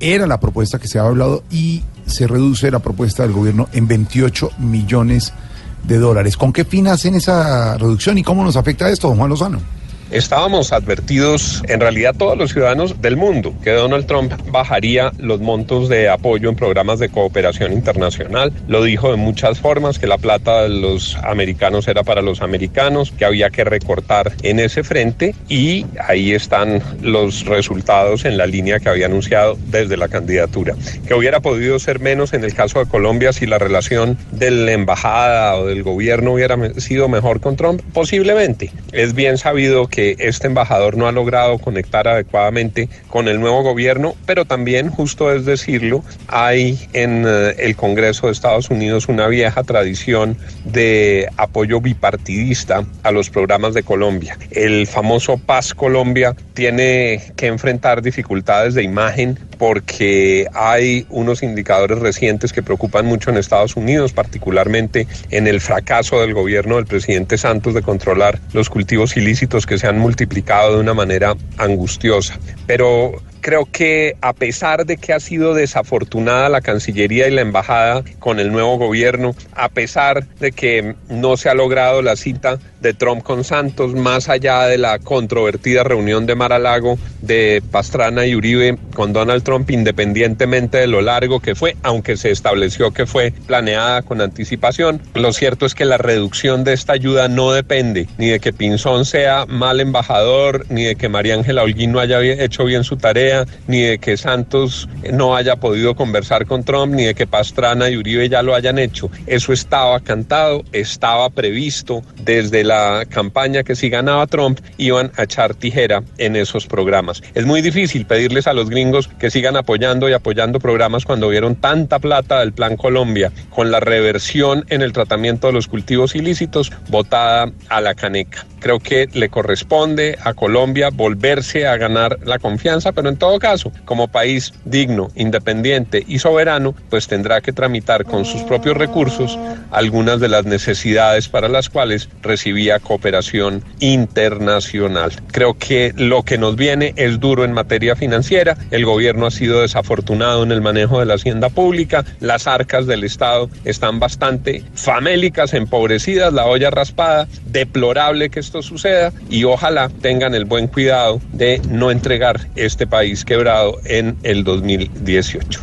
era 0.00 0.26
la 0.26 0.40
propuesta 0.40 0.78
que 0.78 0.88
se 0.88 0.98
había 0.98 1.10
hablado 1.10 1.44
y 1.50 1.82
se 2.06 2.26
reduce 2.26 2.70
la 2.70 2.80
propuesta 2.80 3.22
del 3.22 3.32
gobierno 3.32 3.68
en 3.72 3.86
28 3.88 4.50
millones 4.58 5.28
de 5.28 5.47
dólares. 5.86 6.36
¿Con 6.36 6.52
qué 6.52 6.64
fin 6.64 6.88
hacen 6.88 7.14
esa 7.14 7.76
reducción 7.78 8.18
y 8.18 8.22
cómo 8.22 8.44
nos 8.44 8.56
afecta 8.56 8.90
esto, 8.90 9.08
don 9.08 9.18
Juan 9.18 9.30
Lozano? 9.30 9.77
Estábamos 10.10 10.72
advertidos, 10.72 11.62
en 11.68 11.80
realidad 11.80 12.14
todos 12.16 12.38
los 12.38 12.52
ciudadanos 12.52 13.02
del 13.02 13.18
mundo, 13.18 13.54
que 13.62 13.72
Donald 13.72 14.06
Trump 14.06 14.32
bajaría 14.50 15.12
los 15.18 15.40
montos 15.40 15.90
de 15.90 16.08
apoyo 16.08 16.48
en 16.48 16.56
programas 16.56 16.98
de 16.98 17.10
cooperación 17.10 17.74
internacional. 17.74 18.50
Lo 18.68 18.82
dijo 18.82 19.10
de 19.10 19.18
muchas 19.18 19.60
formas, 19.60 19.98
que 19.98 20.06
la 20.06 20.16
plata 20.16 20.62
de 20.62 20.70
los 20.70 21.16
americanos 21.16 21.88
era 21.88 22.04
para 22.04 22.22
los 22.22 22.40
americanos, 22.40 23.10
que 23.10 23.26
había 23.26 23.50
que 23.50 23.64
recortar 23.64 24.32
en 24.42 24.60
ese 24.60 24.82
frente 24.82 25.34
y 25.46 25.84
ahí 26.02 26.32
están 26.32 26.82
los 27.02 27.44
resultados 27.44 28.24
en 28.24 28.38
la 28.38 28.46
línea 28.46 28.80
que 28.80 28.88
había 28.88 29.06
anunciado 29.06 29.58
desde 29.66 29.98
la 29.98 30.08
candidatura. 30.08 30.74
Que 31.06 31.12
hubiera 31.12 31.40
podido 31.40 31.78
ser 31.78 32.00
menos 32.00 32.32
en 32.32 32.44
el 32.44 32.54
caso 32.54 32.78
de 32.78 32.86
Colombia 32.86 33.34
si 33.34 33.44
la 33.44 33.58
relación 33.58 34.16
de 34.32 34.52
la 34.52 34.72
embajada 34.72 35.56
o 35.56 35.66
del 35.66 35.82
gobierno 35.82 36.32
hubiera 36.32 36.56
sido 36.80 37.08
mejor 37.10 37.40
con 37.40 37.56
Trump, 37.56 37.82
posiblemente. 37.92 38.72
Es 38.92 39.14
bien 39.14 39.36
sabido 39.36 39.86
que 39.86 39.97
este 39.98 40.46
embajador 40.46 40.96
no 40.96 41.06
ha 41.06 41.12
logrado 41.12 41.58
conectar 41.58 42.08
adecuadamente 42.08 42.88
con 43.08 43.28
el 43.28 43.40
nuevo 43.40 43.62
gobierno, 43.62 44.14
pero 44.26 44.44
también, 44.44 44.90
justo 44.90 45.32
es 45.32 45.44
decirlo, 45.44 46.04
hay 46.28 46.78
en 46.92 47.24
eh, 47.26 47.54
el 47.58 47.76
Congreso 47.76 48.26
de 48.26 48.32
Estados 48.32 48.70
Unidos 48.70 49.08
una 49.08 49.26
vieja 49.28 49.62
tradición 49.64 50.36
de 50.64 51.28
apoyo 51.36 51.80
bipartidista 51.80 52.84
a 53.02 53.10
los 53.10 53.30
programas 53.30 53.74
de 53.74 53.82
Colombia. 53.82 54.38
El 54.50 54.86
famoso 54.86 55.38
Paz 55.38 55.74
Colombia 55.74 56.34
tiene 56.54 57.32
que 57.36 57.46
enfrentar 57.46 58.02
dificultades 58.02 58.74
de 58.74 58.82
imagen 58.82 59.38
porque 59.58 60.46
hay 60.54 61.04
unos 61.10 61.42
indicadores 61.42 61.98
recientes 61.98 62.52
que 62.52 62.62
preocupan 62.62 63.06
mucho 63.06 63.30
en 63.30 63.36
Estados 63.36 63.76
Unidos, 63.76 64.12
particularmente 64.12 65.06
en 65.30 65.46
el 65.46 65.60
fracaso 65.60 66.20
del 66.20 66.32
gobierno 66.32 66.76
del 66.76 66.86
presidente 66.86 67.36
Santos 67.36 67.74
de 67.74 67.82
controlar 67.82 68.38
los 68.52 68.70
cultivos 68.70 69.16
ilícitos 69.16 69.66
que 69.66 69.78
se 69.78 69.87
han 69.88 69.98
multiplicado 69.98 70.74
de 70.74 70.80
una 70.80 70.94
manera 70.94 71.36
angustiosa. 71.56 72.38
Pero 72.66 73.12
creo 73.48 73.64
que 73.64 74.14
a 74.20 74.34
pesar 74.34 74.84
de 74.84 74.98
que 74.98 75.14
ha 75.14 75.20
sido 75.20 75.54
desafortunada 75.54 76.50
la 76.50 76.60
Cancillería 76.60 77.28
y 77.28 77.30
la 77.30 77.40
Embajada 77.40 78.04
con 78.18 78.40
el 78.40 78.52
nuevo 78.52 78.76
gobierno, 78.76 79.34
a 79.54 79.70
pesar 79.70 80.26
de 80.38 80.52
que 80.52 80.96
no 81.08 81.38
se 81.38 81.48
ha 81.48 81.54
logrado 81.54 82.02
la 82.02 82.16
cita 82.16 82.58
de 82.82 82.92
Trump 82.92 83.22
con 83.22 83.44
Santos, 83.44 83.94
más 83.94 84.28
allá 84.28 84.66
de 84.66 84.76
la 84.76 84.98
controvertida 84.98 85.82
reunión 85.82 86.26
de 86.26 86.34
Mar-a-Lago 86.34 86.98
de 87.22 87.62
Pastrana 87.70 88.26
y 88.26 88.34
Uribe 88.34 88.78
con 88.94 89.12
Donald 89.12 89.42
Trump, 89.42 89.70
independientemente 89.70 90.78
de 90.78 90.86
lo 90.86 91.00
largo 91.00 91.40
que 91.40 91.54
fue, 91.54 91.74
aunque 91.82 92.18
se 92.18 92.30
estableció 92.30 92.92
que 92.92 93.06
fue 93.06 93.32
planeada 93.46 94.02
con 94.02 94.20
anticipación, 94.20 95.00
lo 95.14 95.32
cierto 95.32 95.66
es 95.66 95.74
que 95.74 95.86
la 95.86 95.96
reducción 95.96 96.64
de 96.64 96.74
esta 96.74 96.92
ayuda 96.92 97.28
no 97.28 97.52
depende 97.52 98.08
ni 98.18 98.28
de 98.28 98.40
que 98.40 98.52
Pinzón 98.52 99.06
sea 99.06 99.46
mal 99.46 99.80
embajador, 99.80 100.66
ni 100.68 100.84
de 100.84 100.96
que 100.96 101.08
María 101.08 101.34
Ángela 101.34 101.62
Holguín 101.62 101.92
no 101.92 102.00
haya 102.00 102.20
hecho 102.20 102.64
bien 102.64 102.84
su 102.84 102.96
tarea, 102.96 103.37
ni 103.66 103.82
de 103.82 103.98
que 103.98 104.16
Santos 104.16 104.88
no 105.12 105.36
haya 105.36 105.56
podido 105.56 105.94
conversar 105.94 106.46
con 106.46 106.64
Trump, 106.64 106.94
ni 106.94 107.04
de 107.04 107.14
que 107.14 107.26
Pastrana 107.26 107.88
y 107.90 107.96
Uribe 107.96 108.28
ya 108.28 108.42
lo 108.42 108.54
hayan 108.54 108.78
hecho. 108.78 109.10
Eso 109.26 109.52
estaba 109.52 110.00
cantado, 110.00 110.64
estaba 110.72 111.30
previsto 111.30 112.02
desde 112.22 112.64
la 112.64 113.04
campaña 113.08 113.62
que 113.62 113.76
si 113.76 113.88
ganaba 113.88 114.26
Trump 114.26 114.60
iban 114.76 115.12
a 115.16 115.24
echar 115.24 115.54
tijera 115.54 116.02
en 116.18 116.36
esos 116.36 116.66
programas. 116.66 117.22
Es 117.34 117.46
muy 117.46 117.62
difícil 117.62 118.06
pedirles 118.06 118.46
a 118.46 118.52
los 118.52 118.68
gringos 118.68 119.08
que 119.18 119.30
sigan 119.30 119.56
apoyando 119.56 120.08
y 120.08 120.12
apoyando 120.12 120.60
programas 120.60 121.04
cuando 121.04 121.28
vieron 121.28 121.56
tanta 121.56 121.98
plata 121.98 122.40
del 122.40 122.52
Plan 122.52 122.76
Colombia 122.76 123.32
con 123.50 123.70
la 123.70 123.80
reversión 123.80 124.64
en 124.68 124.82
el 124.82 124.92
tratamiento 124.92 125.48
de 125.48 125.52
los 125.52 125.68
cultivos 125.68 126.14
ilícitos 126.14 126.72
votada 126.88 127.50
a 127.68 127.80
la 127.80 127.94
caneca. 127.94 128.46
Creo 128.60 128.80
que 128.80 129.08
le 129.12 129.28
corresponde 129.28 130.18
a 130.24 130.34
Colombia 130.34 130.90
volverse 130.92 131.66
a 131.66 131.76
ganar 131.76 132.18
la 132.24 132.38
confianza, 132.38 132.92
pero 132.92 133.08
en 133.08 133.16
todo 133.18 133.38
caso, 133.38 133.72
como 133.84 134.08
país 134.08 134.52
digno, 134.64 135.08
independiente 135.14 136.04
y 136.06 136.18
soberano, 136.18 136.74
pues 136.90 137.08
tendrá 137.08 137.40
que 137.40 137.52
tramitar 137.52 138.04
con 138.04 138.24
sus 138.24 138.42
propios 138.42 138.76
recursos 138.76 139.38
algunas 139.70 140.20
de 140.20 140.28
las 140.28 140.44
necesidades 140.44 141.28
para 141.28 141.48
las 141.48 141.68
cuales 141.68 142.08
recibía 142.22 142.78
cooperación 142.78 143.62
internacional. 143.80 145.12
Creo 145.32 145.58
que 145.58 145.92
lo 145.96 146.22
que 146.22 146.38
nos 146.38 146.56
viene 146.56 146.94
es 146.96 147.20
duro 147.20 147.44
en 147.44 147.52
materia 147.52 147.96
financiera. 147.96 148.56
El 148.70 148.84
gobierno 148.84 149.26
ha 149.26 149.30
sido 149.30 149.62
desafortunado 149.62 150.42
en 150.42 150.52
el 150.52 150.62
manejo 150.62 151.00
de 151.00 151.06
la 151.06 151.14
hacienda 151.14 151.48
pública. 151.48 152.04
Las 152.20 152.46
arcas 152.46 152.86
del 152.86 153.04
Estado 153.04 153.50
están 153.64 153.98
bastante 153.98 154.62
famélicas, 154.74 155.54
empobrecidas, 155.54 156.32
la 156.32 156.46
olla 156.46 156.70
raspada. 156.70 157.28
Deplorable 157.46 158.30
que 158.30 158.40
esto 158.40 158.62
suceda 158.62 159.12
y 159.28 159.44
ojalá 159.44 159.88
tengan 160.00 160.34
el 160.34 160.44
buen 160.44 160.68
cuidado 160.68 161.20
de 161.32 161.60
no 161.68 161.90
entregar 161.90 162.40
este 162.56 162.86
país 162.86 163.07
quebrado 163.24 163.78
en 163.84 164.16
el 164.22 164.44
2018. 164.44 165.60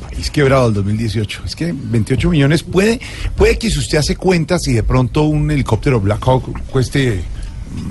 País 0.00 0.30
quebrado 0.30 0.68
el 0.68 0.74
2018. 0.74 1.42
Es 1.46 1.56
que 1.56 1.72
28 1.74 2.30
millones 2.30 2.62
puede, 2.62 3.00
puede 3.36 3.58
que 3.58 3.70
si 3.70 3.78
usted 3.78 3.98
hace 3.98 4.16
cuentas 4.16 4.66
y 4.68 4.72
de 4.72 4.82
pronto 4.82 5.22
un 5.22 5.50
helicóptero 5.50 6.00
Black 6.00 6.22
Hawk 6.26 6.60
cueste 6.70 7.20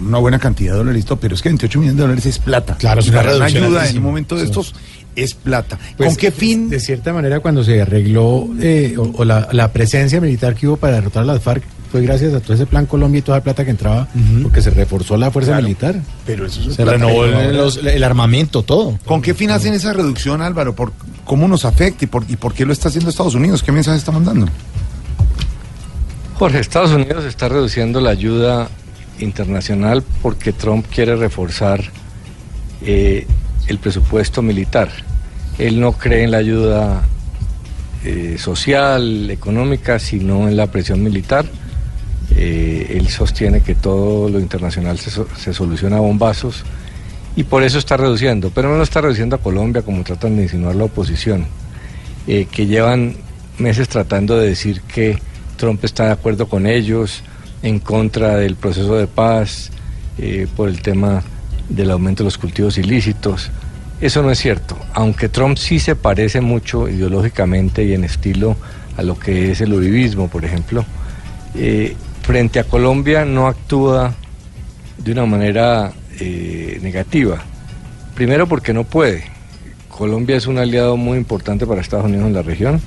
una 0.05 0.19
buena 0.19 0.37
cantidad 0.37 0.73
de 0.73 0.77
dólares, 0.79 1.05
pero 1.19 1.33
es 1.33 1.41
que 1.41 1.49
28 1.49 1.79
millones 1.79 1.97
de 1.97 2.01
dólares 2.03 2.25
es 2.27 2.37
plata. 2.39 2.75
Claro, 2.77 2.99
es 3.01 3.09
una 3.09 3.45
ayuda 3.45 3.89
en 3.89 3.97
un 3.97 4.03
momento 4.03 4.35
de 4.35 4.41
Sí. 4.41 4.47
estos 4.47 4.75
es 5.15 5.33
plata. 5.33 5.77
Pues, 5.97 6.09
¿Con 6.09 6.15
qué 6.17 6.31
fin? 6.31 6.69
De 6.69 6.79
cierta 6.79 7.11
manera, 7.13 7.39
cuando 7.39 7.63
se 7.63 7.81
arregló 7.81 8.47
eh, 8.61 8.95
o, 8.97 9.11
o 9.17 9.25
la, 9.25 9.49
la 9.51 9.73
presencia 9.73 10.21
militar 10.21 10.55
que 10.55 10.67
hubo 10.67 10.77
para 10.77 10.93
derrotar 10.93 11.23
a 11.23 11.25
las 11.25 11.41
FARC, 11.41 11.63
fue 11.91 12.01
gracias 12.01 12.33
a 12.33 12.39
todo 12.39 12.53
ese 12.53 12.65
plan 12.65 12.85
Colombia 12.85 13.19
y 13.19 13.21
toda 13.21 13.39
la 13.39 13.43
plata 13.43 13.65
que 13.65 13.71
entraba, 13.71 14.07
porque 14.41 14.61
se 14.61 14.69
reforzó 14.69 15.17
la 15.17 15.29
fuerza 15.29 15.51
Claro. 15.51 15.63
militar. 15.63 15.95
Pero 16.25 16.45
eso 16.45 16.61
es 16.69 16.75
se 16.75 16.85
renovó 16.85 17.25
el, 17.25 17.33
Pero- 17.33 17.51
los- 17.51 17.77
el 17.77 18.03
armamento, 18.03 18.63
todo. 18.63 18.97
¿Con 19.05 19.21
qué 19.21 19.33
fin 19.33 19.51
hacen 19.51 19.73
esa 19.73 19.91
reducción, 19.93 20.41
Álvaro? 20.41 20.73
¿Por 20.75 20.93
¿Cómo 21.25 21.47
nos 21.47 21.65
afecta 21.65 22.05
y 22.05 22.07
por, 22.07 22.25
y 22.29 22.35
por 22.35 22.53
qué 22.53 22.65
lo 22.65 22.73
está 22.73 22.89
haciendo 22.89 23.09
Estados 23.09 23.35
Unidos? 23.35 23.61
¿Qué 23.63 23.71
mensaje 23.71 23.97
está 23.97 24.11
mandando? 24.11 24.47
Jorge, 26.35 26.59
Estados 26.59 26.91
Unidos 26.91 27.23
está 27.25 27.47
reduciendo 27.49 28.01
la 28.01 28.09
ayuda 28.09 28.69
internacional 29.19 30.03
porque 30.21 30.51
Trump 30.51 30.85
quiere 30.93 31.15
reforzar 31.15 31.83
eh, 32.83 33.27
el 33.67 33.77
presupuesto 33.77 34.41
militar. 34.41 34.89
Él 35.59 35.79
no 35.79 35.91
cree 35.91 36.23
en 36.23 36.31
la 36.31 36.37
ayuda 36.37 37.03
eh, 38.03 38.37
social, 38.39 39.29
económica, 39.29 39.99
sino 39.99 40.47
en 40.47 40.57
la 40.57 40.67
presión 40.71 41.03
militar. 41.03 41.45
Eh, 42.35 42.95
él 42.97 43.07
sostiene 43.09 43.61
que 43.61 43.75
todo 43.75 44.29
lo 44.29 44.39
internacional 44.39 44.97
se, 44.99 45.11
so- 45.11 45.27
se 45.37 45.53
soluciona 45.53 45.97
a 45.97 45.99
bombazos 45.99 46.63
y 47.35 47.43
por 47.43 47.63
eso 47.63 47.77
está 47.77 47.97
reduciendo, 47.97 48.51
pero 48.53 48.69
no 48.69 48.77
lo 48.77 48.83
está 48.83 49.01
reduciendo 49.01 49.35
a 49.35 49.39
Colombia 49.39 49.81
como 49.81 50.03
tratan 50.03 50.37
de 50.37 50.43
insinuar 50.43 50.75
la 50.75 50.85
oposición, 50.85 51.45
eh, 52.27 52.47
que 52.51 52.65
llevan 52.67 53.15
meses 53.57 53.87
tratando 53.89 54.37
de 54.37 54.47
decir 54.49 54.81
que 54.81 55.19
Trump 55.57 55.83
está 55.83 56.05
de 56.05 56.11
acuerdo 56.11 56.47
con 56.47 56.65
ellos, 56.65 57.21
en 57.63 57.79
contra 57.79 58.37
del 58.37 58.55
proceso 58.55 58.95
de 58.95 59.07
paz, 59.07 59.69
eh, 60.17 60.47
por 60.55 60.67
el 60.67 60.81
tema 60.81 61.21
del 61.69 61.91
aumento 61.91 62.23
de 62.23 62.27
los 62.27 62.37
cultivos 62.37 62.77
ilícitos. 62.77 63.49
Eso 64.01 64.23
no 64.23 64.31
es 64.31 64.39
cierto, 64.39 64.75
aunque 64.93 65.29
Trump 65.29 65.57
sí 65.57 65.79
se 65.79 65.95
parece 65.95 66.41
mucho 66.41 66.89
ideológicamente 66.89 67.83
y 67.83 67.93
en 67.93 68.03
estilo 68.03 68.55
a 68.97 69.03
lo 69.03 69.19
que 69.19 69.51
es 69.51 69.61
el 69.61 69.73
uribismo, 69.73 70.27
por 70.27 70.43
ejemplo. 70.43 70.83
Frente 72.21 72.59
a 72.59 72.63
Colombia 72.63 73.25
no 73.25 73.47
actúa 73.47 74.13
de 74.97 75.11
una 75.11 75.25
manera 75.25 75.91
eh, 76.19 76.79
negativa. 76.81 77.39
Primero 78.15 78.47
porque 78.47 78.73
no 78.73 78.83
puede. 78.83 79.23
Colombia 79.89 80.35
es 80.35 80.47
un 80.47 80.57
aliado 80.57 80.97
muy 80.97 81.17
importante 81.17 81.65
para 81.65 81.81
Estados 81.81 82.05
Unidos 82.05 82.27
en 82.27 82.33
la 82.33 82.41
región. 82.41 82.81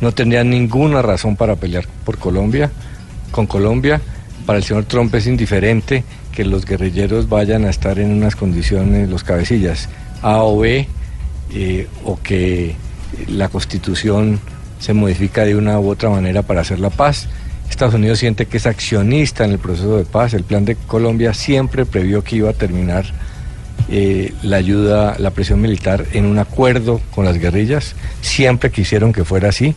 No 0.00 0.12
tendría 0.12 0.44
ninguna 0.44 1.02
razón 1.02 1.36
para 1.36 1.56
pelear 1.56 1.86
por 2.04 2.18
Colombia, 2.18 2.70
con 3.30 3.46
Colombia. 3.46 4.00
Para 4.44 4.58
el 4.58 4.64
señor 4.64 4.84
Trump 4.84 5.14
es 5.14 5.26
indiferente 5.26 6.04
que 6.32 6.44
los 6.44 6.66
guerrilleros 6.66 7.28
vayan 7.28 7.64
a 7.64 7.70
estar 7.70 7.98
en 7.98 8.12
unas 8.12 8.36
condiciones, 8.36 9.08
los 9.08 9.24
cabecillas 9.24 9.88
A 10.22 10.42
o 10.42 10.58
B, 10.58 10.86
eh, 11.52 11.88
o 12.04 12.20
que 12.22 12.76
la 13.28 13.48
constitución 13.48 14.38
se 14.78 14.92
modifica 14.92 15.44
de 15.44 15.56
una 15.56 15.80
u 15.80 15.88
otra 15.88 16.10
manera 16.10 16.42
para 16.42 16.60
hacer 16.60 16.78
la 16.78 16.90
paz. 16.90 17.28
Estados 17.70 17.94
Unidos 17.94 18.18
siente 18.18 18.46
que 18.46 18.56
es 18.56 18.66
accionista 18.66 19.44
en 19.44 19.52
el 19.52 19.58
proceso 19.58 19.96
de 19.96 20.04
paz. 20.04 20.34
El 20.34 20.44
plan 20.44 20.64
de 20.64 20.76
Colombia 20.76 21.34
siempre 21.34 21.84
previó 21.84 22.22
que 22.22 22.36
iba 22.36 22.50
a 22.50 22.54
terminar 22.54 23.04
eh, 23.88 24.34
la 24.42 24.56
ayuda, 24.56 25.16
la 25.18 25.30
presión 25.30 25.60
militar 25.60 26.06
en 26.12 26.24
un 26.24 26.38
acuerdo 26.38 27.00
con 27.14 27.24
las 27.24 27.38
guerrillas. 27.38 27.94
Siempre 28.20 28.70
quisieron 28.70 29.12
que 29.12 29.24
fuera 29.24 29.50
así. 29.50 29.74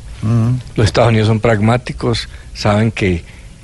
Los 0.75 0.85
Estados 0.85 1.09
Unidos 1.09 1.27
son 1.27 1.39
pragmáticos, 1.39 2.27
saben 2.53 2.91
que 2.91 3.23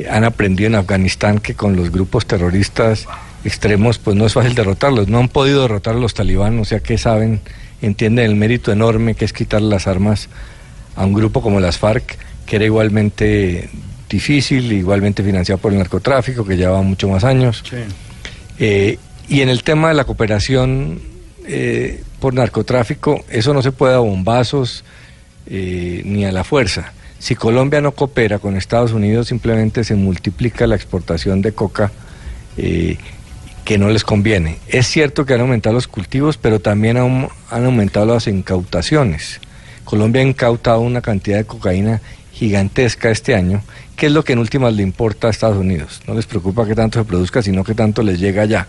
han 0.10 0.24
aprendido 0.24 0.68
en 0.68 0.76
Afganistán 0.76 1.40
que 1.40 1.56
con 1.56 1.76
los 1.76 1.92
grupos 1.92 2.26
terroristas 2.26 3.08
extremos 3.44 3.98
pues 3.98 4.16
no 4.16 4.26
es 4.26 4.34
fácil 4.34 4.54
derrotarlos. 4.54 5.08
No 5.08 5.20
han 5.20 5.30
podido 5.30 5.62
derrotar 5.62 5.96
a 5.96 6.00
los 6.00 6.14
talibán, 6.14 6.60
o 6.60 6.66
sea 6.66 6.80
que 6.80 6.98
saben, 6.98 7.42
entienden 7.82 8.26
el 8.26 8.36
mérito 8.36 8.72
enorme 8.72 9.16
que 9.16 9.26
es 9.26 9.34
quitar 9.34 9.62
las 9.62 9.88
armas 9.88 10.30
a 10.96 11.06
un 11.06 11.14
grupo 11.14 11.42
como 11.42 11.60
las 11.60 11.78
FARC, 11.78 12.18
que 12.46 12.58
era 12.58 12.66
igualmente 12.66 13.70
difícil, 14.16 14.72
igualmente 14.72 15.24
financiado 15.24 15.60
por 15.60 15.72
el 15.74 15.78
narcotráfico, 15.78 16.46
que 16.46 16.56
llevaba 16.56 16.82
mucho 16.82 17.10
más 17.10 17.24
años. 17.24 17.64
Eh, 18.60 18.98
y 19.28 19.42
en 19.42 19.50
el 19.50 19.64
tema 19.64 19.90
de 19.90 19.94
la 19.94 20.06
cooperación 20.06 21.00
eh, 21.46 22.02
por 22.20 22.34
narcotráfico, 22.34 23.26
eso 23.30 23.54
no 23.54 23.62
se 23.62 23.72
puede 23.72 23.96
a 23.96 24.00
bombazos 24.00 24.86
eh, 25.48 26.02
ni 26.06 26.26
a 26.26 26.32
la 26.32 26.44
fuerza. 26.44 26.94
Si 27.20 27.36
Colombia 27.36 27.82
no 27.82 27.92
coopera 27.92 28.40
con 28.40 28.56
Estados 28.56 28.94
Unidos, 28.94 29.28
simplemente 29.28 29.84
se 29.84 29.96
multiplica 29.96 30.66
la 30.66 30.76
exportación 30.76 31.42
de 31.42 31.52
coca 31.52 31.92
que 32.56 33.78
no 33.78 33.90
les 33.90 34.06
conviene. 34.06 34.60
Es 34.68 34.88
cierto 34.88 35.26
que 35.26 35.34
han 35.34 35.42
aumentado 35.42 35.74
los 35.74 35.88
cultivos, 35.88 36.38
pero 36.38 36.62
también 36.62 36.96
han, 36.96 37.28
han 37.50 37.66
aumentado 37.66 38.06
las 38.06 38.28
incautaciones. 38.28 39.42
Colombia 39.84 40.22
ha 40.22 40.26
incautado 40.26 40.80
una 40.80 41.02
cantidad 41.02 41.38
de 41.38 41.46
cocaína 41.46 42.00
gigantesca 42.36 43.10
este 43.10 43.34
año, 43.34 43.64
que 43.96 44.08
es 44.08 44.12
lo 44.12 44.24
que 44.24 44.34
en 44.34 44.40
últimas 44.40 44.74
le 44.74 44.84
importa 44.84 45.28
a 45.28 45.32
Estados 45.32 45.58
Unidos. 45.58 46.02
No 46.08 46.14
les 46.14 46.26
preocupa 46.26 46.66
que 46.66 46.76
tanto 46.76 47.00
se 47.00 47.06
produzca, 47.06 47.42
sino 47.42 47.64
que 47.64 47.74
tanto 47.74 48.04
les 48.04 48.20
llega 48.20 48.44
allá. 48.44 48.68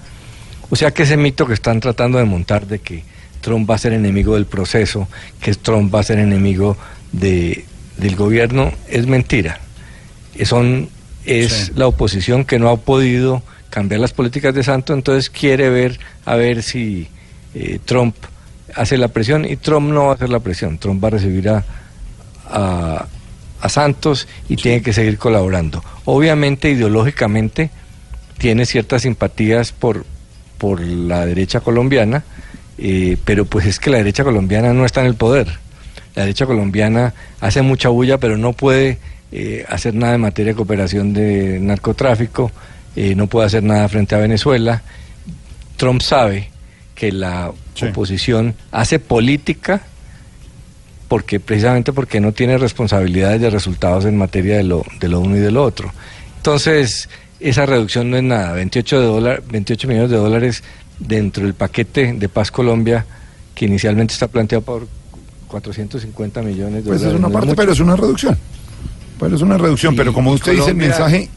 O 0.70 0.76
sea 0.76 0.92
que 0.92 1.04
ese 1.04 1.16
mito 1.16 1.46
que 1.46 1.54
están 1.54 1.80
tratando 1.80 2.18
de 2.18 2.24
montar 2.24 2.66
de 2.66 2.78
que 2.78 3.04
Trump 3.40 3.68
va 3.68 3.76
a 3.76 3.78
ser 3.78 3.92
enemigo 3.92 4.34
del 4.34 4.46
proceso, 4.46 5.08
que 5.40 5.54
Trump 5.54 5.94
va 5.94 6.00
a 6.00 6.02
ser 6.02 6.18
enemigo 6.18 6.76
de, 7.12 7.64
del 7.96 8.16
gobierno, 8.16 8.72
es 8.88 9.06
mentira. 9.06 9.60
Son, 10.44 10.88
es 11.24 11.72
la 11.76 11.86
oposición 11.86 12.44
que 12.44 12.58
no 12.58 12.70
ha 12.70 12.76
podido 12.76 13.42
cambiar 13.70 14.00
las 14.00 14.12
políticas 14.12 14.54
de 14.54 14.62
Santo, 14.62 14.94
entonces 14.94 15.30
quiere 15.30 15.70
ver 15.70 15.98
a 16.24 16.36
ver 16.36 16.62
si 16.62 17.08
eh, 17.54 17.78
Trump 17.84 18.16
hace 18.74 18.98
la 18.98 19.08
presión 19.08 19.44
y 19.44 19.56
Trump 19.56 19.90
no 19.90 20.06
va 20.06 20.12
a 20.12 20.14
hacer 20.14 20.28
la 20.28 20.40
presión. 20.40 20.78
Trump 20.78 21.02
va 21.02 21.08
a 21.08 21.12
recibir 21.12 21.48
a, 21.48 21.64
a, 22.48 23.06
a 23.60 23.68
Santos 23.68 24.28
y 24.48 24.56
tiene 24.56 24.82
que 24.82 24.92
seguir 24.92 25.18
colaborando. 25.18 25.82
Obviamente, 26.04 26.70
ideológicamente, 26.70 27.70
tiene 28.38 28.66
ciertas 28.66 29.02
simpatías 29.02 29.72
por, 29.72 30.04
por 30.58 30.80
la 30.80 31.26
derecha 31.26 31.60
colombiana, 31.60 32.24
eh, 32.78 33.16
pero 33.24 33.44
pues 33.46 33.66
es 33.66 33.80
que 33.80 33.90
la 33.90 33.98
derecha 33.98 34.24
colombiana 34.24 34.72
no 34.72 34.84
está 34.84 35.00
en 35.00 35.06
el 35.06 35.14
poder. 35.14 35.48
La 36.14 36.22
derecha 36.22 36.46
colombiana 36.46 37.14
hace 37.40 37.62
mucha 37.62 37.88
bulla, 37.88 38.18
pero 38.18 38.36
no 38.36 38.52
puede 38.52 38.98
eh, 39.32 39.64
hacer 39.68 39.94
nada 39.94 40.14
en 40.14 40.20
materia 40.20 40.52
de 40.52 40.56
cooperación 40.56 41.12
de 41.12 41.58
narcotráfico, 41.60 42.50
eh, 42.94 43.14
no 43.14 43.26
puede 43.26 43.46
hacer 43.46 43.62
nada 43.62 43.88
frente 43.88 44.14
a 44.14 44.18
Venezuela. 44.18 44.82
Trump 45.76 46.00
sabe 46.00 46.50
que 46.94 47.12
la 47.12 47.52
oposición 47.82 48.54
hace 48.72 48.98
política 48.98 49.82
porque 51.08 51.40
precisamente 51.40 51.92
porque 51.92 52.20
no 52.20 52.32
tiene 52.32 52.58
responsabilidades 52.58 53.40
de 53.40 53.50
resultados 53.50 54.04
en 54.04 54.16
materia 54.16 54.56
de 54.56 54.64
lo, 54.64 54.84
de 55.00 55.08
lo 55.08 55.20
uno 55.20 55.36
y 55.36 55.40
de 55.40 55.50
lo 55.50 55.62
otro. 55.62 55.92
Entonces, 56.38 57.08
esa 57.40 57.66
reducción 57.66 58.10
no 58.10 58.16
es 58.16 58.22
nada, 58.22 58.52
28, 58.52 59.00
de 59.00 59.06
dólar, 59.06 59.42
28 59.50 59.88
millones 59.88 60.10
de 60.10 60.16
dólares 60.16 60.62
dentro 60.98 61.44
del 61.44 61.54
paquete 61.54 62.14
de 62.14 62.28
Paz 62.28 62.50
Colombia, 62.50 63.04
que 63.54 63.66
inicialmente 63.66 64.14
está 64.14 64.28
planteado 64.28 64.62
por 64.64 64.86
450 65.48 66.42
millones 66.42 66.84
de 66.84 66.88
Pues 66.88 67.00
dólares. 67.00 67.14
es 67.14 67.18
una 67.18 67.28
no 67.28 67.32
parte, 67.32 67.54
pero 67.54 67.72
es 67.72 67.80
una 67.80 67.96
reducción. 67.96 68.36
Pero 69.18 69.36
es 69.36 69.42
una 69.42 69.56
reducción, 69.58 69.92
Sí, 69.94 69.96
pero 69.96 70.12
como 70.12 70.32
usted 70.32 70.52
dice, 70.52 70.70
el 70.70 70.76
mensaje, 70.76 71.28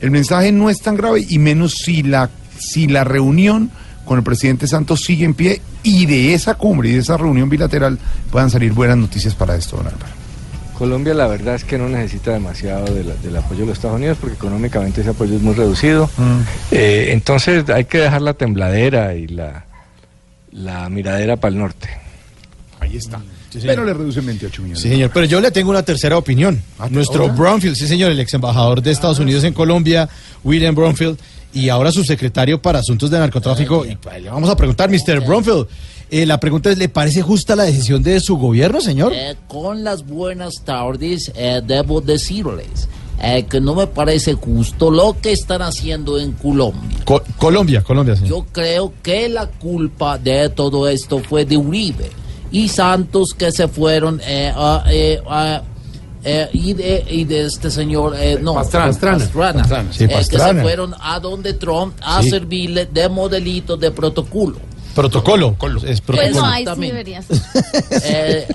el 0.00 0.10
mensaje 0.10 0.52
no 0.52 0.70
es 0.70 0.80
tan 0.80 0.96
grave 0.96 1.24
y 1.28 1.38
menos 1.38 1.74
si 1.74 2.02
la, 2.02 2.30
si 2.58 2.86
la 2.86 3.04
reunión 3.04 3.70
con 4.06 4.16
el 4.18 4.24
presidente 4.24 4.66
Santos 4.66 5.00
sigue 5.04 5.26
en 5.26 5.34
pie 5.34 5.60
y 5.82 6.06
de 6.06 6.32
esa 6.32 6.54
cumbre 6.54 6.88
y 6.88 6.92
de 6.92 7.00
esa 7.00 7.18
reunión 7.18 7.50
bilateral 7.50 7.98
puedan 8.30 8.48
salir 8.48 8.72
buenas 8.72 8.96
noticias 8.96 9.34
para 9.34 9.54
esto, 9.56 9.76
don 9.76 9.88
Álvaro. 9.88 10.14
Colombia 10.78 11.12
la 11.14 11.26
verdad 11.26 11.54
es 11.56 11.64
que 11.64 11.76
no 11.78 11.88
necesita 11.88 12.32
demasiado 12.32 12.84
de 12.94 13.02
la- 13.04 13.14
del 13.16 13.36
apoyo 13.36 13.60
de 13.60 13.66
los 13.66 13.76
Estados 13.78 13.96
Unidos 13.96 14.16
porque 14.20 14.36
económicamente 14.36 15.00
ese 15.02 15.10
apoyo 15.10 15.36
es 15.36 15.42
muy 15.42 15.54
reducido. 15.54 16.08
Eh, 16.70 17.08
entonces 17.12 17.68
hay 17.70 17.84
que 17.86 17.98
dejar 17.98 18.22
la 18.22 18.34
tembladera 18.34 19.14
y 19.14 19.26
la, 19.26 19.64
la 20.52 20.88
miradera 20.88 21.36
para 21.36 21.52
el 21.52 21.58
norte. 21.58 21.88
Ahí 22.80 22.96
está. 22.98 23.20
pero 23.64 23.84
le 23.86 23.94
reducen 23.94 24.26
28 24.26 24.62
millones. 24.62 24.82
Sí, 24.82 24.90
señor, 24.90 25.10
pero 25.14 25.24
yo 25.24 25.40
le 25.40 25.50
tengo 25.50 25.70
una 25.70 25.82
tercera 25.82 26.18
opinión. 26.18 26.60
Nuestro 26.90 27.22
¿ahora? 27.22 27.34
Bromfield, 27.34 27.74
sí, 27.74 27.88
señor, 27.88 28.10
el 28.12 28.20
ex 28.20 28.34
embajador 28.34 28.82
de 28.82 28.90
Estados 28.92 29.18
Unidos 29.18 29.44
en 29.44 29.54
Colombia, 29.54 30.08
William 30.44 30.74
Bromfield, 30.74 31.18
y 31.52 31.68
ahora 31.68 31.90
subsecretario 31.92 32.60
para 32.60 32.80
Asuntos 32.80 33.10
de 33.10 33.18
Narcotráfico. 33.18 33.84
Y 33.84 33.96
pues, 33.96 34.22
le 34.22 34.30
vamos 34.30 34.48
a 34.50 34.56
preguntar, 34.56 34.90
Mr. 34.90 35.20
Bromfield, 35.26 35.66
eh, 36.10 36.26
la 36.26 36.38
pregunta 36.38 36.70
es, 36.70 36.78
¿le 36.78 36.88
parece 36.88 37.22
justa 37.22 37.56
la 37.56 37.64
decisión 37.64 38.02
de 38.02 38.20
su 38.20 38.36
gobierno, 38.36 38.80
señor? 38.80 39.12
Eh, 39.14 39.36
con 39.48 39.82
las 39.84 40.06
buenas 40.06 40.62
tardes, 40.64 41.32
eh, 41.34 41.60
debo 41.66 42.00
decirles 42.00 42.88
eh, 43.22 43.44
que 43.48 43.60
no 43.60 43.74
me 43.74 43.86
parece 43.86 44.34
justo 44.34 44.90
lo 44.90 45.16
que 45.20 45.32
están 45.32 45.62
haciendo 45.62 46.18
en 46.18 46.32
Colombia. 46.32 46.98
Co- 47.04 47.22
Colombia, 47.38 47.82
Colombia, 47.82 48.14
señor. 48.14 48.28
Yo 48.30 48.46
creo 48.52 48.92
que 49.02 49.28
la 49.28 49.46
culpa 49.48 50.18
de 50.18 50.50
todo 50.50 50.86
esto 50.88 51.20
fue 51.20 51.44
de 51.46 51.56
Uribe 51.56 52.10
y 52.52 52.68
Santos 52.68 53.30
que 53.36 53.50
se 53.50 53.66
fueron 53.68 54.20
eh, 54.24 54.52
a, 54.54 54.84
a- 55.28 55.62
eh, 56.24 56.48
y, 56.52 56.72
de, 56.72 57.04
y 57.08 57.24
de 57.24 57.46
este 57.46 57.70
señor, 57.70 58.14
eh, 58.18 58.38
no, 58.40 58.54
Pastrana. 58.54 58.86
Pastrana. 58.86 59.18
Pastrana, 59.62 59.92
sí, 59.92 60.04
eh, 60.04 60.08
que 60.08 60.14
Pastrana. 60.14 60.60
se 60.60 60.62
fueron 60.62 60.94
a 61.00 61.20
donde 61.20 61.54
Trump 61.54 61.94
a 62.02 62.22
Sí. 62.22 62.30
servirle 62.30 62.86
de 62.86 63.08
modelito 63.08 63.76
de 63.76 63.90
protocolo. 63.90 64.58
Protocolo. 64.94 65.56
Es 65.84 66.00
Pues 66.00 66.00
protocolo. 66.00 66.40
no, 66.40 66.46
ahí 66.46 66.64
sí. 66.64 66.92
Eh, 68.02 68.46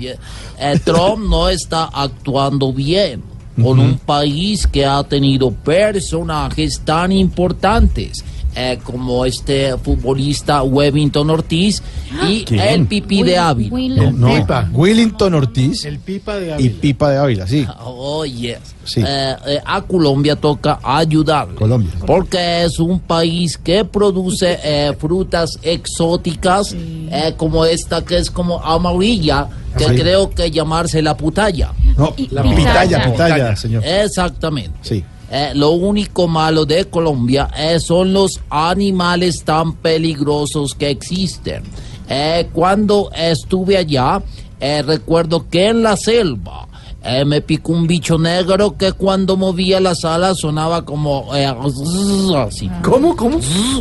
eh, 0.00 0.18
eh, 0.60 0.80
Trump 0.84 1.28
no 1.28 1.48
está 1.48 1.84
actuando 1.92 2.72
bien 2.72 3.22
con 3.60 3.80
un 3.80 3.98
país 3.98 4.68
que 4.68 4.86
ha 4.86 5.02
tenido 5.02 5.50
personajes 5.50 6.80
tan 6.84 7.10
importantes 7.10 8.24
eh, 8.54 8.78
como 8.82 9.24
este 9.24 9.76
futbolista 9.78 10.62
Wellington 10.62 11.30
Ortiz 11.30 11.82
y 12.28 12.44
¿Quién? 12.44 12.60
el 12.60 12.86
pipí 12.86 13.22
de 13.22 13.38
Ávila. 13.38 14.04
El- 14.04 14.18
no, 14.20 14.30
Willington 14.72 15.34
Ortiz 15.34 15.84
El 15.84 15.98
pipa 15.98 16.36
de 16.36 16.60
y. 16.60 16.68
Pipa 16.70 17.10
de 17.10 17.18
Ávila, 17.18 17.46
sí. 17.46 17.66
Oh, 17.80 18.24
yes. 18.24 18.58
Sí. 18.84 19.02
Eh, 19.06 19.36
eh, 19.46 19.60
a 19.64 19.82
Colombia 19.82 20.34
toca 20.36 20.78
ayudar. 20.82 21.48
Colombia. 21.54 21.90
Porque 22.06 22.64
es 22.64 22.78
un 22.78 23.00
país 23.00 23.58
que 23.58 23.84
produce 23.84 24.58
eh, 24.64 24.92
frutas 24.98 25.58
exóticas 25.62 26.74
eh, 26.74 27.34
como 27.36 27.64
esta 27.64 28.02
que 28.04 28.16
es 28.18 28.30
como 28.30 28.60
amarilla, 28.62 29.46
que 29.76 29.84
Sí. 29.84 29.94
creo 29.96 30.30
que 30.30 30.50
llamarse 30.50 31.02
la 31.02 31.16
putaya. 31.16 31.72
No, 31.96 32.14
la 32.30 32.42
pitaya, 32.42 33.04
pitaya, 33.10 33.56
señor. 33.56 33.84
Exactamente. 33.84 34.78
Sí. 34.82 35.04
Eh, 35.30 35.52
lo 35.54 35.70
único 35.72 36.26
malo 36.26 36.64
de 36.64 36.86
Colombia 36.86 37.50
eh, 37.56 37.78
son 37.80 38.12
los 38.14 38.40
animales 38.48 39.44
tan 39.44 39.74
peligrosos 39.74 40.74
que 40.74 40.88
existen. 40.90 41.62
Eh, 42.08 42.48
cuando 42.52 43.10
estuve 43.14 43.76
allá, 43.76 44.22
eh, 44.58 44.82
recuerdo 44.82 45.46
que 45.48 45.68
en 45.68 45.82
la 45.82 45.96
selva 45.96 46.66
eh, 47.04 47.24
me 47.24 47.40
picó 47.42 47.72
un 47.72 47.86
bicho 47.86 48.18
negro 48.18 48.76
que 48.76 48.92
cuando 48.92 49.36
movía 49.36 49.80
las 49.80 50.04
alas 50.04 50.38
sonaba 50.38 50.84
como 50.84 51.34
eh, 51.36 51.46
así. 51.46 52.70
¿Cómo? 52.82 53.14
¿Cómo? 53.14 53.38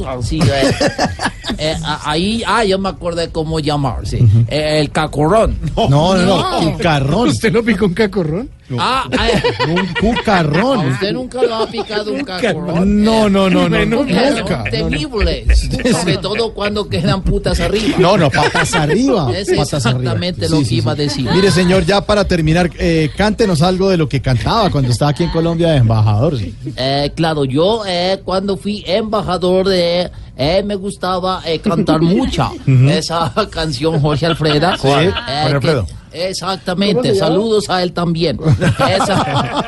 Así, 0.08 0.40
eh. 1.58 1.76
ahí, 2.04 2.44
ah, 2.46 2.64
yo 2.64 2.80
me 2.80 2.90
acordé 2.90 3.30
cómo 3.30 3.60
llamarse. 3.60 4.18
Eh, 4.48 4.80
el 4.80 4.92
cacorrón. 4.92 5.58
No, 5.76 6.16
no, 6.16 6.16
no, 6.26 6.72
cucarrón. 6.72 7.30
¿Usted 7.30 7.52
no 7.52 7.64
picó 7.64 7.86
un 7.86 7.94
cacorrón? 7.94 8.50
Ah, 8.78 9.06
eh, 9.14 9.42
Un 9.70 9.88
cucarrón. 9.94 10.88
¿Usted 10.92 11.14
nunca 11.14 11.42
lo 11.42 11.56
ha 11.56 11.68
picado 11.68 12.12
un 12.12 12.24
cacorón? 12.26 13.02
No, 13.02 13.30
no, 13.30 13.50
no, 13.50 13.70
no, 13.70 13.86
nunca. 13.86 14.36
son 14.64 14.64
temibles. 14.70 15.70
Sobre 15.92 16.18
todo 16.18 16.54
cuando 16.54 16.90
quedan 16.90 17.22
putas 17.22 17.60
arriba. 17.62 17.96
No, 17.98 18.18
no, 18.18 18.30
patas 18.30 18.74
arriba. 18.76 19.32
Es 19.34 19.50
patas 19.56 19.86
arriba. 19.86 20.14
exactamente 20.14 20.48
Sí, 20.48 20.52
lo 20.52 20.58
sí, 20.58 20.64
que 20.64 20.70
sí. 20.70 20.76
iba 20.78 20.92
a 20.92 20.96
decir. 20.96 21.30
Mire, 21.32 21.52
señor, 21.52 21.86
ya 21.86 22.02
para 22.02 22.26
terminar, 22.26 22.70
eh, 22.78 23.10
cántenos 23.16 23.62
algo 23.62 23.88
de 23.90 23.96
lo 23.96 24.10
que 24.10 24.22
cantaba 24.22 24.70
cuando 24.70 24.92
estaba 24.92 25.12
aquí 25.12 25.24
en 25.24 25.30
Colombia 25.30 25.70
de 25.70 25.78
embajador. 25.78 26.38
sí. 26.38 26.54
Eh, 26.76 27.12
claro, 27.16 27.46
yo 27.46 27.84
eh, 27.88 28.20
cuando 28.26 28.58
fui 28.58 28.84
embajador 28.86 29.68
de... 29.70 30.12
eh, 30.38 30.62
me 30.64 30.76
gustaba 30.76 31.42
eh, 31.46 31.60
cantar 31.60 32.00
mucha 32.02 32.52
esa 32.90 33.34
canción 33.50 34.00
Jorge 34.00 34.26
Alfreda. 34.28 34.78
Sí, 34.82 34.88
Eh, 34.88 35.12
Jorge 35.44 35.56
Alfredo. 35.56 35.86
que- 35.86 35.98
exactamente, 36.30 37.14
saludos 37.16 37.70
a 37.70 37.84
él 37.84 37.92
también. 37.94 38.40
Esa, 38.90 39.64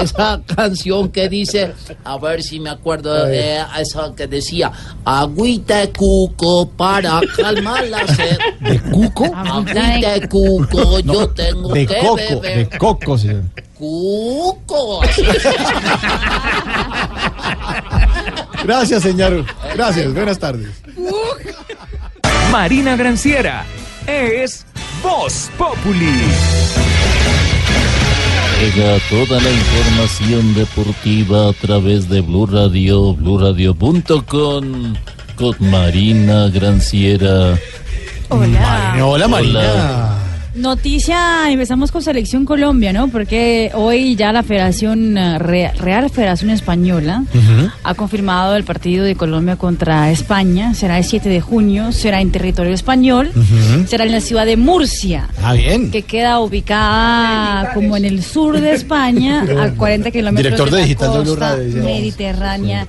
esa 0.00 0.40
canción 0.54 1.08
que 1.08 1.28
dice, 1.28 1.72
a 2.04 2.18
ver 2.18 2.42
si 2.42 2.60
me 2.60 2.70
acuerdo, 2.70 3.26
eh, 3.28 3.60
esa 3.78 4.14
que 4.14 4.26
decía, 4.28 4.70
agüita 5.04 5.78
de 5.78 5.90
cuco 5.92 6.68
para 6.68 7.20
calmar 7.36 7.84
la 7.88 8.06
sed. 8.06 8.38
¿De 8.60 8.78
cuco? 8.80 9.24
Agüita 9.34 10.10
de 10.12 10.28
cuco, 10.28 11.00
yo 11.00 11.28
tengo 11.30 11.68
De 11.72 11.86
que 11.86 11.98
coco, 11.98 12.16
beber. 12.16 12.70
de 12.70 12.78
coco, 12.78 13.18
señor. 13.18 13.42
Cuco. 13.76 15.00
Gracias, 18.64 19.02
señor. 19.02 19.44
Gracias, 19.74 20.12
buenas 20.12 20.38
tardes. 20.38 20.70
Marina 22.50 22.96
Granciera 22.96 23.64
es 24.06 24.64
Voz 25.02 25.50
Populi. 25.58 26.22
Llega 28.60 28.98
toda 29.10 29.40
la 29.40 29.50
información 29.50 30.54
deportiva 30.54 31.50
a 31.50 31.52
través 31.52 32.08
de 32.08 32.22
Blue 32.22 32.46
Radio, 32.46 33.12
bluradio.com 33.14 34.94
con 35.36 35.70
Marina 35.70 36.48
Granciera. 36.48 37.58
Hola. 38.30 38.96
Hola, 39.04 39.28
Marina. 39.28 40.13
Noticia, 40.54 41.50
empezamos 41.50 41.90
con 41.90 42.00
Selección 42.00 42.44
Colombia, 42.44 42.92
¿no? 42.92 43.08
Porque 43.08 43.72
hoy 43.74 44.14
ya 44.14 44.32
la 44.32 44.44
Federación 44.44 45.18
eh, 45.18 45.36
Re- 45.40 45.72
Real 45.72 46.08
Federación 46.10 46.50
Española 46.50 47.24
ha 47.82 47.94
confirmado 47.94 48.54
el 48.54 48.62
partido 48.62 49.04
de 49.04 49.16
Colombia 49.16 49.56
contra 49.56 50.12
España. 50.12 50.72
Será 50.74 50.98
el 50.98 51.04
7 51.04 51.28
de 51.28 51.40
junio, 51.40 51.90
será 51.90 52.20
en 52.20 52.30
territorio 52.30 52.72
español, 52.72 53.32
será 53.88 54.04
en 54.04 54.12
la 54.12 54.20
ciudad 54.20 54.46
de 54.46 54.56
Murcia. 54.56 55.28
Ah, 55.42 55.54
bien. 55.54 55.90
Que 55.90 56.02
queda 56.02 56.38
ubicada 56.38 57.74
como 57.74 57.96
en 57.96 58.04
el 58.04 58.22
sur 58.22 58.60
de 58.60 58.74
España, 58.74 59.44
a 59.60 59.70
40 59.72 60.12
kilómetros 60.12 60.44
Director 60.44 60.70
de 60.70 60.76
la 60.78 60.82
digital 60.84 61.12
de 61.14 61.18
Blue 61.18 61.28
costa 61.30 61.56
dice. 61.56 61.80
mediterránea 61.80 62.86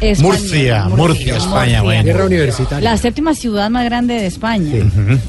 española. 0.00 0.38
Murcia, 0.38 0.84
Murcia, 0.88 1.36
España, 1.36 1.82
bueno. 1.82 2.02
Guerra 2.04 2.26
universitaria. 2.26 2.90
La 2.90 2.96
séptima 2.98 3.34
ciudad 3.36 3.70
más 3.70 3.84
grande 3.84 4.14
de 4.14 4.26
España, 4.26 4.72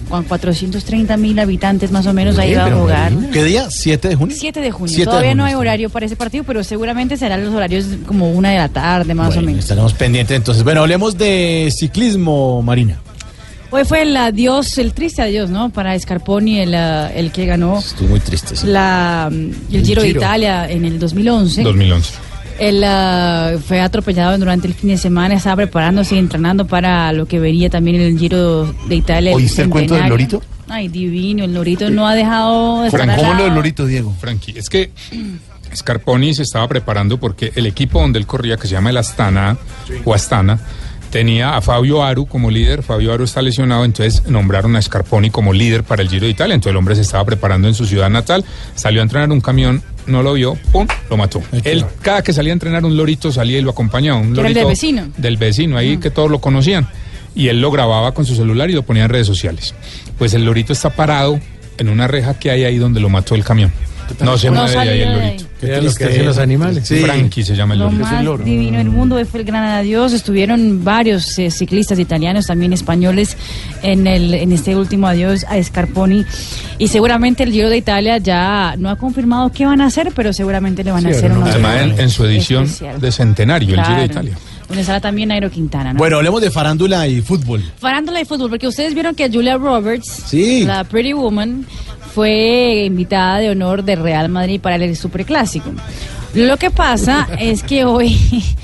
con 0.10 0.24
430 0.24 1.16
mil 1.18 1.38
habitantes 1.40 1.75
más 1.92 2.06
o 2.08 2.14
menos, 2.14 2.38
ahí 2.38 2.54
va 2.54 2.66
a 2.66 2.72
jugar. 2.72 3.12
¿Qué 3.32 3.44
día? 3.44 3.68
¿7 3.68 4.00
de 4.10 4.16
junio? 4.16 4.36
7 4.38 4.60
de 4.62 4.72
junio. 4.72 4.88
7 4.94 5.00
de 5.02 5.06
Todavía 5.06 5.36
no 5.36 5.44
hay 5.46 5.52
está. 5.52 5.60
horario 5.60 5.90
para 5.90 6.06
ese 6.06 6.16
partido, 6.16 6.44
pero 6.44 6.64
seguramente 6.64 7.18
serán 7.18 7.44
los 7.46 7.54
horarios 7.54 7.86
como 8.06 8.32
una 8.32 8.52
de 8.52 8.58
la 8.58 8.70
tarde, 8.70 9.14
más 9.14 9.36
o 9.38 9.42
menos. 9.42 9.60
Estaremos 9.60 9.94
pendientes 9.94 10.36
entonces. 10.36 10.64
Bueno, 10.64 10.82
hablemos 10.82 11.18
de 11.18 11.72
ciclismo, 11.76 12.62
Marina. 12.62 13.00
Hoy 13.72 13.84
fue 13.84 14.04
el 14.04 14.16
adiós, 14.16 14.78
el 14.78 14.94
triste 14.94 15.22
adiós, 15.22 15.50
¿no? 15.50 15.70
Para 15.70 16.00
Scarponi, 16.00 16.60
el, 16.60 16.76
ah, 16.76 17.12
el 17.14 17.32
que 17.32 17.46
ganó 17.46 17.80
Estuvo 17.80 18.10
muy 18.10 18.20
triste. 18.22 18.56
sí. 18.56 18.68
la, 18.68 19.30
el 19.32 19.86
Giro 19.86 20.02
de. 20.02 20.10
Italia 20.10 20.70
en 20.70 20.86
el 20.86 20.98
2011. 21.00 21.64
2011. 21.64 22.14
Él 22.58 22.82
ah, 22.86 23.54
fue 23.68 23.82
atropellado 23.82 24.38
durante 24.38 24.68
el 24.68 24.76
fin 24.76 24.92
de 24.92 24.98
semana, 24.98 25.34
estaba 25.36 25.58
preparándose 25.58 26.16
y 26.16 26.20
entrenando 26.20 26.66
para 26.66 27.12
lo 27.12 27.26
que 27.26 27.38
vería 27.40 27.70
también 27.70 28.00
el 28.00 28.18
Giro 28.18 28.66
de 28.88 28.96
Italia. 28.96 29.32
el 29.32 29.36
¿Oíste 29.36 29.64
el 29.64 29.70
cuento 29.70 29.96
del 29.96 30.04
centenario. 30.04 30.38
lorito? 30.38 30.55
Ay, 30.68 30.88
divino, 30.88 31.44
el 31.44 31.54
lorito 31.54 31.90
no 31.90 32.08
ha 32.08 32.16
dejado 32.16 32.82
de 32.82 32.88
estar 32.88 33.16
¿cómo 33.16 33.34
lo 33.34 33.44
del 33.44 33.54
lorito, 33.54 33.86
Diego? 33.86 34.14
Frankie, 34.20 34.58
es 34.58 34.70
que 34.70 34.92
Scarponi 35.76 36.34
se 36.34 36.44
estaba 36.44 36.68
preparando 36.68 37.20
porque 37.20 37.52
el 37.56 37.66
equipo 37.66 38.00
donde 38.00 38.20
él 38.20 38.26
corría, 38.26 38.58
que 38.58 38.68
se 38.68 38.74
llama 38.74 38.90
el 38.90 38.98
Astana 38.98 39.58
o 40.06 40.14
Astana, 40.14 40.60
tenía 41.16 41.56
a 41.56 41.62
Fabio 41.62 42.04
Aru 42.04 42.26
como 42.26 42.52
líder. 42.52 42.84
Fabio 42.84 43.14
Aru 43.14 43.24
está 43.24 43.42
lesionado, 43.42 43.86
entonces 43.86 44.28
nombraron 44.28 44.76
a 44.76 44.82
Scarponi 44.82 45.30
como 45.30 45.54
líder 45.54 45.84
para 45.84 46.02
el 46.02 46.10
Giro 46.10 46.26
de 46.26 46.32
Italia. 46.32 46.56
Entonces 46.56 46.72
el 46.72 46.78
hombre 46.78 46.96
se 46.96 47.02
estaba 47.02 47.24
preparando 47.24 47.68
en 47.68 47.74
su 47.74 47.86
ciudad 47.86 48.10
natal, 48.10 48.44
salió 48.76 49.02
a 49.02 49.04
entrenar 49.04 49.32
un 49.32 49.42
camión, 49.42 49.82
no 50.08 50.24
lo 50.24 50.34
vio, 50.34 50.58
¡pum! 50.72 50.88
lo 51.10 51.18
mató. 51.18 51.42
Él, 51.64 51.86
cada 52.02 52.22
que 52.22 52.34
salía 52.34 52.52
a 52.52 52.56
entrenar, 52.56 52.84
un 52.86 52.98
lorito 52.98 53.32
salía 53.32 53.60
y 53.60 53.62
lo 53.62 53.72
acompañaba. 53.72 54.20
Un 54.20 54.36
lorito 54.36 54.60
del 54.60 54.68
vecino. 54.68 55.08
Del 55.18 55.38
vecino, 55.38 55.78
ahí 55.78 55.98
que 55.98 56.12
todos 56.12 56.30
lo 56.30 56.40
conocían. 56.40 56.88
Y 57.34 57.50
él 57.50 57.60
lo 57.60 57.70
grababa 57.70 58.14
con 58.14 58.26
su 58.26 58.36
celular 58.36 58.70
y 58.70 58.74
lo 58.74 58.84
ponía 58.84 59.04
en 59.04 59.10
redes 59.10 59.28
sociales. 59.28 59.74
Pues 60.18 60.34
el 60.34 60.46
lorito 60.46 60.74
está 60.74 60.90
parado 60.92 61.40
en 61.78 61.90
una 61.90 62.08
reja 62.08 62.38
que 62.40 62.52
hay 62.52 62.64
ahí 62.64 62.78
donde 62.78 63.00
lo 63.00 63.10
mató 63.10 63.36
el 63.36 63.44
camión. 63.44 63.72
No 64.24 64.38
se 64.38 64.52
No 64.52 64.62
mueve 64.62 64.72
de 64.72 64.78
ahí 64.80 65.02
el 65.02 65.14
lorito. 65.14 65.46
Qué 65.60 65.82
lo 65.82 65.94
que 65.96 66.24
los 66.24 66.38
animales. 66.38 66.88
Sí. 66.88 66.98
Frankie 66.98 67.44
se 67.44 67.56
llama 67.56 67.74
el 67.74 67.80
Lo 67.80 67.86
lorito. 67.90 68.04
más 68.38 68.46
divino 68.46 68.78
del 68.78 68.90
mundo 68.90 69.18
fue 69.26 69.40
el 69.40 69.46
gran 69.48 69.64
adiós. 69.64 70.14
Estuvieron 70.14 70.84
varios 70.84 71.38
eh, 71.40 71.50
ciclistas 71.50 71.98
italianos, 71.98 72.46
también 72.46 72.72
españoles, 72.72 73.36
en, 73.82 74.06
el, 74.06 74.36
en 74.36 74.52
este 74.52 74.76
último 74.76 75.08
adiós 75.08 75.44
a 75.50 75.62
Scarponi. 75.62 76.24
Y 76.78 76.88
seguramente 76.90 77.42
el 77.44 77.52
Giro 77.52 77.70
de 77.70 77.78
Italia 77.78 78.20
ya 78.20 78.76
no 78.78 78.90
ha 78.92 78.96
confirmado 78.96 79.52
qué 79.52 79.66
van 79.66 79.82
a 79.82 79.88
hacer, 79.88 80.12
pero 80.16 80.34
seguramente 80.34 80.84
le 80.84 80.92
van 80.92 81.08
a 81.08 81.10
hacer 81.10 81.32
una 81.32 81.48
Además, 81.50 81.82
en, 81.82 82.00
en 82.00 82.10
su 82.12 82.26
edición 82.26 82.66
especial. 82.66 83.02
de 83.02 83.12
centenario, 83.12 83.74
el 83.76 83.84
Giro 83.84 84.00
de 84.00 84.06
Italia. 84.06 84.38
Donde 84.68 84.82
estará 84.82 85.00
también 85.00 85.30
Nairo 85.30 85.50
Quintana. 85.52 85.94
¿no? 85.94 86.00
Bueno, 86.00 86.18
hablemos 86.18 86.42
de 86.42 86.50
farándula 86.52 87.08
y 87.08 87.22
fútbol. 87.22 87.64
Farándula 87.78 88.20
de 88.20 88.26
fútbol, 88.26 88.50
porque 88.50 88.68
ustedes 88.68 88.94
vieron 88.94 89.14
que 89.16 89.30
Julia 89.30 89.58
Roberts, 89.58 90.24
Sí. 90.28 90.64
la 90.66 90.84
Pretty 90.84 91.14
Woman, 91.14 91.66
fue 92.14 92.86
invitada 92.86 93.40
de 93.40 93.50
honor 93.50 93.84
de 93.84 93.96
Real 93.96 94.30
Madrid 94.30 94.60
para 94.60 94.76
el 94.78 94.96
Superclásico. 94.96 95.72
Lo 96.34 96.58
que 96.58 96.72
pasa 96.72 97.28
es 97.40 97.62
que 97.62 97.86
hoy, 97.86 98.18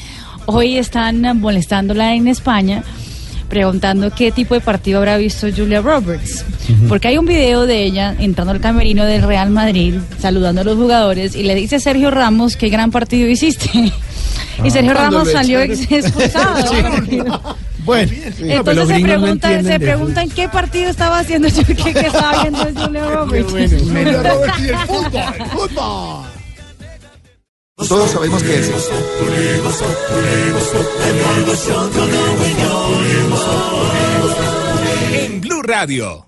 hoy 0.47 0.77
están 0.77 1.21
molestándola 1.39 2.15
en 2.15 2.27
España 2.27 2.83
preguntando 3.49 4.09
qué 4.11 4.31
tipo 4.31 4.53
de 4.53 4.61
partido 4.61 4.99
habrá 4.99 5.17
visto 5.17 5.45
Julia 5.53 5.81
Roberts. 5.81 6.45
Porque 6.87 7.09
hay 7.09 7.17
un 7.17 7.25
video 7.25 7.65
de 7.65 7.83
ella 7.83 8.15
entrando 8.17 8.53
al 8.53 8.61
camerino 8.61 9.03
del 9.03 9.23
Real 9.23 9.49
Madrid, 9.49 9.95
saludando 10.19 10.61
a 10.61 10.63
los 10.63 10.77
jugadores, 10.77 11.35
y 11.35 11.43
le 11.43 11.53
dice 11.53 11.75
a 11.75 11.79
Sergio 11.81 12.11
Ramos 12.11 12.55
qué 12.55 12.69
gran 12.69 12.91
partido 12.91 13.27
hiciste. 13.27 13.69
y 14.63 14.71
Sergio 14.71 14.93
Cuando 14.93 15.17
Ramos 15.17 15.31
salió 15.31 15.61
expulsado. 15.61 16.65
Bueno, 17.83 18.11
Entonces 18.37 18.87
se 18.87 19.01
preguntan, 19.01 19.65
se 19.65 19.79
preguntan 19.79 20.29
qué 20.29 20.47
partido 20.47 20.89
estaba 20.89 21.19
haciendo 21.19 21.47
yo, 21.47 21.63
qué 21.65 21.89
estaba 21.99 22.43
viendo 22.43 22.59
Julia 22.79 23.09
Roberts. 23.09 23.51
Julia 23.51 24.21
Roberts 24.21 24.59
y 24.59 24.69
el 24.69 24.77
fútbol, 24.77 25.47
fútbol. 25.51 26.25
Todos 27.87 28.11
sabemos 28.11 28.43
que 28.43 28.59
es 28.59 28.71
En 35.13 35.41
Blue 35.41 35.61
Radio. 35.63 36.25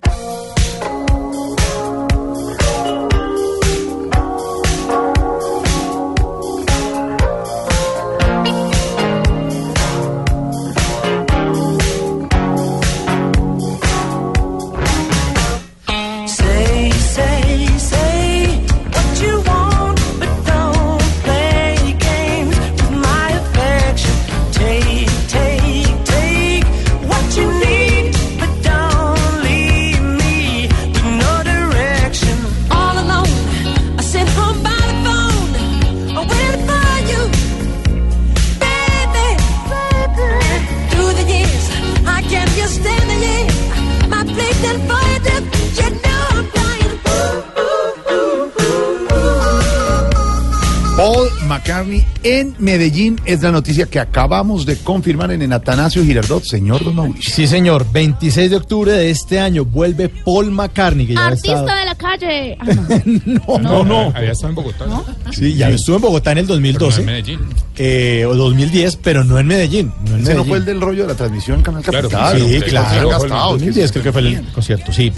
McCartney 51.68 52.04
en 52.22 52.54
Medellín 52.58 53.18
es 53.24 53.40
la 53.42 53.50
noticia 53.50 53.86
que 53.86 53.98
acabamos 53.98 54.66
de 54.66 54.76
confirmar 54.76 55.30
en 55.32 55.40
el 55.40 55.50
Atanasio 55.50 56.04
Girardot, 56.04 56.44
señor 56.44 56.84
Don 56.84 56.94
Mauricio. 56.94 57.34
Sí, 57.34 57.46
señor. 57.46 57.86
26 57.90 58.50
de 58.50 58.56
octubre 58.56 58.92
de 58.92 59.08
este 59.10 59.40
año 59.40 59.64
vuelve 59.64 60.10
Paul 60.10 60.50
McCartney, 60.50 61.06
que 61.06 61.14
ya 61.14 61.26
Artista 61.28 61.60
estado- 61.60 61.78
de 61.78 61.84
la 61.86 61.94
calle. 61.94 62.58
Ah, 62.60 62.66
no. 63.24 63.58
No, 63.58 63.84
no. 63.84 64.12
Había 64.14 64.32
estado 64.32 64.50
en 64.50 64.54
Bogotá. 64.56 64.86
¿no? 64.86 65.04
Sí, 65.32 65.54
ya 65.54 65.70
estuvo 65.70 65.96
en 65.96 66.02
Bogotá 66.02 66.32
en 66.32 66.38
el 66.38 66.46
2012. 66.46 66.96
Pero 67.02 67.06
no 67.06 67.10
en 67.10 67.24
Medellín. 67.24 67.40
eh, 67.76 68.26
o 68.28 68.34
2010, 68.34 68.96
pero 68.96 69.24
no 69.24 69.38
en 69.38 69.46
Medellín. 69.46 69.92
No 70.06 70.16
en 70.16 70.22
Ese 70.22 70.34
no 70.34 70.44
Medellín. 70.44 70.48
fue 70.48 70.58
el 70.58 70.64
del 70.66 70.80
rollo 70.82 71.02
de 71.04 71.08
la 71.08 71.14
transmisión 71.14 71.62
Canal 71.62 71.82
Claro, 71.82 72.10
Capital. 72.10 72.40
sí, 72.46 72.60
claro. 72.60 72.88
fue 72.88 72.98
el 72.98 73.08
gastado, 73.08 73.50
2010 73.52 73.90
creo 73.92 74.02
que 74.04 74.12
fue 74.12 74.20
el 74.20 74.42
concierto, 74.52 74.92
sí. 74.92 75.10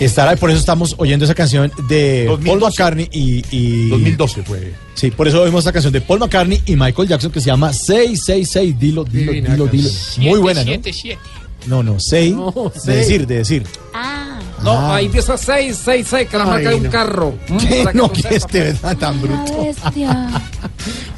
Estará, 0.00 0.34
por 0.36 0.50
eso 0.50 0.58
estamos 0.58 0.94
oyendo 0.98 1.24
esa 1.24 1.34
canción 1.34 1.70
de 1.88 2.24
2012. 2.26 2.46
Paul 2.46 2.60
McCartney 2.60 3.08
y, 3.12 3.44
y- 3.50 3.88
2012 3.88 4.42
fue. 4.42 4.72
Sí, 4.94 5.10
por 5.10 5.28
eso 5.28 5.42
oímos 5.42 5.60
esta 5.60 5.72
canción 5.72 5.92
de 5.92 6.00
Paul 6.00 6.18
McCartney 6.20 6.60
y 6.66 6.74
Michael 6.76 7.08
Jackson 7.08 7.30
que 7.30 7.40
se 7.40 7.46
llama 7.46 7.72
666, 7.72 8.78
dilo, 8.78 9.04
dilo, 9.04 9.32
Divina 9.32 9.52
dilo, 9.52 9.66
dilo. 9.66 9.88
Muy 10.18 10.38
buena, 10.40 10.60
¿no? 10.62 10.66
Siete, 10.66 10.92
siete. 10.92 11.20
No, 11.66 11.82
no, 11.82 12.00
6 12.00 12.34
No, 12.34 12.50
de 12.74 12.80
seis. 12.80 12.96
decir, 12.96 13.26
de 13.26 13.36
decir. 13.36 13.62
Ah, 13.94 14.31
No, 14.62 14.72
Ah. 14.72 14.96
ahí 14.96 15.06
empieza 15.06 15.36
6, 15.36 15.78
6, 15.84 16.06
6, 16.08 16.28
que 16.28 16.36
la 16.38 16.44
Ay, 16.44 16.50
marca 16.50 16.68
de 16.70 16.74
un 16.76 16.82
no. 16.84 16.90
carro. 16.90 17.34
¿Qué? 17.60 17.84
No, 17.94 18.12
que 18.12 18.22
este 18.34 18.60
¿verdad? 18.60 18.96
tan 18.96 19.20
bruto. 19.20 19.64
bestia. 19.64 20.28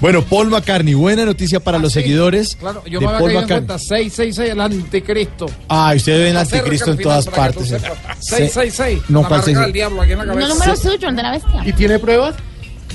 Bueno, 0.01 0.23
Paul 0.23 0.51
McCartney, 0.51 0.93
buena 0.93 1.25
noticia 1.25 1.61
para 1.61 1.79
los 1.79 1.93
Sí, 1.95 2.01
seguidores 2.03 2.57
Claro, 2.57 2.83
yo 2.85 3.01
de 3.01 3.07
me 3.07 3.13
había 3.13 3.19
Paul 3.19 3.29
caído 3.29 3.41
en 3.41 3.45
McCartney. 3.47 3.67
cuenta 3.69 3.79
666, 3.79 4.51
el 4.51 4.61
anticristo. 4.61 5.47
Ah, 5.69 5.93
ustedes 5.97 6.25
ven 6.25 6.37
Acércate 6.37 6.59
anticristo 6.59 6.91
en 6.91 6.99
todas 6.99 7.27
partes. 7.27 7.69
tú 7.69 7.75
eh. 7.75 7.79
sepas. 7.81 8.19
666. 8.21 9.03
No, 9.09 9.23
la 9.23 9.29
¿cuál 9.29 9.39
marca 9.39 9.45
seis? 9.47 9.59
del 9.59 9.73
diablo 9.73 10.03
aquí 10.03 10.13
en 10.13 10.19
la 10.19 10.25
No 10.27 10.33
cabeza. 10.35 10.47
el 10.53 10.59
número 10.59 10.77
suyo, 10.77 11.09
el 11.09 11.17
de 11.17 11.23
la 11.23 11.31
bestia. 11.31 11.63
¿Y 11.65 11.73
tiene 11.73 11.99
pruebas? 11.99 12.35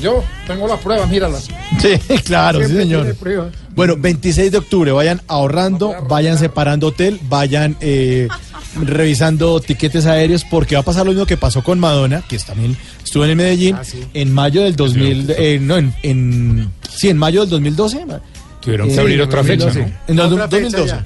Yo 0.01 0.23
tengo 0.45 0.67
las 0.67 0.79
pruebas, 0.81 1.09
míralas. 1.09 1.47
Sí, 1.81 1.97
claro, 2.25 2.59
sí, 2.59 2.65
Siempre 2.65 2.83
señor. 2.85 3.01
tiene 3.03 3.15
pruebas. 3.19 3.53
Bueno, 3.75 3.95
26 3.97 4.51
de 4.51 4.57
octubre, 4.59 4.91
vayan 4.91 5.21
ahorrando, 5.27 5.95
vayan 6.07 6.37
separando 6.37 6.87
hotel, 6.87 7.19
vayan 7.23 7.75
eh, 7.81 8.27
revisando 8.75 9.59
tiquetes 9.59 10.05
aéreos, 10.05 10.43
porque 10.49 10.75
va 10.75 10.81
a 10.81 10.85
pasar 10.85 11.05
lo 11.05 11.11
mismo 11.11 11.25
que 11.25 11.37
pasó 11.37 11.63
con 11.63 11.79
Madonna, 11.79 12.23
que 12.27 12.37
también 12.39 12.77
estuvo 13.03 13.23
en 13.23 13.31
el 13.31 13.35
Medellín, 13.35 13.75
en 14.13 14.33
mayo 14.33 14.61
del 14.63 14.75
2000, 14.75 15.35
eh, 15.37 15.59
no, 15.61 15.77
en, 15.77 15.93
en, 16.03 16.69
sí, 16.89 17.09
en 17.09 17.17
mayo 17.17 17.41
del 17.41 17.49
2012. 17.49 18.05
Tuvieron 18.61 18.87
que 18.89 18.95
Eh, 18.95 18.99
abrir 18.99 19.21
otra 19.21 19.43
fecha, 19.43 19.65
2012. 19.65 19.79
¿no? 19.91 20.13
En 20.13 20.19
el 20.19 20.33
Otra 20.33 20.47
fecha 20.49 20.77
2012. 20.77 20.87
ya. 20.87 21.03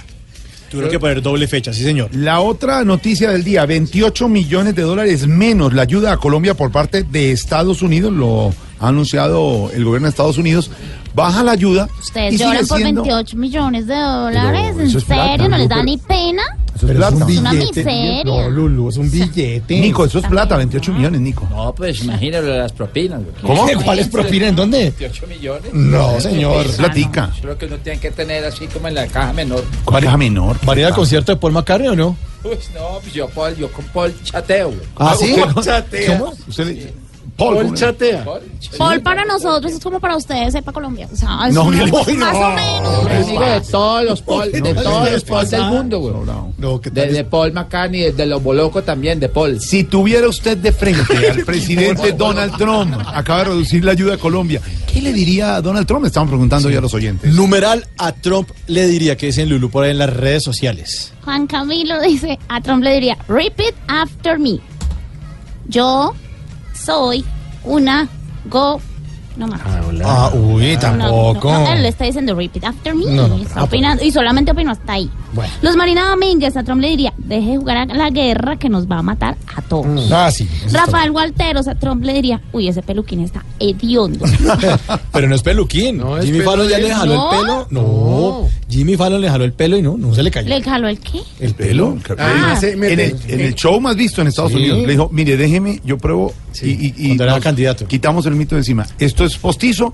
Tuvieron 0.69 0.91
que 0.91 0.99
poner 0.99 1.21
doble 1.21 1.47
fecha, 1.47 1.71
sí, 1.71 1.83
señor. 1.83 2.09
La 2.15 2.39
otra 2.41 2.83
noticia 2.83 3.29
del 3.29 3.43
día, 3.43 3.63
28 3.67 4.27
millones 4.27 4.73
de 4.73 4.81
dólares 4.81 5.27
menos 5.27 5.71
la 5.73 5.83
ayuda 5.83 6.13
a 6.13 6.17
Colombia 6.17 6.55
por 6.55 6.71
parte 6.71 7.03
de 7.03 7.31
Estados 7.31 7.83
Unidos, 7.83 8.11
lo 8.11 8.51
ha 8.79 8.87
anunciado 8.87 9.69
el 9.71 9.85
gobierno 9.85 10.07
de 10.07 10.09
Estados 10.09 10.39
Unidos. 10.39 10.71
Baja 11.13 11.43
la 11.43 11.51
ayuda. 11.51 11.87
Ustedes 12.01 12.33
y 12.33 12.37
lloran 12.39 12.65
por 12.65 12.79
siendo- 12.79 13.03
28 13.03 13.37
millones 13.37 13.85
de 13.85 13.93
dólares. 13.95 14.75
¿En 14.79 14.89
serio? 14.99 15.47
¿No 15.47 15.57
les 15.59 15.69
da 15.69 15.75
pero- 15.75 15.83
ni 15.83 15.97
pena? 15.99 16.41
Eso 16.75 16.87
es 16.87 16.95
plata. 16.95 17.25
Es 17.29 17.37
una 17.39 17.53
miseria. 17.53 18.23
No, 18.23 18.49
Lulu, 18.49 18.89
es 18.89 18.97
un 18.97 19.09
billete. 19.11 19.79
Nico, 19.79 20.05
eso 20.05 20.19
es 20.19 20.25
plata, 20.27 20.57
28 20.57 20.91
millones, 20.93 21.21
Nico. 21.21 21.47
No, 21.51 21.73
pues 21.75 22.03
imagínate 22.03 22.47
las 22.47 22.71
propinas. 22.71 23.21
güey. 23.23 23.35
¿Cómo? 23.41 23.67
¿Cuál 23.83 23.99
es 23.99 24.07
propina? 24.07 24.47
¿En 24.47 24.55
dónde? 24.55 24.77
28 24.97 25.27
millones. 25.27 25.73
No, 25.73 26.19
señor. 26.19 26.65
Platica. 26.75 27.31
Creo 27.41 27.57
que 27.57 27.65
uno 27.67 27.77
tiene 27.77 27.99
que 27.99 28.11
tener 28.11 28.43
así 28.45 28.67
como 28.67 28.87
en 28.87 28.95
la 28.95 29.07
caja 29.07 29.33
menor. 29.33 29.63
¿Cuál 29.85 30.03
es 30.05 30.17
menor? 30.17 30.57
¿Van 30.65 30.77
a 30.77 30.81
ir 30.81 30.87
al 30.87 30.93
concierto 30.93 31.31
de 31.31 31.37
Paul 31.37 31.53
McCartney 31.53 31.89
o 31.89 31.95
no? 31.95 32.17
Pues 32.41 32.69
no, 32.73 32.99
pues 33.01 33.13
yo, 33.13 33.29
Paul, 33.29 33.55
yo 33.55 33.71
con 33.71 33.85
Paul 33.85 34.13
chateo. 34.23 34.67
güey. 34.67 34.79
Ah, 34.97 35.15
sí. 35.17 35.33
¿Cómo? 36.07 36.33
Usted 36.47 36.65
le- 36.67 36.93
Paul, 37.35 37.55
Paul 37.55 37.73
chatea. 37.73 38.23
Paul, 38.23 38.41
Paul 38.77 39.01
para 39.01 39.25
nosotros 39.25 39.71
es 39.73 39.79
como 39.83 39.99
para 39.99 40.15
ustedes, 40.15 40.53
sepa 40.53 40.71
Colombia. 40.71 41.09
O 41.11 41.15
sea, 41.15 41.47
es 41.47 41.53
No, 41.55 41.63
una- 41.63 41.85
no, 41.87 41.93
más 41.97 42.33
no. 42.33 42.39
o 42.39 42.53
menos. 42.53 43.03
Yo 43.11 43.25
digo 43.31 43.41
de 43.43 43.61
todos 43.61 44.03
los 44.05 44.21
Paul, 44.21 44.51
de 44.51 44.73
todos 44.75 45.11
los 45.11 45.23
Paul 45.23 45.49
del 45.49 45.63
mundo, 45.63 45.99
güey. 45.99 46.13
No, 46.59 46.79
¿qué 46.79 46.91
De, 46.91 47.07
de 47.11 47.23
Paul 47.23 47.51
McCartney, 47.51 48.01
de, 48.01 48.11
de 48.11 48.25
los 48.27 48.41
Bolocos 48.43 48.85
también, 48.85 49.19
de 49.19 49.29
Paul. 49.29 49.59
Si 49.59 49.83
tuviera 49.83 50.27
usted 50.29 50.57
de 50.57 50.71
frente 50.71 51.01
al 51.27 51.39
presidente 51.45 52.11
Donald 52.11 52.55
Trump, 52.57 52.93
acaba 53.07 53.39
de 53.39 53.45
reducir 53.45 53.83
la 53.83 53.93
ayuda 53.93 54.13
a 54.13 54.17
Colombia, 54.17 54.61
¿qué 54.91 55.01
le 55.01 55.11
diría 55.11 55.55
a 55.55 55.61
Donald 55.61 55.87
Trump? 55.87 56.05
Estaban 56.05 56.29
preguntando 56.29 56.69
ya 56.69 56.79
los 56.81 56.93
oyentes. 56.93 57.33
Numeral 57.33 57.87
a 57.97 58.11
Trump 58.11 58.49
le 58.67 58.85
diría 58.87 59.17
que 59.17 59.25
dicen 59.25 59.49
Lulu 59.49 59.71
por 59.71 59.83
ahí 59.85 59.91
en 59.91 59.97
las 59.97 60.13
redes 60.15 60.43
sociales. 60.43 61.11
Juan 61.25 61.47
Camilo 61.47 61.99
dice, 62.01 62.37
a 62.47 62.61
Trump 62.61 62.83
le 62.83 62.93
diría, 62.93 63.17
repeat 63.27 63.73
after 63.87 64.37
me. 64.37 64.59
Yo 65.67 66.13
soy 66.83 67.25
una 67.63 68.07
go... 68.45 68.81
No 69.35 69.47
más. 69.47 69.61
Ah, 69.65 70.29
uy, 70.35 70.73
No, 70.73 70.79
tampoco. 70.79 71.51
no, 71.51 71.59
no, 71.61 71.73
él 71.73 71.81
le 71.81 71.87
está 71.87 72.05
diciendo 72.05 72.35
repeat 72.35 72.65
after 72.65 72.93
me. 72.93 73.05
No, 73.05 73.27
no, 73.27 73.37
está 73.37 73.61
ah, 73.61 73.63
opinando, 73.63 74.03
y 74.03 74.11
solamente 74.11 74.51
opinó 74.51 74.71
hasta 74.71 74.93
ahí. 74.93 75.09
Bueno. 75.33 75.51
Los 75.61 75.75
Marina 75.75 76.09
Domínguez, 76.09 76.55
a 76.57 76.63
Trump 76.63 76.81
le 76.81 76.89
diría, 76.89 77.13
deje 77.17 77.57
jugar 77.57 77.77
a 77.77 77.85
la 77.85 78.09
guerra 78.09 78.57
que 78.57 78.69
nos 78.69 78.87
va 78.89 78.99
a 78.99 79.01
matar 79.01 79.35
a 79.55 79.61
todos. 79.61 80.11
Ah, 80.11 80.29
sí. 80.31 80.47
Rafael 80.71 81.11
Walteros, 81.11 81.67
a 81.67 81.75
Trump 81.75 82.03
le 82.03 82.13
diría, 82.13 82.41
uy, 82.51 82.67
ese 82.67 82.81
peluquín 82.81 83.21
está 83.21 83.43
hediondo. 83.59 84.25
Pero 85.11 85.27
no 85.27 85.35
es 85.35 85.41
peluquín. 85.41 85.97
No, 85.97 86.17
es 86.17 86.25
Jimmy 86.25 86.41
Fallon 86.41 86.67
ya 86.69 86.77
le 86.77 86.93
jaló 86.93 87.13
¿No? 87.15 87.31
el 87.31 87.39
pelo. 87.39 87.67
No. 87.71 88.49
Jimmy 88.69 88.95
Fallon 88.95 89.21
le 89.21 89.29
jaló 89.29 89.43
el 89.43 89.53
pelo 89.53 89.77
y 89.77 89.81
no, 89.81 89.97
no 89.97 90.13
se 90.15 90.23
le 90.23 90.31
cayó. 90.31 90.49
¿Le 90.49 90.61
jaló 90.61 90.87
el 90.87 90.99
qué? 90.99 91.19
¿El 91.39 91.53
pelo? 91.53 91.97
Ah. 92.17 92.57
en, 92.61 92.83
el, 92.83 92.99
en 93.27 93.39
el 93.41 93.55
show 93.55 93.79
más 93.79 93.95
visto 93.95 94.21
en 94.21 94.27
Estados 94.27 94.51
Sí. 94.51 94.57
Unidos, 94.57 94.79
le 94.79 94.87
dijo, 94.91 95.09
mire, 95.11 95.37
déjeme, 95.37 95.79
yo 95.85 95.97
pruebo 95.97 96.33
y, 96.61 96.69
y- 96.69 96.93
y 96.97 97.05
cuando 97.07 97.23
era 97.23 97.33
nos 97.33 97.43
candidato. 97.43 97.87
quitamos 97.87 98.25
el 98.25 98.35
mito 98.35 98.55
de 98.55 98.61
encima. 98.61 98.85
¿Esto 98.99 99.25
es 99.25 99.37
postizo 99.37 99.93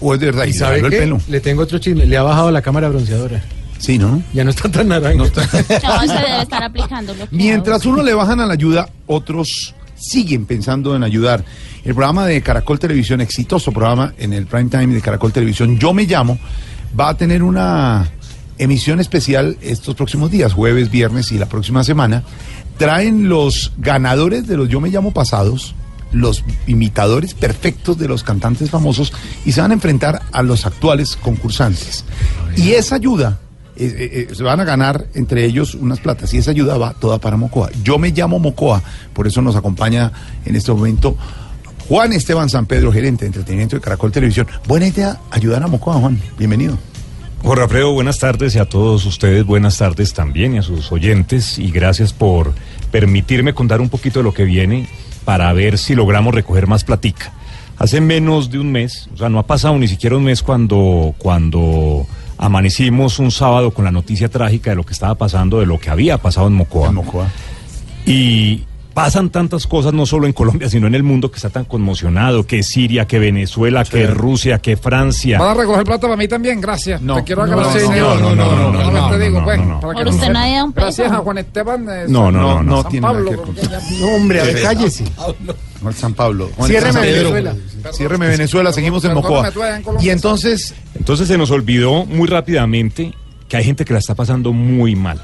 o 0.00 0.14
es 0.14 0.20
de 0.20 0.26
verdad? 0.26 0.44
¿Y 0.46 0.52
sabe 0.52 0.78
el 0.80 0.88
qué? 0.90 0.98
pelo. 0.98 1.20
Le 1.28 1.40
tengo 1.40 1.62
otro 1.62 1.78
chisme. 1.78 2.06
Le 2.06 2.16
ha 2.16 2.22
bajado 2.22 2.50
la 2.50 2.62
cámara 2.62 2.88
bronceadora. 2.88 3.42
Sí, 3.78 3.96
¿no? 3.96 4.22
Ya 4.34 4.44
no 4.44 4.50
está 4.50 4.68
tan 4.68 4.88
naranja. 4.88 5.16
No, 5.16 5.24
se 6.06 6.12
debe 6.12 6.42
estar 6.42 6.70
Mientras 7.30 7.86
uno 7.86 8.02
le 8.02 8.12
bajan 8.12 8.40
a 8.40 8.46
la 8.46 8.52
ayuda, 8.52 8.88
otros 9.06 9.74
siguen 9.96 10.46
pensando 10.46 10.94
en 10.94 11.02
ayudar. 11.02 11.44
El 11.84 11.94
programa 11.94 12.26
de 12.26 12.42
Caracol 12.42 12.78
Televisión, 12.78 13.20
exitoso 13.20 13.72
programa 13.72 14.12
en 14.18 14.32
el 14.32 14.46
prime 14.46 14.68
time 14.68 14.94
de 14.94 15.00
Caracol 15.00 15.32
Televisión, 15.32 15.78
Yo 15.78 15.94
Me 15.94 16.04
Llamo, 16.04 16.38
va 16.98 17.10
a 17.10 17.16
tener 17.16 17.42
una 17.42 18.10
emisión 18.58 19.00
especial 19.00 19.56
estos 19.62 19.94
próximos 19.94 20.30
días, 20.30 20.52
jueves, 20.52 20.90
viernes 20.90 21.32
y 21.32 21.38
la 21.38 21.46
próxima 21.46 21.84
semana. 21.84 22.24
Traen 22.76 23.28
los 23.28 23.72
ganadores 23.78 24.46
de 24.46 24.56
los 24.56 24.68
Yo 24.68 24.80
Me 24.80 24.90
Llamo 24.90 25.12
pasados, 25.12 25.74
los 26.12 26.44
imitadores 26.66 27.34
perfectos 27.34 27.98
de 27.98 28.08
los 28.08 28.22
cantantes 28.22 28.70
famosos 28.70 29.12
y 29.44 29.52
se 29.52 29.60
van 29.60 29.70
a 29.70 29.74
enfrentar 29.74 30.22
a 30.32 30.42
los 30.42 30.66
actuales 30.66 31.16
concursantes. 31.16 32.04
Y 32.56 32.72
esa 32.72 32.96
ayuda 32.96 33.38
eh, 33.86 34.26
eh, 34.30 34.34
se 34.34 34.42
van 34.42 34.60
a 34.60 34.64
ganar 34.64 35.06
entre 35.14 35.44
ellos 35.44 35.74
unas 35.74 36.00
platas 36.00 36.32
y 36.34 36.38
esa 36.38 36.50
ayuda 36.50 36.76
va 36.78 36.94
toda 36.94 37.18
para 37.18 37.36
Mocoa. 37.36 37.70
Yo 37.82 37.98
me 37.98 38.10
llamo 38.10 38.38
Mocoa, 38.38 38.82
por 39.12 39.26
eso 39.26 39.40
nos 39.40 39.56
acompaña 39.56 40.12
en 40.44 40.56
este 40.56 40.72
momento 40.72 41.16
Juan 41.88 42.12
Esteban 42.12 42.50
San 42.50 42.66
Pedro, 42.66 42.92
gerente 42.92 43.24
de 43.24 43.28
entretenimiento 43.28 43.76
de 43.76 43.80
Caracol 43.80 44.12
Televisión. 44.12 44.46
Buena 44.66 44.88
idea 44.88 45.20
ayudar 45.30 45.62
a 45.62 45.68
Mocoa, 45.68 45.94
Juan. 45.94 46.20
Bienvenido. 46.36 46.76
Jorge 47.42 47.62
Alfredo, 47.62 47.92
buenas 47.92 48.18
tardes 48.18 48.54
y 48.56 48.58
a 48.58 48.64
todos 48.64 49.06
ustedes 49.06 49.46
buenas 49.46 49.78
tardes 49.78 50.12
también 50.12 50.54
y 50.54 50.58
a 50.58 50.62
sus 50.62 50.90
oyentes 50.90 51.58
y 51.58 51.70
gracias 51.70 52.12
por 52.12 52.52
permitirme 52.90 53.54
contar 53.54 53.80
un 53.80 53.88
poquito 53.88 54.18
de 54.18 54.24
lo 54.24 54.34
que 54.34 54.44
viene 54.44 54.88
para 55.24 55.52
ver 55.52 55.78
si 55.78 55.94
logramos 55.94 56.34
recoger 56.34 56.66
más 56.66 56.84
platica. 56.84 57.32
Hace 57.78 58.00
menos 58.00 58.50
de 58.50 58.58
un 58.58 58.72
mes, 58.72 59.08
o 59.14 59.16
sea, 59.16 59.28
no 59.28 59.38
ha 59.38 59.46
pasado 59.46 59.78
ni 59.78 59.86
siquiera 59.86 60.16
un 60.16 60.24
mes 60.24 60.42
cuando, 60.42 61.14
cuando 61.16 62.06
amanecimos 62.38 63.18
un 63.18 63.30
sábado 63.30 63.72
con 63.72 63.84
la 63.84 63.90
noticia 63.90 64.28
trágica 64.28 64.70
de 64.70 64.76
lo 64.76 64.84
que 64.84 64.92
estaba 64.92 65.16
pasando, 65.16 65.60
de 65.60 65.66
lo 65.66 65.78
que 65.78 65.90
había 65.90 66.18
pasado 66.18 66.46
en 66.46 66.54
Mocoa. 66.54 66.92
Y 68.06 68.62
pasan 68.98 69.30
tantas 69.30 69.68
cosas, 69.68 69.92
no 69.92 70.06
solo 70.06 70.26
en 70.26 70.32
Colombia, 70.32 70.68
sino 70.68 70.88
en 70.88 70.94
el 70.96 71.04
mundo 71.04 71.30
que 71.30 71.36
está 71.36 71.50
tan 71.50 71.64
conmocionado, 71.64 72.44
que 72.48 72.64
Siria, 72.64 73.06
que 73.06 73.20
Venezuela, 73.20 73.84
que 73.84 74.08
Rusia, 74.08 74.58
que 74.58 74.76
Francia. 74.76 75.38
¿Van 75.38 75.50
a 75.50 75.54
recoger 75.54 75.84
plata 75.84 76.00
para 76.08 76.16
mí 76.16 76.26
también? 76.26 76.60
Gracias. 76.60 77.00
No, 77.00 77.14
Te 77.14 77.22
quiero 77.22 77.46
no, 77.46 77.60
agradecer. 77.60 77.88
no, 77.96 78.16
no, 78.16 78.34
no, 78.34 78.44
no, 78.44 78.72
no, 78.72 79.10
no, 79.10 79.18
digo, 79.18 79.38
no, 79.38 79.44
pues, 79.44 79.58
no, 79.60 79.64
no. 79.66 79.80
Por 79.80 79.94
no 80.04 80.10
usted 80.10 80.32
da 80.32 80.64
un 80.64 80.72
peso. 80.72 80.84
Gracias 80.86 81.12
a 81.12 81.16
Juan 81.18 81.38
Esteban. 81.38 81.86
eh, 81.88 82.04
No, 82.08 82.32
no, 82.32 82.40
no, 82.40 82.62
no 82.64 82.82
San 82.82 82.90
tiene 82.90 83.06
nada 83.06 83.18
Pablo, 83.24 83.54
ya- 83.54 83.80
No, 84.00 84.06
hombre, 84.16 84.40
a 84.40 84.44
ver, 84.44 84.56
Sí. 84.58 84.62
cállese. 84.64 85.04
Juan 85.80 85.94
San 85.94 86.14
Pablo. 86.14 86.50
Ciérreme. 86.66 87.00
Venezuela. 87.00 87.54
Ciérreme 87.92 88.26
Venezuela, 88.26 88.72
seguimos 88.72 89.04
en 89.04 89.14
Mocoa. 89.14 89.52
Y 90.00 90.08
entonces, 90.10 90.74
Entonces 90.96 91.28
se 91.28 91.38
nos 91.38 91.52
olvidó 91.52 92.04
muy 92.04 92.26
rápidamente 92.26 93.14
que 93.48 93.56
hay 93.56 93.62
gente 93.62 93.84
que 93.84 93.92
la 93.92 94.00
está 94.00 94.16
pasando 94.16 94.52
muy 94.52 94.96
mal. 94.96 95.20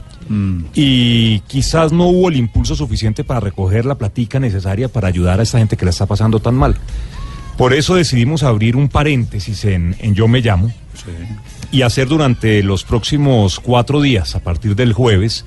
Y 0.75 1.41
quizás 1.41 1.93
no 1.93 2.07
hubo 2.07 2.29
el 2.29 2.37
impulso 2.37 2.75
suficiente 2.75 3.25
para 3.25 3.41
recoger 3.41 3.85
la 3.85 3.97
platica 3.97 4.41
necesaria 4.41 4.89
para 4.89 5.09
ayudar 5.09 5.41
a 5.41 5.43
esta 5.43 5.59
gente 5.59 5.77
que 5.77 5.85
la 5.85 5.91
está 5.91 6.07
pasando 6.07 6.41
tan 6.41 6.55
mal. 6.55 6.77
Por 7.57 7.73
eso 7.73 7.95
decidimos 7.95 8.43
abrir 8.43 8.77
un 8.77 8.89
paréntesis 8.89 9.65
en, 9.65 9.97
en 10.01 10.15
Yo 10.15 10.27
Me 10.27 10.41
Llamo 10.41 10.73
y 11.71 11.83
hacer 11.83 12.09
durante 12.09 12.63
los 12.63 12.85
próximos 12.85 13.61
cuatro 13.61 14.01
días, 14.01 14.35
a 14.35 14.41
partir 14.41 14.75
del 14.75 14.93
jueves, 14.93 15.45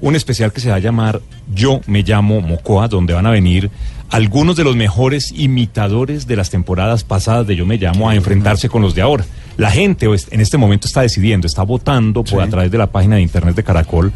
un 0.00 0.16
especial 0.16 0.52
que 0.52 0.60
se 0.60 0.70
va 0.70 0.76
a 0.76 0.80
llamar 0.80 1.20
Yo 1.52 1.80
Me 1.86 2.02
Llamo 2.02 2.40
Mocoa, 2.40 2.88
donde 2.88 3.14
van 3.14 3.26
a 3.26 3.30
venir 3.30 3.70
algunos 4.10 4.56
de 4.56 4.64
los 4.64 4.76
mejores 4.76 5.32
imitadores 5.32 6.26
de 6.26 6.36
las 6.36 6.50
temporadas 6.50 7.04
pasadas 7.04 7.46
de 7.46 7.56
Yo 7.56 7.66
Me 7.66 7.78
Llamo 7.78 8.08
a 8.08 8.14
enfrentarse 8.14 8.68
con 8.68 8.82
los 8.82 8.94
de 8.94 9.02
ahora. 9.02 9.24
La 9.60 9.70
gente 9.70 10.06
o 10.06 10.14
es- 10.14 10.28
en 10.30 10.40
este 10.40 10.56
momento 10.56 10.86
está 10.86 11.02
decidiendo, 11.02 11.46
está 11.46 11.62
votando 11.62 12.24
por 12.24 12.42
a 12.42 12.48
través 12.48 12.70
de 12.70 12.78
la 12.78 12.86
página 12.90 13.16
de 13.16 13.22
internet 13.22 13.54
de 13.54 13.62
Caracol 13.62 14.12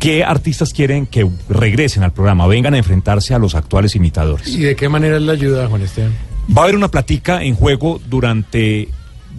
qué 0.00 0.24
artistas 0.24 0.72
quieren 0.72 1.06
que 1.06 1.26
regresen 1.48 2.02
al 2.02 2.12
programa, 2.12 2.46
vengan 2.46 2.74
a 2.74 2.78
enfrentarse 2.78 3.34
a 3.34 3.38
los 3.38 3.54
actuales 3.54 3.94
imitadores. 3.94 4.48
¿Y 4.48 4.60
de 4.62 4.74
qué 4.76 4.88
manera 4.88 5.16
es 5.16 5.22
la 5.22 5.32
ayuda, 5.32 5.66
Juan 5.68 5.82
Esteban? 5.82 6.12
Va 6.56 6.62
a 6.62 6.64
haber 6.64 6.76
una 6.76 6.88
platica 6.88 7.42
en 7.42 7.54
juego 7.54 8.00
durante, 8.08 8.88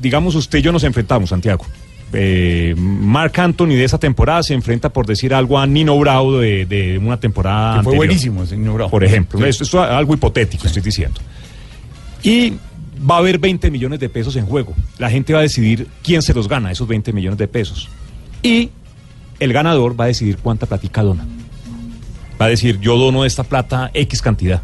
digamos, 0.01 0.33
usted 0.35 0.59
y 0.59 0.61
yo 0.63 0.71
nos 0.71 0.83
enfrentamos, 0.83 1.29
Santiago. 1.29 1.65
Eh, 2.13 2.73
Mark 2.77 3.33
Anthony 3.39 3.69
de 3.75 3.83
esa 3.83 3.97
temporada 3.99 4.41
se 4.43 4.53
enfrenta, 4.53 4.89
por 4.89 5.05
decir 5.05 5.33
algo, 5.33 5.59
a 5.59 5.67
Nino 5.67 5.97
Bravo 5.99 6.39
de, 6.39 6.65
de 6.65 6.97
una 6.97 7.19
temporada 7.19 7.77
Que 7.77 7.83
fue 7.83 7.93
anterior. 7.93 7.97
buenísimo 7.97 8.43
ese 8.43 8.57
Nino 8.57 8.73
Bravo. 8.75 8.89
Por 8.91 9.03
ejemplo, 9.03 9.39
Sí. 9.39 9.45
esto 9.45 9.63
es 9.63 9.73
algo 9.75 10.13
hipotético, 10.13 10.65
estoy 10.67 10.81
diciendo. 10.81 11.19
Y 12.23 12.53
va 12.99 13.15
a 13.15 13.17
haber 13.19 13.39
20 13.39 13.69
millones 13.71 13.99
de 13.99 14.09
pesos 14.09 14.35
en 14.35 14.45
juego. 14.45 14.73
La 14.97 15.09
gente 15.09 15.33
va 15.33 15.39
a 15.39 15.43
decidir 15.43 15.87
quién 16.03 16.21
se 16.21 16.33
los 16.33 16.47
gana, 16.47 16.71
esos 16.71 16.87
20 16.87 17.13
millones 17.13 17.37
de 17.37 17.47
pesos. 17.47 17.89
Y 18.43 18.69
el 19.39 19.53
ganador 19.53 19.99
va 19.99 20.05
a 20.05 20.07
decidir 20.07 20.37
cuánta 20.37 20.65
platica 20.65 21.03
dona. 21.03 21.25
Va 22.39 22.45
a 22.45 22.49
decir, 22.49 22.79
yo 22.79 22.97
dono 22.97 23.25
esta 23.25 23.43
plata 23.43 23.91
X 23.93 24.21
cantidad. 24.21 24.61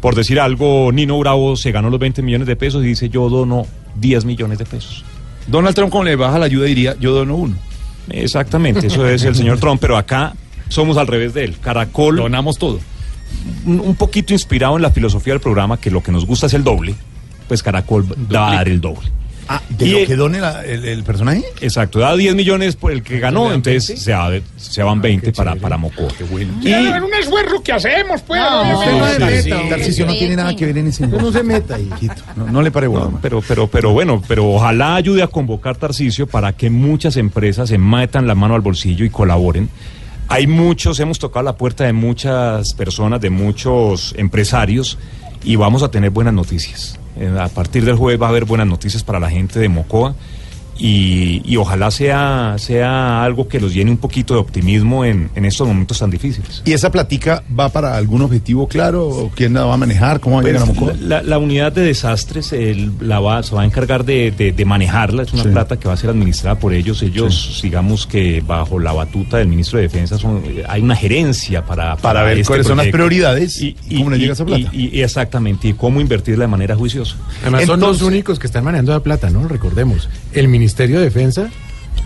Por 0.00 0.14
decir 0.14 0.38
algo, 0.38 0.92
Nino 0.92 1.18
Bravo 1.18 1.56
se 1.56 1.72
ganó 1.72 1.90
los 1.90 1.98
20 1.98 2.22
millones 2.22 2.46
de 2.46 2.56
pesos 2.56 2.84
y 2.84 2.88
dice, 2.88 3.08
yo 3.08 3.28
dono 3.28 3.66
10 3.96 4.24
millones 4.24 4.58
de 4.58 4.64
pesos. 4.64 5.04
Donald 5.48 5.74
Trump, 5.74 5.90
como 5.90 6.04
le 6.04 6.14
baja 6.14 6.38
la 6.38 6.46
ayuda, 6.46 6.66
diría, 6.66 6.96
yo 7.00 7.12
dono 7.12 7.34
uno. 7.34 7.56
Exactamente, 8.10 8.86
eso 8.86 9.06
es 9.06 9.24
el 9.24 9.34
señor 9.34 9.58
Trump, 9.58 9.80
pero 9.80 9.96
acá 9.96 10.34
somos 10.68 10.96
al 10.96 11.06
revés 11.06 11.34
de 11.34 11.44
él. 11.44 11.56
Caracol. 11.60 12.16
Donamos 12.16 12.58
todo. 12.58 12.78
Un, 13.66 13.80
un 13.80 13.94
poquito 13.96 14.32
inspirado 14.32 14.76
en 14.76 14.82
la 14.82 14.90
filosofía 14.90 15.32
del 15.32 15.40
programa, 15.40 15.78
que 15.78 15.90
lo 15.90 16.02
que 16.02 16.12
nos 16.12 16.24
gusta 16.24 16.46
es 16.46 16.54
el 16.54 16.64
doble, 16.64 16.94
pues 17.48 17.62
Caracol 17.62 18.04
va 18.32 18.50
a 18.52 18.54
dar 18.56 18.68
el 18.68 18.80
doble. 18.80 19.08
Ah, 19.50 19.62
¿de 19.70 19.86
Y 19.86 19.92
lo 20.02 20.06
que 20.06 20.14
done 20.14 20.40
la- 20.40 20.62
el, 20.62 20.84
el 20.84 21.02
personaje? 21.04 21.42
Exacto, 21.62 21.98
da 22.00 22.14
10 22.14 22.34
millones 22.34 22.76
por 22.76 22.92
el 22.92 23.02
que 23.02 23.18
ganó, 23.18 23.50
entonces 23.50 23.98
se, 23.98 24.12
va- 24.12 24.30
se 24.58 24.82
van 24.82 25.00
20 25.00 25.32
para, 25.32 25.54
para 25.54 25.78
Mocoa. 25.78 26.08
Y 26.60 26.68
es 26.70 27.02
un 27.02 27.14
esfuerzo 27.18 27.62
que 27.62 27.72
hacemos, 27.72 28.20
pues. 28.20 28.38
No, 28.38 28.64
no 28.72 28.78
se 29.06 29.14
Sí, 29.14 29.24
meta, 29.24 29.42
sí. 29.62 29.68
Tarcisio 29.70 30.04
no 30.04 30.12
tiene 30.12 30.36
nada 30.36 30.54
que 30.54 30.66
ver 30.66 30.76
en 30.76 30.88
ese 30.88 31.06
no 31.06 31.32
se 31.32 31.42
meta, 31.42 31.78
hijito. 31.80 32.16
No, 32.36 32.46
no 32.48 32.60
le 32.60 32.70
pare 32.70 32.88
bola. 32.88 33.08
pero, 33.22 33.40
pero, 33.40 33.66
pero 33.68 33.92
bueno, 33.92 34.22
pero 34.28 34.46
ojalá 34.52 34.96
ayude 34.96 35.22
a 35.22 35.28
convocar 35.28 35.76
Tarcisio 35.78 36.26
para 36.26 36.52
que 36.52 36.68
muchas 36.68 37.16
empresas 37.16 37.70
se 37.70 37.78
metan 37.78 38.26
la 38.26 38.34
mano 38.34 38.54
al 38.54 38.60
bolsillo 38.60 39.06
y 39.06 39.08
colaboren. 39.08 39.70
Hay 40.28 40.46
muchos, 40.46 41.00
hemos 41.00 41.18
tocado 41.18 41.42
la 41.46 41.56
puerta 41.56 41.84
de 41.84 41.94
muchas 41.94 42.74
personas, 42.74 43.18
de 43.22 43.30
muchos 43.30 44.14
empresarios 44.18 44.98
y 45.42 45.56
vamos 45.56 45.82
a 45.82 45.90
tener 45.90 46.10
buenas 46.10 46.34
noticias. 46.34 46.98
Eh, 47.20 47.36
A 47.40 47.48
partir 47.48 47.84
del 47.84 47.96
jueves 47.96 48.20
va 48.20 48.26
a 48.26 48.28
haber 48.30 48.44
buenas 48.44 48.66
noticias 48.66 49.02
para 49.02 49.18
la 49.20 49.30
gente 49.30 49.58
de 49.58 49.68
Mocoa 49.68 50.14
y, 50.78 51.42
y 51.44 51.56
ojalá 51.56 51.90
sea, 51.90 52.54
sea 52.58 53.24
algo 53.24 53.48
que 53.48 53.58
los 53.60 53.74
llene 53.74 53.90
un 53.90 53.96
poquito 53.98 54.34
de 54.34 54.40
optimismo 54.40 55.04
en, 55.04 55.28
en 55.34 55.44
estos 55.44 55.66
momentos 55.66 55.98
tan 55.98 56.10
difíciles. 56.10 56.62
¿Y 56.64 56.72
esa 56.72 56.90
platica 56.92 57.42
va 57.58 57.68
para 57.68 57.96
algún 57.96 58.22
objetivo 58.22 58.68
claro? 58.68 59.06
¿O 59.08 59.30
¿Quién 59.34 59.54
la 59.54 59.64
va 59.64 59.74
a 59.74 59.76
manejar? 59.76 60.20
¿Cómo 60.20 60.36
va 60.36 60.40
a 60.40 60.42
Pues, 60.42 60.54
llegar 60.54 60.68
a 60.68 60.72
Mocoa? 60.72 60.94
la, 61.00 61.22
la 61.22 61.38
unidad 61.38 61.72
de 61.72 61.82
desastres 61.82 62.52
el- 62.52 62.92
la 63.00 63.18
va, 63.20 63.42
se 63.42 63.54
va 63.54 63.62
a 63.62 63.64
encargar 63.64 64.04
de, 64.04 64.30
de- 64.30 64.52
de 64.52 64.64
manejarla, 64.64 65.22
es 65.24 65.32
una 65.32 65.42
Sí. 65.42 65.48
plata 65.50 65.78
que 65.78 65.88
va 65.88 65.94
a 65.94 65.96
ser 65.96 66.10
administrada 66.10 66.58
por 66.58 66.72
ellos. 66.72 67.02
Ellos, 67.02 67.60
digamos 67.62 68.06
que 68.06 68.40
bajo 68.46 68.78
la 68.78 68.92
batuta 68.92 69.38
del 69.38 69.48
ministro 69.48 69.78
de 69.78 69.84
Defensa, 69.84 70.16
son- 70.18 70.42
hay 70.68 70.80
una 70.80 70.94
gerencia 70.96 71.64
para, 71.64 71.96
Para 71.96 72.22
ver 72.22 72.44
cuáles 72.44 72.66
son 72.66 72.76
las 72.76 72.86
prioridades 72.88 73.60
y, 73.60 73.76
y 73.88 73.98
cómo 73.98 74.10
le 74.10 74.18
llega 74.18 74.32
esa 74.34 74.44
plata. 74.44 74.70
y- 74.72 74.96
y- 74.96 75.02
exactamente, 75.02 75.68
y 75.68 75.72
cómo 75.72 76.00
invertirla 76.00 76.44
de 76.44 76.48
manera 76.48 76.76
juiciosa. 76.76 77.16
Además, 77.42 77.64
son 77.66 77.80
los 77.80 78.02
únicos 78.02 78.38
que 78.38 78.46
están 78.46 78.64
manejando 78.64 78.92
la 78.92 79.00
plata, 79.00 79.28
¿no? 79.30 79.48
Recordemos. 79.48 80.08
El 80.32 80.48
Ministerio 80.68 80.98
de 80.98 81.04
Defensa, 81.04 81.48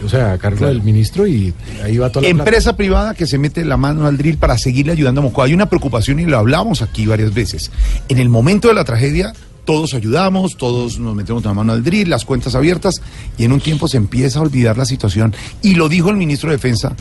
o 0.04 0.08
sea, 0.08 0.34
a 0.34 0.38
cargo 0.38 0.58
Claro. 0.58 0.72
del 0.74 0.82
ministro 0.84 1.26
y 1.26 1.52
ahí 1.82 1.98
va 1.98 2.10
toda 2.10 2.22
la 2.22 2.28
plata. 2.32 2.42
Empresa 2.48 2.76
privada 2.76 3.12
que 3.14 3.26
se 3.26 3.36
mete 3.36 3.64
la 3.64 3.76
mano 3.76 4.06
al 4.06 4.16
drill 4.16 4.36
para 4.38 4.56
seguirle 4.56 4.92
ayudando 4.92 5.20
a 5.20 5.24
Mocoa. 5.24 5.46
Hay 5.46 5.54
una 5.54 5.66
preocupación 5.68 6.20
y 6.20 6.26
lo 6.26 6.38
hablamos 6.38 6.80
aquí 6.80 7.04
varias 7.06 7.34
veces. 7.34 7.72
En 8.08 8.18
el 8.18 8.28
momento 8.28 8.68
de 8.68 8.74
la 8.74 8.84
tragedia, 8.84 9.32
todos 9.64 9.94
ayudamos, 9.94 10.56
todos 10.56 11.00
nos 11.00 11.12
metemos 11.16 11.44
la 11.44 11.54
mano 11.54 11.72
al 11.72 11.82
drill, 11.82 12.08
las 12.08 12.24
cuentas 12.24 12.54
abiertas, 12.54 13.02
y 13.36 13.44
en 13.44 13.52
un 13.52 13.60
tiempo 13.60 13.88
se 13.88 13.96
empieza 13.96 14.38
a 14.38 14.42
olvidar 14.42 14.78
la 14.78 14.84
situación. 14.84 15.34
Y 15.60 15.74
lo 15.74 15.88
dijo 15.88 16.08
el 16.10 16.16
ministro 16.16 16.50
de 16.50 16.56
Defensa, 16.56 16.94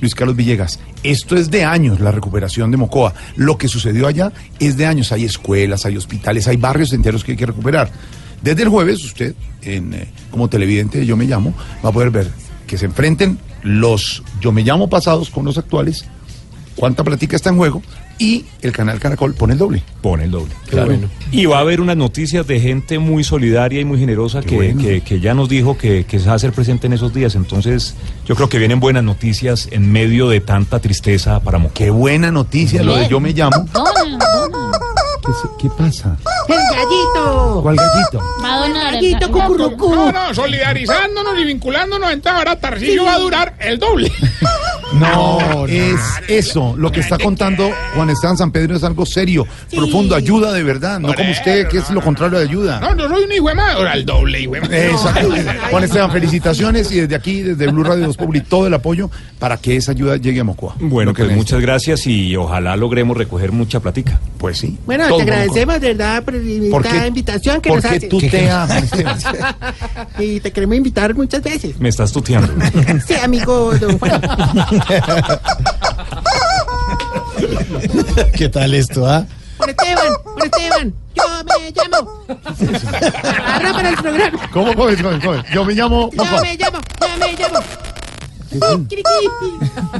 Luis 0.00 0.14
Carlos 0.14 0.36
Villegas. 0.36 0.80
Esto 1.02 1.36
es 1.36 1.50
de 1.50 1.64
años 1.64 2.00
la 2.00 2.12
recuperación 2.12 2.70
de 2.70 2.78
Mocoa. 2.78 3.12
Lo 3.36 3.58
que 3.58 3.68
sucedió 3.68 4.06
allá 4.06 4.32
es 4.58 4.78
de 4.78 4.86
años. 4.86 5.12
Hay 5.12 5.24
escuelas, 5.26 5.84
hay 5.84 5.98
hospitales, 5.98 6.48
hay 6.48 6.56
barrios 6.56 6.94
enteros 6.94 7.22
que 7.24 7.32
hay 7.32 7.36
que 7.38 7.44
recuperar. 7.46 7.90
Desde 8.44 8.62
el 8.62 8.68
jueves, 8.68 9.02
usted, 9.04 9.34
en, 9.62 9.94
eh, 9.94 10.06
como 10.30 10.48
televidente 10.48 10.98
de 10.98 11.06
Yo 11.06 11.16
Me 11.16 11.24
Llamo, 11.24 11.54
va 11.84 11.88
a 11.88 11.92
poder 11.92 12.10
ver 12.10 12.30
que 12.66 12.76
se 12.78 12.84
enfrenten 12.84 13.38
los 13.62 14.22
Yo 14.40 14.52
Me 14.52 14.62
Llamo 14.62 14.88
pasados 14.88 15.30
con 15.30 15.44
los 15.46 15.56
actuales, 15.58 16.04
cuánta 16.76 17.02
platica 17.04 17.36
está 17.36 17.48
en 17.50 17.56
juego, 17.56 17.82
y 18.16 18.44
el 18.62 18.70
canal 18.70 19.00
Caracol 19.00 19.34
pone 19.34 19.54
el 19.54 19.58
doble. 19.58 19.82
Pone 20.00 20.24
el 20.24 20.30
doble. 20.30 20.52
Claro. 20.68 20.96
Y 21.32 21.46
va 21.46 21.56
a 21.58 21.60
haber 21.62 21.80
unas 21.80 21.96
noticias 21.96 22.46
de 22.46 22.60
gente 22.60 23.00
muy 23.00 23.24
solidaria 23.24 23.80
y 23.80 23.84
muy 23.84 23.98
generosa 23.98 24.40
que, 24.40 24.54
bueno. 24.54 24.80
que- 24.80 25.00
que 25.00 25.18
ya 25.18 25.34
nos 25.34 25.48
dijo 25.48 25.76
que, 25.76 26.04
que 26.04 26.20
se 26.20 26.26
va 26.26 26.32
a 26.32 26.36
hacer 26.36 26.52
presente 26.52 26.86
en 26.86 26.92
esos 26.92 27.12
días. 27.12 27.34
Entonces, 27.34 27.94
yo 28.24 28.36
creo 28.36 28.48
que 28.48 28.58
vienen 28.58 28.78
buenas 28.78 29.02
noticias 29.02 29.66
en 29.72 29.90
medio 29.90 30.28
de 30.28 30.40
tanta 30.40 30.78
tristeza 30.78 31.40
para. 31.40 31.58
Qué 31.70 31.90
buena 31.90 32.30
noticia 32.30 32.84
lo 32.84 32.94
de 32.96 33.08
Yo 33.08 33.18
Me 33.18 33.32
Llamo. 33.32 33.66
¿Qué, 35.26 35.32
se- 35.32 35.48
qué 35.58 35.70
pasa? 35.70 36.16
¡El 36.48 36.56
gallito! 36.76 37.60
¿Cuál 37.62 37.76
gallito? 37.76 38.20
Madonna, 38.42 38.90
Gallito 38.92 39.28
No, 39.28 40.12
no, 40.12 40.34
solidarizándonos 40.34 41.38
y 41.38 41.44
vinculándonos, 41.44 42.12
entonces 42.12 42.38
ahora 42.38 42.56
Tarcillo 42.60 43.04
va 43.04 43.14
a 43.14 43.18
durar 43.18 43.54
el 43.60 43.78
doble. 43.78 44.12
No, 44.92 45.66
es 45.66 45.98
eso. 46.28 46.74
Lo 46.76 46.92
que 46.92 47.00
está 47.00 47.18
contando 47.18 47.68
Juan 47.96 48.10
Esteban 48.10 48.36
San 48.36 48.52
Pedro 48.52 48.76
es 48.76 48.84
algo 48.84 49.04
serio, 49.04 49.44
profundo, 49.74 50.14
ayuda 50.14 50.52
de 50.52 50.62
verdad, 50.62 51.00
no 51.00 51.12
como 51.14 51.30
usted, 51.32 51.66
que 51.66 51.78
es 51.78 51.90
lo 51.90 52.00
contrario 52.00 52.38
de 52.38 52.44
ayuda. 52.44 52.78
No, 52.78 52.96
yo 52.96 53.08
soy 53.08 53.24
un 53.24 53.32
hijo 53.32 53.48
de 53.48 53.54
madre, 53.54 53.72
ahora 53.74 53.92
el 53.94 54.06
doble 54.06 54.40
hijo 54.42 54.52
de 54.52 54.60
madre. 54.60 54.90
Exacto. 54.92 55.28
Juan 55.70 55.84
Esteban, 55.84 56.12
felicitaciones 56.12 56.92
y 56.92 57.00
desde 57.00 57.16
aquí, 57.16 57.42
desde 57.42 57.66
Blue 57.72 57.82
Radio 57.82 58.06
2 58.06 58.16
Public, 58.16 58.46
todo 58.46 58.68
el 58.68 58.74
apoyo 58.74 59.10
para 59.40 59.56
que 59.56 59.74
esa 59.76 59.90
ayuda 59.92 60.16
llegue 60.16 60.40
a 60.40 60.44
Mocoa. 60.44 60.76
Bueno, 60.78 61.10
Lo 61.10 61.14
que 61.16 61.22
pues 61.24 61.30
necesita. 61.36 61.56
muchas 61.56 61.60
gracias 61.66 62.06
y 62.06 62.36
ojalá 62.36 62.76
logremos 62.76 63.16
recoger 63.16 63.50
mucha 63.50 63.80
platica. 63.80 64.20
Pues 64.38 64.58
sí. 64.58 64.78
Bueno, 64.86 65.08
te 65.16 65.22
agradecemos, 65.22 65.80
de 65.80 65.88
verdad, 65.94 66.22
por 66.24 66.34
¿Por 66.70 66.86
esta 66.86 67.00
qué- 67.00 67.06
invitación 67.08 67.60
que 67.60 67.68
por 67.70 67.82
nos 67.82 67.90
qué 67.90 67.96
haces. 67.96 68.08
tutea, 68.08 68.66
Juan 68.66 68.88
y 70.18 70.40
te 70.40 70.52
queremos 70.52 70.76
invitar 70.76 71.14
muchas 71.14 71.42
veces. 71.42 71.78
Me 71.80 71.88
estás 71.88 72.12
tuteando. 72.12 72.52
Sí, 73.06 73.14
amigo 73.14 73.72
don 73.78 73.98
Juan. 73.98 74.20
¿Qué 78.36 78.48
tal 78.48 78.74
esto, 78.74 79.06
ah? 79.06 79.24
Juan 79.58 79.70
Esteban, 79.70 80.12
Juan 80.24 80.46
Esteban, 80.46 80.94
yo 81.14 81.24
me 81.44 81.70
llamo. 81.70 82.24
Para 83.72 83.88
el 83.90 83.96
programa. 83.96 84.50
¿Cómo, 84.52 84.74
cómo, 84.74 84.88
cómo, 84.96 85.20
cómo? 85.22 85.44
Yo 85.52 85.64
me 85.64 85.74
llamo 85.74 86.10
Yo 86.12 86.24
me 86.24 86.56
llamo, 86.56 86.78
yo 87.00 87.08
me 87.18 87.32
llamo. 87.36 87.60
Kikiriki. 88.60 89.08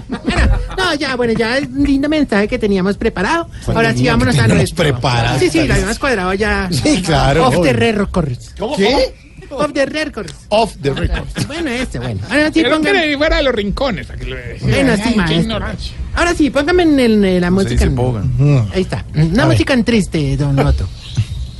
Bueno, 0.08 0.48
no, 0.76 0.94
ya, 0.94 1.16
bueno, 1.16 1.32
ya 1.32 1.58
es 1.58 1.68
un 1.68 1.84
lindo 1.84 2.08
mensaje 2.08 2.48
que 2.48 2.58
teníamos 2.58 2.96
preparado. 2.96 3.48
¿Cuál 3.64 3.76
Ahora 3.78 3.92
sí, 3.94 4.06
el 4.06 4.12
vámonos 4.12 4.38
a 4.38 4.46
nuestro. 4.48 4.76
preparado? 4.84 5.38
Sí, 5.38 5.50
sí, 5.50 5.66
lo 5.66 5.74
habíamos 5.74 5.98
cuadrado 5.98 6.34
ya. 6.34 6.68
Sí, 6.70 7.02
claro, 7.02 7.46
Off 7.48 7.62
the 7.62 7.72
records. 7.72 8.54
¿Cómo, 8.58 8.76
¿Qué? 8.76 9.14
Off 9.50 9.72
the 9.72 9.86
records. 9.86 10.34
Off 10.48 10.74
the 10.82 10.90
record. 10.92 11.26
Bueno, 11.46 11.70
este, 11.70 11.98
bueno. 11.98 12.20
Ahora 12.28 12.46
sí, 12.52 12.62
Pero 12.62 12.76
pongan... 12.76 12.94
que 12.94 13.16
fuera 13.16 13.36
de 13.36 13.42
los 13.44 13.54
rincones. 13.54 14.06
que 14.08 14.24
lo- 14.24 14.36
Bueno, 14.62 14.92
Ay, 14.92 15.14
sí, 15.28 15.34
ignorancia. 15.34 15.92
Ahora 16.14 16.34
sí, 16.34 16.50
póngame 16.50 16.82
en, 16.84 16.98
el- 17.00 17.24
en 17.24 17.40
la 17.40 17.50
No 17.50 17.56
música. 17.56 17.88
pogan. 17.94 18.32
Ahí 18.74 18.82
está. 18.82 19.04
Una 19.14 19.42
A 19.44 19.46
ver. 19.46 19.54
música 19.56 19.74
en 19.74 19.84
triste, 19.84 20.36
don 20.36 20.58
Otto. 20.58 20.88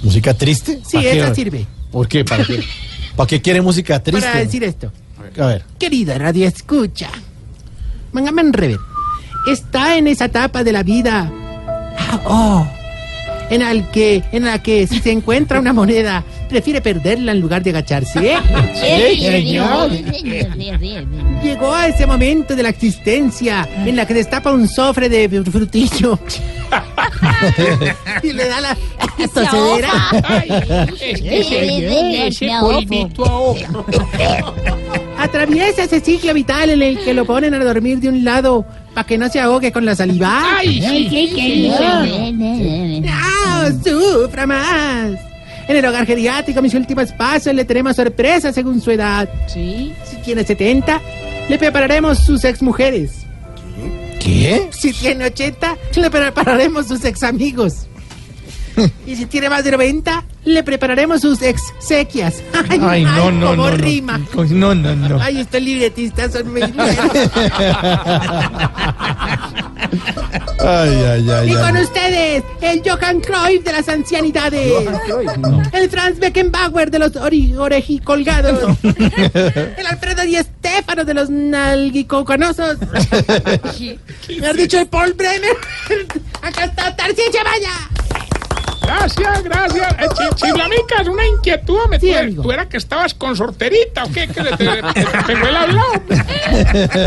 ¿Música 0.03 0.35
triste? 0.35 0.81
Sí, 0.87 0.99
esa 1.07 1.35
sirve. 1.35 1.67
¿Por 1.93 2.09
qué? 2.09 2.25
¿Para 2.25 2.45
qué? 2.45 2.61
¿Para 3.15 3.27
qué 3.29 3.41
quiere 3.41 3.61
música 3.61 4.03
triste? 4.03 4.27
Para 4.27 4.41
decir 4.41 4.65
esto. 4.65 4.91
A 5.39 5.47
ver. 5.47 5.65
Querida 5.79 6.19
radio 6.19 6.47
escucha. 6.47 7.09
Póngame 8.13 8.43
en 8.43 8.53
rever. 8.53 8.79
Está 9.47 9.97
en 9.97 10.07
esa 10.07 10.27
etapa 10.27 10.65
de 10.65 10.73
la 10.73 10.83
vida. 10.83 11.31
Ah, 11.99 12.21
oh. 12.25 12.67
En, 13.51 13.61
el 13.61 13.91
que, 13.91 14.23
en 14.33 14.45
la 14.45 14.63
que 14.63 14.87
si 14.87 15.01
se 15.01 15.11
encuentra 15.11 15.61
una 15.61 15.73
moneda, 15.73 16.25
prefiere 16.49 16.81
perderla 16.81 17.33
en 17.33 17.41
lugar 17.41 17.63
de 17.63 17.71
agacharse. 17.71 18.33
¿eh? 18.33 18.39
Sí, 19.15 19.21
señor. 19.21 19.91
Llegó 21.43 21.75
a 21.75 21.89
ese 21.89 22.07
momento 22.07 22.57
de 22.57 22.63
la 22.63 22.71
existencia 22.71 23.69
en 23.77 23.97
la 23.97 24.07
que 24.07 24.15
destapa 24.15 24.53
un 24.53 24.67
sofre 24.69 25.09
de 25.09 25.29
frutillo. 25.43 26.19
y 28.23 28.33
le 28.33 28.49
da 28.49 28.61
la 28.61 28.77
tosedera. 29.35 29.93
Ese, 31.01 32.49
polvito. 32.61 33.57
Atraviesa 35.25 35.85
ese 35.85 36.01
ciclo 36.01 36.35
vital 36.35 36.69
en 36.69 36.83
el 36.83 36.99
que 37.03 37.15
lo 37.15 37.25
ponen 37.25 37.55
a 37.55 37.65
dormir 37.65 37.99
de 37.99 38.09
un 38.11 38.25
lado 38.25 38.67
para 38.95 39.07
que 39.07 39.17
no 39.17 39.27
se 39.31 39.41
ahogue 39.41 39.73
con 39.73 39.87
la 39.87 39.97
saliva. 39.97 40.59
Ay, 40.59 40.83
sí, 40.83 41.09
sí, 41.09 41.33
sí, 41.35 41.69
¡No 43.01 43.11
Ah, 43.11 43.71
sufra 43.83 44.47
más! 44.47 45.13
En 45.67 45.77
el 45.77 45.87
hogar 45.87 46.05
geriátrico, 46.05 46.61
mis 46.61 46.75
últimos 46.75 47.11
pasos, 47.13 47.55
le 47.55 47.65
tenemos 47.65 47.97
sorpresa 47.97 48.53
según 48.53 48.83
su 48.83 48.91
edad. 48.91 49.27
Sí. 49.47 49.95
Si 50.05 50.17
tiene 50.19 50.45
70, 50.45 51.01
le 51.49 51.59
prepararemos 51.59 52.19
sus 52.19 52.45
exmujeres. 52.45 53.25
¿Qué? 54.21 54.69
Si 54.73 54.93
tiene 54.93 55.25
80, 55.27 55.77
le 55.97 56.11
prepararemos 56.11 56.87
sus 56.89 57.03
ex 57.05 57.23
amigos. 57.23 57.87
Y 59.07 59.17
si 59.17 59.27
tiene 59.27 59.49
más 59.51 59.65
de 59.65 59.71
90, 59.73 60.25
le 60.45 60.63
prepararemos 60.63 61.21
sus 61.21 61.43
ex 61.43 61.63
sequias. 61.79 62.43
Ay, 62.69 62.81
Ay, 62.83 63.05
no, 63.05 63.31
no, 63.31 63.51
cómo 63.51 63.65
no, 63.65 63.71
no. 63.71 63.77
rima. 63.77 64.19
No, 64.51 64.75
no, 64.75 64.95
no. 64.97 65.21
Ay, 65.21 65.41
estos 65.41 65.61
libretistas 65.63 66.33
son 66.33 66.53
muy... 66.53 66.63
Ay, 70.61 70.89
ay, 70.89 71.31
ay, 71.31 71.53
Y 71.53 71.55
con 71.55 71.77
ustedes, 71.77 72.43
el 72.63 72.83
Johan 72.85 73.21
Cruyff 73.21 73.63
de 73.65 73.73
las 73.73 73.89
ancianidades. 73.89 74.73
El 75.73 75.91
Franz 75.91 76.19
Beckenbauer 76.19 76.91
de 76.91 76.99
los 76.99 77.13
orejicolgados. 77.17 78.77
el 78.83 79.87
Alfredo 79.87 80.23
Di 80.23 80.37
Stefano 80.37 81.05
de 81.05 81.15
los 81.15 81.29
nalguicocanosos. 81.31 82.79
Me 84.41 84.47
has 84.47 84.57
dicho 84.57 84.79
el 84.81 84.87
Paul 84.87 85.13
Brenner. 85.13 85.57
Acá 86.43 86.65
está 86.65 86.97
Tarcísio 86.97 87.41
Vaya. 87.45 88.14
Gracias, 88.87 89.43
gracias. 89.43 89.93
Eh, 89.99 90.07
chi- 90.17 90.35
Chiflamicas, 90.47 91.09
una 91.09 91.27
inquietud. 91.27 91.79
Me 91.91 91.99
tú, 91.99 92.43
tú 92.43 92.53
era 92.53 92.69
que 92.69 92.77
estabas 92.77 93.15
con 93.15 93.37
sorterita 93.37 94.05
o 94.05 94.13
qué? 94.13 94.27
Que 94.29 94.35
se 94.43 94.57
te, 94.57 94.67
te 94.67 95.07
pegó 95.27 95.47
el 95.49 95.57
hablado. 95.57 95.93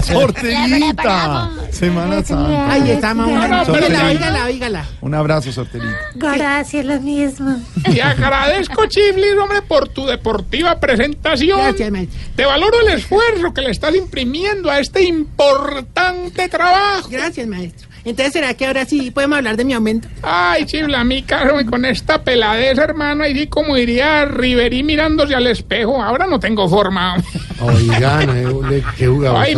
Sorterita. 0.04 1.50
Semana 1.72 2.24
Santa. 2.24 2.72
Ahí 2.72 2.92
estamos. 2.92 3.28
No, 3.28 3.48
no, 3.48 3.64
pero- 3.66 3.86
Oígala, 3.88 4.06
oígala, 4.08 4.46
oígala. 4.46 4.86
Un 5.02 5.14
abrazo, 5.16 5.52
Sorterita. 5.52 5.98
Gracias, 6.16 6.86
lo 6.86 7.00
mismo. 7.00 7.60
Te 7.84 8.02
agradezco, 8.02 8.86
Chiflis, 8.88 9.34
hombre, 9.42 9.62
por 9.62 9.88
tu 9.90 10.06
deportiva 10.06 10.80
presentación. 10.80 11.60
Gracias, 11.60 11.92
maestro. 11.92 12.20
Te 12.36 12.46
valoro 12.46 12.80
el 12.82 12.90
esfuerzo 12.98 13.54
que 13.54 13.62
le 13.62 13.72
estás 13.72 13.96
imprimiendo 13.96 14.70
a 14.70 14.80
este 14.80 15.04
importante 15.04 16.48
trabajo. 16.50 17.08
Gracias, 17.10 17.48
maestro. 17.48 17.87
Entonces, 18.08 18.32
¿será 18.32 18.54
que 18.54 18.66
ahora 18.66 18.86
sí 18.86 19.12
podemos 19.12 19.38
hablar 19.38 19.58
de 19.58 19.66
mi 19.66 19.74
aumento? 19.74 20.08
Ay, 20.22 20.66
chiflamica, 20.66 21.42
hombre, 21.42 21.66
con 21.66 21.84
esta 21.84 22.24
peladez, 22.24 22.78
hermano, 22.78 23.26
ahí 23.26 23.48
como 23.48 23.76
diría 23.76 24.24
Riverí 24.24 24.82
mirándose 24.82 25.36
al 25.36 25.46
espejo. 25.48 26.02
Ahora 26.02 26.26
no 26.26 26.40
tengo 26.40 26.70
forma. 26.70 27.22
Oigan, 27.60 28.30
eh, 28.72 28.82
qué 28.98 29.08
jugador. 29.08 29.42
Oiga, 29.42 29.52
y 29.52 29.56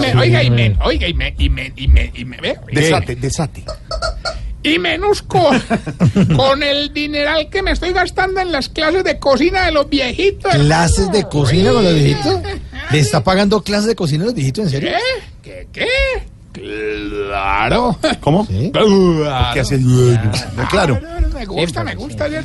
me, 0.50 0.76
oiga, 0.84 1.08
y 1.08 1.14
me, 1.14 1.36
y 1.38 1.50
me, 1.50 1.74
y 1.76 1.88
me, 1.88 2.12
y 2.16 2.26
me, 2.26 2.38
ve, 2.38 2.58
Desate, 2.72 3.16
desate. 3.16 3.64
Y 4.64 4.80
menos 4.80 5.22
con, 5.28 5.62
con 6.36 6.64
el 6.64 6.92
dineral 6.92 7.50
que 7.52 7.62
me 7.62 7.72
estoy 7.72 7.94
gastando 7.94 8.42
en 8.42 8.52
las 8.52 8.68
clases 8.68 9.04
de 9.04 9.20
cocina 9.20 9.68
de 9.68 9.74
los 9.74 9.88
viejitos. 9.88 10.52
¿Clases 10.54 11.12
de 11.12 11.24
cocina 11.26 11.72
con 11.72 11.84
los 11.84 11.94
viejitos? 11.94 12.42
¿Le 12.90 13.00
está 13.00 13.24
pagando 13.24 13.62
clases 13.62 13.86
de 13.86 13.96
cocina 13.96 14.24
a 14.24 14.26
los 14.26 14.34
viejitos, 14.34 14.66
en 14.66 14.72
serio? 14.72 14.90
¿Qué? 15.44 15.68
¿Qué? 15.72 15.86
¿Qué? 15.86 16.39
Claro. 16.52 17.98
¿Cómo? 18.22 18.46
Porque 18.46 19.60
hace... 19.60 19.80
Claro. 20.70 21.00
Me 21.34 21.46
gusta, 21.46 21.84
me 21.84 21.96
gusta. 21.96 22.28
Ya, 22.28 22.42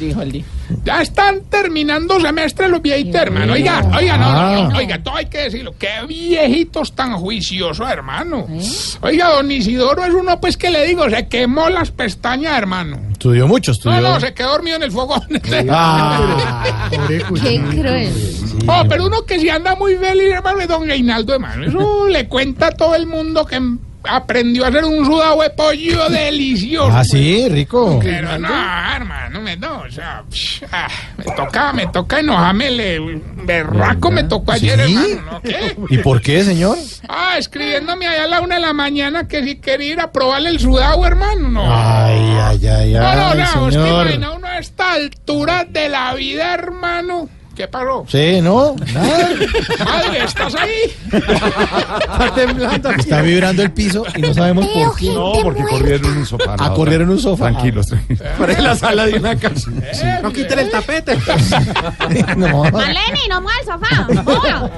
ya 0.85 1.03
están 1.03 1.41
terminando 1.51 2.21
semestre 2.21 2.69
los 2.69 2.81
viejitos, 2.81 3.23
hermano. 3.23 3.55
Oiga, 3.55 3.83
oiga, 3.97 4.17
no, 4.17 4.33
no, 4.33 4.71
no, 4.71 4.79
oiga, 4.79 5.03
todo 5.03 5.17
hay 5.17 5.27
que 5.27 5.39
decirlo. 5.39 5.75
Qué 5.77 5.89
viejitos 6.07 6.93
tan 6.93 7.17
juiciosos, 7.17 7.89
hermano. 7.91 8.47
Oiga, 9.01 9.31
don 9.31 9.51
Isidoro 9.51 10.05
es 10.05 10.15
uno, 10.15 10.41
pues, 10.41 10.57
que 10.57 10.71
le 10.71 10.87
digo, 10.87 11.11
se 11.11 11.27
quemó 11.27 11.69
las 11.71 11.91
pestañas, 11.91 12.57
hermano. 12.57 13.01
Estudió 13.11 13.49
mucho, 13.49 13.73
estudió. 13.73 14.01
No, 14.01 14.11
no, 14.11 14.21
se 14.21 14.33
quedó 14.33 14.51
dormido 14.51 14.77
en 14.77 14.83
el 14.85 14.93
fogón. 14.93 15.23
Ah, 15.69 16.61
Qué 17.09 17.61
cruel. 17.61 18.13
Oh, 18.67 18.83
pero 18.89 19.07
uno 19.07 19.25
que 19.25 19.41
si 19.41 19.49
anda 19.49 19.75
muy 19.75 19.97
feliz, 19.97 20.33
hermano, 20.33 20.61
es 20.61 20.69
don 20.69 20.87
Reinaldo, 20.87 21.35
hermano. 21.35 21.65
Eso 21.67 22.07
le 22.09 22.29
cuenta 22.29 22.69
a 22.69 22.71
todo 22.73 22.95
el 22.95 23.07
mundo 23.07 23.45
que 23.45 23.61
aprendió 24.09 24.65
a 24.65 24.69
hacer 24.69 24.85
un 24.85 25.05
sudado 25.05 25.43
de 25.43 25.51
pollo 25.51 26.09
delicioso. 26.09 26.91
Ah, 26.93 27.05
sí, 27.05 27.49
rico. 27.49 27.99
Pero 28.03 28.39
no, 28.39 28.49
hermano, 28.95 29.41
me, 29.41 29.57
no, 29.57 29.83
o 29.83 29.91
sea, 29.91 30.23
psh, 30.31 30.65
ah, 30.73 30.89
me 31.17 31.25
toca, 31.25 31.73
me 31.73 31.87
toca 31.89 32.21
enojarme, 32.21 32.71
le, 32.71 33.01
berraco 33.45 34.11
me 34.11 34.25
tocó 34.25 34.53
ayer, 34.53 34.81
¿Sí? 34.87 34.95
hermano, 34.95 35.33
¿no? 35.33 35.43
¿Qué? 35.43 35.77
¿Y 35.91 35.99
por 35.99 36.21
qué, 36.21 36.45
señor? 36.45 36.79
Ah, 37.09 37.37
escribiéndome 37.39 38.07
allá 38.07 38.25
a 38.25 38.29
la 38.29 38.41
una 38.41 38.57
de 38.57 38.61
la 38.61 38.73
mañana 38.73 39.27
que 39.29 39.43
si 39.45 39.57
quería 39.57 39.93
ir 39.93 40.01
a 40.01 40.13
probarle 40.13 40.51
el 40.51 40.61
sudado, 40.61 41.05
hermano, 41.07 41.49
no. 41.49 41.63
Ay, 41.65 42.21
ay, 42.21 42.67
ay, 42.67 42.93
no, 42.93 43.01
no, 43.01 43.29
ay, 43.31 43.39
no, 43.39 43.65
usted 43.67 43.81
señor. 43.81 44.07
imagina 44.07 44.31
uno 44.33 44.47
a 44.47 44.59
esta 44.59 44.93
altura 44.93 45.65
de 45.65 45.89
la 45.89 46.15
vida, 46.15 46.55
hermano. 46.55 47.29
¿Qué 47.55 47.69
pasó? 47.69 48.05
Sí, 48.09 48.41
¿no? 48.41 48.75
Nada. 48.93 49.29
Madre, 49.85 50.25
¿estás 50.25 50.55
ahí? 50.57 50.93
Está 51.13 52.33
temblando. 52.35 52.91
Está 52.91 53.23
vibrando 53.23 53.63
el 53.63 53.71
piso 53.71 54.05
y 54.17 54.21
no 54.23 54.35
sabemos 54.35 54.67
por 54.67 54.97
qué. 54.97 55.13
No, 55.13 55.33
porque 55.43 55.63
corrieron 55.63 56.19
un 56.19 56.27
sofá. 56.27 56.57
Ah, 56.59 56.73
corrieron 56.75 57.11
un 57.11 57.19
sofá. 57.21 57.51
Tranquilos, 57.51 57.87
tranquilos. 57.87 58.23
Para 58.39 58.61
la 58.61 58.75
sala 58.75 59.07
de 59.07 59.15
una 59.19 59.37
casa. 59.37 59.71
No 60.23 60.33
quiten 60.33 60.59
el 60.59 60.71
tapete. 60.71 61.17
No. 62.37 62.65
Maleni, 62.65 63.21
no 63.29 63.41
mueva 63.41 63.59
el 63.61 63.67
sofá. 63.67 64.23
Mueva. 64.23 64.71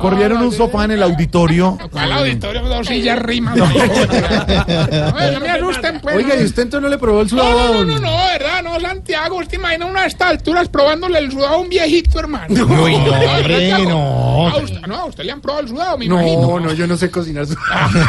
Corrieron 0.00 0.42
un 0.42 0.52
sofá 0.52 0.84
en 0.84 0.92
el 0.92 1.02
auditorio. 1.02 1.78
¿Cuál 1.90 2.12
auditorio? 2.12 2.62
Dos 2.62 2.86
sillas 2.86 3.18
rimas. 3.20 3.56
No, 3.56 3.66
no 3.66 5.40
me 5.40 5.50
asusten, 5.50 6.00
pues. 6.00 6.16
Oiga, 6.16 6.36
¿y 6.36 6.44
usted 6.44 6.62
entonces 6.64 6.82
no 6.82 6.88
le 6.88 6.98
probó 6.98 7.20
el 7.22 7.26
No, 7.26 7.30
sudado? 7.30 7.74
no, 7.74 7.84
no, 7.84 7.98
no, 7.98 8.00
no, 8.00 8.16
verdad, 8.26 8.62
no, 8.62 8.80
Santiago. 8.80 9.36
¿Usted 9.36 9.58
imagina 9.58 9.86
una 9.86 10.02
a 10.02 10.06
estas 10.06 10.28
alturas 10.30 10.68
probándole 10.68 11.18
el 11.18 11.30
sudado 11.32 11.54
a 11.54 11.58
un 11.58 11.68
viejito, 11.68 12.15
hermano? 12.20 12.46
Uy, 12.54 12.96
no, 12.96 13.12
hombre, 13.12 13.84
no. 13.84 14.48
A 14.48 14.56
usted, 14.58 14.80
no, 14.86 14.94
a 14.96 15.04
usted 15.06 15.24
le 15.24 15.32
han 15.32 15.40
probado 15.40 15.62
el 15.62 15.68
sudado, 15.68 15.98
me 15.98 16.06
No, 16.06 16.20
imagino. 16.20 16.60
no, 16.60 16.72
yo 16.72 16.86
no 16.86 16.96
sé 16.96 17.10
cocinar. 17.10 17.46
su- 17.46 17.56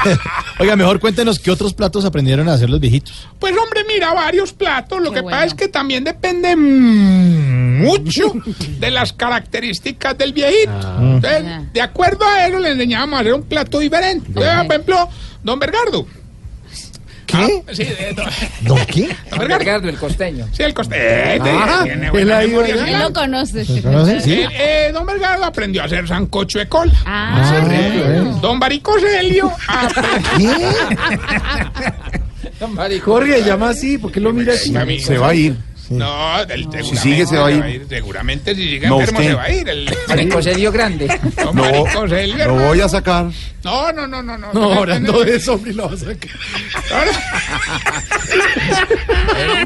Oiga, 0.59 0.75
mejor 0.75 0.99
cuéntenos 0.99 1.39
qué 1.39 1.51
otros 1.51 1.73
platos 1.73 2.05
aprendieron 2.05 2.47
a 2.49 2.53
hacer 2.53 2.69
los 2.69 2.79
viejitos. 2.79 3.27
Pues 3.39 3.53
hombre, 3.57 3.81
mira, 3.88 4.13
varios 4.13 4.53
platos. 4.53 5.01
Lo 5.01 5.11
que 5.11 5.23
pasa 5.23 5.45
es 5.45 5.53
que 5.53 5.67
también 5.67 6.03
depende 6.03 6.55
mucho 6.55 8.34
de 8.79 8.91
las 8.91 9.13
características 9.13 10.17
del 10.17 10.34
viejito. 10.34 10.71
Entonces, 10.99 11.43
de 11.73 11.81
acuerdo 11.81 12.25
a 12.25 12.47
eso, 12.47 12.59
le 12.59 12.71
enseñábamos 12.71 13.17
a 13.17 13.21
hacer 13.21 13.34
un 13.34 13.43
plato 13.43 13.79
diferente. 13.79 14.27
Entonces, 14.27 14.53
por 14.55 14.65
ejemplo, 14.73 15.09
don 15.43 15.59
Bergardo. 15.59 16.05
¿Qué? 17.27 17.63
Sí, 17.73 17.83
de- 17.83 18.13
don- 18.15 18.25
¿No 18.61 18.75
qué? 18.87 19.09
don 19.29 19.47
Bergardo. 19.47 19.89
el 19.89 19.97
costeño. 19.97 20.47
Sí, 20.51 20.63
el 20.63 20.73
costeño. 20.73 21.01
Eh, 21.03 21.39
Ah, 21.41 21.81
tiene 21.83 22.05
él 22.07 22.11
buena 22.11 22.39
memoria, 22.39 22.99
lo 23.07 23.13
conoce. 23.13 23.65
¿Conocen? 23.81 24.21
Sí. 24.21 24.33
Eh, 24.33 24.47
eh, 24.87 24.91
don 24.93 25.05
Bergardo 25.05 25.45
aprendió 25.45 25.83
a 25.83 25.85
hacer 25.85 26.07
sancocho 26.07 26.59
de 26.59 26.67
cola. 26.67 26.93
Ah, 27.05 27.77
Don 28.41 28.59
Baricoselio 28.59 29.51
Jorge, 33.03 33.43
llama 33.43 33.69
así, 33.69 33.97
¿por 33.97 34.11
qué 34.11 34.19
lo 34.19 34.33
mira 34.33 34.53
así? 34.53 34.73
Se 34.99 35.17
va 35.17 35.29
a 35.29 35.35
ir. 35.35 35.55
No, 35.89 36.45
del, 36.45 36.68
Si 36.84 36.97
sigue, 36.97 37.26
se 37.26 37.38
va 37.38 37.47
a 37.47 37.51
ir. 37.51 37.85
Seguramente 37.88 38.53
si 38.53 38.64
sigue 38.64 38.88
No, 38.88 38.99
enfermo 38.99 39.19
usted. 39.19 39.31
se 39.31 39.35
va 39.35 39.43
a 39.43 39.51
ir. 39.51 39.69
El, 39.69 39.97
Baricoselio 40.07 40.72
grande. 40.72 41.07
No, 41.53 41.65
hermano. 41.65 42.53
voy 42.68 42.81
a 42.81 42.89
sacar. 42.89 43.27
No, 43.64 43.91
no, 43.91 44.07
no, 44.07 44.22
no. 44.22 44.38
No, 44.38 44.53
No, 44.53 44.68
orando 44.81 45.23
de 45.23 45.35
eso, 45.38 45.53
hombre, 45.53 45.73
lo 45.73 45.88
va 45.89 45.95
a 45.95 45.97
sacar. 45.97 46.30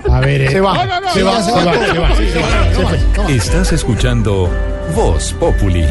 A 0.10 0.20
ver, 0.22 0.42
eh. 0.42 0.50
Se 0.52 0.62
va. 0.62 0.74
No, 0.74 0.86
no, 0.86 1.02
no, 1.02 1.14
se, 1.14 1.20
no, 1.22 1.26
va 1.26 1.40
no, 1.40 1.46
se 1.46 1.52
no, 1.52 1.58
va, 1.58 1.64
no, 1.64 1.72
no, 1.72 1.78
va, 1.78 1.88
no, 1.88 1.94
no, 1.94 2.02
va, 2.02 2.10
no, 2.10 2.16
se 2.16 3.22
va. 3.22 3.30
Estás 3.32 3.72
escuchando 3.74 4.50
Voz 4.96 5.34
Populi. 5.34 5.86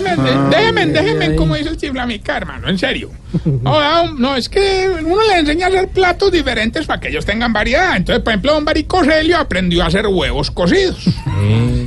Déjenme, 0.00 0.48
déjenme, 0.50 0.86
déjenme, 0.86 1.36
como 1.36 1.54
dice 1.56 1.70
el 1.70 1.76
chiflamica, 1.76 2.36
hermano, 2.36 2.68
en 2.68 2.78
serio. 2.78 3.10
No, 3.44 4.36
es 4.36 4.48
que 4.48 4.88
uno 5.04 5.22
le 5.26 5.38
enseña 5.38 5.66
a 5.66 5.68
hacer 5.68 5.88
platos 5.88 6.30
diferentes 6.32 6.86
para 6.86 7.00
que 7.00 7.08
ellos 7.08 7.24
tengan 7.24 7.52
variedad. 7.52 7.96
Entonces, 7.96 8.22
por 8.22 8.32
ejemplo, 8.32 8.52
don 8.52 8.64
Baricoselio 8.64 9.38
aprendió 9.38 9.82
a 9.82 9.86
hacer 9.86 10.06
huevos 10.06 10.50
cocidos. 10.50 11.04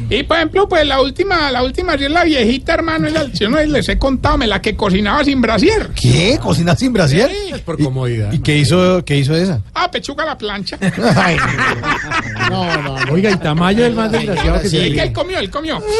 Y, 0.10 0.24
por 0.24 0.38
ejemplo, 0.38 0.68
pues 0.68 0.86
la 0.86 1.02
última, 1.02 1.52
la 1.52 1.64
última, 1.64 1.96
es 1.96 2.10
la 2.10 2.24
viejita, 2.24 2.74
hermano, 2.74 3.10
la, 3.10 3.26
yo 3.32 3.50
no 3.50 3.62
les 3.62 3.90
he 3.90 3.98
contado, 3.98 4.38
me 4.38 4.48
la 4.48 4.62
que 4.62 4.76
cocinaba 4.76 5.24
sin 5.24 5.42
brasier. 5.42 5.90
¿Qué? 6.00 6.38
¿Cocinar 6.42 6.78
sin 6.78 6.94
brasier? 6.94 7.30
Sí. 7.32 7.54
Por 7.64 7.82
comodidad. 7.82 8.32
¿Y 8.32 8.40
qué 8.40 8.58
hizo, 8.58 9.04
qué 9.06 9.18
hizo 9.18 9.36
esa? 9.36 9.62
Ah, 9.74 9.90
pechuga 9.90 10.24
a 10.24 10.28
la 10.28 10.38
plancha. 10.38 10.78
Ay, 11.16 11.38
No, 12.50 12.66
no, 12.82 13.06
no. 13.06 13.14
Oiga, 13.14 13.32
y 13.32 13.38
Tamayo 13.38 13.84
es 13.84 13.90
el 13.90 13.96
más 13.96 14.12
desgraciado 14.12 14.62
que 14.62 14.70
Sí, 14.70 14.78
se 14.78 14.94
que 14.94 15.02
él 15.02 15.14
comió, 15.14 15.40
él 15.40 15.50
comió. 15.50 15.82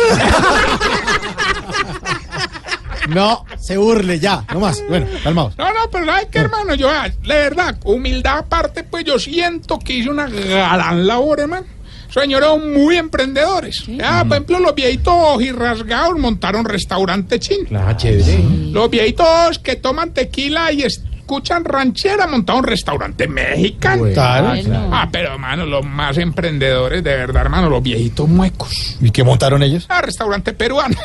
no, 3.10 3.46
se 3.60 3.78
burle 3.78 4.20
ya, 4.20 4.44
no 4.54 4.60
más. 4.60 4.84
Bueno, 4.88 5.08
calmaos. 5.24 5.58
No, 5.58 5.66
no, 5.74 5.90
pero 5.92 6.06
¿sabes 6.06 6.28
qué, 6.32 6.40
hermano? 6.40 6.76
Yo, 6.76 6.90
ah, 6.90 7.10
de 7.10 7.28
verdad, 7.28 7.78
humildad 7.84 8.40
aparte, 8.40 8.84
pues 8.84 9.04
yo 9.06 9.20
siento 9.20 9.80
que 9.80 9.94
hice 9.94 10.10
una 10.10 10.28
gran 10.28 11.06
labor, 11.06 11.40
hermano. 11.42 11.66
Señores 12.10 12.50
muy 12.64 12.96
emprendedores. 12.96 13.84
Ya, 13.88 14.24
por 14.24 14.38
ejemplo, 14.38 14.60
los 14.60 14.74
viejitos 14.74 15.42
y 15.42 15.52
rasgados 15.52 16.18
montaron 16.18 16.64
restaurante 16.64 17.40
chino. 17.40 17.78
Ah, 17.78 17.98
chévere. 17.98 18.42
Los 18.72 18.90
viejitos 18.90 19.60
que 19.60 19.76
toman 19.76 20.14
tequila 20.14 20.72
y 20.72 20.84
escuchan 21.26 21.66
ranchera 21.66 22.28
montaron 22.28 22.60
un 22.62 22.68
restaurante 22.68 23.28
mexicano. 23.28 23.98
Bueno, 24.04 24.14
Claro. 24.14 24.54
Ah, 24.92 25.10
pero 25.12 25.34
hermano, 25.34 25.66
los 25.66 25.84
más 25.84 26.18
emprendedores, 26.20 27.04
de 27.04 27.16
verdad, 27.16 27.42
hermano, 27.42 27.68
los 27.68 27.82
viejitos 27.82 28.30
muecos. 28.30 28.96
¿Y 29.02 29.10
qué 29.10 29.24
montaron 29.24 29.64
ellos? 29.64 29.86
Ah, 29.90 30.02
restaurante 30.02 30.54
peruano. 30.54 30.96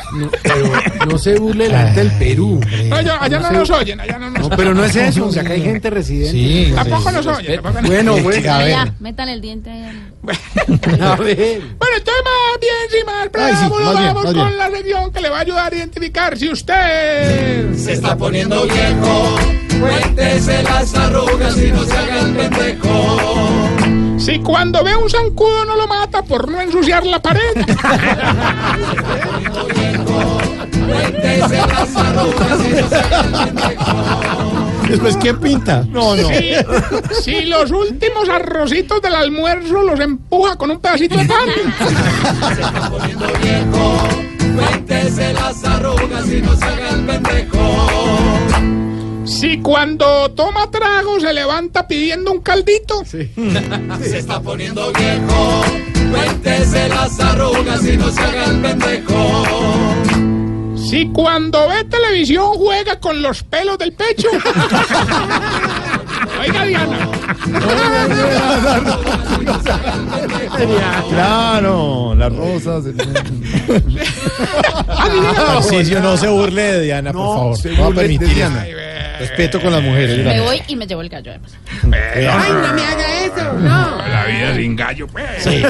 Pero 0.43 0.71
no 1.07 1.17
se 1.17 1.39
burle 1.39 1.67
la 1.69 1.85
gente 1.87 2.03
del 2.03 2.11
Perú. 2.19 2.61
No, 2.87 2.95
allá, 2.97 3.17
allá 3.19 3.39
no 3.39 3.47
se- 3.47 3.53
nos 3.55 3.69
oyen, 3.71 3.99
allá 3.99 4.19
no 4.19 4.29
nos 4.29 4.47
No, 4.49 4.55
pero 4.55 4.75
no 4.75 4.83
es 4.85 4.95
eso, 4.95 5.25
o 5.25 5.31
sea, 5.31 5.41
acá 5.41 5.53
hay 5.53 5.61
gente 5.63 5.89
residente. 5.89 6.31
Sí, 6.31 6.71
Tampoco 6.75 7.11
nos 7.11 7.25
oyen. 7.25 7.53
tampoco 7.55 7.81
nos- 7.81 7.89
Bueno, 7.89 8.17
bueno. 8.19 8.51
A 8.53 8.57
ver. 8.59 8.69
Ya, 8.69 8.93
métale 8.99 9.33
el 9.33 9.41
diente 9.41 9.69
A 9.71 11.15
ver. 11.15 11.61
Bueno, 11.79 11.95
entonces 11.97 12.23
más 12.23 12.59
bien, 12.61 12.89
sin 12.91 13.05
más 13.07 13.23
sí, 13.23 13.29
preámbulo, 13.31 13.91
bien, 13.97 14.05
vamos 14.13 14.23
con 14.25 14.33
bien. 14.35 14.57
la 14.57 14.69
sección 14.69 15.11
que 15.11 15.21
le 15.21 15.29
va 15.29 15.37
a 15.37 15.41
ayudar 15.41 15.73
a 15.73 15.75
identificar 15.75 16.37
si 16.37 16.49
usted... 16.51 17.73
Se 17.75 17.93
está 17.93 18.15
poniendo 18.15 18.63
viejo, 18.65 19.35
cuéntese 19.81 20.63
las 20.63 20.93
arrugas 20.95 21.57
y 21.57 21.71
no 21.71 21.83
se 21.83 21.97
haga 21.97 22.19
el 22.21 22.35
pendejo. 22.35 23.17
Si 24.17 24.39
cuando 24.39 24.83
ve 24.83 24.95
un 24.95 25.09
zancudo 25.09 25.65
no 25.65 25.75
lo 25.75 25.87
mata 25.87 26.21
por 26.21 26.47
no 26.49 26.61
ensuciar 26.61 27.05
la 27.05 27.19
pared. 27.21 27.41
Cuéntese 30.87 31.57
las 31.57 31.95
arrugas 31.95 32.59
y 32.65 32.69
no 32.81 32.89
se 32.89 32.95
haga 32.95 33.21
el 33.21 33.31
pendejo. 33.33 34.21
Después, 34.87 35.17
¿quién 35.17 35.39
pinta? 35.39 35.85
No, 35.89 36.15
no. 36.15 36.27
Si, 36.27 36.53
si 37.23 37.45
los 37.45 37.71
últimos 37.71 38.27
arrocitos 38.29 39.01
del 39.01 39.15
almuerzo 39.15 39.81
los 39.83 39.99
empuja 39.99 40.55
con 40.57 40.69
un 40.71 40.79
pedacito 40.79 41.17
de 41.17 41.25
pan. 41.25 41.47
Se 42.55 42.61
está 42.61 42.89
poniendo 42.89 43.27
viejo, 43.41 44.07
cuéntese 44.55 45.33
las 45.33 45.63
arrugas 45.63 46.27
y 46.27 46.41
no 46.41 46.55
se 46.57 46.65
haga 46.65 46.89
el 46.89 47.05
pendejo. 47.05 48.30
Si 49.25 49.59
cuando 49.59 50.29
toma 50.31 50.69
trago 50.71 51.19
se 51.19 51.33
levanta 51.33 51.87
pidiendo 51.87 52.31
un 52.31 52.41
caldito. 52.41 53.03
Se 53.05 53.29
está 54.17 54.39
poniendo 54.41 54.91
viejo, 54.93 55.63
cuéntese 56.11 56.89
las 56.89 57.19
arrugas 57.19 57.85
y 57.85 57.97
no 57.97 58.09
se 58.09 58.21
haga 58.21 58.45
el 58.45 58.61
pendejo. 58.61 59.43
Si 60.75 61.07
cuando 61.09 61.67
ve 61.69 61.83
televisión 61.85 62.53
juega 62.55 62.99
con 62.99 63.21
los 63.21 63.43
pelos 63.43 63.77
del 63.77 63.93
pecho. 63.93 64.27
Oiga, 66.39 66.65
Diana. 66.65 66.97
Claro, 71.09 72.15
las 72.15 72.35
rosas. 72.35 72.83
Tarcisio, 75.35 75.99
no 76.01 76.17
se 76.17 76.27
burle 76.27 76.61
de 76.61 76.81
Diana, 76.83 77.11
por 77.13 77.35
favor. 77.37 77.57
se 77.57 77.71
No 77.71 77.81
va 77.81 77.85
a 77.87 77.89
de 77.89 77.95
permitir 77.95 78.33
Diana. 78.35 78.65
Respeto 79.19 79.61
con 79.61 79.71
las 79.71 79.83
mujeres. 79.83 80.25
Me 80.25 80.41
voy 80.41 80.61
y 80.67 80.75
me 80.75 80.87
llevo 80.87 81.01
el 81.01 81.09
gallo 81.09 81.29
además. 81.31 81.51
Eh, 81.93 82.27
Ay, 82.31 82.51
no 82.51 82.73
me 82.73 82.81
haga 82.83 83.23
eso, 83.25 83.53
no. 83.53 83.97
La 84.07 84.25
vida 84.25 84.55
sin 84.55 84.75
gallo, 84.75 85.07
pues. 85.07 85.25
Sí. 85.43 85.61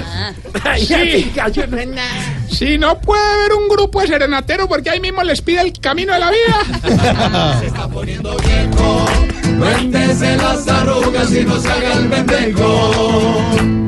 Ay, 0.63 0.85
Sí. 0.85 0.93
así, 0.93 1.31
gallo 1.35 1.67
no 1.67 1.77
es 1.77 1.87
nada. 1.89 2.07
Si 2.49 2.77
no 2.77 2.97
puede 3.01 3.21
haber 3.21 3.53
un 3.53 3.67
grupo 3.67 3.99
de 4.01 4.07
serenateros 4.07 4.67
porque 4.67 4.89
ahí 4.89 5.01
mismo 5.01 5.21
les 5.23 5.41
pide 5.41 5.61
el 5.61 5.73
camino 5.81 6.13
de 6.13 6.19
la 6.19 6.31
vida. 6.31 7.57
Se 7.59 7.67
está 7.67 7.89
poniendo 7.89 8.37
viejo, 8.37 9.05
cuéntese 9.61 10.35
las 10.37 10.67
arrugas 10.67 11.31
y 11.31 11.45
no 11.45 11.59
se 11.59 11.71
haga 11.71 11.93
el 11.93 12.07
pendejo. 12.07 12.91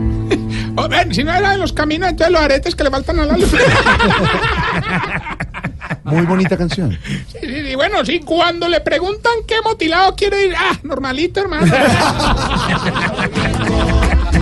O, 0.76 0.90
ven, 0.90 1.14
si 1.14 1.24
no 1.24 1.32
era 1.32 1.52
de 1.52 1.60
los 1.60 1.72
caminos, 1.72 2.10
entonces 2.10 2.34
los 2.34 2.42
aretes 2.42 2.76
que 2.76 2.84
le 2.84 2.90
faltan 2.90 3.20
a 3.20 3.26
la 3.26 3.38
luz. 3.38 3.54
Muy 6.04 6.26
bonita 6.26 6.58
canción. 6.58 6.98
Sí, 7.32 7.38
sí, 7.42 7.68
sí, 7.68 7.76
bueno, 7.76 8.04
sí, 8.04 8.22
cuando 8.22 8.68
le 8.68 8.82
preguntan 8.82 9.34
qué 9.48 9.62
motilado 9.64 10.16
quiere 10.16 10.48
ir, 10.48 10.56
ah, 10.58 10.76
normalito, 10.82 11.42
hermano. 11.42 11.68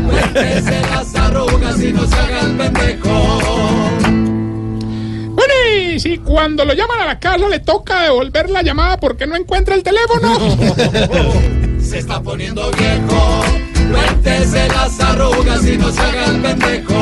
Cuéntese 0.09 0.81
las 0.89 1.13
arrugas 1.15 1.83
y 1.83 1.91
no 1.91 2.07
se 2.07 2.15
haga 2.15 2.39
el 2.39 2.55
pendejo. 2.55 4.10
Bueno, 5.41 5.53
y 5.75 5.99
si 5.99 6.19
cuando 6.19 6.63
lo 6.65 6.73
llaman 6.75 6.99
a 6.99 7.05
la 7.05 7.19
casa 7.19 7.47
le 7.49 7.59
toca 7.59 8.03
devolver 8.03 8.51
la 8.51 8.61
llamada 8.61 8.97
porque 8.97 9.25
no 9.25 9.35
encuentra 9.35 9.73
el 9.73 9.81
teléfono. 9.81 10.37
Se 11.81 11.97
está 11.97 12.21
poniendo 12.21 12.69
viejo, 12.71 13.43
cuéntese 13.91 14.67
las 14.67 14.99
arrugas 14.99 15.65
y 15.65 15.77
no 15.77 15.91
se 15.91 15.99
haga 15.99 16.25
el 16.25 16.41
pendejo. 16.41 16.93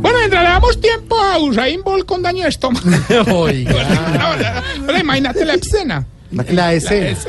Bueno, 0.00 0.18
mientras 0.18 0.42
le 0.42 0.48
damos 0.48 0.80
tiempo 0.80 1.16
a 1.16 1.38
Usain 1.38 1.80
Bolt 1.84 2.06
con 2.06 2.22
daño 2.22 2.42
de 2.42 2.48
estómago. 2.48 2.90
Oiga. 3.32 4.16
Ahora, 4.20 4.64
ahora 4.80 4.98
imagínate 4.98 5.44
la 5.44 5.54
escena. 5.54 6.04
La 6.32 6.42
La 6.42 6.80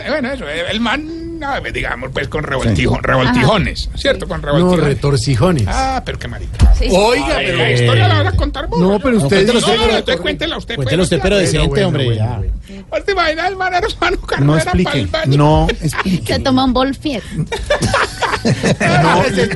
bueno, 0.10 0.31
eso, 0.31 0.45
el 0.49 0.80
man, 0.80 1.23
no, 1.44 1.72
digamos, 1.72 2.10
pues 2.14 2.28
con 2.28 2.44
revoltijón, 2.44 3.03
revoltijones, 3.03 3.90
¿cierto? 3.95 4.28
Con 4.28 4.41
No, 4.41 4.48
revoltijones. 4.48 4.86
retorcijones. 4.86 5.65
Ah, 5.68 6.02
pero 6.06 6.18
qué 6.20 6.28
marica. 6.28 6.74
Oiga, 6.91 7.38
Ay, 7.38 7.45
pero. 7.48 7.57
la 7.57 7.72
historia 7.72 8.07
la 8.07 8.24
vas 8.24 8.34
a 8.34 8.38
contar 8.38 8.68
vos. 8.68 8.80
No, 8.80 8.99
pero 8.99 9.18
usted 9.18 9.45
dice- 9.45 9.57
usted, 9.57 9.76
No, 9.78 9.88
no, 9.88 9.98
entonces 9.98 10.22
cuéntela 10.22 10.57
usted. 10.57 10.76
pues, 10.76 10.86
Cuéntelo 10.86 11.03
usted, 11.03 11.20
pero 11.22 11.38
decente, 11.38 11.68
bueno, 11.68 11.88
hombre. 11.88 12.06
bueno, 12.06 12.20
ya. 12.26 12.38
bueno. 12.38 12.53
¿Vos 12.90 13.06
te 13.06 13.11
imaginas 13.11 13.48
el 13.49 13.56
man 13.56 13.74
hermano 13.74 14.18
No 14.18 14.26
Carrera 14.28 14.48
para 14.48 14.61
explique. 14.61 14.99
el 14.99 15.07
baño? 15.07 15.38
No 15.38 15.68
explique. 15.82 16.34
Se 16.34 16.40
toma 16.40 16.64
un 16.65 16.74
bol 16.74 16.95
fiel. 16.95 17.22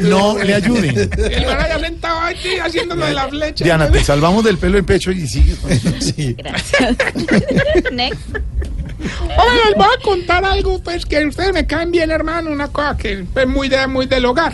No, 0.01 0.34
no 0.38 0.43
le 0.43 0.53
ayude. 0.55 1.09
El 1.18 1.45
man 1.45 1.59
allá 1.61 1.80
sentado 1.80 2.19
aquí 2.22 2.57
haciendo 2.59 2.95
lo 2.95 3.05
de 3.05 3.14
la 3.14 3.27
flecha. 3.27 3.64
Diana, 3.64 3.89
te 3.91 4.03
salvamos 4.03 4.43
del 4.43 4.57
pelo 4.57 4.77
en 4.77 4.85
pecho 4.85 5.11
y 5.11 5.27
sigue. 5.27 5.55
Sí. 5.99 6.35
Next. 7.91 8.19
Oye, 9.23 9.61
les 9.67 9.75
voy 9.75 9.85
a 9.85 10.01
contar 10.01 10.45
algo, 10.45 10.79
pues, 10.79 11.05
que 11.05 11.25
ustedes 11.25 11.53
me 11.53 11.65
caen 11.65 11.91
bien, 11.91 12.11
hermano, 12.11 12.49
una 12.51 12.67
cosa 12.69 12.97
que 12.97 13.25
es 13.35 13.47
muy, 13.47 13.69
de, 13.69 13.88
muy 13.88 14.05
del 14.05 14.25
hogar. 14.25 14.53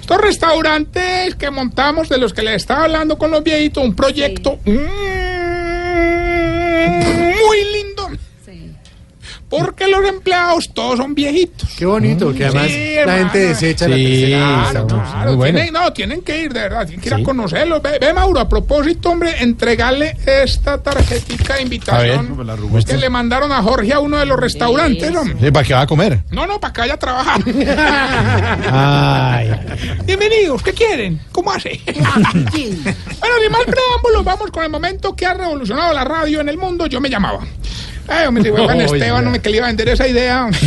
Estos 0.00 0.18
restaurantes 0.20 1.34
que 1.36 1.50
montamos, 1.50 2.08
de 2.08 2.18
los 2.18 2.32
que 2.32 2.42
les 2.42 2.56
estaba 2.56 2.84
hablando 2.84 3.16
con 3.18 3.30
los 3.30 3.44
viejitos, 3.44 3.84
un 3.84 3.94
proyecto 3.94 4.58
mm, 4.64 4.70
muy 7.46 7.64
lindo. 7.72 7.91
Porque 9.52 9.86
los 9.86 10.02
empleados 10.08 10.72
todos 10.72 10.96
son 10.96 11.14
viejitos. 11.14 11.68
Qué 11.76 11.84
bonito, 11.84 12.32
que 12.32 12.46
además 12.46 12.68
Sí, 12.68 12.94
la 12.94 13.00
hermano. 13.02 13.18
gente 13.18 13.38
desecha 13.38 13.86
la 13.86 13.96
tercera 13.96 14.26
edad, 14.38 14.70
Claro, 14.70 14.80
¿no? 14.80 14.86
claro, 14.86 15.26
Muy 15.28 15.36
bueno. 15.36 15.58
tienen, 15.58 15.74
no, 15.74 15.92
tienen 15.92 16.22
que 16.22 16.40
ir, 16.42 16.52
de 16.54 16.60
verdad, 16.60 16.86
tienen 16.86 17.00
que 17.02 17.08
ir 17.10 17.14
a 17.14 17.22
conocerlos. 17.22 17.82
Ve, 17.82 17.98
ve, 18.00 18.14
Mauro, 18.14 18.40
a 18.40 18.48
propósito, 18.48 19.10
hombre, 19.10 19.34
entregarle 19.42 20.16
esta 20.24 20.82
tarjetita 20.82 21.56
de 21.56 21.62
invitación 21.62 22.34
que 22.86 22.96
le 22.96 23.10
mandaron 23.10 23.52
a 23.52 23.62
Jorge 23.62 23.92
a 23.92 23.98
uno 24.00 24.16
de 24.18 24.24
los 24.24 24.40
restaurantes, 24.40 25.14
hombre. 25.14 25.36
Sí, 25.38 25.50
¿Para 25.50 25.66
qué 25.66 25.74
va 25.74 25.80
a 25.82 25.86
comer? 25.86 26.20
No, 26.30 26.46
no, 26.46 26.58
para 26.58 26.72
que 26.72 26.80
vaya 26.80 26.94
a 26.94 26.98
trabajar. 26.98 27.40
Ay. 28.72 29.50
Bienvenidos, 30.06 30.62
¿qué 30.62 30.72
quieren? 30.72 31.20
¿Cómo 31.30 31.52
hace? 31.52 31.78
bueno, 31.86 32.06
sin 32.54 33.52
más 33.52 33.64
preámbulos, 33.66 34.24
vamos 34.24 34.50
con 34.50 34.64
el 34.64 34.70
momento 34.70 35.14
que 35.14 35.26
ha 35.26 35.34
revolucionado 35.34 35.92
la 35.92 36.04
radio 36.04 36.40
en 36.40 36.48
el 36.48 36.56
mundo. 36.56 36.86
Yo 36.86 37.00
me 37.00 37.10
llamaba. 37.10 37.40
Ay, 38.08 38.26
hombre, 38.26 38.50
Juan. 38.50 38.80
Esteban, 38.80 39.26
hombre, 39.26 39.40
que 39.40 39.50
le 39.50 39.56
iba 39.58 39.66
a 39.66 39.68
vender 39.68 39.88
esa 39.88 40.06
idea. 40.08 40.48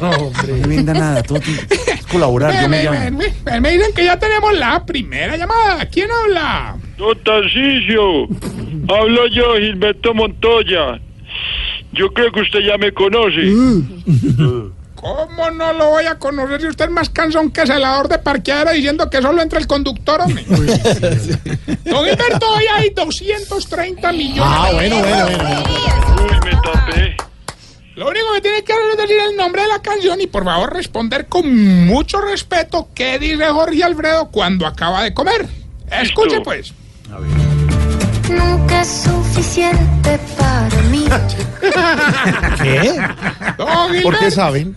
No 0.00 0.30
me 0.46 0.66
venda 0.66 0.94
nada, 0.94 1.22
tiene- 1.22 1.44
es 1.70 2.06
colaborar. 2.06 2.52
me, 2.54 2.62
Yo 2.62 2.68
me 2.68 2.76
me- 2.78 2.84
llamo. 2.84 3.18
me- 3.18 3.34
me- 3.52 3.60
me 3.60 3.70
dicen 3.72 3.92
que 3.94 4.04
ya 4.04 4.18
tenemos 4.18 4.56
la 4.56 4.84
primera 4.86 5.36
llamada. 5.36 5.84
¿Quién 5.86 6.08
habla? 6.10 6.76
Don 6.96 7.18
Tarcisio, 7.22 8.24
hablo 8.88 9.26
yo, 9.28 9.56
Gilberto 9.58 10.14
Montoya. 10.14 11.00
Yo 11.92 12.12
creo 12.14 12.32
que 12.32 12.40
usted 12.40 12.60
ya 12.60 12.78
me 12.78 12.92
conoce. 12.92 13.52
¿Cómo 14.94 15.50
no 15.50 15.72
lo 15.72 15.90
voy 15.90 16.04
a 16.04 16.18
conocer 16.18 16.60
si 16.60 16.66
usted 16.68 16.84
es 16.86 16.90
más 16.90 17.08
cansón 17.08 17.50
que 17.50 17.66
celador 17.66 18.06
de 18.08 18.18
parqueadera 18.18 18.72
diciendo 18.72 19.08
que 19.08 19.20
solo 19.22 19.40
entra 19.42 19.58
el 19.58 19.66
conductor, 19.66 20.20
hombre? 20.20 20.44
Don 20.48 22.04
Gilberto, 22.04 22.50
hoy 22.54 22.64
hay 22.74 22.90
230 22.90 24.12
millones. 24.12 24.42
Ah, 24.44 24.68
de 24.68 24.74
bueno, 24.74 24.98
bueno, 24.98 25.24
bueno. 25.26 26.09
Lo 27.96 28.08
único 28.08 28.32
que 28.34 28.40
tiene 28.40 28.62
que 28.62 28.72
hacer 28.72 28.84
es 28.92 28.96
decir 28.96 29.16
el 29.30 29.36
nombre 29.36 29.62
de 29.62 29.68
la 29.68 29.82
canción 29.82 30.20
y 30.20 30.26
por 30.26 30.44
favor 30.44 30.72
responder 30.72 31.26
con 31.26 31.86
mucho 31.86 32.20
respeto 32.20 32.88
qué 32.94 33.18
dice 33.18 33.44
Jorge 33.46 33.82
Alfredo 33.82 34.30
cuando 34.30 34.66
acaba 34.66 35.02
de 35.02 35.12
comer. 35.12 35.46
Escuche 35.90 36.40
pues. 36.40 36.72
Nunca 38.30 38.80
es 38.82 38.88
suficiente 38.88 40.18
para 40.38 40.82
mí. 40.90 41.04
¿Qué? 42.62 43.00
¿Por 44.02 44.18
qué 44.18 44.30
saben? 44.30 44.76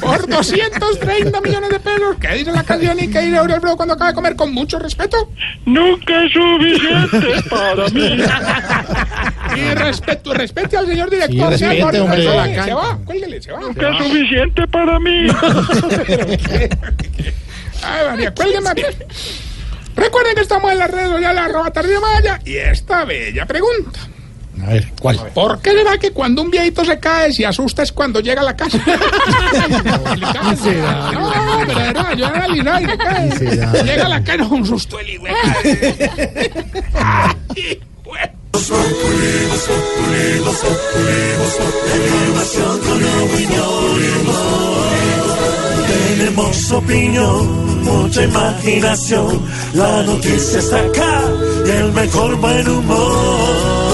por 0.00 0.28
230 0.28 1.40
millones 1.40 1.70
de 1.70 1.80
pesos, 1.80 2.16
¿qué 2.20 2.34
dice 2.34 2.52
la 2.52 2.62
canción 2.64 2.98
y 3.00 3.08
qué 3.08 3.22
dice 3.22 3.38
Jorge 3.38 3.54
Alfredo 3.54 3.76
cuando 3.76 3.94
acaba 3.94 4.10
de 4.10 4.14
comer 4.14 4.36
con 4.36 4.52
mucho 4.52 4.78
respeto? 4.78 5.30
Nunca 5.64 6.24
es 6.24 6.32
suficiente 6.32 7.42
para 7.48 7.88
mí. 7.88 8.18
Y 9.54 9.74
respeto, 9.74 10.32
respete 10.32 10.76
al 10.78 10.86
señor 10.86 11.10
director. 11.10 11.58
Sí, 11.58 11.64
respete, 11.64 12.00
hombre. 12.00 12.22
Se 12.22 12.72
va, 12.72 12.98
cuélguele, 13.04 13.42
se 13.42 13.52
va. 13.52 13.60
Nunca 13.60 13.90
es 13.90 13.98
suficiente 13.98 14.66
para 14.68 14.98
mí. 14.98 15.26
Ay, 17.82 18.06
María, 18.08 18.32
cuélgueme 18.32 18.70
aquí. 18.70 18.82
Recuerden 19.96 20.34
que 20.34 20.40
estamos 20.42 20.72
en 20.72 20.78
las 20.78 20.90
redes 20.90 21.10
sociales, 21.10 21.42
arroba 21.42 21.70
Tarde 21.70 22.00
Maya, 22.00 22.40
y 22.44 22.56
esta 22.56 23.04
bella 23.04 23.46
pregunta. 23.46 24.00
A 24.62 24.66
ver, 24.66 24.92
¿cuál? 25.00 25.18
¿Por 25.34 25.60
qué 25.60 25.72
será 25.72 25.98
que 25.98 26.12
cuando 26.12 26.42
un 26.42 26.50
viejito 26.50 26.84
se 26.84 26.98
cae, 26.98 27.32
se 27.32 27.44
asusta 27.46 27.82
es 27.82 27.90
cuando 27.90 28.20
llega 28.20 28.42
a 28.42 28.44
la 28.44 28.54
casa? 28.54 28.78
no, 28.86 28.86
pero 31.66 31.80
era, 31.80 32.14
yo 32.14 32.26
era 32.26 32.48
Lina 32.48 32.80
y 32.80 32.86
se 32.86 32.98
cae. 32.98 33.30
Llega 33.84 34.06
a 34.06 34.08
la 34.08 34.22
casa, 34.22 34.44
un 34.44 34.64
susto 34.64 35.00
el 35.00 35.10
hijo. 35.10 35.24
Tenemos 45.88 46.72
opinión, 46.72 47.61
mucha 47.82 48.22
imaginación. 48.24 49.42
La 49.74 50.02
noticia 50.02 50.58
está 50.58 50.78
acá 50.78 51.22
y 51.66 51.70
el 51.70 51.92
mejor 51.92 52.36
buen 52.36 52.68
humor. 52.68 53.92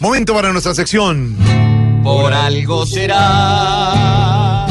Momento 0.00 0.34
para 0.34 0.52
nuestra 0.52 0.74
sección. 0.74 1.36
Por 2.02 2.32
algo 2.32 2.84
será. 2.86 4.66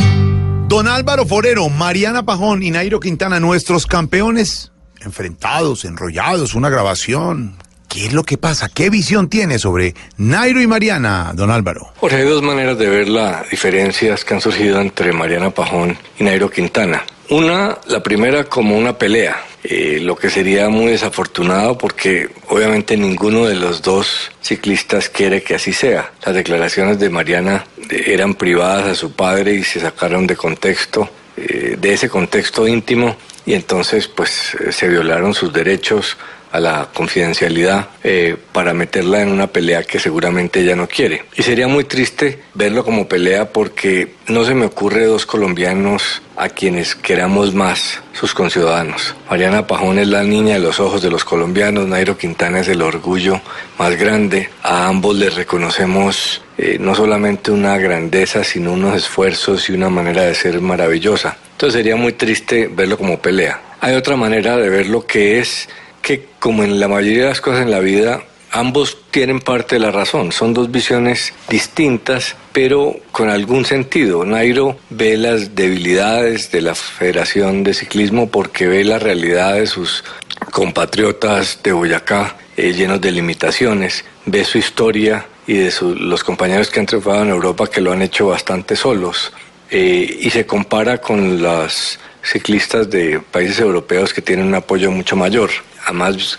Don 0.67 0.87
Álvaro 0.87 1.25
Forero, 1.25 1.69
Mariana 1.69 2.23
Pajón 2.23 2.63
y 2.63 2.71
Nairo 2.71 2.99
Quintana, 2.99 3.39
nuestros 3.39 3.85
campeones, 3.85 4.71
enfrentados, 4.99 5.85
enrollados, 5.85 6.53
una 6.53 6.69
grabación. 6.69 7.55
¿Qué 7.91 8.05
es 8.05 8.13
lo 8.13 8.23
que 8.23 8.37
pasa? 8.37 8.69
¿Qué 8.73 8.89
visión 8.89 9.29
tiene 9.29 9.59
sobre 9.59 9.95
Nairo 10.15 10.61
y 10.61 10.67
Mariana, 10.67 11.33
don 11.35 11.51
Álvaro? 11.51 11.91
Jorge, 11.97 12.15
hay 12.15 12.23
dos 12.23 12.41
maneras 12.41 12.77
de 12.77 12.87
ver 12.87 13.09
las 13.09 13.49
diferencias 13.49 14.23
que 14.23 14.33
han 14.33 14.39
surgido 14.39 14.79
entre 14.79 15.11
Mariana 15.11 15.49
Pajón 15.49 15.97
y 16.17 16.23
Nairo 16.23 16.49
Quintana. 16.49 17.03
Una, 17.29 17.77
la 17.87 18.01
primera 18.01 18.45
como 18.45 18.77
una 18.77 18.97
pelea, 18.97 19.43
eh, 19.65 19.99
lo 20.01 20.15
que 20.15 20.29
sería 20.29 20.69
muy 20.69 20.91
desafortunado 20.91 21.77
porque 21.77 22.29
obviamente 22.47 22.95
ninguno 22.95 23.45
de 23.45 23.55
los 23.55 23.81
dos 23.81 24.31
ciclistas 24.41 25.09
quiere 25.09 25.43
que 25.43 25.55
así 25.55 25.73
sea. 25.73 26.13
Las 26.25 26.33
declaraciones 26.33 26.97
de 26.97 27.09
Mariana 27.09 27.65
eh, 27.89 28.03
eran 28.05 28.35
privadas 28.35 28.87
a 28.87 28.95
su 28.95 29.11
padre 29.11 29.55
y 29.55 29.65
se 29.65 29.81
sacaron 29.81 30.27
de 30.27 30.37
contexto, 30.37 31.09
eh, 31.35 31.75
de 31.77 31.93
ese 31.93 32.07
contexto 32.07 32.65
íntimo 32.65 33.17
y 33.45 33.53
entonces 33.53 34.07
pues 34.07 34.55
se 34.69 34.87
violaron 34.87 35.33
sus 35.33 35.51
derechos 35.51 36.15
a 36.51 36.59
la 36.59 36.89
confidencialidad 36.93 37.87
eh, 38.03 38.35
para 38.51 38.73
meterla 38.73 39.21
en 39.21 39.29
una 39.29 39.47
pelea 39.47 39.83
que 39.83 39.99
seguramente 39.99 40.61
ella 40.61 40.75
no 40.75 40.87
quiere. 40.87 41.25
Y 41.35 41.43
sería 41.43 41.67
muy 41.67 41.85
triste 41.85 42.43
verlo 42.53 42.83
como 42.83 43.07
pelea 43.07 43.51
porque 43.51 44.15
no 44.27 44.43
se 44.43 44.53
me 44.53 44.65
ocurre 44.65 45.05
dos 45.05 45.25
colombianos 45.25 46.21
a 46.37 46.49
quienes 46.49 46.95
queramos 46.95 47.53
más, 47.53 48.01
sus 48.13 48.33
conciudadanos. 48.33 49.15
Mariana 49.29 49.67
Pajón 49.67 49.99
es 49.99 50.07
la 50.07 50.23
niña 50.23 50.55
de 50.55 50.59
los 50.59 50.79
ojos 50.79 51.01
de 51.01 51.09
los 51.09 51.23
colombianos, 51.23 51.87
Nairo 51.87 52.17
Quintana 52.17 52.61
es 52.61 52.67
el 52.67 52.81
orgullo 52.81 53.39
más 53.77 53.95
grande. 53.97 54.49
A 54.63 54.87
ambos 54.87 55.15
les 55.15 55.35
reconocemos 55.35 56.41
eh, 56.57 56.77
no 56.79 56.95
solamente 56.95 57.51
una 57.51 57.77
grandeza, 57.77 58.43
sino 58.43 58.73
unos 58.73 58.95
esfuerzos 58.95 59.69
y 59.69 59.73
una 59.73 59.89
manera 59.89 60.23
de 60.23 60.35
ser 60.35 60.59
maravillosa. 60.61 61.37
Entonces 61.51 61.79
sería 61.79 61.95
muy 61.95 62.13
triste 62.13 62.69
verlo 62.73 62.97
como 62.97 63.19
pelea. 63.19 63.61
Hay 63.79 63.95
otra 63.95 64.15
manera 64.15 64.57
de 64.57 64.69
verlo 64.69 65.05
que 65.05 65.39
es 65.39 65.67
que 66.01 66.25
como 66.39 66.63
en 66.63 66.79
la 66.79 66.87
mayoría 66.87 67.23
de 67.23 67.29
las 67.29 67.41
cosas 67.41 67.61
en 67.61 67.71
la 67.71 67.79
vida, 67.79 68.23
ambos 68.51 68.97
tienen 69.11 69.39
parte 69.39 69.75
de 69.75 69.79
la 69.79 69.91
razón. 69.91 70.31
Son 70.31 70.53
dos 70.53 70.71
visiones 70.71 71.33
distintas, 71.49 72.35
pero 72.51 72.95
con 73.11 73.29
algún 73.29 73.63
sentido. 73.65 74.25
Nairo 74.25 74.77
ve 74.89 75.15
las 75.17 75.55
debilidades 75.55 76.51
de 76.51 76.61
la 76.61 76.75
Federación 76.75 77.63
de 77.63 77.73
Ciclismo 77.73 78.29
porque 78.29 78.67
ve 78.67 78.83
la 78.83 78.99
realidad 78.99 79.53
de 79.55 79.67
sus 79.67 80.03
compatriotas 80.51 81.59
de 81.63 81.71
Boyacá 81.71 82.35
eh, 82.57 82.73
llenos 82.73 82.99
de 83.01 83.11
limitaciones, 83.11 84.03
ve 84.25 84.43
su 84.43 84.57
historia 84.57 85.25
y 85.47 85.53
de 85.55 85.71
su- 85.71 85.95
los 85.95 86.23
compañeros 86.23 86.69
que 86.69 86.79
han 86.79 86.85
triunfado 86.85 87.23
en 87.23 87.29
Europa 87.29 87.67
que 87.67 87.81
lo 87.81 87.91
han 87.91 88.01
hecho 88.01 88.27
bastante 88.27 88.75
solos. 88.75 89.31
Eh, 89.69 90.17
y 90.21 90.29
se 90.29 90.45
compara 90.45 90.99
con 90.99 91.41
las 91.41 91.97
ciclistas 92.21 92.89
de 92.89 93.19
países 93.19 93.59
europeos 93.59 94.13
que 94.13 94.21
tienen 94.21 94.45
un 94.47 94.55
apoyo 94.55 94.91
mucho 94.91 95.15
mayor. 95.15 95.49
Además, 95.85 96.37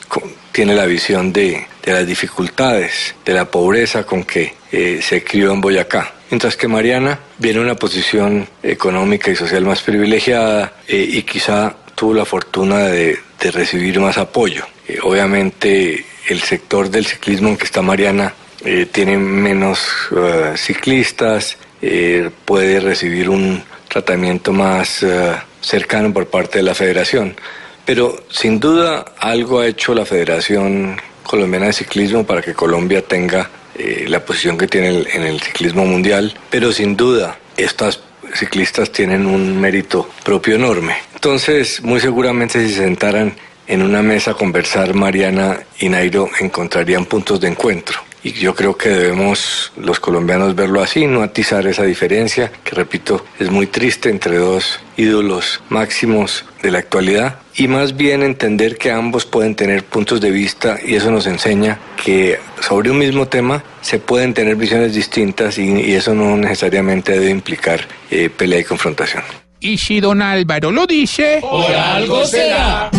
tiene 0.52 0.74
la 0.74 0.86
visión 0.86 1.32
de, 1.32 1.66
de 1.85 1.93
las 1.93 2.06
dificultades, 2.06 3.14
de 3.24 3.35
la 3.35 3.44
pobreza 3.44 4.05
con 4.05 4.24
que 4.24 4.55
eh, 4.70 5.01
se 5.02 5.24
crió 5.24 5.52
en 5.52 5.60
Boyacá. 5.60 6.12
Mientras 6.31 6.56
que 6.56 6.69
Mariana 6.69 7.19
viene 7.39 7.60
una 7.60 7.74
posición 7.74 8.48
económica 8.62 9.31
y 9.31 9.36
social 9.36 9.64
más 9.64 9.82
privilegiada 9.82 10.74
eh, 10.89 11.06
y 11.09 11.23
quizá 11.23 11.74
tuvo 11.94 12.14
la 12.14 12.24
fortuna 12.24 12.78
de, 12.86 13.19
de 13.39 13.51
recibir 13.51 14.01
más 14.01 14.16
apoyo. 14.19 14.64
Eh, 14.89 14.98
obviamente 15.02 16.05
el 16.28 16.40
sector 16.40 16.89
del 16.89 17.05
ciclismo 17.06 17.48
en 17.48 17.56
que 17.56 17.64
está 17.64 17.82
Mariana 17.82 18.32
eh, 18.64 18.86
tiene 18.90 19.19
menos 19.19 19.81
eh, 20.16 20.52
ciclistas, 20.56 21.59
eh, 21.82 22.31
puede 22.44 22.81
recibir 22.81 23.28
un 23.28 23.62
tratamiento 23.89 24.52
más 24.52 25.02
eh, 25.02 25.35
cercano 25.60 26.12
por 26.12 26.28
parte 26.28 26.59
de 26.59 26.64
la 26.64 26.74
federación. 26.74 27.36
Pero 27.84 28.24
sin 28.30 28.60
duda 28.60 29.04
algo 29.18 29.60
ha 29.60 29.66
hecho 29.66 29.94
la 29.94 30.04
Federación 30.04 31.00
Colombiana 31.22 31.66
de 31.66 31.72
Ciclismo 31.72 32.24
para 32.24 32.42
que 32.42 32.54
Colombia 32.54 33.02
tenga 33.02 33.50
eh, 33.76 34.04
la 34.09 34.24
posición 34.24 34.59
que 34.59 34.68
tiene 34.68 35.04
en 35.12 35.22
el 35.22 35.40
ciclismo 35.40 35.84
mundial. 35.84 36.34
Pero 36.50 36.72
sin 36.72 36.96
duda 36.96 37.38
estas 37.56 38.00
ciclistas 38.34 38.90
tienen 38.90 39.26
un 39.26 39.60
mérito 39.60 40.09
propio 40.24 40.54
enorme. 40.54 40.96
Entonces, 41.14 41.82
muy 41.82 42.00
seguramente 42.00 42.60
si 42.60 42.74
se 42.74 42.82
sentaran 42.82 43.34
en 43.66 43.82
una 43.82 44.02
mesa 44.02 44.32
a 44.32 44.34
conversar, 44.34 44.94
Mariana 44.94 45.60
y 45.78 45.88
Nairo 45.88 46.28
encontrarían 46.40 47.06
puntos 47.06 47.40
de 47.40 47.48
encuentro. 47.48 47.98
Y 48.24 48.32
yo 48.32 48.54
creo 48.54 48.76
que 48.76 48.88
debemos 48.88 49.72
los 49.76 49.98
colombianos 49.98 50.54
verlo 50.54 50.80
así, 50.80 51.06
no 51.06 51.22
atizar 51.22 51.66
esa 51.66 51.82
diferencia, 51.82 52.52
que 52.62 52.76
repito, 52.76 53.24
es 53.38 53.50
muy 53.50 53.66
triste 53.66 54.10
entre 54.10 54.36
dos 54.36 54.78
ídolos 54.96 55.60
máximos 55.68 56.44
de 56.62 56.70
la 56.70 56.78
actualidad, 56.78 57.38
y 57.54 57.68
más 57.68 57.96
bien 57.96 58.22
entender 58.22 58.76
que 58.78 58.90
ambos 58.90 59.26
pueden 59.26 59.54
tener 59.54 59.84
puntos 59.84 60.20
de 60.20 60.30
vista 60.30 60.78
y 60.84 60.94
eso 60.94 61.10
nos 61.10 61.26
enseña 61.26 61.78
que 62.02 62.38
sobre 62.60 62.90
un 62.90 62.98
mismo 62.98 63.26
tema 63.28 63.62
se 63.80 63.98
pueden 63.98 64.32
tener 64.32 64.56
visiones 64.56 64.94
distintas 64.94 65.58
y, 65.58 65.70
y 65.80 65.92
eso 65.92 66.14
no 66.14 66.36
necesariamente 66.36 67.12
debe 67.12 67.30
implicar 67.30 67.80
eh, 68.10 68.30
pelea 68.30 68.60
y 68.60 68.64
confrontación. 68.64 69.22
Y 69.60 69.78
si 69.78 70.00
don 70.00 70.22
Álvaro 70.22 70.72
lo 70.72 70.86
dice... 70.86 71.38
Por 71.40 71.70
algo 71.72 72.24
será. 72.26 72.90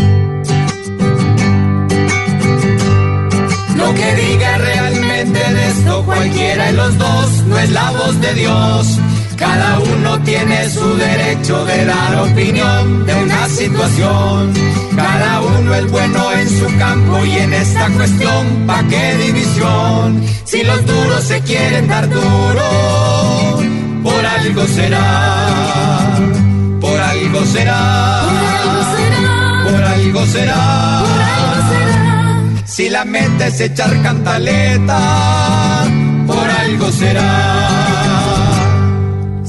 Lo 3.75 3.93
que 3.93 4.15
diga 4.15 4.57
realmente 4.59 5.39
de 5.39 5.67
esto 5.67 6.05
cualquiera 6.05 6.67
de 6.67 6.73
los 6.73 6.97
dos 6.97 7.31
no 7.47 7.59
es 7.59 7.69
la 7.71 7.91
voz 7.91 8.21
de 8.21 8.33
Dios. 8.33 8.99
Cada 9.43 9.77
uno 9.79 10.21
tiene 10.21 10.69
su 10.69 10.95
derecho 10.95 11.65
de 11.65 11.85
dar 11.85 12.15
opinión 12.15 13.05
de 13.05 13.13
una 13.13 13.49
situación. 13.49 14.53
Cada 14.95 15.41
uno 15.41 15.75
es 15.75 15.91
bueno 15.91 16.31
en 16.31 16.49
su 16.49 16.65
campo 16.77 17.25
y 17.25 17.31
en 17.39 17.53
esta 17.53 17.89
cuestión, 17.89 18.65
¿pa' 18.65 18.83
qué 18.89 19.17
división? 19.17 20.23
Si 20.45 20.63
los 20.63 20.85
duros 20.85 21.25
se 21.25 21.41
quieren 21.41 21.89
dar 21.89 22.07
duro, 22.09 23.59
por 24.01 24.25
algo 24.25 24.65
será. 24.65 26.19
Por 26.79 27.01
algo 27.01 27.45
será. 27.45 28.21
Por 29.65 29.83
algo 29.83 30.25
será. 30.25 31.03
Si 32.63 32.89
la 32.89 33.03
mente 33.03 33.47
es 33.47 33.59
echar 33.59 34.01
cantaleta, 34.01 35.83
por 36.27 36.49
algo 36.49 36.89
será. 36.93 37.72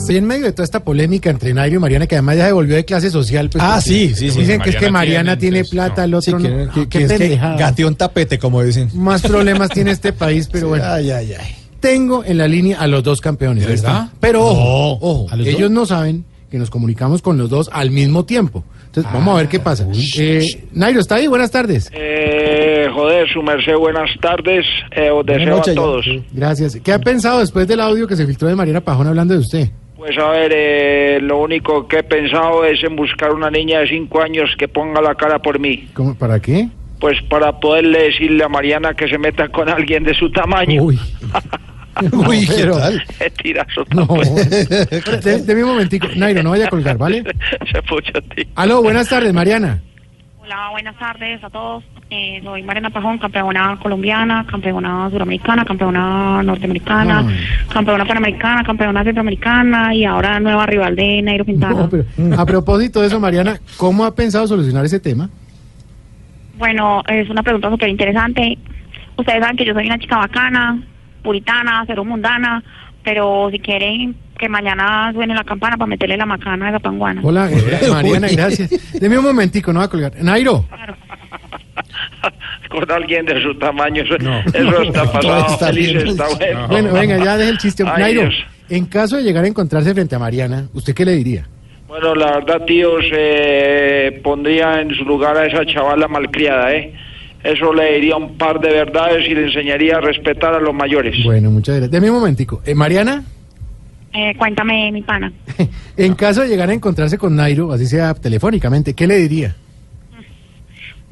Estoy 0.04 0.16
en 0.18 0.26
medio 0.26 0.44
de 0.44 0.52
toda 0.52 0.64
esta 0.64 0.84
polémica 0.84 1.30
entre 1.30 1.54
Nairo 1.54 1.76
y 1.76 1.78
Mariana, 1.78 2.06
que 2.06 2.14
además 2.14 2.36
ya 2.36 2.46
se 2.46 2.52
volvió 2.52 2.76
de 2.76 2.84
clase 2.84 3.10
social. 3.10 3.48
pues, 3.50 3.64
Ah, 3.66 3.80
sí, 3.80 4.14
sí, 4.14 4.30
sí. 4.30 4.40
Dicen 4.40 4.60
que 4.60 4.70
es 4.70 4.76
que 4.76 4.90
Mariana 4.90 5.38
tiene, 5.38 5.62
tiene 5.62 5.68
plata, 5.70 6.04
el 6.04 6.14
otro 6.14 6.38
Sí, 6.38 6.44
que, 6.44 6.50
no. 6.50 6.72
que- 6.72 6.80
Ah, 6.82 6.86
que 6.90 7.02
es 7.04 7.12
que 7.12 7.36
gateó 7.36 7.88
un 7.88 7.94
tapete, 7.96 8.38
como 8.38 8.62
dicen. 8.62 8.90
Más 8.94 9.22
problemas 9.22 9.70
tiene 9.70 9.90
este 9.92 10.12
país, 10.12 10.48
pero 10.52 10.68
bueno. 10.68 10.84
Ay, 10.86 11.10
ay, 11.10 11.32
ay. 11.38 11.54
Tengo 11.80 12.22
en 12.24 12.38
la 12.38 12.48
línea 12.48 12.78
a 12.80 12.86
los 12.86 13.02
dos 13.02 13.20
campeones. 13.20 13.66
¿De 13.66 13.74
¿está? 13.74 13.92
verdad? 13.92 14.08
Pero 14.20 14.44
ojo, 14.46 14.54
No. 15.00 15.06
ojo, 15.08 15.26
¿A 15.30 15.36
los 15.36 15.46
ellos 15.46 15.62
dos? 15.62 15.70
no 15.70 15.86
saben 15.86 16.24
que 16.50 16.58
nos 16.58 16.70
comunicamos 16.70 17.20
con 17.22 17.36
los 17.38 17.48
dos 17.50 17.68
al 17.72 17.90
mismo 17.90 18.24
tiempo. 18.24 18.64
Entonces, 18.86 19.12
vamos 19.12 19.34
a 19.34 19.38
ver 19.38 19.48
qué 19.48 19.58
pasa. 19.58 19.86
Eh, 20.18 20.66
Nairo, 20.72 21.00
¿está 21.00 21.16
ahí? 21.16 21.26
Buenas 21.26 21.50
tardes. 21.50 21.90
Eh, 21.92 22.86
joder, 22.94 23.28
su 23.28 23.42
merced, 23.42 23.74
buenas 23.76 24.08
tardes. 24.22 24.64
Eh, 24.94 25.10
os 25.10 25.26
deseo 25.26 25.60
a 25.60 25.62
ya. 25.64 25.74
todos. 25.74 26.06
Gracias. 26.32 26.78
¿Qué 26.82 26.92
ha 26.92 26.98
pensado 27.00 27.40
después 27.40 27.66
del 27.66 27.80
audio 27.80 28.06
que 28.06 28.14
se 28.14 28.24
filtró 28.24 28.46
de 28.46 28.54
Mariana 28.54 28.80
Pajón 28.82 29.08
hablando 29.08 29.34
de 29.34 29.40
usted? 29.40 29.68
Pues 30.04 30.18
a 30.18 30.28
ver, 30.32 30.52
eh, 30.54 31.18
lo 31.22 31.38
único 31.38 31.88
que 31.88 32.00
he 32.00 32.02
pensado 32.02 32.62
es 32.66 32.84
en 32.84 32.94
buscar 32.94 33.32
una 33.32 33.50
niña 33.50 33.78
de 33.80 33.88
cinco 33.88 34.20
años 34.20 34.50
que 34.58 34.68
ponga 34.68 35.00
la 35.00 35.14
cara 35.14 35.38
por 35.38 35.58
mí. 35.58 35.88
¿Cómo- 35.94 36.14
¿Para 36.14 36.38
qué? 36.40 36.68
Pues 37.00 37.22
para 37.22 37.58
poderle 37.58 38.04
decirle 38.04 38.44
a 38.44 38.48
Mariana 38.50 38.92
que 38.92 39.08
se 39.08 39.16
meta 39.16 39.48
con 39.48 39.66
alguien 39.70 40.04
de 40.04 40.12
su 40.12 40.30
tamaño. 40.30 40.82
Uy. 40.82 40.98
Uy, 42.12 42.46
¿qué 42.46 42.64
tal? 42.66 43.02
Qué 43.18 43.30
tirazo 43.30 43.84
No. 43.94 44.06
tan 44.06 44.16
bueno. 44.16 44.34
De, 45.22 45.38
de 45.42 45.54
mi 45.54 45.62
momentico. 45.62 46.06
Nairo, 46.16 46.42
no 46.42 46.50
vaya 46.50 46.66
a 46.66 46.70
colgar, 46.70 46.98
¿vale? 46.98 47.24
Se 47.72 47.80
pucha 47.82 48.18
a 48.18 48.20
ti. 48.20 48.46
Aló, 48.56 48.82
buenas 48.82 49.08
tardes, 49.08 49.32
Mariana. 49.32 49.80
Hola, 50.44 50.68
buenas 50.72 50.94
tardes 50.98 51.42
a 51.42 51.48
todos. 51.48 51.82
Eh, 52.10 52.38
soy 52.44 52.62
Mariana 52.62 52.90
Pajón, 52.90 53.16
campeona 53.16 53.78
colombiana, 53.82 54.44
campeona 54.46 55.08
suramericana, 55.08 55.64
campeona 55.64 56.42
norteamericana, 56.42 57.24
campeona 57.72 58.04
panamericana, 58.04 58.62
campeona 58.62 59.02
centroamericana 59.04 59.94
y 59.94 60.04
ahora 60.04 60.38
nueva 60.40 60.66
rival 60.66 60.96
de 60.96 61.22
Nairo 61.22 61.46
Quintana. 61.46 61.74
No, 61.74 61.88
pero 61.88 62.04
a 62.38 62.44
propósito 62.44 63.00
de 63.00 63.06
eso, 63.06 63.18
Mariana, 63.18 63.58
¿cómo 63.78 64.04
ha 64.04 64.14
pensado 64.14 64.46
solucionar 64.46 64.84
ese 64.84 65.00
tema? 65.00 65.30
Bueno, 66.58 67.02
es 67.08 67.30
una 67.30 67.42
pregunta 67.42 67.70
súper 67.70 67.88
interesante. 67.88 68.58
Ustedes 69.16 69.40
saben 69.40 69.56
que 69.56 69.64
yo 69.64 69.72
soy 69.72 69.86
una 69.86 69.98
chica 69.98 70.18
bacana, 70.18 70.78
puritana, 71.22 71.84
cero 71.86 72.04
mundana, 72.04 72.62
pero 73.04 73.48
si 73.50 73.58
quieren 73.58 74.16
que 74.38 74.48
mañana 74.48 75.12
suene 75.12 75.34
la 75.34 75.44
campana 75.44 75.76
para 75.76 75.86
meterle 75.88 76.16
la 76.16 76.26
macana 76.26 76.66
a 76.66 76.70
esa 76.70 76.78
panguana. 76.80 77.20
Hola, 77.22 77.48
gra- 77.50 77.92
Mariana, 77.92 78.26
gracias. 78.32 78.70
Deme 79.00 79.18
un 79.18 79.24
momentico, 79.24 79.72
no 79.72 79.78
va 79.80 79.84
a 79.86 79.88
colgar. 79.90 80.12
Nairo. 80.22 80.64
Con 82.68 82.90
alguien 82.90 83.24
de 83.26 83.40
su 83.42 83.54
tamaño, 83.56 84.02
eso, 84.02 84.16
eso 84.16 84.82
está 84.82 85.04
pasado. 85.12 85.46
Está 85.54 85.66
Feliz 85.68 85.92
bien. 85.92 86.06
está 86.08 86.26
bueno. 86.36 86.68
Bueno, 86.68 86.92
venga, 86.92 87.18
ya 87.24 87.36
deje 87.36 87.50
el 87.50 87.58
chiste. 87.58 87.84
Ay, 87.86 88.02
Nairo, 88.02 88.22
Dios. 88.22 88.34
en 88.70 88.86
caso 88.86 89.16
de 89.16 89.22
llegar 89.22 89.44
a 89.44 89.48
encontrarse 89.48 89.92
frente 89.94 90.16
a 90.16 90.18
Mariana, 90.18 90.66
¿usted 90.72 90.94
qué 90.94 91.04
le 91.04 91.12
diría? 91.12 91.46
Bueno, 91.86 92.14
la 92.16 92.38
verdad, 92.38 92.64
tíos, 92.64 93.04
eh, 93.12 94.20
pondría 94.24 94.80
en 94.80 94.92
su 94.94 95.04
lugar 95.04 95.36
a 95.36 95.46
esa 95.46 95.64
chavala 95.64 96.08
malcriada, 96.08 96.72
¿eh? 96.74 96.92
Eso 97.44 97.74
le 97.74 97.94
diría 97.96 98.16
un 98.16 98.36
par 98.38 98.58
de 98.58 98.70
verdades 98.72 99.28
y 99.28 99.34
le 99.34 99.44
enseñaría 99.46 99.98
a 99.98 100.00
respetar 100.00 100.54
a 100.54 100.60
los 100.60 100.74
mayores. 100.74 101.14
Bueno, 101.24 101.50
muchas 101.50 101.76
gracias. 101.76 101.90
Deme 101.92 102.10
un 102.10 102.16
momentico. 102.16 102.62
Eh, 102.64 102.74
Mariana, 102.74 103.22
Eh, 104.14 104.34
cuéntame, 104.38 104.90
mi 104.92 105.02
pana. 105.02 105.30
en 105.96 106.14
caso 106.14 106.40
de 106.42 106.48
llegar 106.48 106.70
a 106.70 106.72
encontrarse 106.72 107.18
con 107.18 107.36
Nairo, 107.36 107.70
así 107.72 107.86
sea 107.86 108.14
telefónicamente, 108.14 108.94
¿qué 108.94 109.06
le 109.06 109.16
diría? 109.18 109.54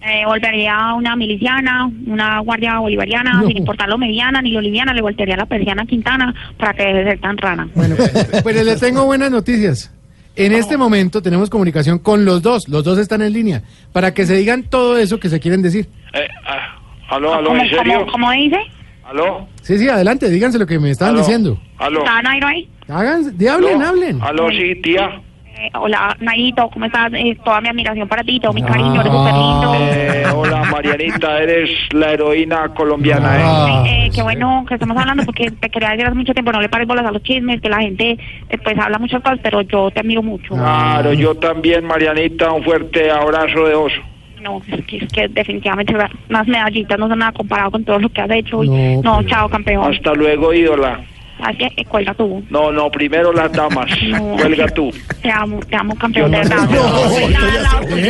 Eh, 0.05 0.25
volvería 0.27 0.95
una 0.95 1.15
miliciana, 1.15 1.89
una 2.07 2.41
guardia 2.41 2.79
bolivariana, 2.81 3.35
No. 3.41 3.47
sin 3.47 3.57
importar 3.59 3.89
lo 3.89 3.99
mediana 3.99 4.41
ni 4.43 4.51
lo 4.53 4.61
liviana, 4.61 4.93
le 4.93 5.01
voltearía 5.03 5.37
la 5.37 5.47
persiana 5.47 5.83
a 5.83 5.87
Quintana 5.87 6.35
para 6.59 6.75
que 6.75 6.83
deje 6.83 6.99
de 6.99 7.05
ser 7.05 7.21
tan 7.21 7.37
rana. 7.37 7.69
Bueno, 7.75 7.95
pues 8.43 8.65
le 8.65 8.77
tengo 8.77 9.05
buenas 9.05 9.31
noticias. 9.31 9.93
En 10.37 10.53
este 10.53 10.77
momento 10.77 11.21
tenemos 11.21 11.51
comunicación 11.51 11.99
con 11.99 12.25
los 12.25 12.41
dos, 12.43 12.69
los 12.69 12.83
dos 12.85 12.99
están 12.99 13.21
en 13.23 13.33
línea, 13.33 13.63
para 13.93 14.15
que 14.15 14.25
se 14.27 14.35
digan 14.37 14.63
todo 14.65 14.97
eso 14.99 15.21
que 15.21 15.29
se 15.29 15.39
quieren 15.41 15.61
decir. 15.63 15.89
Eh, 16.15 16.27
ah, 16.47 16.79
¿Aló, 17.11 17.35
aló, 17.35 17.49
¿Cómo, 17.51 17.63
en 17.63 17.69
serio? 17.69 17.99
cómo, 18.01 18.13
cómo 18.13 18.31
dice? 18.33 18.57
¿Aló? 19.05 19.47
Sí, 19.61 19.79
sí, 19.79 19.89
adelante, 19.89 20.31
díganse 20.31 20.59
lo 20.59 20.67
que 20.67 20.79
me 20.79 20.91
estaban 20.91 21.15
Aló. 21.15 21.23
diciendo. 21.25 21.61
¿Aló? 21.79 21.99
¿Está 22.01 22.23
Nairo 22.23 22.47
ahí? 22.47 22.69
Hagan, 22.89 23.37
di- 23.37 23.47
hablen, 23.47 23.83
hablen. 23.83 24.23
¿Aló, 24.23 24.49
sí, 24.51 24.75
tía? 24.83 25.21
Eh, 25.63 25.71
hola, 25.75 26.17
Nairito, 26.19 26.69
¿cómo 26.71 26.87
estás? 26.87 27.13
Eh, 27.15 27.37
toda 27.45 27.61
mi 27.61 27.69
admiración 27.69 28.09
para 28.09 28.25
ti, 28.25 28.41
todo 28.41 28.53
mi 28.53 28.63
cariño, 28.65 29.01
eres 29.01 29.13
súper 29.13 29.33
lindo. 29.33 29.75
Eh, 29.79 30.25
hola, 30.35 30.65
Marianita, 30.65 31.39
eres 31.41 31.71
la 31.93 32.11
heroína 32.13 32.69
colombiana, 32.75 33.85
¿eh? 33.87 34.07
Eh, 34.07 34.11
qué 34.13 34.23
bueno 34.25 34.65
que 34.67 34.75
estamos 34.75 34.97
hablando 34.97 35.25
porque 35.25 35.53
te 35.53 35.71
quería 35.71 35.91
decir 35.91 36.07
hace 36.07 36.17
mucho 36.17 36.33
tiempo, 36.35 36.51
no 36.51 36.61
le 36.61 36.69
pares 36.69 36.89
bolas 36.89 37.07
a 37.07 37.13
los 37.13 37.23
chismes, 37.23 37.61
que 37.61 37.69
la 37.69 37.79
gente 37.81 38.19
después 38.51 38.77
habla 38.77 38.99
muchas 38.99 39.23
cosas, 39.23 39.39
pero 39.41 39.61
yo 39.61 39.89
te 39.93 40.01
admiro 40.01 40.21
mucho. 40.25 40.53
Claro, 40.55 41.13
yo 41.13 41.37
también, 41.37 41.85
Marianita, 41.85 42.51
un 42.51 42.65
fuerte 42.65 43.09
abrazo 43.13 43.65
de 43.65 43.75
oso. 43.77 44.01
No, 44.43 44.61
es 44.67 44.85
que, 44.87 44.97
es 44.97 45.13
que 45.13 45.29
definitivamente 45.29 45.95
unas 46.29 46.49
medallitas 46.49 46.99
no 46.99 47.07
son 47.09 47.21
nada 47.21 47.31
comparado 47.31 47.71
con 47.71 47.85
todo 47.85 48.01
lo 48.01 48.09
que 48.09 48.21
has 48.21 48.31
hecho. 48.33 48.65
y- 48.65 48.69
No, 48.69 49.01
No, 49.03 49.17
pero- 49.19 49.29
chao, 49.29 49.49
campeón. 49.49 49.95
Hasta 49.95 50.13
luego, 50.15 50.53
ídola. 50.53 50.99
Así 51.43 51.59
que 51.59 51.67
eh, 51.77 51.85
cuelga 51.85 52.15
tú. 52.15 52.43
No, 52.51 52.71
no, 52.73 52.91
primero 52.91 53.33
las 53.33 53.53
damas. 53.53 53.87
No. 54.13 54.37
Cuelga 54.37 54.69
tú. 54.69 54.91
Te 55.23 55.31
amo, 55.31 55.61
te 55.69 55.75
amo, 55.77 55.95
campeón, 55.97 56.31
de 56.31 56.43
no- 56.45 56.49
verdad. 56.49 56.69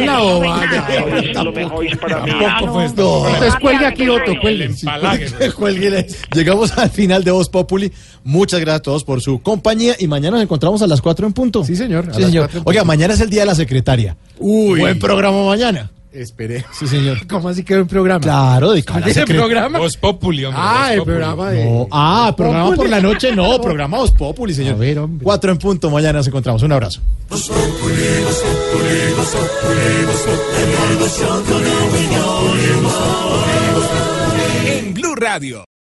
No. 0.07 1.45
Lo 1.45 1.53
mejor 1.53 1.87
es 1.87 1.97
para 1.97 2.21
mí. 2.21 2.31
Entonces 2.85 3.55
cuelgue 3.61 3.87
aquí, 3.87 4.09
Otto, 4.09 4.33
cuelgue. 4.41 4.71
Cuélguele. 5.57 6.07
Llegamos 6.35 6.77
al 6.79 6.91
final 6.91 7.25
de 7.25 7.31
Voz 7.31 7.49
Populi. 7.49 7.93
Muchas 8.25 8.61
gracias 8.61 8.81
a 8.81 8.83
todos 8.83 9.05
por 9.05 9.21
su 9.21 9.41
compañía 9.43 9.95
y 9.99 10.07
mañana 10.07 10.37
nos 10.37 10.43
encontramos 10.45 10.83
a 10.83 10.87
las 10.87 11.01
4 11.01 11.27
en 11.27 11.33
punto. 11.33 11.65
Sí, 11.65 11.77
señor. 11.77 12.07
Sí, 12.15 12.23
señor. 12.23 12.51
Oiga, 12.65 12.85
mañana 12.85 13.15
es 13.15 13.21
el 13.21 13.31
día 13.31 13.41
de 13.41 13.47
la 13.47 13.55
secretaria. 13.55 14.17
Uy. 14.39 14.81
Buen 14.81 14.99
programa 14.99 15.45
mañana. 15.45 15.91
Esperé. 16.13 16.65
Sí, 16.79 16.87
señor. 16.87 17.27
¿Cómo 17.29 17.49
así 17.49 17.65
que 17.65 17.77
un 17.81 17.89
programa? 17.89 18.21
Claro, 18.21 18.73
de 18.73 18.81
¿Ese 18.81 18.93
secre- 19.25 19.37
programa? 19.37 19.79
Voz 19.79 19.97
Populi, 19.97 20.45
hombre. 20.45 20.61
Ah, 20.63 20.85
Voz 20.89 20.97
el 20.99 21.03
programa 21.05 21.51
de... 21.51 21.65
No, 21.65 21.89
ah, 21.91 22.35
programa 22.37 22.65
Populi. 22.65 22.77
por 22.79 22.89
la 22.91 23.01
noche, 23.01 23.35
no, 23.35 23.61
programa 23.63 23.97
Voz 23.99 24.11
Populi, 24.13 24.53
señor. 24.55 24.75
A 24.75 24.79
ver, 24.79 24.99
hombre. 24.99 25.25
4 25.25 25.53
en 25.53 25.59
punto, 25.59 25.91
mañana 25.91 26.15
nos 26.19 26.27
encontramos. 26.27 26.63
Un 26.63 26.73
abrazo. 26.73 27.01
En 34.67 34.95
Blue 34.95 35.15
Radio. 35.15 35.65